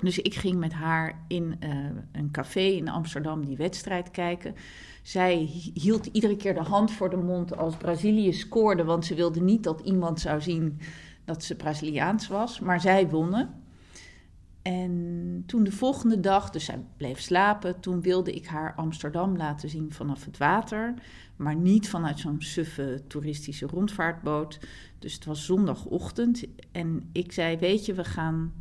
Dus 0.00 0.18
ik 0.18 0.34
ging 0.34 0.58
met 0.58 0.72
haar 0.72 1.24
in 1.28 1.56
uh, 1.64 1.74
een 2.12 2.30
café 2.30 2.60
in 2.60 2.88
Amsterdam 2.88 3.44
die 3.44 3.56
wedstrijd 3.56 4.10
kijken. 4.10 4.54
Zij 5.02 5.34
hield 5.74 6.06
iedere 6.06 6.36
keer 6.36 6.54
de 6.54 6.62
hand 6.62 6.90
voor 6.90 7.10
de 7.10 7.16
mond 7.16 7.56
als 7.56 7.76
Brazilië 7.76 8.32
scoorde, 8.32 8.84
want 8.84 9.04
ze 9.04 9.14
wilde 9.14 9.40
niet 9.40 9.62
dat 9.64 9.80
iemand 9.80 10.20
zou 10.20 10.40
zien 10.40 10.78
dat 11.30 11.44
ze 11.44 11.54
Braziliaans 11.54 12.28
was. 12.28 12.60
Maar 12.60 12.80
zij 12.80 13.08
wonnen. 13.08 13.54
En 14.62 15.42
toen 15.46 15.64
de 15.64 15.72
volgende 15.72 16.20
dag, 16.20 16.50
dus 16.50 16.64
zij 16.64 16.84
bleef 16.96 17.20
slapen, 17.20 17.80
toen 17.80 18.00
wilde 18.00 18.32
ik 18.32 18.46
haar 18.46 18.74
Amsterdam 18.74 19.36
laten 19.36 19.68
zien 19.68 19.92
vanaf 19.92 20.24
het 20.24 20.38
water. 20.38 20.94
Maar 21.36 21.56
niet 21.56 21.88
vanuit 21.88 22.18
zo'n 22.18 22.42
suffe 22.42 23.02
toeristische 23.06 23.66
rondvaartboot. 23.66 24.60
Dus 24.98 25.14
het 25.14 25.24
was 25.24 25.44
zondagochtend. 25.44 26.44
En 26.72 27.08
ik 27.12 27.32
zei: 27.32 27.56
Weet 27.56 27.86
je, 27.86 27.94
we 27.94 28.04
gaan 28.04 28.52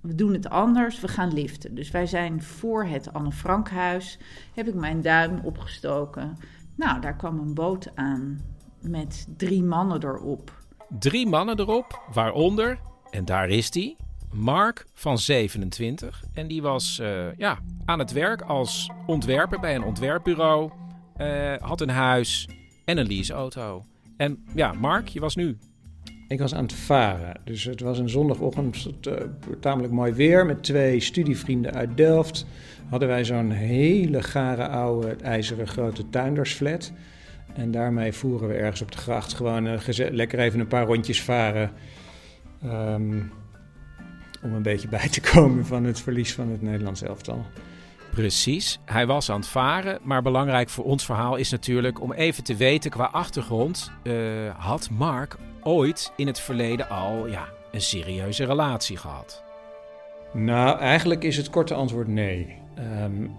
we 0.00 0.14
doen 0.14 0.32
het 0.32 0.48
anders, 0.48 1.00
we 1.00 1.08
gaan 1.08 1.32
liften. 1.32 1.74
Dus 1.74 1.90
wij 1.90 2.06
zijn 2.06 2.42
voor 2.42 2.84
het 2.84 3.12
Anne 3.12 3.32
Frankhuis, 3.32 4.18
heb 4.54 4.68
ik 4.68 4.74
mijn 4.74 5.02
duim 5.02 5.40
opgestoken. 5.42 6.36
Nou, 6.74 7.00
daar 7.00 7.16
kwam 7.16 7.38
een 7.38 7.54
boot 7.54 7.96
aan 7.96 8.40
met 8.80 9.26
drie 9.36 9.62
mannen 9.62 10.04
erop. 10.04 10.59
Drie 10.98 11.26
mannen 11.26 11.58
erop, 11.58 12.02
waaronder, 12.12 12.78
en 13.10 13.24
daar 13.24 13.48
is 13.48 13.74
hij, 13.74 13.96
Mark 14.32 14.86
van 14.94 15.18
27. 15.18 16.24
En 16.32 16.48
die 16.48 16.62
was 16.62 16.98
uh, 17.02 17.36
ja, 17.36 17.58
aan 17.84 17.98
het 17.98 18.12
werk 18.12 18.42
als 18.42 18.90
ontwerper 19.06 19.60
bij 19.60 19.74
een 19.74 19.84
ontwerpbureau. 19.84 20.70
Uh, 21.20 21.54
had 21.58 21.80
een 21.80 21.90
huis 21.90 22.48
en 22.84 22.98
een 22.98 23.06
leaseauto. 23.06 23.84
En 24.16 24.44
ja, 24.54 24.72
Mark, 24.72 25.08
je 25.08 25.20
was 25.20 25.36
nu 25.36 25.58
ik 26.30 26.38
was 26.38 26.54
aan 26.54 26.62
het 26.62 26.72
varen. 26.72 27.40
Dus 27.44 27.64
het 27.64 27.80
was 27.80 27.98
een 27.98 28.08
zondagochtend, 28.08 28.88
uh, 29.08 29.14
tamelijk 29.60 29.92
mooi 29.92 30.12
weer. 30.12 30.46
Met 30.46 30.62
twee 30.62 31.00
studievrienden 31.00 31.74
uit 31.74 31.96
Delft 31.96 32.46
hadden 32.88 33.08
wij 33.08 33.24
zo'n 33.24 33.50
hele 33.50 34.22
gare 34.22 34.68
oude 34.68 35.16
ijzeren 35.22 35.68
grote 35.68 36.08
tuindersflat. 36.08 36.92
En 37.54 37.70
daarmee 37.70 38.12
voeren 38.12 38.48
we 38.48 38.54
ergens 38.54 38.82
op 38.82 38.92
de 38.92 38.98
gracht 38.98 39.34
gewoon 39.34 39.66
uh, 39.66 40.10
lekker 40.10 40.38
even 40.38 40.60
een 40.60 40.66
paar 40.66 40.86
rondjes 40.86 41.22
varen. 41.22 41.70
Um, 42.64 43.32
om 44.42 44.54
een 44.54 44.62
beetje 44.62 44.88
bij 44.98 45.08
te 45.08 45.20
komen 45.20 45.66
van 45.66 45.84
het 45.84 46.00
verlies 46.00 46.34
van 46.34 46.48
het 46.48 46.62
Nederlands 46.62 47.02
elftal. 47.02 47.44
Precies, 48.10 48.78
hij 48.84 49.06
was 49.06 49.30
aan 49.30 49.40
het 49.40 49.48
varen. 49.48 49.98
Maar 50.02 50.22
belangrijk 50.22 50.68
voor 50.68 50.84
ons 50.84 51.04
verhaal 51.04 51.36
is 51.36 51.50
natuurlijk 51.50 52.00
om 52.00 52.12
even 52.12 52.44
te 52.44 52.56
weten 52.56 52.90
qua 52.90 53.04
achtergrond. 53.04 53.92
Uh, 54.02 54.14
had 54.56 54.90
Mark 54.90 55.36
ooit 55.62 56.12
in 56.16 56.26
het 56.26 56.40
verleden 56.40 56.88
al 56.88 57.26
ja, 57.26 57.48
een 57.72 57.80
serieuze 57.80 58.44
relatie 58.44 58.96
gehad? 58.96 59.42
Nou, 60.32 60.78
eigenlijk 60.78 61.24
is 61.24 61.36
het 61.36 61.50
korte 61.50 61.74
antwoord 61.74 62.08
nee. 62.08 62.56
Um, 62.78 63.30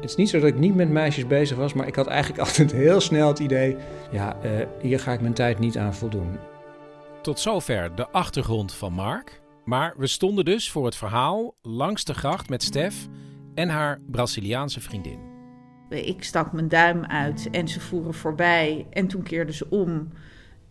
het 0.00 0.04
is 0.04 0.16
niet 0.16 0.28
zo 0.28 0.38
dat 0.38 0.48
ik 0.48 0.58
niet 0.58 0.74
met 0.74 0.88
meisjes 0.88 1.26
bezig 1.26 1.56
was, 1.56 1.72
maar 1.72 1.86
ik 1.86 1.94
had 1.94 2.06
eigenlijk 2.06 2.40
altijd 2.48 2.72
heel 2.72 3.00
snel 3.00 3.28
het 3.28 3.38
idee: 3.38 3.76
ja, 4.10 4.36
uh, 4.44 4.50
hier 4.80 5.00
ga 5.00 5.12
ik 5.12 5.20
mijn 5.20 5.34
tijd 5.34 5.58
niet 5.58 5.78
aan 5.78 5.94
voldoen. 5.94 6.38
Tot 7.22 7.40
zover 7.40 7.94
de 7.94 8.08
achtergrond 8.08 8.72
van 8.72 8.92
Mark. 8.92 9.40
Maar 9.64 9.94
we 9.96 10.06
stonden 10.06 10.44
dus 10.44 10.70
voor 10.70 10.84
het 10.84 10.96
verhaal 10.96 11.54
langs 11.62 12.04
de 12.04 12.14
gracht 12.14 12.48
met 12.48 12.62
Stef 12.62 13.06
en 13.54 13.68
haar 13.68 14.00
Braziliaanse 14.10 14.80
vriendin. 14.80 15.18
Ik 15.88 16.24
stak 16.24 16.52
mijn 16.52 16.68
duim 16.68 17.04
uit 17.04 17.48
en 17.50 17.68
ze 17.68 17.80
voeren 17.80 18.14
voorbij 18.14 18.86
en 18.90 19.06
toen 19.06 19.22
keerden 19.22 19.54
ze 19.54 19.66
om 19.70 20.08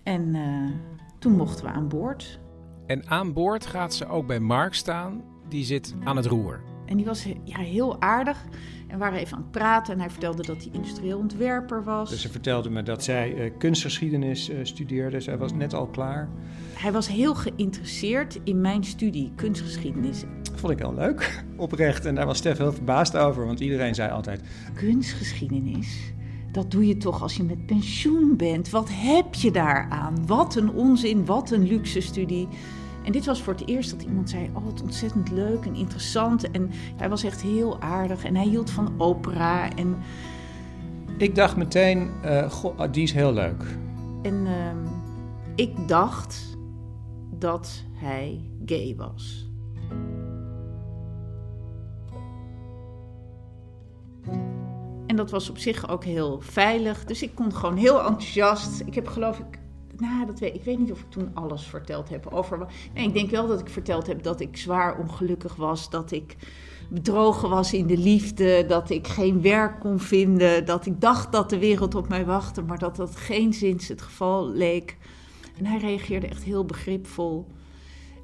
en 0.03 0.35
uh, 0.35 0.71
toen 1.19 1.35
mochten 1.35 1.65
we 1.65 1.71
aan 1.71 1.87
boord. 1.87 2.39
En 2.85 3.09
aan 3.09 3.33
boord 3.33 3.65
gaat 3.65 3.93
ze 3.93 4.07
ook 4.07 4.27
bij 4.27 4.39
Mark 4.39 4.73
staan, 4.73 5.23
die 5.49 5.65
zit 5.65 5.95
aan 6.03 6.15
het 6.15 6.25
roer. 6.25 6.61
En 6.85 6.97
die 6.97 7.05
was 7.05 7.23
ja, 7.43 7.57
heel 7.57 8.01
aardig. 8.01 8.45
En 8.87 8.97
waren 8.97 9.19
even 9.19 9.37
aan 9.37 9.41
het 9.41 9.51
praten. 9.51 9.93
En 9.93 9.99
hij 9.99 10.09
vertelde 10.09 10.43
dat 10.43 10.57
hij 10.57 10.69
industrieel 10.71 11.17
ontwerper 11.17 11.83
was. 11.83 12.09
Dus 12.09 12.21
ze 12.21 12.29
vertelde 12.29 12.69
me 12.69 12.83
dat 12.83 13.03
zij 13.03 13.33
uh, 13.35 13.51
kunstgeschiedenis 13.57 14.49
uh, 14.49 14.57
studeerde. 14.63 15.19
Zij 15.19 15.37
was 15.37 15.53
net 15.53 15.73
al 15.73 15.87
klaar. 15.87 16.29
Hij 16.73 16.91
was 16.91 17.07
heel 17.07 17.35
geïnteresseerd 17.35 18.39
in 18.43 18.61
mijn 18.61 18.83
studie, 18.83 19.31
kunstgeschiedenis. 19.35 20.23
Vond 20.55 20.73
ik 20.73 20.79
heel 20.79 20.93
leuk, 20.93 21.43
oprecht. 21.57 22.05
En 22.05 22.15
daar 22.15 22.25
was 22.25 22.37
Stef 22.37 22.57
heel 22.57 22.73
verbaasd 22.73 23.17
over. 23.17 23.45
Want 23.45 23.59
iedereen 23.59 23.95
zei 23.95 24.11
altijd... 24.11 24.41
Kunstgeschiedenis? 24.73 26.13
Dat 26.51 26.71
doe 26.71 26.87
je 26.87 26.97
toch 26.97 27.21
als 27.21 27.35
je 27.35 27.43
met 27.43 27.65
pensioen 27.65 28.35
bent. 28.37 28.69
Wat 28.69 28.89
heb 28.91 29.33
je 29.33 29.51
daaraan? 29.51 30.27
Wat 30.27 30.55
een 30.55 30.71
onzin, 30.71 31.25
wat 31.25 31.51
een 31.51 31.67
luxe 31.67 32.01
studie. 32.01 32.47
En 33.05 33.11
dit 33.11 33.25
was 33.25 33.41
voor 33.41 33.53
het 33.53 33.67
eerst 33.67 33.91
dat 33.91 34.01
iemand 34.01 34.29
zei: 34.29 34.49
Oh, 34.53 34.65
wat 34.65 34.81
ontzettend 34.81 35.31
leuk 35.31 35.65
en 35.65 35.75
interessant. 35.75 36.51
En 36.51 36.69
hij 36.71 37.09
was 37.09 37.23
echt 37.23 37.41
heel 37.41 37.81
aardig 37.81 38.25
en 38.25 38.35
hij 38.35 38.45
hield 38.45 38.69
van 38.69 38.93
opera. 38.97 39.75
En... 39.75 39.97
Ik 41.17 41.35
dacht 41.35 41.55
meteen: 41.55 42.09
uh, 42.25 42.51
goh, 42.51 42.91
die 42.91 43.03
is 43.03 43.11
heel 43.11 43.33
leuk. 43.33 43.63
En 44.21 44.33
uh, 44.45 44.51
ik 45.55 45.87
dacht 45.87 46.57
dat 47.39 47.83
hij 47.93 48.49
gay 48.65 48.95
was. 48.97 49.49
En 55.07 55.15
dat 55.15 55.31
was 55.31 55.49
op 55.49 55.57
zich 55.57 55.89
ook 55.89 56.03
heel 56.03 56.39
veilig. 56.41 57.05
Dus 57.05 57.21
ik 57.21 57.35
kon 57.35 57.53
gewoon 57.53 57.77
heel 57.77 57.99
enthousiast. 57.99 58.81
Ik 58.85 58.95
heb 58.95 59.07
geloof 59.07 59.39
ik. 59.39 59.59
Nou, 59.97 60.25
dat 60.25 60.39
weet, 60.39 60.55
ik 60.55 60.63
weet 60.63 60.79
niet 60.79 60.91
of 60.91 60.99
ik 60.99 61.09
toen 61.09 61.29
alles 61.33 61.63
verteld 61.63 62.09
heb 62.09 62.27
over. 62.27 62.67
Nee, 62.93 63.07
ik 63.07 63.13
denk 63.13 63.29
wel 63.29 63.47
dat 63.47 63.59
ik 63.59 63.69
verteld 63.69 64.07
heb 64.07 64.23
dat 64.23 64.39
ik 64.39 64.57
zwaar 64.57 64.99
ongelukkig 64.99 65.55
was. 65.55 65.89
Dat 65.89 66.11
ik 66.11 66.35
bedrogen 66.89 67.49
was 67.49 67.73
in 67.73 67.87
de 67.87 67.97
liefde. 67.97 68.65
Dat 68.67 68.89
ik 68.89 69.07
geen 69.07 69.41
werk 69.41 69.79
kon 69.79 69.99
vinden. 69.99 70.65
Dat 70.65 70.85
ik 70.85 71.01
dacht 71.01 71.31
dat 71.31 71.49
de 71.49 71.59
wereld 71.59 71.95
op 71.95 72.09
mij 72.09 72.25
wachtte. 72.25 72.61
Maar 72.61 72.79
dat 72.79 72.95
dat 72.95 73.15
geen 73.15 73.53
zins 73.53 73.87
het 73.87 74.01
geval 74.01 74.49
leek. 74.49 74.97
En 75.57 75.65
hij 75.65 75.77
reageerde 75.77 76.27
echt 76.27 76.43
heel 76.43 76.65
begripvol. 76.65 77.47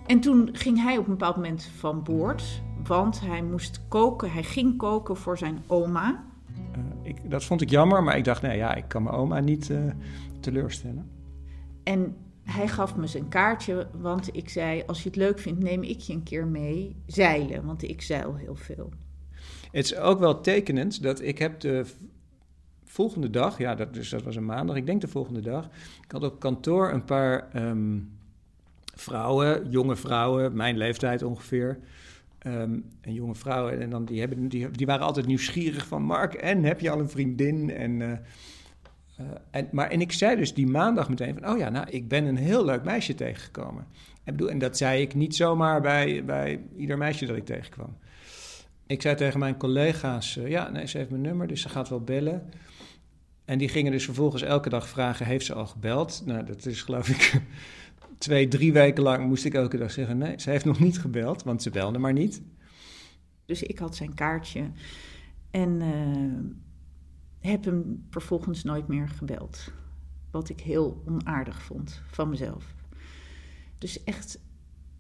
En 0.06 0.20
toen 0.20 0.50
ging 0.52 0.84
hij 0.84 0.98
op 0.98 1.06
een 1.06 1.12
bepaald 1.12 1.36
moment 1.36 1.70
van 1.78 2.04
boord. 2.04 2.62
Want 2.84 3.22
hij 3.22 3.44
moest 3.44 3.82
koken. 3.88 4.32
Hij 4.32 4.44
ging 4.44 4.78
koken 4.78 5.18
voor 5.18 5.38
zijn 5.38 5.64
oma. 5.68 6.24
Uh, 6.58 6.84
ik, 7.04 7.30
dat 7.30 7.44
vond 7.44 7.62
ik 7.62 7.70
jammer, 7.70 8.04
maar 8.04 8.18
ik 8.18 8.24
dacht, 8.24 8.42
nee, 8.42 8.58
ja, 8.58 8.76
ik 8.76 8.88
kan 8.88 9.04
mijn 9.04 9.16
oma 9.16 9.40
niet 9.40 9.70
uh, 9.70 9.80
teleurstellen. 10.40 11.21
En 11.92 12.16
hij 12.44 12.68
gaf 12.68 12.96
me 12.96 13.08
zijn 13.08 13.28
kaartje, 13.28 13.88
want 14.02 14.36
ik 14.36 14.50
zei: 14.50 14.84
Als 14.88 15.04
je 15.04 15.08
het 15.10 15.18
leuk 15.18 15.40
vindt, 15.40 15.64
neem 15.64 15.84
ik 15.84 16.00
je 16.00 16.14
een 16.14 16.24
keer 16.24 16.48
mee 16.48 16.96
zeilen, 17.06 17.66
want 17.66 17.84
ik 17.84 18.02
zeil 18.02 18.36
heel 18.36 18.56
veel. 18.56 18.90
Het 19.72 19.86
is 19.86 19.96
ook 19.96 20.20
wel 20.20 20.42
tekenend 20.42 21.04
dat 21.04 21.22
ik 21.22 21.38
heb 21.38 21.60
de 21.60 21.86
volgende 22.84 23.30
dag, 23.30 23.58
ja, 23.58 23.76
dat, 23.76 23.94
dus 23.94 24.10
dat 24.10 24.24
was 24.24 24.36
een 24.36 24.46
maandag, 24.46 24.76
ik 24.76 24.86
denk 24.86 25.02
de 25.02 25.08
volgende 25.08 25.42
dag, 25.42 25.70
ik 26.04 26.12
had 26.12 26.24
op 26.24 26.40
kantoor 26.40 26.92
een 26.92 27.04
paar 27.04 27.50
um, 27.56 28.12
vrouwen, 28.96 29.70
jonge 29.70 29.96
vrouwen, 29.96 30.56
mijn 30.56 30.78
leeftijd 30.78 31.24
ongeveer. 31.24 31.80
Um, 32.48 32.86
en 33.02 33.14
jonge 33.14 33.36
vrouwen, 33.36 33.82
en 33.82 33.90
dan, 33.90 34.06
die, 34.06 34.20
hebben, 34.20 34.48
die, 34.48 34.86
waren 34.86 35.06
altijd 35.06 35.26
nieuwsgierig 35.26 35.88
van... 35.88 36.04
Mark, 36.04 36.34
en 36.34 36.64
heb 36.64 36.80
je 36.80 36.90
al 36.90 37.00
een 37.00 37.10
vriendin? 37.10 37.70
En, 37.70 38.00
uh, 38.00 38.12
uh, 39.22 39.32
en, 39.52 39.68
maar, 39.72 39.90
en 39.90 40.02
ik 40.02 40.12
zei 40.12 40.36
dus 40.36 40.54
die 40.54 40.68
maandag 40.68 41.10
meteen 41.10 41.38
van... 41.40 41.52
oh 41.52 41.58
ja, 41.58 41.70
nou, 41.70 41.90
ik 41.90 42.08
ben 42.08 42.26
een 42.26 42.38
heel 42.38 42.66
leuk 42.66 42.84
meisje 42.84 43.16
tegengekomen. 43.16 43.86
En, 44.24 44.34
bedoel, 44.34 44.50
en 44.50 44.60
dat 44.60 44.78
zei 44.78 45.02
ik 45.02 45.16
niet 45.16 45.36
zomaar 45.36 45.82
bij, 45.82 46.26
bij 46.26 46.60
ieder 46.78 46.98
meisje 46.98 47.26
dat 47.26 47.36
ik 47.36 47.46
tegenkwam. 47.46 47.98
Ik 48.88 49.02
zei 49.02 49.16
tegen 49.16 49.40
mijn 49.40 49.58
collega's... 49.58 50.36
Uh, 50.36 50.50
ja, 50.50 50.70
nee, 50.70 50.88
ze 50.88 50.98
heeft 50.98 51.10
mijn 51.10 51.22
nummer, 51.22 51.48
dus 51.48 51.62
ze 51.62 51.70
gaat 51.70 51.90
wel 51.90 52.02
bellen. 52.02 52.50
En 53.46 53.58
die 53.58 53.70
gingen 53.70 53.92
dus 53.92 54.06
vervolgens 54.06 54.42
elke 54.42 54.70
dag 54.70 54.88
vragen... 54.88 55.26
heeft 55.26 55.46
ze 55.46 55.54
al 55.54 55.68
gebeld? 55.68 56.24
Nou, 56.26 56.46
dat 56.46 56.66
is 56.66 56.82
geloof 56.82 57.10
ik 57.10 57.42
twee, 58.18 58.48
drie 58.48 58.74
weken 58.74 59.04
lang 59.04 59.28
moest 59.28 59.46
ik 59.46 59.54
elke 59.54 59.78
dag 59.78 59.92
zeggen: 59.92 60.18
nee, 60.18 60.34
ze 60.38 60.50
heeft 60.50 60.66
nog 60.66 60.80
niet 60.80 61.00
gebeld, 61.00 61.44
want 61.44 61.64
ze 61.64 61.70
belde 61.70 62.00
maar 62.00 62.14
niet. 62.14 62.42
Dus 63.46 63.64
ik 63.64 63.80
had 63.80 63.96
zijn 63.96 64.14
kaartje 64.14 64.64
en 65.52 65.82
uh, 65.82 66.54
heb 67.42 67.66
hem 67.66 68.06
vervolgens 68.10 68.64
nooit 68.64 68.88
meer 68.88 69.10
gebeld. 69.10 69.72
Wat 70.32 70.50
ik 70.50 70.60
heel 70.60 71.04
onaardig 71.08 71.62
vond 71.62 72.02
van 72.12 72.30
mezelf. 72.30 72.76
Dus 73.78 74.04
echt 74.04 74.40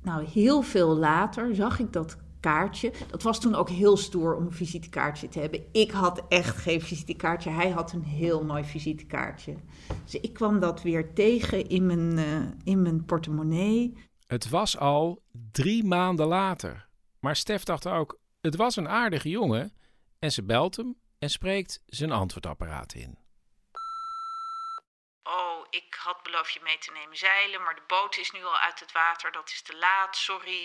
nou, 0.01 0.25
heel 0.25 0.61
veel 0.61 0.95
later 0.95 1.55
zag 1.55 1.79
ik 1.79 1.93
dat 1.93 2.17
kaartje. 2.39 2.93
Dat 3.09 3.23
was 3.23 3.39
toen 3.39 3.55
ook 3.55 3.69
heel 3.69 3.97
stoer 3.97 4.35
om 4.35 4.45
een 4.45 4.51
visitekaartje 4.51 5.27
te 5.27 5.39
hebben. 5.39 5.63
Ik 5.71 5.91
had 5.91 6.23
echt 6.27 6.57
geen 6.57 6.81
visitekaartje. 6.81 7.49
Hij 7.49 7.69
had 7.69 7.93
een 7.93 8.03
heel 8.03 8.43
mooi 8.43 8.63
visitekaartje. 8.63 9.55
Dus 10.03 10.19
ik 10.21 10.33
kwam 10.33 10.59
dat 10.59 10.81
weer 10.81 11.13
tegen 11.13 11.69
in 11.69 11.85
mijn, 11.85 12.17
uh, 12.17 12.41
in 12.63 12.81
mijn 12.81 13.05
portemonnee. 13.05 13.93
Het 14.27 14.49
was 14.49 14.77
al 14.77 15.21
drie 15.51 15.83
maanden 15.83 16.27
later. 16.27 16.87
Maar 17.19 17.35
Stef 17.35 17.63
dacht 17.63 17.87
ook, 17.87 18.19
het 18.41 18.55
was 18.55 18.75
een 18.75 18.89
aardige 18.89 19.29
jongen. 19.29 19.73
En 20.19 20.31
ze 20.31 20.43
belt 20.43 20.75
hem 20.75 20.95
en 21.23 21.29
spreekt 21.29 21.81
zijn 21.85 22.11
antwoordapparaat 22.11 22.93
in. 22.93 23.17
Oh, 25.23 25.65
ik 25.69 25.93
had 25.93 26.23
beloofd 26.23 26.53
je 26.53 26.59
mee 26.63 26.77
te 26.77 26.91
nemen 26.91 27.17
zeilen, 27.17 27.61
maar 27.63 27.75
de 27.75 27.83
boot 27.87 28.17
is 28.17 28.31
nu 28.31 28.43
al 28.43 28.57
uit 28.57 28.79
het 28.79 28.91
water. 28.91 29.31
Dat 29.31 29.49
is 29.49 29.61
te 29.61 29.77
laat, 29.77 30.15
sorry. 30.15 30.63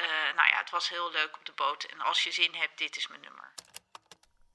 Uh, 0.00 0.34
nou 0.36 0.48
ja, 0.48 0.58
het 0.58 0.70
was 0.70 0.88
heel 0.88 1.10
leuk 1.12 1.36
op 1.38 1.44
de 1.44 1.52
boot. 1.54 1.84
En 1.84 2.00
als 2.00 2.24
je 2.24 2.32
zin 2.32 2.54
hebt, 2.54 2.78
dit 2.78 2.96
is 2.96 3.08
mijn 3.08 3.20
nummer. 3.20 3.54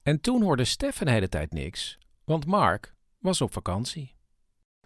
En 0.02 0.20
toen 0.20 0.42
hoorde 0.42 0.64
Stef 0.64 1.00
een 1.00 1.08
hele 1.08 1.28
tijd 1.28 1.52
niks, 1.52 1.98
want 2.24 2.46
Mark 2.46 2.94
was 3.18 3.40
op 3.40 3.52
vakantie. 3.52 4.16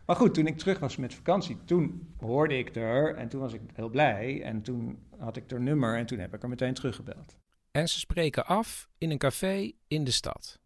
Maar 0.06 0.16
goed, 0.16 0.34
toen 0.34 0.46
ik 0.46 0.58
terug 0.58 0.78
was 0.78 0.96
met 0.96 1.14
vakantie, 1.14 1.64
toen 1.64 2.14
hoorde 2.20 2.58
ik 2.58 2.76
er 2.76 3.14
en 3.14 3.28
toen 3.28 3.40
was 3.40 3.52
ik 3.52 3.60
heel 3.74 3.88
blij. 3.88 4.42
En 4.42 4.62
toen 4.62 5.08
had 5.18 5.36
ik 5.36 5.50
er 5.50 5.60
nummer 5.60 5.96
en 5.96 6.06
toen 6.06 6.18
heb 6.18 6.34
ik 6.34 6.42
er 6.42 6.48
meteen 6.48 6.74
teruggebeld. 6.74 7.36
En 7.76 7.88
ze 7.88 7.98
spreken 7.98 8.46
af 8.46 8.88
in 8.98 9.10
een 9.10 9.18
café 9.18 9.72
in 9.88 10.04
de 10.04 10.10
stad. 10.10 10.58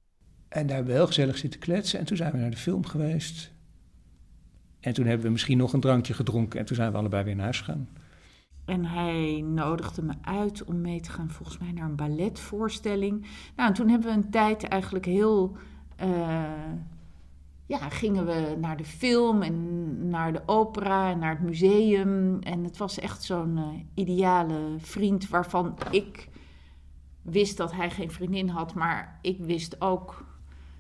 En 0.48 0.66
daar 0.66 0.76
hebben 0.76 0.92
we 0.92 0.98
heel 0.98 1.06
gezellig 1.06 1.38
zitten 1.38 1.60
kletsen. 1.60 1.98
En 1.98 2.04
toen 2.04 2.16
zijn 2.16 2.32
we 2.32 2.38
naar 2.38 2.50
de 2.50 2.56
film 2.56 2.86
geweest. 2.86 3.52
En 4.80 4.92
toen 4.92 5.06
hebben 5.06 5.26
we 5.26 5.32
misschien 5.32 5.58
nog 5.58 5.72
een 5.72 5.80
drankje 5.80 6.14
gedronken. 6.14 6.60
En 6.60 6.66
toen 6.66 6.76
zijn 6.76 6.92
we 6.92 6.98
allebei 6.98 7.24
weer 7.24 7.34
naar 7.34 7.44
huis 7.44 7.58
gegaan. 7.58 7.88
En 8.64 8.84
hij 8.84 9.40
nodigde 9.40 10.02
me 10.02 10.12
uit 10.22 10.64
om 10.64 10.80
mee 10.80 11.00
te 11.00 11.10
gaan, 11.10 11.30
volgens 11.30 11.58
mij, 11.58 11.72
naar 11.72 11.84
een 11.84 11.96
balletvoorstelling. 11.96 13.26
Nou, 13.56 13.68
en 13.68 13.74
toen 13.74 13.88
hebben 13.88 14.08
we 14.08 14.14
een 14.14 14.30
tijd 14.30 14.64
eigenlijk 14.64 15.04
heel. 15.04 15.56
Uh, 16.02 16.44
ja, 17.66 17.88
gingen 17.88 18.26
we 18.26 18.56
naar 18.60 18.76
de 18.76 18.84
film 18.84 19.42
en 19.42 20.08
naar 20.08 20.32
de 20.32 20.42
opera 20.46 21.10
en 21.10 21.18
naar 21.18 21.30
het 21.30 21.42
museum. 21.42 22.38
En 22.42 22.64
het 22.64 22.76
was 22.76 22.98
echt 22.98 23.22
zo'n 23.22 23.56
uh, 23.56 23.66
ideale 23.94 24.74
vriend 24.78 25.28
waarvan 25.28 25.78
ik 25.90 26.30
wist 27.22 27.56
dat 27.56 27.72
hij 27.72 27.90
geen 27.90 28.10
vriendin 28.10 28.48
had, 28.48 28.74
maar 28.74 29.18
ik 29.22 29.38
wist 29.38 29.80
ook 29.80 30.24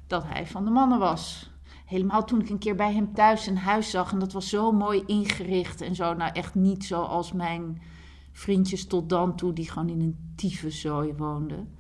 dat 0.06 0.24
hij 0.26 0.46
van 0.46 0.64
de 0.64 0.70
mannen 0.70 0.98
was. 0.98 1.50
Helemaal 1.86 2.24
toen 2.24 2.40
ik 2.40 2.48
een 2.48 2.58
keer 2.58 2.74
bij 2.74 2.92
hem 2.92 3.14
thuis 3.14 3.46
een 3.46 3.56
huis 3.56 3.90
zag 3.90 4.12
en 4.12 4.18
dat 4.18 4.32
was 4.32 4.48
zo 4.48 4.72
mooi 4.72 5.02
ingericht 5.06 5.80
en 5.80 5.94
zo. 5.94 6.14
Nou, 6.14 6.32
echt 6.32 6.54
niet 6.54 6.84
zoals 6.84 7.32
mijn 7.32 7.82
vriendjes 8.32 8.86
tot 8.86 9.08
dan 9.08 9.36
toe, 9.36 9.52
die 9.52 9.70
gewoon 9.70 9.88
in 9.88 10.00
een 10.00 10.32
tyfuszooi 10.36 11.12
woonden. 11.16 11.74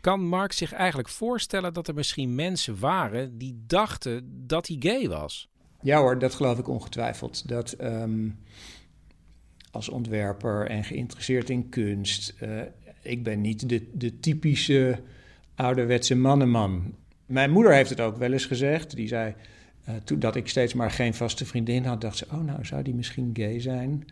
Kan 0.00 0.28
Mark 0.28 0.52
zich 0.52 0.72
eigenlijk 0.72 1.08
voorstellen 1.08 1.72
dat 1.72 1.88
er 1.88 1.94
misschien 1.94 2.34
mensen 2.34 2.78
waren 2.78 3.38
die 3.38 3.64
dachten 3.66 4.46
dat 4.46 4.66
hij 4.66 4.76
gay 4.78 5.08
was? 5.08 5.48
Ja 5.82 5.98
hoor, 5.98 6.18
dat 6.18 6.34
geloof 6.34 6.58
ik 6.58 6.68
ongetwijfeld. 6.68 7.48
Dat 7.48 7.80
um, 7.80 8.38
als 9.70 9.88
ontwerper 9.88 10.66
en 10.66 10.84
geïnteresseerd 10.84 11.50
in 11.50 11.68
kunst, 11.68 12.34
uh, 12.42 12.62
ik 13.02 13.22
ben 13.22 13.40
niet 13.40 13.68
de, 13.68 13.88
de 13.92 14.20
typische 14.20 14.98
ouderwetse 15.54 16.14
mannenman. 16.14 16.94
Mijn 17.26 17.50
moeder 17.50 17.72
heeft 17.72 17.90
het 17.90 18.00
ook 18.00 18.16
wel 18.16 18.32
eens 18.32 18.46
gezegd. 18.46 18.96
Die 18.96 19.08
zei, 19.08 19.34
uh, 19.88 19.94
toen 20.04 20.18
dat 20.18 20.36
ik 20.36 20.48
steeds 20.48 20.74
maar 20.74 20.90
geen 20.90 21.14
vaste 21.14 21.46
vriendin 21.46 21.84
had, 21.84 22.00
dacht 22.00 22.16
ze, 22.16 22.26
oh 22.32 22.40
nou, 22.40 22.64
zou 22.64 22.82
die 22.82 22.94
misschien 22.94 23.30
gay 23.32 23.60
zijn? 23.60 24.06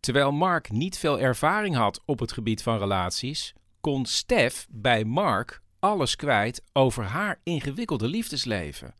Terwijl 0.00 0.32
Mark 0.32 0.70
niet 0.70 0.98
veel 0.98 1.20
ervaring 1.20 1.74
had 1.74 2.02
op 2.04 2.18
het 2.18 2.32
gebied 2.32 2.62
van 2.62 2.78
relaties, 2.78 3.54
kon 3.80 4.06
Stef 4.06 4.66
bij 4.70 5.04
Mark 5.04 5.60
alles 5.78 6.16
kwijt 6.16 6.62
over 6.72 7.04
haar 7.04 7.40
ingewikkelde 7.42 8.08
liefdesleven. 8.08 8.94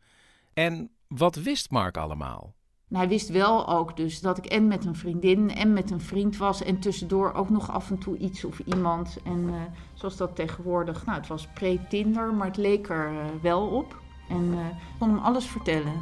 En 0.53 0.89
wat 1.07 1.35
wist 1.35 1.69
Mark 1.69 1.97
allemaal? 1.97 2.55
Hij 2.95 3.07
wist 3.07 3.29
wel 3.29 3.67
ook 3.67 3.97
dus 3.97 4.21
dat 4.21 4.37
ik 4.37 4.45
en 4.45 4.67
met 4.67 4.85
een 4.85 4.95
vriendin 4.95 5.55
en 5.55 5.73
met 5.73 5.91
een 5.91 6.01
vriend 6.01 6.37
was. 6.37 6.63
En 6.63 6.79
tussendoor 6.79 7.33
ook 7.33 7.49
nog 7.49 7.71
af 7.71 7.89
en 7.89 7.97
toe 7.97 8.17
iets 8.17 8.45
of 8.45 8.59
iemand. 8.59 9.17
En 9.23 9.43
uh, 9.43 9.55
zoals 9.93 10.17
dat 10.17 10.35
tegenwoordig, 10.35 11.05
nou 11.05 11.17
het 11.17 11.27
was 11.27 11.47
pre-Tinder, 11.53 12.33
maar 12.33 12.47
het 12.47 12.57
leek 12.57 12.89
er 12.89 13.11
uh, 13.11 13.17
wel 13.41 13.67
op. 13.67 14.01
En 14.29 14.53
ik 14.53 14.99
kon 14.99 15.09
hem 15.09 15.19
alles 15.19 15.45
vertellen. 15.45 15.93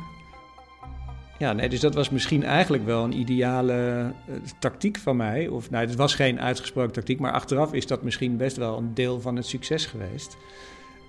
Ja, 1.37 1.53
nee, 1.53 1.69
dus 1.69 1.79
dat 1.79 1.95
was 1.95 2.09
misschien 2.09 2.43
eigenlijk 2.43 2.85
wel 2.85 3.03
een 3.03 3.19
ideale 3.19 4.11
tactiek 4.59 4.97
van 4.97 5.15
mij. 5.15 5.47
Of 5.47 5.69
nou, 5.69 5.85
het 5.85 5.95
was 5.95 6.15
geen 6.15 6.39
uitgesproken 6.39 6.93
tactiek, 6.93 7.19
maar 7.19 7.31
achteraf 7.31 7.73
is 7.73 7.87
dat 7.87 8.03
misschien 8.03 8.37
best 8.37 8.57
wel 8.57 8.77
een 8.77 8.93
deel 8.93 9.21
van 9.21 9.35
het 9.35 9.45
succes 9.45 9.85
geweest. 9.85 10.37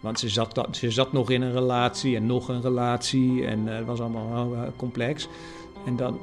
Want 0.01 0.19
ze 0.19 0.29
zat, 0.29 0.69
ze 0.71 0.91
zat 0.91 1.13
nog 1.13 1.31
in 1.31 1.43
een 1.43 1.53
relatie 1.53 2.17
en 2.17 2.27
nog 2.27 2.49
een 2.49 2.61
relatie 2.61 3.47
en 3.47 3.67
het 3.67 3.87
was 3.87 4.01
allemaal 4.01 4.73
complex. 4.77 5.29
En 5.87 5.97
dan, 5.97 6.21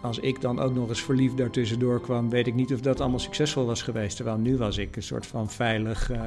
als 0.00 0.18
ik 0.18 0.40
dan 0.40 0.60
ook 0.60 0.74
nog 0.74 0.88
eens 0.88 1.02
verliefd 1.02 1.36
daartussendoor 1.36 2.00
kwam, 2.00 2.30
weet 2.30 2.46
ik 2.46 2.54
niet 2.54 2.72
of 2.72 2.80
dat 2.80 3.00
allemaal 3.00 3.18
succesvol 3.18 3.66
was 3.66 3.82
geweest. 3.82 4.16
Terwijl 4.16 4.38
nu 4.38 4.56
was 4.56 4.78
ik 4.78 4.96
een 4.96 5.02
soort 5.02 5.26
van 5.26 5.50
veilig, 5.50 6.10
uh, 6.10 6.18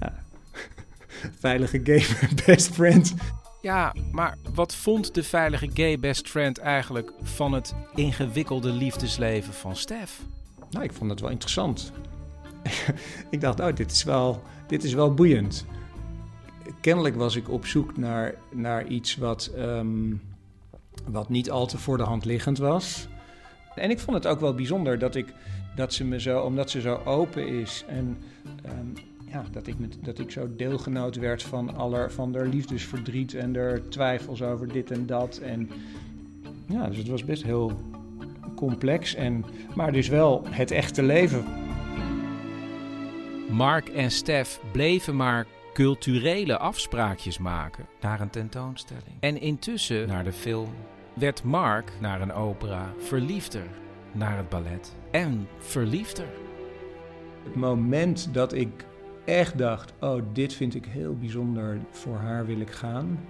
ja, 0.00 0.14
veilige 1.40 1.80
gay 1.84 2.04
best 2.46 2.68
friend. 2.74 3.14
Ja, 3.60 3.94
maar 4.12 4.36
wat 4.54 4.74
vond 4.74 5.14
de 5.14 5.22
veilige 5.22 5.70
gay 5.74 5.98
best 5.98 6.28
friend 6.28 6.58
eigenlijk 6.58 7.12
van 7.22 7.52
het 7.52 7.74
ingewikkelde 7.94 8.72
liefdesleven 8.72 9.54
van 9.54 9.76
Stef? 9.76 10.20
Nou, 10.70 10.84
ik 10.84 10.92
vond 10.92 11.10
het 11.10 11.20
wel 11.20 11.30
interessant. 11.30 11.92
ik 13.30 13.40
dacht, 13.40 13.60
oh, 13.60 13.74
dit 13.74 13.90
is 13.90 14.02
wel, 14.02 14.42
dit 14.66 14.84
is 14.84 14.94
wel 14.94 15.14
boeiend. 15.14 15.66
Kennelijk 16.80 17.16
was 17.16 17.36
ik 17.36 17.50
op 17.50 17.66
zoek 17.66 17.96
naar, 17.96 18.34
naar 18.50 18.86
iets 18.86 19.16
wat. 19.16 19.50
Um, 19.56 20.20
wat 21.06 21.28
niet 21.28 21.50
al 21.50 21.66
te 21.66 21.78
voor 21.78 21.96
de 21.96 22.02
hand 22.02 22.24
liggend 22.24 22.58
was. 22.58 23.08
En 23.74 23.90
ik 23.90 23.98
vond 23.98 24.16
het 24.16 24.26
ook 24.26 24.40
wel 24.40 24.54
bijzonder 24.54 24.98
dat, 24.98 25.14
ik, 25.14 25.34
dat 25.76 25.92
ze 25.92 26.04
me 26.04 26.20
zo, 26.20 26.40
omdat 26.40 26.70
ze 26.70 26.80
zo 26.80 27.00
open 27.04 27.48
is 27.48 27.84
en 27.88 28.18
um, 28.66 28.92
ja, 29.34 29.44
dat, 29.52 29.66
ik 29.66 29.78
met, 29.78 29.96
dat 30.00 30.18
ik 30.18 30.30
zo 30.30 30.48
deelgenoot 30.56 31.16
werd 31.16 31.42
van, 31.42 31.76
aller, 31.76 32.12
van 32.12 32.34
haar 32.34 32.46
liefdesverdriet 32.46 33.34
en 33.34 33.56
er 33.56 33.88
twijfels 33.88 34.42
over 34.42 34.72
dit 34.72 34.90
en 34.90 35.06
dat. 35.06 35.36
En 35.36 35.70
ja, 36.68 36.88
dus 36.88 36.96
het 36.96 37.08
was 37.08 37.24
best 37.24 37.42
heel 37.42 37.72
complex, 38.56 39.14
en, 39.14 39.44
maar 39.74 39.92
dus 39.92 40.08
wel 40.08 40.42
het 40.50 40.70
echte 40.70 41.02
leven. 41.02 41.44
Mark 43.50 43.88
en 43.88 44.10
Stef 44.10 44.60
bleven 44.72 45.16
maar 45.16 45.46
culturele 45.72 46.58
afspraakjes 46.58 47.38
maken 47.38 47.86
naar 48.00 48.20
een 48.20 48.30
tentoonstelling. 48.30 49.16
En 49.20 49.40
intussen 49.40 50.08
naar 50.08 50.24
de 50.24 50.32
film 50.32 50.68
werd 51.14 51.42
Mark 51.42 51.92
naar 52.00 52.20
een 52.20 52.32
opera 52.32 52.92
verliefder 52.98 53.66
naar 54.12 54.36
het 54.36 54.48
ballet 54.48 54.94
en 55.10 55.48
verliefder. 55.58 56.28
Het 57.42 57.54
moment 57.54 58.34
dat 58.34 58.52
ik 58.52 58.84
echt 59.24 59.58
dacht: 59.58 59.92
oh, 60.00 60.22
dit 60.32 60.52
vind 60.52 60.74
ik 60.74 60.84
heel 60.84 61.16
bijzonder, 61.16 61.78
voor 61.90 62.16
haar 62.16 62.46
wil 62.46 62.60
ik 62.60 62.70
gaan. 62.70 63.20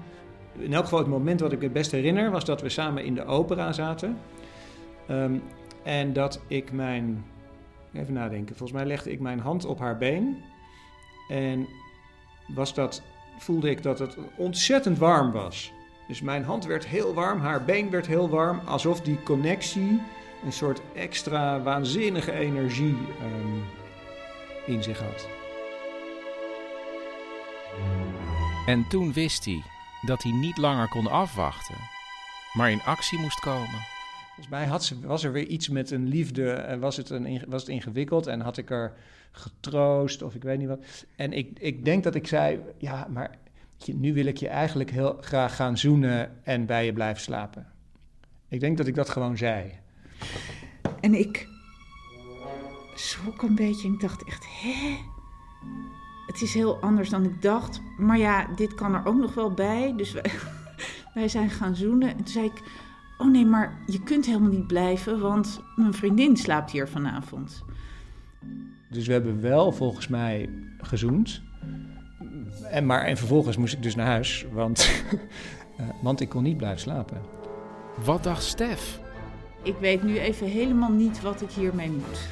In 0.58 0.72
elk 0.72 0.84
geval, 0.84 0.98
het 0.98 1.08
moment 1.08 1.40
wat 1.40 1.52
ik 1.52 1.62
het 1.62 1.72
best 1.72 1.90
herinner 1.90 2.30
was 2.30 2.44
dat 2.44 2.60
we 2.60 2.68
samen 2.68 3.04
in 3.04 3.14
de 3.14 3.24
opera 3.24 3.72
zaten. 3.72 4.18
Um, 5.10 5.42
en 5.82 6.12
dat 6.12 6.40
ik 6.46 6.72
mijn. 6.72 7.24
Even 7.92 8.14
nadenken. 8.14 8.56
Volgens 8.56 8.78
mij 8.78 8.88
legde 8.88 9.12
ik 9.12 9.20
mijn 9.20 9.40
hand 9.40 9.64
op 9.64 9.78
haar 9.78 9.96
been. 9.96 10.42
En 11.28 11.66
was 12.54 12.74
dat, 12.74 13.02
voelde 13.38 13.70
ik 13.70 13.82
dat 13.82 13.98
het 13.98 14.16
ontzettend 14.36 14.98
warm 14.98 15.32
was. 15.32 15.72
Dus 16.08 16.20
mijn 16.20 16.44
hand 16.44 16.64
werd 16.64 16.86
heel 16.86 17.14
warm, 17.14 17.40
haar 17.40 17.64
been 17.64 17.90
werd 17.90 18.06
heel 18.06 18.28
warm, 18.28 18.60
alsof 18.64 19.00
die 19.00 19.22
connectie 19.22 20.00
een 20.44 20.52
soort 20.52 20.80
extra 20.94 21.62
waanzinnige 21.62 22.32
energie 22.32 22.96
um, 23.22 23.62
in 24.66 24.82
zich 24.82 24.98
had. 24.98 25.28
En 28.66 28.88
toen 28.88 29.12
wist 29.12 29.44
hij 29.44 29.62
dat 30.06 30.22
hij 30.22 30.32
niet 30.32 30.56
langer 30.56 30.88
kon 30.88 31.06
afwachten, 31.06 31.76
maar 32.52 32.70
in 32.70 32.82
actie 32.82 33.18
moest 33.18 33.40
komen. 33.40 33.92
Volgens 34.26 34.48
mij 34.48 34.66
had 34.66 34.84
ze, 34.84 35.00
was 35.00 35.24
er 35.24 35.32
weer 35.32 35.46
iets 35.46 35.68
met 35.68 35.90
een 35.90 36.08
liefde, 36.08 36.50
en 36.50 36.80
was 36.80 36.96
het, 36.96 37.10
een, 37.10 37.42
was 37.48 37.60
het 37.60 37.70
ingewikkeld 37.70 38.26
en 38.26 38.40
had 38.40 38.56
ik 38.56 38.70
er 38.70 38.92
getroost 39.32 40.22
of 40.22 40.34
ik 40.34 40.42
weet 40.42 40.58
niet 40.58 40.68
wat. 40.68 40.84
En 41.16 41.32
ik, 41.32 41.58
ik 41.58 41.84
denk 41.84 42.04
dat 42.04 42.14
ik 42.14 42.26
zei, 42.26 42.60
ja, 42.78 43.06
maar 43.10 43.38
nu 43.94 44.14
wil 44.14 44.26
ik 44.26 44.36
je 44.36 44.48
eigenlijk 44.48 44.90
heel 44.90 45.16
graag 45.20 45.56
gaan 45.56 45.78
zoenen 45.78 46.44
en 46.44 46.66
bij 46.66 46.84
je 46.84 46.92
blijven 46.92 47.22
slapen. 47.22 47.66
Ik 48.48 48.60
denk 48.60 48.76
dat 48.76 48.86
ik 48.86 48.94
dat 48.94 49.08
gewoon 49.08 49.36
zei. 49.36 49.72
En 51.00 51.14
ik 51.14 51.48
schrok 52.94 53.42
een 53.42 53.54
beetje 53.54 53.88
ik 53.88 54.00
dacht 54.00 54.24
echt, 54.24 54.46
hè? 54.62 54.96
Het 56.26 56.42
is 56.42 56.54
heel 56.54 56.80
anders 56.80 57.10
dan 57.10 57.24
ik 57.24 57.42
dacht. 57.42 57.80
Maar 57.98 58.18
ja, 58.18 58.46
dit 58.56 58.74
kan 58.74 58.94
er 58.94 59.06
ook 59.06 59.16
nog 59.16 59.34
wel 59.34 59.50
bij. 59.50 59.94
Dus 59.96 60.12
wij, 60.12 60.30
wij 61.14 61.28
zijn 61.28 61.50
gaan 61.50 61.76
zoenen. 61.76 62.08
En 62.08 62.16
toen 62.16 62.26
zei 62.26 62.44
ik, 62.44 62.62
Oh 63.18 63.30
nee, 63.30 63.46
maar 63.46 63.78
je 63.86 64.02
kunt 64.02 64.26
helemaal 64.26 64.50
niet 64.50 64.66
blijven, 64.66 65.20
want 65.20 65.60
mijn 65.76 65.94
vriendin 65.94 66.36
slaapt 66.36 66.70
hier 66.70 66.88
vanavond. 66.88 67.64
Dus 68.90 69.06
we 69.06 69.12
hebben 69.12 69.40
wel 69.40 69.72
volgens 69.72 70.08
mij 70.08 70.48
gezoend. 70.78 71.42
En, 72.70 72.86
maar, 72.86 73.04
en 73.04 73.16
vervolgens 73.16 73.56
moest 73.56 73.72
ik 73.72 73.82
dus 73.82 73.94
naar 73.94 74.06
huis, 74.06 74.46
want, 74.52 74.90
uh, 75.80 75.86
want 76.02 76.20
ik 76.20 76.28
kon 76.28 76.42
niet 76.42 76.56
blijven 76.56 76.80
slapen. 76.80 77.20
Wat 78.04 78.22
dacht 78.22 78.42
Stef? 78.42 79.00
Ik 79.62 79.76
weet 79.80 80.02
nu 80.02 80.18
even 80.18 80.46
helemaal 80.46 80.90
niet 80.90 81.22
wat 81.22 81.40
ik 81.40 81.50
hiermee 81.50 81.90
moet. 81.90 82.28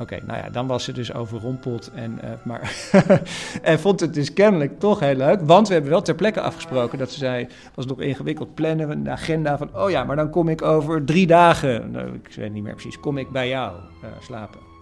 Oké, 0.00 0.18
nou 0.26 0.38
ja, 0.38 0.50
dan 0.50 0.66
was 0.66 0.84
ze 0.84 0.92
dus 0.92 1.14
overrompeld 1.14 1.90
en, 1.94 2.18
uh, 2.24 2.30
maar 2.44 2.72
en 3.62 3.80
vond 3.80 4.00
het 4.00 4.14
dus 4.14 4.32
kennelijk 4.32 4.78
toch 4.78 5.00
heel 5.00 5.14
leuk. 5.14 5.40
Want 5.40 5.66
we 5.66 5.72
hebben 5.72 5.90
wel 5.90 6.02
ter 6.02 6.14
plekke 6.14 6.40
afgesproken 6.40 6.98
dat 6.98 7.10
ze 7.10 7.18
zei, 7.18 7.48
was 7.74 7.86
nog 7.86 8.00
ingewikkeld 8.00 8.54
plannen, 8.54 8.90
een 8.90 9.10
agenda 9.10 9.58
van, 9.58 9.76
oh 9.76 9.90
ja, 9.90 10.04
maar 10.04 10.16
dan 10.16 10.30
kom 10.30 10.48
ik 10.48 10.62
over 10.62 11.04
drie 11.04 11.26
dagen, 11.26 11.90
nou, 11.90 12.14
ik 12.14 12.34
weet 12.34 12.52
niet 12.52 12.62
meer 12.62 12.72
precies, 12.72 13.00
kom 13.00 13.18
ik 13.18 13.30
bij 13.30 13.48
jou 13.48 13.76
uh, 13.76 14.08
slapen. 14.20 14.75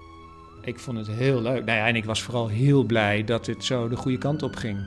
Ik 0.65 0.79
vond 0.79 0.99
het 0.99 1.07
heel 1.07 1.43
leuk. 1.43 1.65
Nou 1.65 1.79
ja, 1.79 1.87
en 1.87 1.97
ik 1.97 2.05
was 2.05 2.23
vooral 2.23 2.49
heel 2.49 2.85
blij 2.85 3.25
dat 3.25 3.47
het 3.47 3.65
zo 3.65 3.89
de 3.89 3.97
goede 3.97 4.19
kant 4.19 4.43
op 4.43 4.55
ging. 4.55 4.79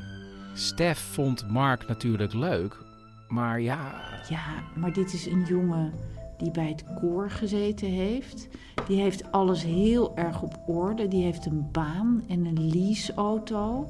Stef 0.53 0.99
vond 0.99 1.49
Mark 1.49 1.87
natuurlijk 1.87 2.33
leuk, 2.33 2.77
maar 3.27 3.61
ja... 3.61 4.05
Ja, 4.29 4.63
maar 4.75 4.93
dit 4.93 5.13
is 5.13 5.25
een 5.25 5.43
jongen 5.43 5.93
die 6.37 6.51
bij 6.51 6.67
het 6.67 6.83
koor 6.99 7.29
gezeten 7.29 7.87
heeft. 7.87 8.47
Die 8.87 9.01
heeft 9.01 9.31
alles 9.31 9.63
heel 9.63 10.17
erg 10.17 10.41
op 10.41 10.63
orde. 10.67 11.07
Die 11.07 11.23
heeft 11.23 11.45
een 11.45 11.71
baan 11.71 12.23
en 12.27 12.45
een 12.45 12.69
leaseauto. 12.69 13.89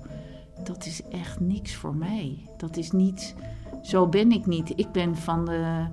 Dat 0.64 0.86
is 0.86 1.02
echt 1.12 1.40
niks 1.40 1.76
voor 1.76 1.96
mij. 1.96 2.38
Dat 2.58 2.78
is 2.78 2.92
niet. 2.92 3.36
Zo 3.82 4.08
ben 4.08 4.32
ik 4.32 4.46
niet. 4.46 4.74
Ik 4.76 4.92
ben 4.92 5.16
van 5.16 5.46
de, 5.46 5.86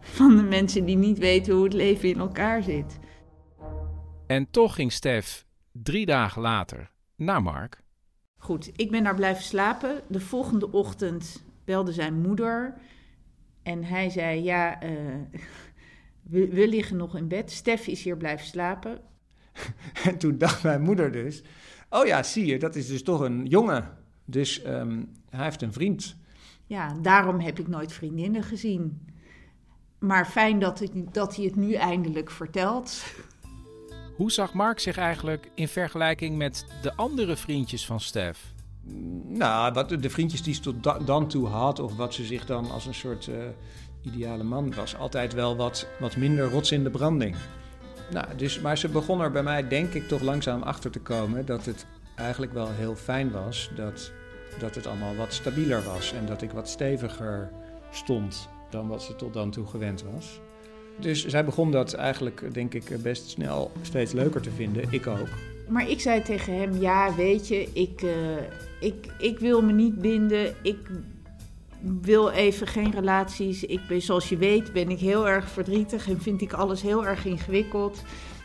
van 0.00 0.36
de 0.36 0.42
mensen 0.42 0.84
die 0.84 0.96
niet 0.96 1.18
weten 1.18 1.54
hoe 1.54 1.64
het 1.64 1.72
leven 1.72 2.08
in 2.08 2.18
elkaar 2.18 2.62
zit. 2.62 2.98
En 4.30 4.50
toch 4.50 4.74
ging 4.74 4.92
Stef 4.92 5.46
drie 5.72 6.06
dagen 6.06 6.42
later 6.42 6.90
naar 7.16 7.42
Mark. 7.42 7.82
Goed, 8.36 8.70
ik 8.76 8.90
ben 8.90 9.04
daar 9.04 9.14
blijven 9.14 9.44
slapen. 9.44 10.02
De 10.08 10.20
volgende 10.20 10.72
ochtend 10.72 11.42
belde 11.64 11.92
zijn 11.92 12.20
moeder. 12.20 12.74
En 13.62 13.84
hij 13.84 14.10
zei: 14.10 14.42
Ja, 14.42 14.84
uh, 14.84 14.90
we, 16.22 16.48
we, 16.48 16.68
liggen 16.68 16.96
nog 16.96 17.16
in 17.16 17.28
bed. 17.28 17.50
Stef 17.50 17.86
is 17.86 18.02
hier 18.02 18.16
blijven 18.16 18.46
slapen. 18.46 19.00
En 20.04 20.18
toen 20.18 20.38
dacht 20.38 20.62
mijn 20.62 20.82
moeder 20.82 21.12
dus: 21.12 21.42
Oh 21.88 22.06
ja, 22.06 22.22
zie 22.22 22.46
je, 22.46 22.58
dat 22.58 22.76
is 22.76 22.86
dus 22.86 23.02
toch 23.02 23.20
een 23.20 23.46
jongen. 23.46 23.96
Dus 24.24 24.66
um, 24.66 25.12
hij 25.30 25.44
heeft 25.44 25.62
een 25.62 25.72
vriend. 25.72 26.16
Ja, 26.66 26.94
daarom 27.02 27.40
heb 27.40 27.58
ik 27.58 27.68
nooit 27.68 27.92
vriendinnen 27.92 28.42
gezien. 28.42 29.06
Maar 29.98 30.26
fijn 30.26 30.58
dat, 30.58 30.78
het, 30.78 30.92
dat 31.12 31.36
hij 31.36 31.44
het 31.44 31.56
nu 31.56 31.72
eindelijk 31.72 32.30
vertelt. 32.30 33.04
Hoe 34.20 34.32
zag 34.32 34.52
Mark 34.52 34.80
zich 34.80 34.96
eigenlijk 34.96 35.50
in 35.54 35.68
vergelijking 35.68 36.36
met 36.36 36.66
de 36.82 36.94
andere 36.94 37.36
vriendjes 37.36 37.86
van 37.86 38.00
Stef? 38.00 38.52
Nou, 39.26 39.72
wat 39.72 39.88
de 39.88 40.10
vriendjes 40.10 40.42
die 40.42 40.54
ze 40.54 40.60
tot 40.60 41.06
dan 41.06 41.28
toe 41.28 41.46
had, 41.46 41.78
of 41.78 41.96
wat 41.96 42.14
ze 42.14 42.24
zich 42.24 42.46
dan 42.46 42.70
als 42.70 42.86
een 42.86 42.94
soort 42.94 43.26
uh, 43.26 43.36
ideale 44.02 44.42
man 44.42 44.74
was, 44.74 44.96
altijd 44.96 45.32
wel 45.32 45.56
wat, 45.56 45.86
wat 46.00 46.16
minder 46.16 46.50
rots 46.50 46.72
in 46.72 46.84
de 46.84 46.90
branding. 46.90 47.36
Nou, 48.10 48.26
dus, 48.36 48.60
maar 48.60 48.78
ze 48.78 48.88
begon 48.88 49.20
er 49.20 49.30
bij 49.30 49.42
mij, 49.42 49.68
denk 49.68 49.94
ik, 49.94 50.08
toch 50.08 50.20
langzaam 50.20 50.62
achter 50.62 50.90
te 50.90 51.00
komen 51.00 51.46
dat 51.46 51.64
het 51.64 51.86
eigenlijk 52.16 52.52
wel 52.52 52.70
heel 52.70 52.96
fijn 52.96 53.30
was 53.30 53.70
dat, 53.76 54.12
dat 54.58 54.74
het 54.74 54.86
allemaal 54.86 55.16
wat 55.16 55.32
stabieler 55.32 55.82
was 55.82 56.12
en 56.12 56.26
dat 56.26 56.42
ik 56.42 56.50
wat 56.50 56.68
steviger 56.68 57.50
stond 57.90 58.48
dan 58.70 58.88
wat 58.88 59.02
ze 59.02 59.16
tot 59.16 59.32
dan 59.32 59.50
toe 59.50 59.66
gewend 59.66 60.02
was. 60.02 60.40
Dus 61.00 61.26
zij 61.26 61.44
begon 61.44 61.70
dat 61.70 61.92
eigenlijk, 61.92 62.54
denk 62.54 62.74
ik, 62.74 63.02
best 63.02 63.28
snel 63.30 63.72
steeds 63.82 64.12
leuker 64.12 64.40
te 64.40 64.50
vinden. 64.50 64.84
Ik 64.90 65.06
ook. 65.06 65.28
Maar 65.68 65.88
ik 65.88 66.00
zei 66.00 66.22
tegen 66.22 66.58
hem: 66.58 66.80
Ja, 66.80 67.14
weet 67.14 67.48
je, 67.48 67.68
ik, 67.72 68.02
uh, 68.02 68.10
ik, 68.80 69.06
ik 69.18 69.38
wil 69.38 69.62
me 69.62 69.72
niet 69.72 70.00
binden. 70.00 70.54
Ik 70.62 70.78
wil 72.00 72.30
even 72.30 72.66
geen 72.66 72.90
relaties. 72.90 73.64
Ik 73.64 73.80
ben, 73.88 74.02
zoals 74.02 74.28
je 74.28 74.36
weet, 74.36 74.72
ben 74.72 74.90
ik 74.90 74.98
heel 74.98 75.28
erg 75.28 75.48
verdrietig 75.48 76.08
en 76.08 76.20
vind 76.20 76.40
ik 76.40 76.52
alles 76.52 76.82
heel 76.82 77.06
erg 77.06 77.24
ingewikkeld. 77.24 78.02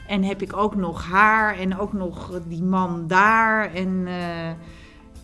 En 0.08 0.24
heb 0.24 0.42
ik 0.42 0.56
ook 0.56 0.76
nog 0.76 1.06
haar 1.06 1.60
en 1.60 1.78
ook 1.80 1.94
nog 1.94 2.42
die 2.48 2.64
man 2.64 3.08
daar. 3.08 3.74
En 3.74 3.90
uh, 4.08 4.50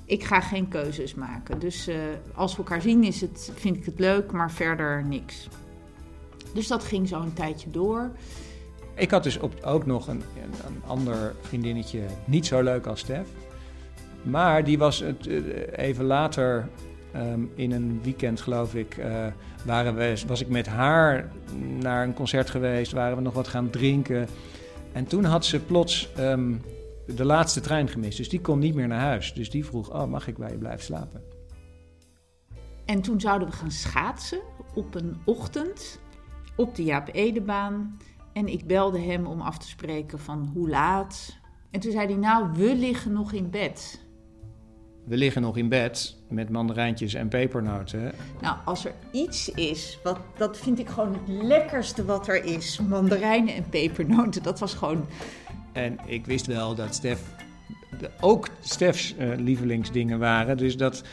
ik 0.05 0.23
ga 0.23 0.41
geen 0.41 0.67
keuzes 0.67 1.15
maken. 1.15 1.59
Dus 1.59 1.87
uh, 1.87 1.95
als 2.33 2.51
we 2.51 2.57
elkaar 2.57 2.81
zien, 2.81 3.03
is 3.03 3.21
het, 3.21 3.51
vind 3.55 3.77
ik 3.77 3.85
het 3.85 3.99
leuk, 3.99 4.31
maar 4.31 4.51
verder 4.51 5.05
niks. 5.05 5.47
Dus 6.53 6.67
dat 6.67 6.83
ging 6.83 7.07
zo 7.07 7.21
een 7.21 7.33
tijdje 7.33 7.69
door. 7.69 8.11
Ik 8.95 9.11
had 9.11 9.23
dus 9.23 9.39
op, 9.39 9.53
ook 9.63 9.85
nog 9.85 10.07
een, 10.07 10.23
een 10.65 10.83
ander 10.87 11.35
vriendinnetje, 11.41 12.01
niet 12.25 12.45
zo 12.45 12.61
leuk 12.61 12.85
als 12.87 12.99
Stef. 12.99 13.27
Maar 14.21 14.63
die 14.63 14.77
was 14.77 14.99
het, 14.99 15.25
even 15.71 16.05
later, 16.05 16.69
um, 17.15 17.51
in 17.55 17.71
een 17.71 17.99
weekend 18.03 18.41
geloof 18.41 18.75
ik, 18.75 18.97
uh, 18.97 19.25
waren 19.65 19.95
we, 19.95 20.21
was 20.27 20.41
ik 20.41 20.47
met 20.47 20.67
haar 20.67 21.31
naar 21.79 22.03
een 22.03 22.13
concert 22.13 22.49
geweest, 22.49 22.91
waren 22.91 23.17
we 23.17 23.23
nog 23.23 23.33
wat 23.33 23.47
gaan 23.47 23.69
drinken. 23.69 24.27
En 24.91 25.05
toen 25.05 25.23
had 25.23 25.45
ze 25.45 25.59
plots 25.59 26.09
um, 26.19 26.61
de 27.05 27.25
laatste 27.25 27.59
trein 27.59 27.87
gemist, 27.87 28.17
dus 28.17 28.29
die 28.29 28.41
kon 28.41 28.59
niet 28.59 28.75
meer 28.75 28.87
naar 28.87 28.99
huis. 28.99 29.33
Dus 29.33 29.49
die 29.49 29.65
vroeg, 29.65 29.93
oh 29.93 30.05
mag 30.05 30.27
ik 30.27 30.37
bij 30.37 30.51
je 30.51 30.57
blijven 30.57 30.83
slapen? 30.83 31.23
En 32.85 33.01
toen 33.01 33.19
zouden 33.19 33.47
we 33.47 33.53
gaan 33.53 33.71
schaatsen 33.71 34.41
op 34.73 34.95
een 34.95 35.21
ochtend 35.25 35.99
op 36.55 36.75
de 36.75 36.83
Jaap 36.83 37.09
Edebaan. 37.11 37.97
En 38.33 38.47
ik 38.47 38.67
belde 38.67 38.99
hem 38.99 39.25
om 39.25 39.41
af 39.41 39.57
te 39.57 39.67
spreken 39.67 40.19
van 40.19 40.51
hoe 40.53 40.69
laat. 40.69 41.39
En 41.71 41.79
toen 41.79 41.91
zei 41.91 42.05
hij, 42.05 42.15
nou, 42.15 42.49
we 42.53 42.75
liggen 42.75 43.13
nog 43.13 43.33
in 43.33 43.49
bed. 43.49 44.05
We 45.05 45.17
liggen 45.17 45.41
nog 45.41 45.57
in 45.57 45.69
bed 45.69 46.17
met 46.29 46.49
mandarijntjes 46.49 47.13
en 47.13 47.27
pepernoten. 47.27 48.11
Nou, 48.41 48.57
als 48.65 48.85
er 48.85 48.93
iets 49.11 49.49
is, 49.49 49.99
wat, 50.03 50.19
dat 50.37 50.57
vind 50.57 50.79
ik 50.79 50.89
gewoon 50.89 51.13
het 51.13 51.43
lekkerste 51.43 52.05
wat 52.05 52.27
er 52.27 52.43
is. 52.43 52.79
Mandarijnen 52.79 53.55
en 53.55 53.69
pepernoten, 53.69 54.43
dat 54.43 54.59
was 54.59 54.73
gewoon... 54.73 55.05
En 55.71 55.97
ik 56.05 56.25
wist 56.25 56.45
wel 56.45 56.75
dat 56.75 56.95
Stef 56.95 57.21
ook 58.19 58.47
Stefs 58.59 59.15
uh, 59.19 59.37
lievelingsdingen 59.37 60.19
waren. 60.19 60.57
Dus 60.57 60.77
dat, 60.77 61.03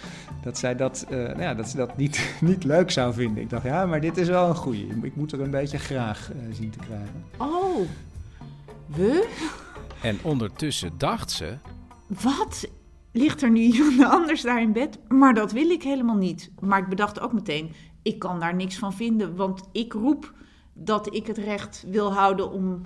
dat 0.42 0.58
zij 0.58 0.76
dat, 0.76 1.06
uh, 1.10 1.16
nou 1.16 1.40
ja, 1.40 1.54
dat, 1.54 1.68
ze 1.68 1.76
dat 1.76 1.96
niet, 1.96 2.30
niet 2.40 2.64
leuk 2.64 2.90
zou 2.90 3.14
vinden. 3.14 3.42
Ik 3.42 3.50
dacht, 3.50 3.64
ja, 3.64 3.86
maar 3.86 4.00
dit 4.00 4.16
is 4.16 4.28
wel 4.28 4.48
een 4.48 4.54
goeie. 4.54 4.88
Ik 5.02 5.16
moet 5.16 5.32
er 5.32 5.40
een 5.40 5.50
beetje 5.50 5.78
graag 5.78 6.30
uh, 6.32 6.54
zien 6.54 6.70
te 6.70 6.78
krijgen. 6.78 7.24
Oh, 7.36 7.88
we? 8.86 9.28
En 10.02 10.18
ondertussen 10.22 10.92
dacht 10.98 11.30
ze... 11.30 11.56
Wat? 12.06 12.68
Ligt 13.12 13.42
er 13.42 13.50
nu 13.50 13.60
iemand 13.60 14.02
anders 14.12 14.42
daar 14.42 14.62
in 14.62 14.72
bed? 14.72 14.98
Maar 15.08 15.34
dat 15.34 15.52
wil 15.52 15.70
ik 15.70 15.82
helemaal 15.82 16.16
niet. 16.16 16.50
Maar 16.60 16.78
ik 16.78 16.88
bedacht 16.88 17.20
ook 17.20 17.32
meteen, 17.32 17.72
ik 18.02 18.18
kan 18.18 18.40
daar 18.40 18.54
niks 18.54 18.78
van 18.78 18.92
vinden. 18.92 19.36
Want 19.36 19.68
ik 19.72 19.92
roep 19.92 20.32
dat 20.72 21.14
ik 21.14 21.26
het 21.26 21.38
recht 21.38 21.84
wil 21.88 22.12
houden 22.12 22.50
om 22.50 22.82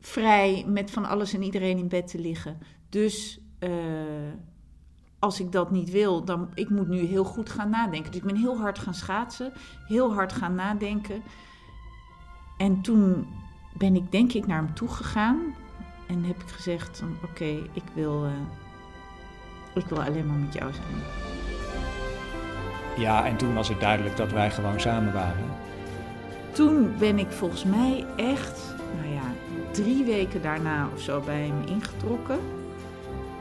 vrij 0.00 0.64
met 0.66 0.90
van 0.90 1.04
alles 1.04 1.32
en 1.32 1.42
iedereen 1.42 1.78
in 1.78 1.88
bed 1.88 2.06
te 2.06 2.18
liggen. 2.18 2.58
Dus 2.94 3.38
uh, 3.60 3.70
als 5.18 5.40
ik 5.40 5.52
dat 5.52 5.70
niet 5.70 5.90
wil, 5.90 6.24
dan 6.24 6.50
ik 6.54 6.70
moet 6.70 6.88
nu 6.88 6.98
heel 6.98 7.24
goed 7.24 7.50
gaan 7.50 7.70
nadenken. 7.70 8.10
Dus 8.10 8.20
ik 8.20 8.26
ben 8.26 8.36
heel 8.36 8.58
hard 8.58 8.78
gaan 8.78 8.94
schaatsen, 8.94 9.52
heel 9.86 10.12
hard 10.12 10.32
gaan 10.32 10.54
nadenken. 10.54 11.22
En 12.58 12.80
toen 12.80 13.26
ben 13.76 13.96
ik 13.96 14.12
denk 14.12 14.32
ik 14.32 14.46
naar 14.46 14.64
hem 14.64 14.74
toe 14.74 14.88
gegaan 14.88 15.54
en 16.06 16.24
heb 16.24 16.42
ik 16.42 16.48
gezegd: 16.48 17.02
Oké, 17.02 17.26
okay, 17.30 17.70
ik 17.72 17.82
wil, 17.94 18.24
uh, 18.24 18.32
ik 19.74 19.86
wil 19.86 20.02
alleen 20.02 20.26
maar 20.26 20.36
met 20.36 20.54
jou 20.54 20.72
zijn. 20.72 21.02
Ja, 22.96 23.26
en 23.26 23.36
toen 23.36 23.54
was 23.54 23.68
het 23.68 23.80
duidelijk 23.80 24.16
dat 24.16 24.32
wij 24.32 24.50
gewoon 24.50 24.80
samen 24.80 25.12
waren. 25.12 25.50
Toen 26.52 26.98
ben 26.98 27.18
ik 27.18 27.30
volgens 27.30 27.64
mij 27.64 28.06
echt, 28.16 28.74
nou 29.00 29.14
ja, 29.14 29.32
drie 29.72 30.04
weken 30.04 30.42
daarna 30.42 30.88
of 30.94 31.00
zo 31.00 31.20
bij 31.20 31.46
hem 31.46 31.66
ingetrokken 31.66 32.38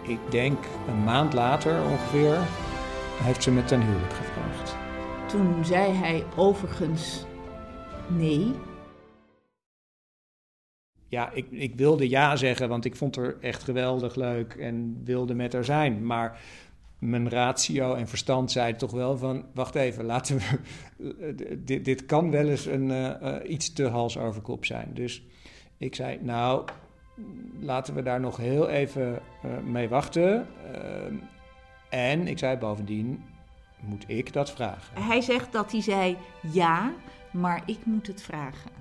ik 0.04 0.20
denk 0.30 0.58
een 0.88 1.04
maand 1.04 1.34
later 1.34 1.84
ongeveer, 1.84 2.38
heeft 3.24 3.44
ze 3.44 3.52
me 3.52 3.64
ten 3.64 3.82
huwelijk 3.82 4.14
gevraagd. 4.14 4.76
Toen 5.28 5.66
zei 5.66 5.92
hij 5.92 6.24
overigens 6.36 7.26
nee. 8.08 8.52
Ja, 11.08 11.32
ik, 11.32 11.48
ik 11.52 11.76
wilde 11.76 12.10
ja 12.10 12.36
zeggen, 12.36 12.70
want 12.70 12.86
ik 12.86 12.96
vond 12.96 13.16
haar 13.16 13.36
echt 13.40 13.64
geweldig 13.64 14.16
leuk 14.16 14.54
en 14.54 15.02
wilde 15.04 15.34
met 15.34 15.54
haar 15.54 15.66
zijn. 15.66 16.06
Maar 16.06 16.40
mijn 17.00 17.30
ratio 17.30 17.94
en 17.94 18.08
verstand 18.08 18.52
zei 18.52 18.76
toch 18.76 18.92
wel 18.92 19.18
van... 19.18 19.46
wacht 19.54 19.76
even, 19.76 20.06
laten 20.06 20.38
we... 20.38 21.34
dit, 21.66 21.86
dit 21.86 22.06
kan 22.06 22.32
wel 22.32 22.48
eens 22.48 22.66
een, 22.66 22.90
uh, 22.90 23.36
iets 23.48 23.74
te 23.74 23.88
hals 23.88 24.18
over 24.18 24.42
kop 24.42 24.66
zijn. 24.66 24.92
Dus 24.94 25.24
ik 25.78 25.96
zei, 25.96 26.20
nou, 26.22 26.66
laten 27.60 27.94
we 27.94 28.04
daar 28.04 28.20
nog 28.20 28.38
heel 28.38 28.70
even 28.70 29.22
uh, 29.46 29.52
mee 29.66 29.90
wachten. 29.90 30.48
Uh, 30.72 31.20
en 31.90 32.28
ik 32.28 32.38
zei 32.38 32.58
bovendien, 32.58 33.24
moet 33.80 34.04
ik 34.08 34.34
dat 34.34 34.52
vragen? 34.52 35.04
Hij 35.04 35.22
zegt 35.22 35.52
dat 35.52 35.72
hij 35.72 35.82
zei 35.82 36.18
ja, 36.52 36.92
maar 37.32 37.64
ik 37.66 37.86
moet 37.86 38.08
het 38.08 38.22
vragen. 38.22 38.72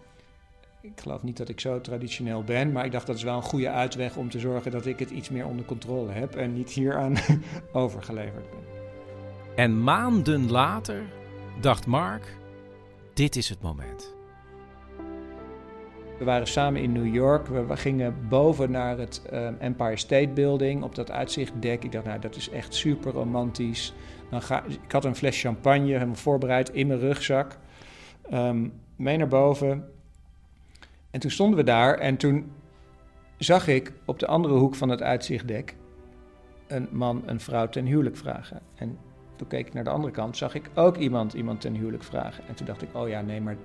Ik 0.80 1.00
geloof 1.00 1.22
niet 1.22 1.36
dat 1.36 1.48
ik 1.48 1.60
zo 1.60 1.80
traditioneel 1.80 2.44
ben, 2.44 2.72
maar 2.72 2.84
ik 2.84 2.92
dacht 2.92 3.06
dat 3.06 3.16
is 3.16 3.22
wel 3.22 3.36
een 3.36 3.42
goede 3.42 3.70
uitweg 3.70 4.16
om 4.16 4.30
te 4.30 4.38
zorgen 4.38 4.70
dat 4.70 4.86
ik 4.86 4.98
het 4.98 5.10
iets 5.10 5.28
meer 5.28 5.46
onder 5.46 5.64
controle 5.64 6.12
heb 6.12 6.36
en 6.36 6.52
niet 6.52 6.70
hieraan 6.70 7.16
overgeleverd 7.72 8.50
ben. 8.50 8.60
En 9.56 9.82
maanden 9.82 10.50
later 10.50 11.02
dacht 11.60 11.86
Mark: 11.86 12.36
dit 13.14 13.36
is 13.36 13.48
het 13.48 13.62
moment. 13.62 14.14
We 16.18 16.24
waren 16.24 16.46
samen 16.46 16.82
in 16.82 16.92
New 16.92 17.14
York. 17.14 17.46
We, 17.46 17.76
gingen 17.76 18.14
boven 18.28 18.70
naar 18.70 18.98
het 18.98 19.22
um, 19.32 19.56
Empire 19.58 19.96
State 19.96 20.28
Building 20.28 20.82
op 20.82 20.94
dat 20.94 21.10
uitzichtdek. 21.10 21.84
Ik 21.84 21.92
dacht, 21.92 22.04
nou, 22.04 22.20
dat 22.20 22.36
is 22.36 22.50
echt 22.50 22.74
super 22.74 23.12
romantisch. 23.12 23.94
Dan 24.30 24.42
ga, 24.42 24.64
ik 24.64 24.92
had 24.92 25.04
een 25.04 25.16
fles 25.16 25.40
champagne 25.40 25.92
helemaal 25.92 26.14
voorbereid 26.14 26.68
in 26.68 26.86
mijn 26.86 27.00
rugzak. 27.00 27.58
Um, 28.32 28.72
mee 28.96 29.16
naar 29.16 29.28
boven. 29.28 29.88
En 31.10 31.20
toen 31.20 31.30
stonden 31.30 31.56
we 31.56 31.64
daar 31.64 31.98
en 31.98 32.16
toen 32.16 32.52
zag 33.38 33.68
ik 33.68 33.92
op 34.04 34.18
de 34.18 34.26
andere 34.26 34.54
hoek 34.54 34.74
van 34.74 34.88
het 34.88 35.02
uitzichtdek 35.02 35.76
een 36.66 36.88
man 36.90 37.22
een 37.26 37.40
vrouw 37.40 37.68
ten 37.68 37.86
huwelijk 37.86 38.16
vragen. 38.16 38.60
En 38.74 38.98
toen 39.36 39.48
keek 39.48 39.66
ik 39.66 39.72
naar 39.72 39.84
de 39.84 39.90
andere 39.90 40.12
kant, 40.12 40.36
zag 40.36 40.54
ik 40.54 40.70
ook 40.74 40.96
iemand 40.96 41.32
iemand 41.32 41.60
ten 41.60 41.74
huwelijk 41.74 42.02
vragen. 42.02 42.44
En 42.48 42.54
toen 42.54 42.66
dacht 42.66 42.82
ik, 42.82 42.88
oh 42.92 43.08
ja, 43.08 43.20
nee, 43.20 43.40
maar 43.40 43.56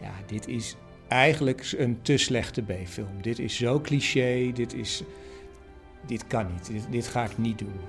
ja, 0.00 0.10
dit 0.26 0.48
is 0.48 0.76
eigenlijk 1.10 1.74
een 1.76 1.98
te 2.02 2.16
slechte 2.16 2.62
B-film. 2.62 3.22
Dit 3.22 3.38
is 3.38 3.56
zo 3.56 3.80
cliché, 3.80 4.50
dit 4.54 4.74
is... 4.74 5.02
Dit 6.06 6.26
kan 6.26 6.46
niet, 6.52 6.66
dit, 6.66 6.86
dit 6.90 7.06
ga 7.06 7.24
ik 7.24 7.38
niet 7.38 7.58
doen. 7.58 7.80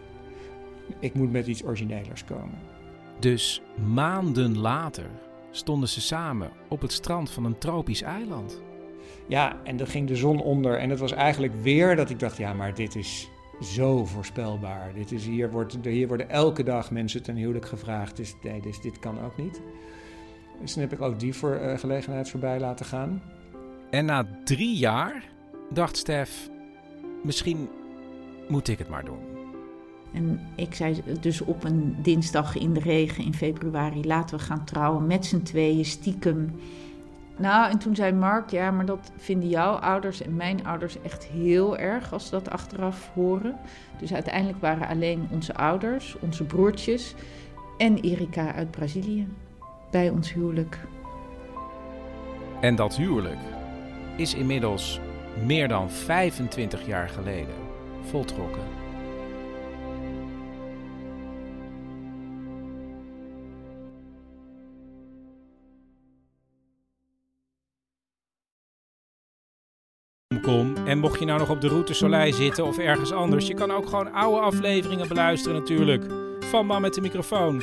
Ik 1.00 1.14
moet 1.14 1.32
met 1.32 1.48
iets 1.48 1.64
originelers 1.64 2.26
komen. 2.26 2.60
Dus 3.20 3.62
maanden 3.94 4.58
later 4.58 5.06
stonden 5.52 5.90
ze 5.90 6.02
samen 6.02 6.52
op 6.68 6.82
het 6.82 6.92
strand 6.92 7.32
van 7.32 7.46
een 7.46 7.58
tropisch 7.58 8.02
eiland. 8.02 8.62
Ja, 9.28 9.58
en 9.64 9.78
dan 9.78 9.88
ging 9.88 10.08
de 10.08 10.16
zon 10.16 10.42
onder. 10.42 10.78
En 10.78 10.90
het 10.90 11.00
was 11.00 11.12
eigenlijk 11.12 11.54
weer 11.62 11.96
dat 11.96 12.10
ik 12.10 12.20
dacht: 12.20 12.38
ja, 12.38 12.54
maar 12.54 12.74
dit 12.74 12.96
is 12.96 13.30
zo 13.62 14.06
voorspelbaar. 14.06 14.94
Dit 14.94 15.12
is, 15.12 15.26
hier, 15.26 15.52
wordt, 15.52 15.78
hier 15.84 16.08
worden 16.08 16.30
elke 16.30 16.64
dag 16.64 16.92
mensen 16.92 17.24
ten 17.24 17.36
huwelijk 17.36 17.66
gevraagd. 17.66 18.16
Dus 18.16 18.36
nee, 18.42 18.62
dus 18.62 18.82
dit 18.82 19.00
kan 19.00 19.24
ook 19.24 19.38
niet. 19.38 19.62
Dus 20.62 20.74
toen 20.74 20.82
heb 20.82 20.94
ik 20.94 21.02
ook 21.02 21.20
die 21.20 21.34
voor, 21.34 21.60
uh, 21.62 21.78
gelegenheid 21.78 22.30
voorbij 22.30 22.60
laten 22.60 22.86
gaan. 22.86 23.22
En 23.90 24.06
na 24.06 24.26
drie 24.44 24.78
jaar 24.78 25.24
dacht 25.70 25.98
Stef: 25.98 26.50
misschien 27.24 27.70
moet 28.48 28.68
ik 28.68 28.78
het 28.78 28.90
maar 28.90 29.06
doen. 29.06 29.20
En 30.14 30.40
ik 30.56 30.74
zei 30.74 31.04
dus 31.20 31.42
op 31.42 31.64
een 31.64 31.96
dinsdag 32.02 32.58
in 32.58 32.74
de 32.74 32.80
regen 32.80 33.24
in 33.24 33.34
februari: 33.34 34.06
laten 34.06 34.38
we 34.38 34.44
gaan 34.44 34.66
trouwen 34.66 35.08
met 35.08 35.26
z'n 35.26 35.42
tweeën, 35.42 35.86
stiekem. 35.86 36.56
Nou, 37.38 37.72
en 37.72 37.78
toen 37.78 37.96
zei 37.96 38.14
Mark, 38.14 38.50
ja, 38.50 38.72
maar 38.72 38.86
dat 38.86 39.12
vinden 39.18 39.50
jouw 39.50 39.74
ouders 39.74 40.22
en 40.22 40.36
mijn 40.36 40.66
ouders 40.66 41.02
echt 41.02 41.26
heel 41.26 41.78
erg 41.78 42.14
als 42.14 42.26
ze 42.26 42.32
dat 42.32 42.50
achteraf 42.50 43.12
horen. 43.14 43.56
Dus 44.00 44.14
uiteindelijk 44.14 44.62
waren 44.62 44.88
alleen 44.88 45.28
onze 45.32 45.56
ouders, 45.56 46.18
onze 46.20 46.44
broertjes 46.44 47.16
en 47.78 47.98
Erika 47.98 48.54
uit 48.54 48.72
Brazilië 48.72 49.28
bij 49.92 50.10
ons 50.10 50.34
huwelijk. 50.34 50.80
En 52.62 52.76
dat 52.76 52.96
huwelijk 52.96 53.40
is 54.16 54.34
inmiddels 54.34 55.00
meer 55.46 55.68
dan 55.68 55.92
25 55.92 56.86
jaar 56.86 57.10
geleden 57.10 57.56
voltrokken. 58.02 58.64
Kom. 70.42 70.76
En 70.86 71.00
mocht 71.00 71.20
je 71.20 71.26
nou 71.26 71.40
nog 71.40 71.50
op 71.50 71.62
de 71.62 71.68
route 71.68 71.94
Soleil 71.94 72.34
zitten 72.34 72.66
of 72.66 72.78
ergens 72.78 73.12
anders, 73.12 73.48
je 73.48 73.54
kan 73.54 73.72
ook 73.72 73.86
gewoon 73.86 74.14
oude 74.14 74.40
afleveringen 74.40 75.08
beluisteren 75.08 75.60
natuurlijk. 75.60 76.06
Van 76.40 76.66
Man 76.66 76.82
met 76.82 76.94
de 76.94 77.02
microfoon. 77.02 77.62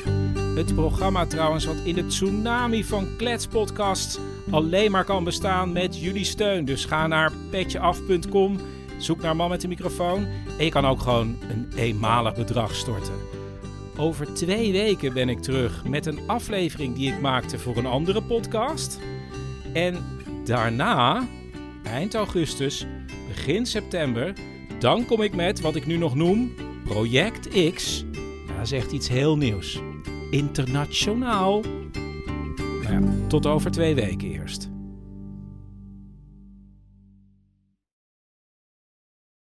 Het 0.59 0.75
programma 0.75 1.25
trouwens 1.25 1.65
wat 1.65 1.75
in 1.83 1.95
de 1.95 2.05
tsunami 2.05 2.83
van 2.83 3.07
kletspodcasts 3.17 4.19
alleen 4.49 4.91
maar 4.91 5.03
kan 5.03 5.23
bestaan 5.23 5.71
met 5.71 5.99
jullie 5.99 6.23
steun. 6.23 6.65
Dus 6.65 6.85
ga 6.85 7.07
naar 7.07 7.31
petjeaf.com, 7.49 8.57
zoek 8.97 9.21
naar 9.21 9.35
Man 9.35 9.49
met 9.49 9.61
de 9.61 9.67
microfoon 9.67 10.27
en 10.57 10.65
je 10.65 10.69
kan 10.69 10.85
ook 10.85 11.01
gewoon 11.01 11.37
een 11.49 11.67
eenmalig 11.75 12.35
bedrag 12.35 12.75
storten. 12.75 13.13
Over 13.97 14.33
twee 14.33 14.71
weken 14.71 15.13
ben 15.13 15.29
ik 15.29 15.39
terug 15.39 15.85
met 15.85 16.05
een 16.05 16.19
aflevering 16.27 16.95
die 16.95 17.13
ik 17.13 17.21
maakte 17.21 17.59
voor 17.59 17.77
een 17.77 17.85
andere 17.85 18.21
podcast. 18.21 18.99
En 19.73 19.97
daarna 20.45 21.27
eind 21.83 22.15
augustus, 22.15 22.85
begin 23.27 23.65
september, 23.65 24.33
dan 24.79 25.05
kom 25.05 25.21
ik 25.21 25.35
met 25.35 25.61
wat 25.61 25.75
ik 25.75 25.85
nu 25.85 25.97
nog 25.97 26.15
noem 26.15 26.53
Project 26.83 27.73
X. 27.73 28.05
Dat 28.47 28.61
is 28.65 28.71
echt 28.71 28.91
iets 28.91 29.07
heel 29.07 29.37
nieuws. 29.37 29.79
Internationaal. 30.29 31.61
Nou 32.83 32.93
ja, 32.93 33.27
tot 33.27 33.45
over 33.45 33.71
twee 33.71 33.95
weken 33.95 34.31
eerst. 34.31 34.69